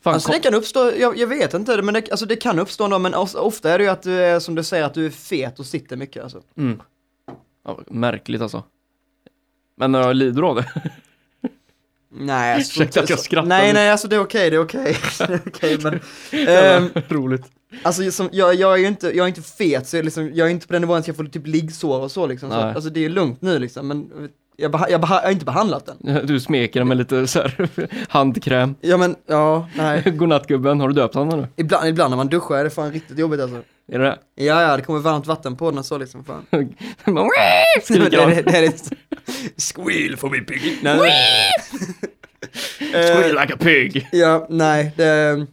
Fan, 0.00 0.14
alltså 0.14 0.28
kom, 0.28 0.38
det 0.38 0.42
kan 0.42 0.54
uppstå, 0.54 0.92
jag, 0.98 1.16
jag 1.16 1.26
vet 1.26 1.54
inte, 1.54 1.82
men 1.82 1.94
det, 1.94 2.10
alltså 2.10 2.26
det 2.26 2.36
kan 2.36 2.58
uppstå 2.58 2.84
ändå, 2.84 2.98
men 2.98 3.14
of- 3.14 3.34
ofta 3.34 3.70
är 3.72 3.78
det 3.78 3.84
ju 3.84 3.90
att 3.90 4.02
du 4.02 4.22
är, 4.22 4.40
som 4.40 4.54
du 4.54 4.62
säger, 4.62 4.84
att 4.84 4.94
du 4.94 5.06
är 5.06 5.10
fet 5.10 5.58
och 5.58 5.66
sitter 5.66 5.96
mycket 5.96 6.22
alltså. 6.22 6.42
mm. 6.56 6.82
ja, 7.64 7.80
märkligt 7.86 8.40
alltså. 8.40 8.62
Men 9.76 9.94
jag 9.94 10.16
lider 10.16 10.42
du 10.42 10.48
av 10.48 10.56
det? 10.56 10.66
Nej, 12.16 12.54
alltså, 12.54 12.82
Ursäkta 12.82 13.00
att 13.00 13.10
jag 13.10 13.18
skrattar 13.18 13.48
Nej, 13.48 13.72
nej, 13.72 13.90
alltså 13.90 14.08
det 14.08 14.16
är 14.16 14.20
okej, 14.20 14.50
det 14.50 14.56
är 14.56 14.60
okej. 14.60 14.96
okej, 15.46 15.78
men... 15.82 16.00
Jävla 16.30 17.02
roligt. 17.08 17.44
Alltså 17.82 18.10
som, 18.10 18.28
jag, 18.32 18.54
jag 18.54 18.72
är 18.74 18.76
ju 18.76 18.86
inte, 18.86 19.06
jag 19.06 19.24
är 19.24 19.28
inte 19.28 19.42
fet, 19.42 19.88
så 19.88 19.96
jag, 19.96 19.98
är 19.98 20.04
liksom, 20.04 20.30
jag 20.34 20.46
är 20.46 20.50
inte 20.50 20.66
på 20.66 20.72
den 20.72 20.82
nivån 20.82 20.98
att 20.98 21.06
jag 21.06 21.16
får 21.16 21.24
typ 21.24 21.46
liggsår 21.46 22.00
och 22.00 22.10
så 22.10 22.26
liksom. 22.26 22.50
Så, 22.50 22.56
alltså 22.56 22.90
det 22.90 23.04
är 23.04 23.08
lugnt 23.08 23.42
nu 23.42 23.58
liksom, 23.58 23.88
men 23.88 24.10
jag, 24.56 24.70
beha, 24.70 24.88
jag, 24.90 25.00
beha, 25.00 25.14
jag 25.14 25.22
har 25.22 25.32
inte 25.32 25.44
behandlat 25.44 25.86
den. 25.86 26.26
Du 26.26 26.40
smeker 26.40 26.80
den 26.80 26.88
med 26.88 26.96
lite 26.96 27.26
så 27.26 27.40
här 27.40 27.68
handkräm. 28.08 28.74
Ja 28.80 28.96
men, 28.96 29.16
ja, 29.26 29.68
nej. 29.76 30.02
Godnattgubben, 30.16 30.80
har 30.80 30.88
du 30.88 30.94
döpt 30.94 31.14
honom 31.14 31.40
nu? 31.40 31.48
Ibland, 31.56 31.88
ibland 31.88 32.10
när 32.10 32.16
man 32.16 32.28
duschar 32.28 32.54
är 32.54 32.64
det 32.64 32.70
fan 32.70 32.92
riktigt 32.92 33.18
jobbigt 33.18 33.40
alltså. 33.40 33.62
Är 33.92 33.98
det 33.98 34.18
Ja, 34.34 34.62
ja, 34.62 34.76
det 34.76 34.82
kommer 34.82 35.00
varmt 35.00 35.26
vatten 35.26 35.56
på 35.56 35.70
den 35.70 35.78
och 35.78 35.86
så 35.86 35.98
liksom, 35.98 36.24
fan. 36.24 36.46
det? 36.50 36.62
det, 37.04 37.84
Skriker 37.84 38.20
han. 38.20 38.30
det, 38.30 38.56
är 38.58 38.62
lite... 38.62 38.96
Squeal 39.56 40.16
for 40.16 40.30
me, 40.30 40.40
piggy. 40.40 40.76
Nej. 40.82 41.12
Squeal 42.90 43.40
like 43.40 43.54
a 43.54 43.56
pig. 43.60 44.08
ja, 44.12 44.46
nej, 44.50 44.92
det... 44.96 45.46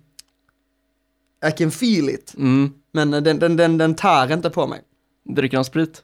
I 1.47 1.51
can 1.51 1.71
feel 1.71 2.09
it. 2.09 2.33
Mm. 2.37 2.73
Men 2.93 3.11
den, 3.11 3.39
den, 3.39 3.57
den, 3.57 3.77
den 3.77 3.95
tär 3.95 4.33
inte 4.33 4.49
på 4.49 4.67
mig. 4.67 4.81
Dricker 5.35 5.57
han 5.57 5.65
sprit? 5.65 6.03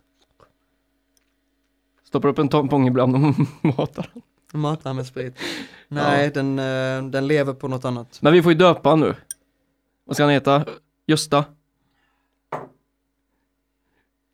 Stoppar 2.17 2.29
upp 2.29 2.39
en 2.39 2.49
tampong 2.49 2.87
ibland 2.87 3.15
och 3.15 3.21
matar. 3.77 4.09
Matar 4.53 4.93
med 4.93 5.05
sprit. 5.05 5.39
Nej, 5.87 6.31
den, 6.33 6.59
eh, 6.59 7.03
den 7.11 7.27
lever 7.27 7.53
på 7.53 7.67
något 7.67 7.85
annat. 7.85 8.17
Men 8.21 8.33
vi 8.33 8.43
får 8.43 8.51
ju 8.51 8.57
döpa 8.57 8.95
nu. 8.95 9.15
Vad 10.05 10.15
ska 10.15 10.23
han 10.23 10.33
heta? 10.33 10.65
Gösta? 11.07 11.45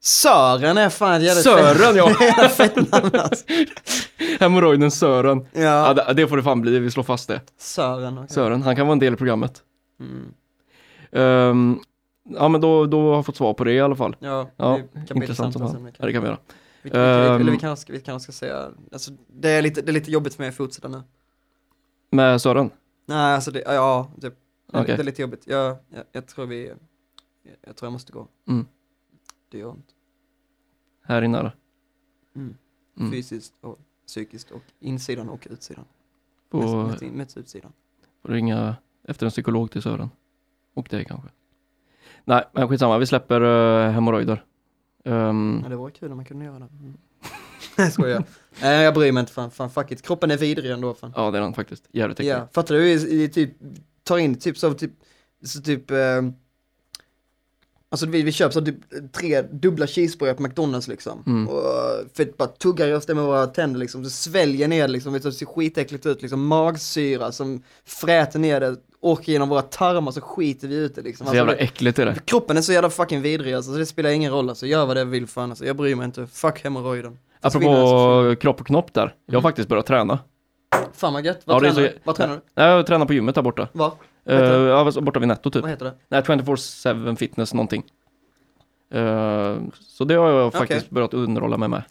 Sören 0.01 0.77
är 0.77 0.89
fan 0.89 1.13
ett 1.13 1.23
jävligt 1.23 1.43
Sören 1.43 1.95
ja! 1.95 2.11
Alltså. 3.23 3.43
Hemorrojden 4.39 4.91
Sören. 4.91 5.47
Ja, 5.53 5.61
Ja, 5.61 5.93
det, 5.93 6.13
det 6.13 6.27
får 6.27 6.38
det 6.38 6.43
fan 6.43 6.61
bli, 6.61 6.79
vi 6.79 6.91
slår 6.91 7.03
fast 7.03 7.27
det. 7.27 7.41
Sören. 7.57 8.17
okej. 8.17 8.29
Sören, 8.29 8.61
han 8.61 8.75
kan 8.75 8.88
vara 8.88 8.93
en 8.93 8.99
del 8.99 9.13
i 9.13 9.17
programmet. 9.17 9.61
Mm. 9.99 10.34
Ehm, 11.11 11.79
ja 12.29 12.47
men 12.47 12.61
då, 12.61 12.86
då 12.86 13.09
har 13.09 13.15
jag 13.15 13.25
fått 13.25 13.38
svar 13.38 13.53
på 13.53 13.63
det 13.63 13.71
i 13.73 13.81
alla 13.81 13.95
fall. 13.95 14.15
Ja, 14.19 14.49
Ja, 14.57 14.79
Intressant 15.15 15.53
som 15.53 15.61
fan. 15.61 15.91
Ja, 15.97 16.05
det 16.05 16.13
kan 16.13 16.21
vi 16.21 16.27
göra. 16.27 16.38
Vi 16.86 16.89
Ehm. 16.89 17.41
eller 17.41 17.51
vi 17.51 17.57
kanske, 17.59 17.91
vi 17.91 17.99
kanske 18.01 18.23
ska 18.34 18.39
säga, 18.45 18.71
alltså, 18.91 19.11
det, 19.27 19.49
är 19.49 19.61
lite, 19.61 19.81
det 19.81 19.91
är 19.91 19.93
lite 19.93 20.11
jobbigt 20.11 20.34
för 20.34 20.43
mig 20.43 20.49
att 20.49 20.55
fortsätta 20.55 20.88
nu. 20.88 21.01
Med 22.09 22.41
Sören? 22.41 22.69
Nej, 23.05 23.36
alltså 23.36 23.51
det, 23.51 23.61
ja, 23.65 24.11
det, 24.17 24.29
det, 24.29 24.36
Okej. 24.67 24.95
det 24.95 25.01
är 25.01 25.03
lite 25.03 25.21
jobbigt. 25.21 25.47
Jag, 25.47 25.77
jag, 25.89 26.03
jag 26.11 26.27
tror 26.27 26.45
vi, 26.45 26.67
jag, 26.67 26.77
jag 27.61 27.75
tror 27.75 27.88
jag 27.88 27.93
måste 27.93 28.11
gå. 28.11 28.27
Mm. 28.47 28.65
Det 29.49 29.57
gör 29.57 29.69
ont. 29.69 29.88
Här 31.03 31.21
inne 31.21 31.39
eller? 31.39 31.55
Mm. 32.36 32.55
Mm. 32.99 33.11
Fysiskt 33.11 33.53
och 33.61 33.79
psykiskt 34.07 34.51
och 34.51 34.61
insidan 34.79 35.29
och 35.29 35.47
utsidan. 35.51 35.86
På, 36.49 36.57
Mest, 36.57 37.01
mest, 37.01 37.13
mest 37.15 37.38
utsidan. 37.38 37.71
får 38.21 38.29
ringa 38.29 38.75
efter 39.03 39.25
en 39.25 39.29
psykolog 39.29 39.71
till 39.71 39.81
Sören. 39.81 40.09
Och 40.73 40.88
dig 40.89 41.05
kanske. 41.05 41.29
Nej, 42.25 42.43
men 42.51 42.69
skitsamma, 42.69 42.97
vi 42.97 43.05
släpper 43.05 43.41
uh, 43.41 43.89
hemorrojder. 43.91 44.45
Ehm, 45.03 45.59
Ja, 45.63 45.69
det 45.69 45.75
vore 45.75 45.91
kul 45.91 46.11
om 46.11 46.17
man 46.17 46.25
kunde 46.25 46.45
göra 46.45 46.59
det. 46.59 46.65
Mm. 46.79 46.93
Nej, 47.77 47.85
jag 47.85 47.93
skojar. 47.93 48.23
Nej, 48.61 48.83
jag 48.83 48.93
bryr 48.93 49.11
mig 49.11 49.21
inte 49.21 49.33
fan, 49.33 49.51
fan 49.51 49.69
fuck 49.69 49.91
it. 49.91 50.01
Kroppen 50.01 50.31
är 50.31 50.37
vidrig 50.37 50.71
ändå 50.71 50.93
fan. 50.93 51.13
ja, 51.15 51.31
det 51.31 51.37
är 51.37 51.41
den 51.41 51.53
faktiskt. 51.53 51.83
Jävligt 51.91 52.19
äcklig. 52.19 52.31
Ja, 52.31 52.47
fattar 52.53 52.75
du? 52.75 52.89
I, 52.91 53.23
i, 53.23 53.29
typ, 53.29 53.51
tar 54.03 54.17
in 54.17 54.35
typ 54.35 54.57
så, 54.57 54.73
typ, 54.73 54.91
så 55.43 55.61
typ, 55.61 55.91
eh, 55.91 55.97
alltså 57.93 58.05
vi, 58.05 58.21
vi 58.21 58.31
köper 58.31 58.53
så 58.53 58.61
typ 58.61 58.75
tre 59.11 59.41
dubbla 59.41 59.87
cheeseburgare 59.87 60.35
på 60.37 60.43
McDonalds 60.43 60.87
liksom. 60.87 61.23
Mm. 61.27 61.47
Och 61.47 61.63
för 62.13 62.23
att 62.23 62.37
bara 62.37 62.47
tuggar 62.47 62.93
oss 62.95 63.05
det 63.05 63.15
med 63.15 63.23
våra 63.23 63.47
tänder 63.47 63.79
liksom, 63.79 64.03
så 64.03 64.09
sväljer 64.09 64.67
ner 64.67 64.81
det 64.81 64.93
liksom, 64.93 65.13
vet 65.13 65.23
du, 65.23 65.29
det 65.29 65.35
ser 65.35 65.45
skitäckligt 65.45 66.05
ut 66.05 66.21
liksom, 66.21 66.45
magsyra 66.47 67.31
som 67.31 67.63
fräter 67.85 68.39
ner 68.39 68.59
det, 68.59 68.75
åker 69.01 69.31
genom 69.31 69.49
våra 69.49 69.61
tarmar 69.61 70.11
så 70.11 70.21
skiter 70.21 70.67
vi 70.67 70.75
ut 70.75 70.95
det 70.95 71.01
liksom. 71.01 71.25
Så 71.25 71.29
Alltså, 71.29 71.35
jävla 71.37 71.53
det, 71.53 71.59
äckligt 71.59 71.99
är 71.99 72.05
det. 72.05 72.15
kroppen 72.25 72.57
är 72.57 72.61
så 72.61 72.73
jävla 72.73 72.89
fucking 72.89 73.21
vidrig 73.21 73.53
alltså, 73.53 73.71
så 73.71 73.77
det 73.77 73.85
spelar 73.85 74.09
ingen 74.09 74.31
roll 74.31 74.49
alltså, 74.49 74.65
gör 74.65 74.85
vad 74.85 74.97
det 74.97 75.05
vill 75.05 75.27
fan 75.27 75.49
alltså, 75.49 75.65
jag 75.65 75.75
bryr 75.75 75.95
mig 75.95 76.05
inte, 76.05 76.27
fuck 76.27 76.63
hemorrojden. 76.63 77.17
Försvinner 77.43 77.69
alltså. 77.75 77.95
Apropå 77.95 78.41
kropp 78.41 78.61
och 78.61 78.67
knopp 78.67 78.93
där. 78.93 79.15
Jag 79.25 79.33
har 79.33 79.39
Mm. 79.39 79.43
faktiskt 79.43 79.69
börjat 79.69 79.85
träna. 79.85 80.19
Fan 80.93 81.13
vad 81.13 81.25
gött, 81.25 81.39
Ja, 81.45 81.53
vad 81.53 81.55
är 81.55 81.59
tränar 81.71 81.73
så- 81.75 81.93
du? 81.93 81.99
Vad 82.03 82.15
tränar 82.15 82.35
du? 82.35 82.61
Jag 82.61 82.85
tränar 82.87 83.05
på 83.05 83.13
gymmet 83.13 83.35
där 83.35 83.41
borta. 83.41 83.67
Var? 83.73 83.91
Uh, 84.30 84.36
ja, 84.38 84.91
borta 85.01 85.19
vid 85.19 85.28
Netto 85.28 85.49
typ. 85.49 85.61
Vad 85.61 85.71
heter 85.71 85.86
det? 85.86 85.93
Nej, 86.09 86.21
24-7 86.21 87.15
fitness 87.15 87.53
någonting. 87.53 87.84
Eh, 88.93 89.55
så 89.80 90.03
det 90.03 90.13
har 90.15 90.30
jag 90.30 90.53
faktiskt 90.53 90.89
börjat 90.89 91.13
underhålla 91.13 91.57
mig 91.57 91.69
med. 91.69 91.84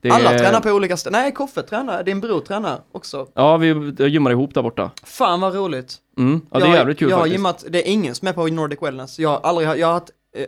Det 0.00 0.10
Alla 0.10 0.32
är- 0.32 0.38
tränar 0.38 0.60
på 0.60 0.70
olika 0.70 0.96
ställen. 0.96 1.20
Nej, 1.20 1.32
Koffe 1.32 1.62
tränar, 1.62 2.02
din 2.02 2.20
bror 2.20 2.40
tränar 2.40 2.80
också. 2.92 3.26
Ja, 3.34 3.56
vi 3.56 3.68
gymmar 3.98 4.30
ihop 4.30 4.54
där 4.54 4.62
borta. 4.62 4.90
Fan 5.04 5.40
vad 5.40 5.54
roligt. 5.54 5.96
Mm. 6.18 6.40
Ja, 6.50 6.58
det 6.58 6.64
är 6.64 6.68
jag, 6.68 6.76
jävligt 6.76 6.98
kul 6.98 7.10
Jag 7.10 7.18
faktiskt. 7.18 7.32
gymmat, 7.34 7.64
det 7.68 7.88
är 7.88 7.92
ingen 7.92 8.14
som 8.14 8.28
är 8.28 8.32
på 8.32 8.46
Nordic 8.46 8.82
Wellness. 8.82 9.18
Jag 9.18 9.28
har 9.28 9.40
aldrig, 9.40 9.68
jag 9.68 9.86
har 9.86 9.94
haft, 9.94 10.10
eh, 10.36 10.44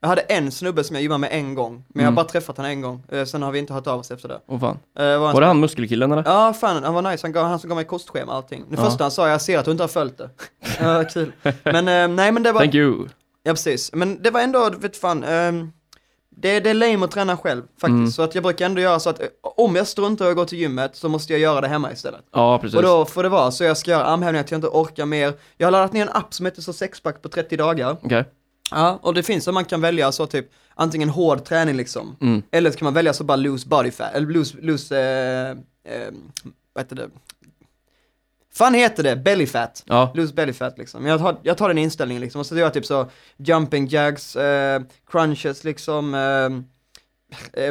jag 0.00 0.08
hade 0.08 0.20
en 0.20 0.50
snubbe 0.52 0.84
som 0.84 0.96
jag 0.96 1.02
gymmade 1.02 1.18
med 1.18 1.30
en 1.32 1.54
gång, 1.54 1.72
men 1.72 1.84
jag 1.94 2.02
har 2.02 2.06
Mm. 2.06 2.14
bara 2.14 2.26
träffat 2.26 2.56
honom 2.56 2.70
en 2.72 2.80
gång. 2.80 3.02
Eh, 3.08 3.24
sen 3.24 3.42
har 3.42 3.52
vi 3.52 3.58
inte 3.58 3.72
hört 3.72 3.86
av 3.86 4.00
oss 4.00 4.10
efter 4.10 4.28
det. 4.28 4.40
Åh 4.46 4.60
fan. 4.60 4.78
Eh, 4.98 5.04
var 5.20 5.32
Var 5.32 5.40
det 5.40 5.46
han 5.46 5.60
muskelkillen 5.60 6.12
eller? 6.12 6.22
Ja, 6.26 6.52
fan, 6.52 6.84
han 6.84 6.94
var 6.94 7.02
nice. 7.02 7.26
Han, 7.26 7.32
gav, 7.32 7.46
han 7.46 7.58
som 7.58 7.68
gav 7.68 7.76
mig 7.76 7.84
kostschema 7.84 8.32
och 8.32 8.36
allting. 8.36 8.64
Det 8.70 8.76
Ja. 8.76 8.84
första 8.84 9.04
han 9.04 9.10
sa, 9.10 9.28
jag 9.28 9.42
ser 9.42 9.58
att 9.58 9.64
du 9.64 9.70
inte 9.70 9.82
har 9.82 9.88
följt 9.88 10.18
det. 10.18 10.30
Ja, 10.80 11.04
kul. 11.04 11.32
Men 11.64 11.88
eh, 11.88 12.08
nej, 12.16 12.32
men 12.32 12.42
det 12.42 12.52
var, 12.52 12.60
Thank 12.60 12.74
you. 12.74 13.08
ja 13.42 13.52
precis. 13.52 13.92
Men 13.92 14.22
det 14.22 14.30
var 14.30 14.40
ändå, 14.40 14.68
du 14.70 14.78
vet 14.78 14.96
fan, 14.96 15.24
ehm, 15.24 15.72
det, 16.38 16.60
det 16.60 16.70
är 16.70 16.74
lame 16.74 17.04
att 17.04 17.10
träna 17.10 17.36
själv 17.36 17.62
faktiskt. 17.62 17.88
Mm. 17.88 18.10
Så 18.10 18.22
att 18.22 18.34
jag 18.34 18.44
brukar 18.44 18.66
ändå 18.66 18.80
göra 18.80 19.00
så 19.00 19.10
att 19.10 19.20
eh, 19.20 19.26
om 19.42 19.76
jag 19.76 19.86
struntar 19.86 20.26
i 20.26 20.30
att 20.30 20.36
gå 20.36 20.44
till 20.44 20.58
gymmet 20.58 20.96
så 20.96 21.08
måste 21.08 21.32
jag 21.32 21.40
göra 21.40 21.60
det 21.60 21.68
hemma 21.68 21.92
istället. 21.92 22.20
Ja, 22.32 22.58
precis. 22.58 22.76
Och 22.76 22.82
då 22.82 23.04
får 23.04 23.22
det 23.22 23.28
vara 23.28 23.50
så 23.50 23.64
jag 23.64 23.76
ska 23.76 23.90
göra 23.90 24.04
armhävningar 24.04 24.42
till 24.44 24.52
jag 24.54 24.58
inte 24.58 24.68
orkar 24.68 25.06
mer. 25.06 25.32
Jag 25.56 25.66
har 25.66 25.72
laddat 25.72 25.92
ner 25.92 26.02
en 26.02 26.08
app 26.12 26.34
som 26.34 26.46
heter 26.46 26.62
så 26.62 26.72
sexpack 26.72 27.22
på 27.22 27.28
30 27.28 27.56
dagar. 27.56 27.96
Okej. 28.02 28.24
Ja, 28.70 28.98
och 29.02 29.14
det 29.14 29.22
finns 29.22 29.44
så 29.44 29.52
man 29.52 29.64
kan 29.64 29.80
välja 29.80 30.12
så 30.12 30.26
typ 30.26 30.50
antingen 30.74 31.08
hård 31.08 31.44
träning 31.44 31.76
liksom. 31.76 32.16
Mm. 32.20 32.42
Eller 32.50 32.70
så 32.70 32.78
kan 32.78 32.86
man 32.86 32.94
välja 32.94 33.12
så 33.12 33.24
bara 33.24 33.36
loose 33.36 33.68
body 33.68 33.90
fat, 33.90 34.14
eller 34.14 34.26
loose, 34.26 34.56
loose, 34.60 34.98
eh, 34.98 35.50
eh, 35.94 36.12
vad 36.72 36.84
heter 36.84 36.96
det? 36.96 37.10
Fan 38.52 38.74
heter 38.74 39.02
det? 39.02 39.16
Belly 39.16 39.46
fat. 39.46 39.82
Ja. 39.86 40.12
Loose 40.14 40.34
belly 40.34 40.52
fat 40.52 40.78
liksom. 40.78 41.06
Jag 41.06 41.20
tar, 41.20 41.36
jag 41.42 41.58
tar 41.58 41.68
den 41.68 41.78
inställningen 41.78 42.20
liksom, 42.20 42.38
och 42.38 42.46
så 42.46 42.54
gör 42.54 42.62
jag 42.62 42.74
typ 42.74 42.86
så 42.86 43.10
jumping 43.36 43.86
jacks, 43.86 44.36
eh, 44.36 44.82
crunches 45.10 45.64
liksom, 45.64 46.14
eh, 46.14 46.75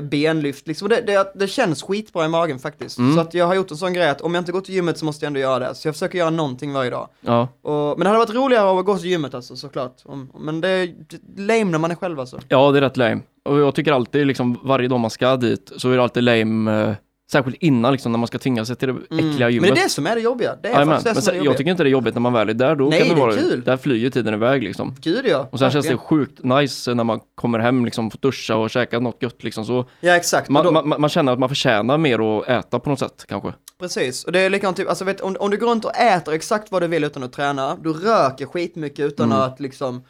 benlyft 0.01 0.67
liksom. 0.67 0.89
Det, 0.89 1.01
det, 1.01 1.31
det 1.35 1.47
känns 1.47 1.83
skitbra 1.83 2.25
i 2.25 2.27
magen 2.27 2.59
faktiskt. 2.59 2.97
Mm. 2.97 3.15
Så 3.15 3.21
att 3.21 3.33
jag 3.33 3.47
har 3.47 3.55
gjort 3.55 3.71
en 3.71 3.77
sån 3.77 3.93
grej 3.93 4.09
att 4.09 4.21
om 4.21 4.35
jag 4.35 4.41
inte 4.41 4.51
går 4.51 4.61
till 4.61 4.75
gymmet 4.75 4.97
så 4.97 5.05
måste 5.05 5.25
jag 5.25 5.27
ändå 5.27 5.39
göra 5.39 5.59
det. 5.59 5.75
Så 5.75 5.87
jag 5.87 5.95
försöker 5.95 6.17
göra 6.17 6.29
någonting 6.29 6.73
varje 6.73 6.89
dag. 6.89 7.09
Ja. 7.21 7.47
Och, 7.61 7.97
men 7.97 7.99
det 7.99 8.05
hade 8.05 8.19
varit 8.19 8.35
roligare 8.35 8.79
att 8.79 8.85
gå 8.85 8.97
till 8.97 9.09
gymmet 9.09 9.33
alltså 9.33 9.55
såklart. 9.55 9.95
Om, 10.05 10.31
men 10.39 10.61
det 10.61 10.69
är 10.69 10.95
lame 11.37 11.71
när 11.71 11.79
man 11.79 11.91
är 11.91 11.95
själv 11.95 12.19
alltså. 12.19 12.39
ja, 12.47 12.71
det 12.71 12.79
är 12.79 12.81
rätt 12.81 12.97
lame. 12.97 13.21
Och 13.45 13.59
jag 13.59 13.75
tycker 13.75 13.91
alltid 13.91 14.27
liksom 14.27 14.59
varje 14.63 14.87
dag 14.87 14.99
man 14.99 15.09
ska 15.11 15.37
dit 15.37 15.71
så 15.77 15.91
är 15.91 15.95
det 15.97 16.03
alltid 16.03 16.23
lame, 16.23 16.81
eh, 16.81 16.95
särskilt 17.31 17.57
innan 17.59 17.91
liksom 17.91 18.11
när 18.11 18.19
man 18.19 18.27
ska 18.27 18.37
tvinga 18.39 18.65
sig 18.65 18.75
till 18.75 18.87
det 18.87 18.93
äckliga 18.93 19.19
Mm. 19.19 19.37
Men 19.39 19.51
gymmet. 19.53 19.75
det 19.75 19.81
är 19.81 19.83
det 19.83 19.89
som 19.89 20.07
är 20.07 20.15
det 20.15 20.21
jobbiga. 20.21 20.55
Det 20.63 20.67
är 20.69 20.85
faktiskt 20.85 21.03
det 21.05 21.13
Men 21.13 21.21
som 21.23 21.33
är 21.35 21.39
det 21.39 21.45
jag 21.45 21.57
tycker 21.57 21.71
inte 21.71 21.83
det 21.83 21.89
är 21.89 21.91
jobbigt 21.91 22.13
när 22.13 22.21
man 22.21 22.33
väl 22.33 22.49
är 22.49 22.53
där, 22.53 22.75
då 22.75 22.85
Nej, 22.85 22.99
kan 22.99 23.07
det 23.09 23.15
det 23.15 23.19
vara, 23.21 23.33
kul. 23.35 23.61
där 23.65 23.77
flyger 23.77 24.09
tiden 24.09 24.33
iväg 24.33 24.63
liksom. 24.63 24.95
Gud 25.01 25.25
ja. 25.27 25.47
Och 25.51 25.59
sen 25.59 25.71
känns 25.71 25.85
det 25.85 25.93
verkligen. 25.93 26.25
sjukt 26.25 26.43
nice 26.43 26.93
när 26.93 27.03
man 27.03 27.19
kommer 27.35 27.59
hem 27.59 27.85
liksom, 27.85 28.11
får 28.11 28.19
duscha 28.19 28.55
och 28.55 28.69
käka 28.69 28.99
något 28.99 29.23
gött 29.23 29.43
liksom 29.43 29.65
så. 29.65 29.85
Ja 29.99 30.15
exakt. 30.15 30.49
Man, 30.49 30.65
då, 30.65 30.71
man, 30.71 31.01
man 31.01 31.09
känner 31.09 31.31
att 31.33 31.39
man 31.39 31.49
förtjänar 31.49 31.97
mer 31.97 32.39
att 32.39 32.47
äta 32.49 32.79
på 32.79 32.89
något 32.89 32.99
sätt 32.99 33.25
kanske. 33.27 33.53
Precis, 33.79 34.23
och 34.23 34.31
det 34.31 34.39
är 34.39 34.49
likadant 34.49 34.77
typ, 34.77 34.89
alltså 34.89 35.05
vet, 35.05 35.21
om, 35.21 35.35
om 35.39 35.51
du 35.51 35.57
går 35.57 35.67
runt 35.67 35.85
och 35.85 35.95
äter 35.95 36.33
exakt 36.33 36.71
vad 36.71 36.81
du 36.81 36.87
vill 36.87 37.03
utan 37.03 37.23
att 37.23 37.33
träna, 37.33 37.75
du 37.83 37.93
röker 37.93 38.45
skitmycket 38.45 38.99
utan 39.05 39.25
Mm. 39.31 39.41
att 39.43 39.59
liksom, 39.59 40.03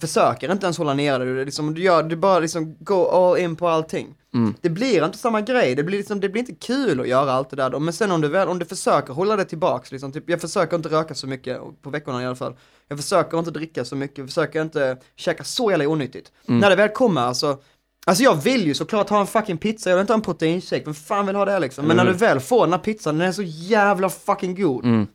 försöker 0.00 0.52
inte 0.52 0.66
ens 0.66 0.78
hålla 0.78 0.94
nere 0.94 1.24
det, 1.24 1.34
du, 1.34 1.44
liksom, 1.44 1.74
du, 1.74 1.82
gör, 1.82 2.02
du 2.02 2.16
bara 2.16 2.38
liksom 2.38 2.76
go 2.80 3.06
all 3.08 3.38
in 3.38 3.56
på 3.56 3.68
allting. 3.68 4.14
Mm. 4.34 4.54
Det 4.60 4.70
blir 4.70 5.04
inte 5.04 5.18
samma 5.18 5.40
grej, 5.40 5.74
det 5.74 5.82
blir, 5.84 5.98
liksom, 5.98 6.20
det 6.20 6.28
blir 6.28 6.40
inte 6.40 6.54
kul 6.54 7.00
att 7.00 7.08
göra 7.08 7.32
allt 7.32 7.50
det 7.50 7.56
där 7.56 7.70
då, 7.70 7.78
men 7.78 7.92
sen 7.92 8.10
om 8.10 8.20
du 8.20 8.28
väl, 8.28 8.48
om 8.48 8.58
du 8.58 8.64
försöker 8.64 9.12
hålla 9.12 9.36
det 9.36 9.44
tillbaks, 9.44 9.92
liksom, 9.92 10.12
typ, 10.12 10.30
jag 10.30 10.40
försöker 10.40 10.76
inte 10.76 10.88
röka 10.88 11.14
så 11.14 11.26
mycket, 11.26 11.60
på 11.82 11.90
veckorna 11.90 12.22
i 12.22 12.26
alla 12.26 12.36
fall, 12.36 12.54
jag 12.88 12.98
försöker 12.98 13.38
inte 13.38 13.50
dricka 13.50 13.84
så 13.84 13.96
mycket, 13.96 14.18
jag 14.18 14.26
försöker 14.26 14.62
inte 14.62 14.98
käka 15.16 15.44
så 15.44 15.70
jävla 15.70 15.88
onyttigt. 15.88 16.32
Mm. 16.48 16.60
När 16.60 16.70
det 16.70 16.76
väl 16.76 16.88
kommer 16.88 17.20
alltså, 17.20 17.58
Alltså 18.06 18.24
jag 18.24 18.42
vill 18.42 18.66
ju 18.66 18.74
såklart 18.74 19.08
ha 19.08 19.20
en 19.20 19.26
fucking 19.26 19.58
pizza, 19.58 19.90
jag 19.90 19.96
vill 19.96 20.00
inte 20.00 20.12
ha 20.12 20.18
en 20.18 20.22
proteinshake, 20.22 20.82
vem 20.84 20.94
fan 20.94 21.26
vill 21.26 21.36
ha 21.36 21.44
det 21.44 21.58
liksom? 21.58 21.86
Men 21.86 21.96
när 21.96 22.04
Eller 22.04 22.12
du 22.12 22.18
väl 22.18 22.40
får 22.40 22.60
den 22.66 22.72
här 22.72 22.78
pizzan, 22.80 23.18
den 23.18 23.28
är 23.28 23.32
så 23.32 23.42
jävla 23.42 24.08
fucking 24.08 24.54
god. 24.54 24.84
Mm. 24.84 25.06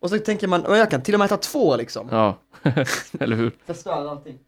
Och 0.00 0.10
så 0.10 0.18
tänker 0.18 0.46
man, 0.48 0.66
"Åh, 0.66 0.78
jag 0.78 0.90
kan 0.90 1.02
till 1.02 1.14
och 1.14 1.18
med 1.18 1.26
äta 1.26 1.36
två 1.36 1.76
liksom. 1.76 2.08
Ja, 2.10 2.38
eller 3.20 3.36
hur? 3.36 3.52
Förstör 3.66 4.10
allting. 4.10 4.38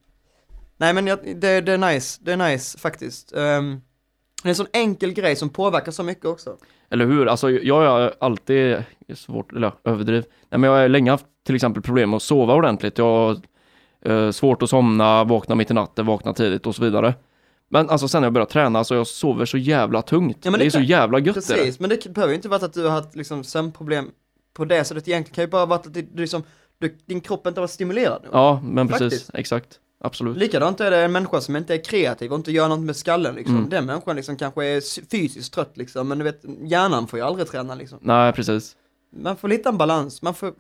Nej 0.77 0.93
men 0.93 1.07
jag, 1.07 1.19
det, 1.37 1.61
det 1.61 1.73
är 1.73 1.79
nice, 1.79 2.21
det 2.23 2.33
är 2.33 2.37
nice 2.37 2.79
faktiskt. 2.79 3.33
Ehm, 3.33 3.81
det 4.43 4.49
är 4.49 4.51
en 4.51 4.55
sån 4.55 4.67
enkel 4.73 5.13
grej 5.13 5.37
som 5.37 5.49
påverkar 5.49 5.93
så 5.93 6.03
mycket 6.03 6.25
också. 6.25 6.57
Eller 6.91 7.07
hur? 7.07 7.27
Alltså 7.27 7.51
jag 7.51 7.81
har 7.81 8.15
alltid, 8.21 8.85
svårt, 9.15 9.53
eller 9.53 9.73
överdriv, 9.85 10.25
nej 10.51 10.59
men 10.59 10.71
jag 10.71 10.79
har 10.79 10.89
länge 10.89 11.11
haft 11.11 11.27
till 11.47 11.55
exempel 11.55 11.83
problem 11.83 12.11
med 12.11 12.17
att 12.17 12.23
sova 12.23 12.55
ordentligt. 12.55 12.99
Jag 12.99 13.05
har 13.05 13.37
eh, 14.05 14.31
svårt 14.31 14.63
att 14.63 14.71
somna, 14.71 15.25
vakna 15.25 15.55
mitt 15.55 15.71
i 15.71 15.75
natten, 15.75 16.07
vakna 16.07 16.35
tidigt 16.35 16.67
och 16.67 16.75
så 16.75 16.83
vidare. 16.83 17.15
Men 17.69 17.91
alltså 17.91 18.09
sen 18.09 18.23
jag 18.23 18.33
började 18.33 18.51
träna, 18.53 18.85
så 18.85 18.95
jag 18.95 19.07
sover 19.07 19.45
så 19.45 19.59
jävla 19.59 20.03
tungt. 20.03 20.39
Ja, 20.43 20.51
men 20.51 20.59
det, 20.61 20.65
det 20.65 20.69
är 20.69 20.71
så 20.71 20.81
jävla 20.81 21.19
gött 21.19 21.37
är 21.37 21.41
det. 21.41 21.55
Precis, 21.55 21.81
men 21.81 21.91
det 21.91 22.15
behöver 22.15 22.33
ju 22.33 22.37
inte 22.37 22.49
vara 22.49 22.65
att 22.65 22.73
du 22.73 22.83
har 22.83 22.91
haft 22.91 23.17
liksom 23.17 23.45
sömnproblem 23.45 24.11
på 24.55 24.65
det 24.65 24.85
sättet 24.85 25.09
egentligen. 25.09 25.33
Det 25.33 25.35
kan 25.35 25.45
ju 25.45 25.51
bara 25.51 25.67
vara 25.67 25.79
att 25.79 25.95
det, 25.95 26.07
liksom, 26.17 26.43
du, 26.79 26.99
din 27.07 27.21
kropp 27.21 27.47
inte 27.47 27.61
var 27.61 27.69
stimulerad. 27.69 28.23
nog. 28.25 28.35
Ja, 28.35 28.61
men 28.65 28.89
precis, 28.89 29.03
Faktiskt. 29.03 29.35
exakt. 29.35 29.81
Absolut. 30.05 30.37
Likadant 30.37 30.81
är 30.81 30.91
det 30.91 30.97
en 30.97 31.13
människa 31.13 31.41
som 31.41 31.57
inte 31.57 31.75
är 31.75 31.85
kreativ 31.85 32.33
och 32.33 32.37
inte 32.39 32.53
gör 32.53 32.69
något 32.69 32.81
med 32.81 32.97
skallen 32.97 33.35
liksom. 33.35 33.57
Mm. 33.57 33.69
Den 33.69 33.87
människan 33.87 34.17
liksom 34.17 34.37
kanske 34.37 34.67
är 34.67 35.09
fysiskt 35.11 35.55
trött 35.55 35.77
liksom, 35.77 36.09
men 36.09 36.19
du 36.19 36.25
vet, 36.25 36.41
hjärnan 36.63 37.07
får 37.07 37.19
ju 37.19 37.25
aldrig 37.25 37.49
träna 37.49 37.75
liksom. 37.75 37.99
Nej, 38.03 38.33
precis. 38.33 38.77
Man 39.17 39.37
får 39.37 39.49
hitta 39.49 39.69
en 39.69 39.79
balans, 39.79 40.23
man 40.23 40.35
får... 40.35 40.55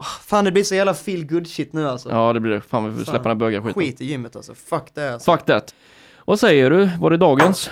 Åh, 0.00 0.06
fan 0.06 0.44
det 0.44 0.52
blir 0.52 0.64
så 0.64 0.74
jävla 0.74 0.94
feel 0.94 1.26
good 1.26 1.46
shit 1.46 1.72
nu 1.72 1.88
alltså. 1.88 2.10
Ja, 2.10 2.32
det 2.32 2.40
blir 2.40 2.52
det. 2.52 2.60
Fan, 2.60 2.84
vi 2.84 2.90
får 2.90 2.96
Fan. 2.96 3.04
släppa 3.04 3.28
den 3.28 3.30
här 3.30 3.34
bögarskiten. 3.34 3.82
Skit 3.82 4.00
i 4.00 4.04
gymmet 4.04 4.36
alltså, 4.36 4.54
fuck 4.54 4.94
det 4.94 5.12
alltså. 5.12 5.32
Fuck 5.32 5.46
that. 5.46 5.74
Vad 6.24 6.40
säger 6.40 6.70
du? 6.70 6.90
Var 7.00 7.10
det 7.10 7.16
dagens? 7.16 7.70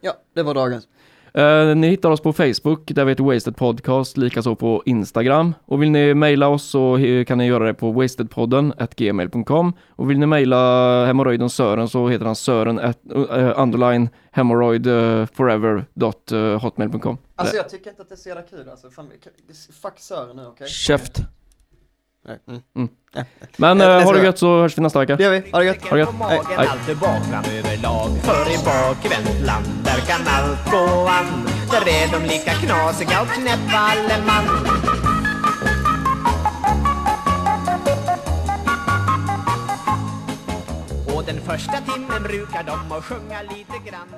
Ja, 0.00 0.12
det 0.34 0.42
var 0.42 0.54
dagens. 0.54 0.88
Eh, 1.36 1.76
ni 1.76 1.88
hittar 1.88 2.10
oss 2.10 2.20
på 2.20 2.32
Facebook, 2.32 2.82
där 2.86 3.04
vi 3.04 3.10
heter 3.10 3.24
Wasted 3.24 3.56
Podcast, 3.56 4.16
likaså 4.16 4.54
på 4.54 4.82
Instagram. 4.86 5.54
Och 5.64 5.82
vill 5.82 5.90
ni 5.90 6.14
mejla 6.14 6.48
oss 6.48 6.64
så 6.64 6.96
eh, 6.96 7.24
kan 7.24 7.38
ni 7.38 7.46
göra 7.46 7.66
det 7.66 7.74
på 7.74 7.92
wastedpodden 7.92 8.72
gmail.com. 8.96 9.72
Och 9.88 10.10
vill 10.10 10.18
ni 10.18 10.26
mejla 10.26 11.04
hemorrojden 11.06 11.50
Sören 11.50 11.88
så 11.88 12.08
heter 12.08 12.24
han 12.24 12.36
Sören 12.36 12.78
at, 12.78 12.98
uh, 13.14 13.62
underline 13.62 14.08
hemorrhoid 14.30 14.86
uh, 14.86 15.26
forever 15.26 15.84
dot 15.94 16.32
uh, 16.32 16.58
hotmail.com. 16.58 17.18
Alltså 17.34 17.56
jag 17.56 17.68
tycker 17.68 17.90
inte 17.90 18.02
att 18.02 18.08
det 18.08 18.14
är 18.14 18.16
så 18.16 18.28
jävla 18.28 18.42
kul 18.42 18.68
alltså. 18.68 18.90
Fan, 18.90 19.10
fuck 19.82 19.98
Sören 19.98 20.36
nu 20.36 20.46
okej? 20.46 20.68
Käft! 20.68 21.20
Mm. 22.26 22.88
Men 23.56 23.80
Jag- 23.80 23.88
eh, 23.88 23.94
jag 23.94 24.02
ha 24.04 24.12
det 24.12 24.24
gött 24.24 24.38
så 24.38 24.60
hörs 24.60 24.78
vi 24.78 24.82
nästa 24.82 24.98
vecka. 24.98 25.16
Det 25.16 25.22
gör 25.22 25.30
vi, 25.30 25.50
ha 25.50 25.58
det 25.58 25.64
gött. 25.64 25.82
Ha 25.84 25.90
det 25.96 25.98
gött. 25.98 26.10
på 26.10 26.16
magen, 26.16 26.44
Hej. 26.56 26.66
allt 26.66 26.88
överlag 26.88 28.10
För 28.22 28.50
i 28.54 28.58
bakvänt 28.64 29.46
land, 29.46 29.66
där 29.84 30.00
kan 30.00 30.20
allt 30.26 30.70
gå 30.70 31.08
an 31.08 31.46
Där 31.70 31.88
är 31.88 32.12
de 32.20 32.26
lika 32.26 32.50
knasiga 32.52 33.22
och 33.22 33.28
knäppa 33.28 33.78
alle 33.78 34.24
man 34.26 34.44
Och 41.14 41.24
den 41.24 41.40
första 41.40 41.72
timmen 41.72 42.22
brukar 42.22 42.62
de 42.62 42.92
att 42.96 43.04
sjunga 43.04 43.42
lite 43.42 43.90
grann 43.90 44.08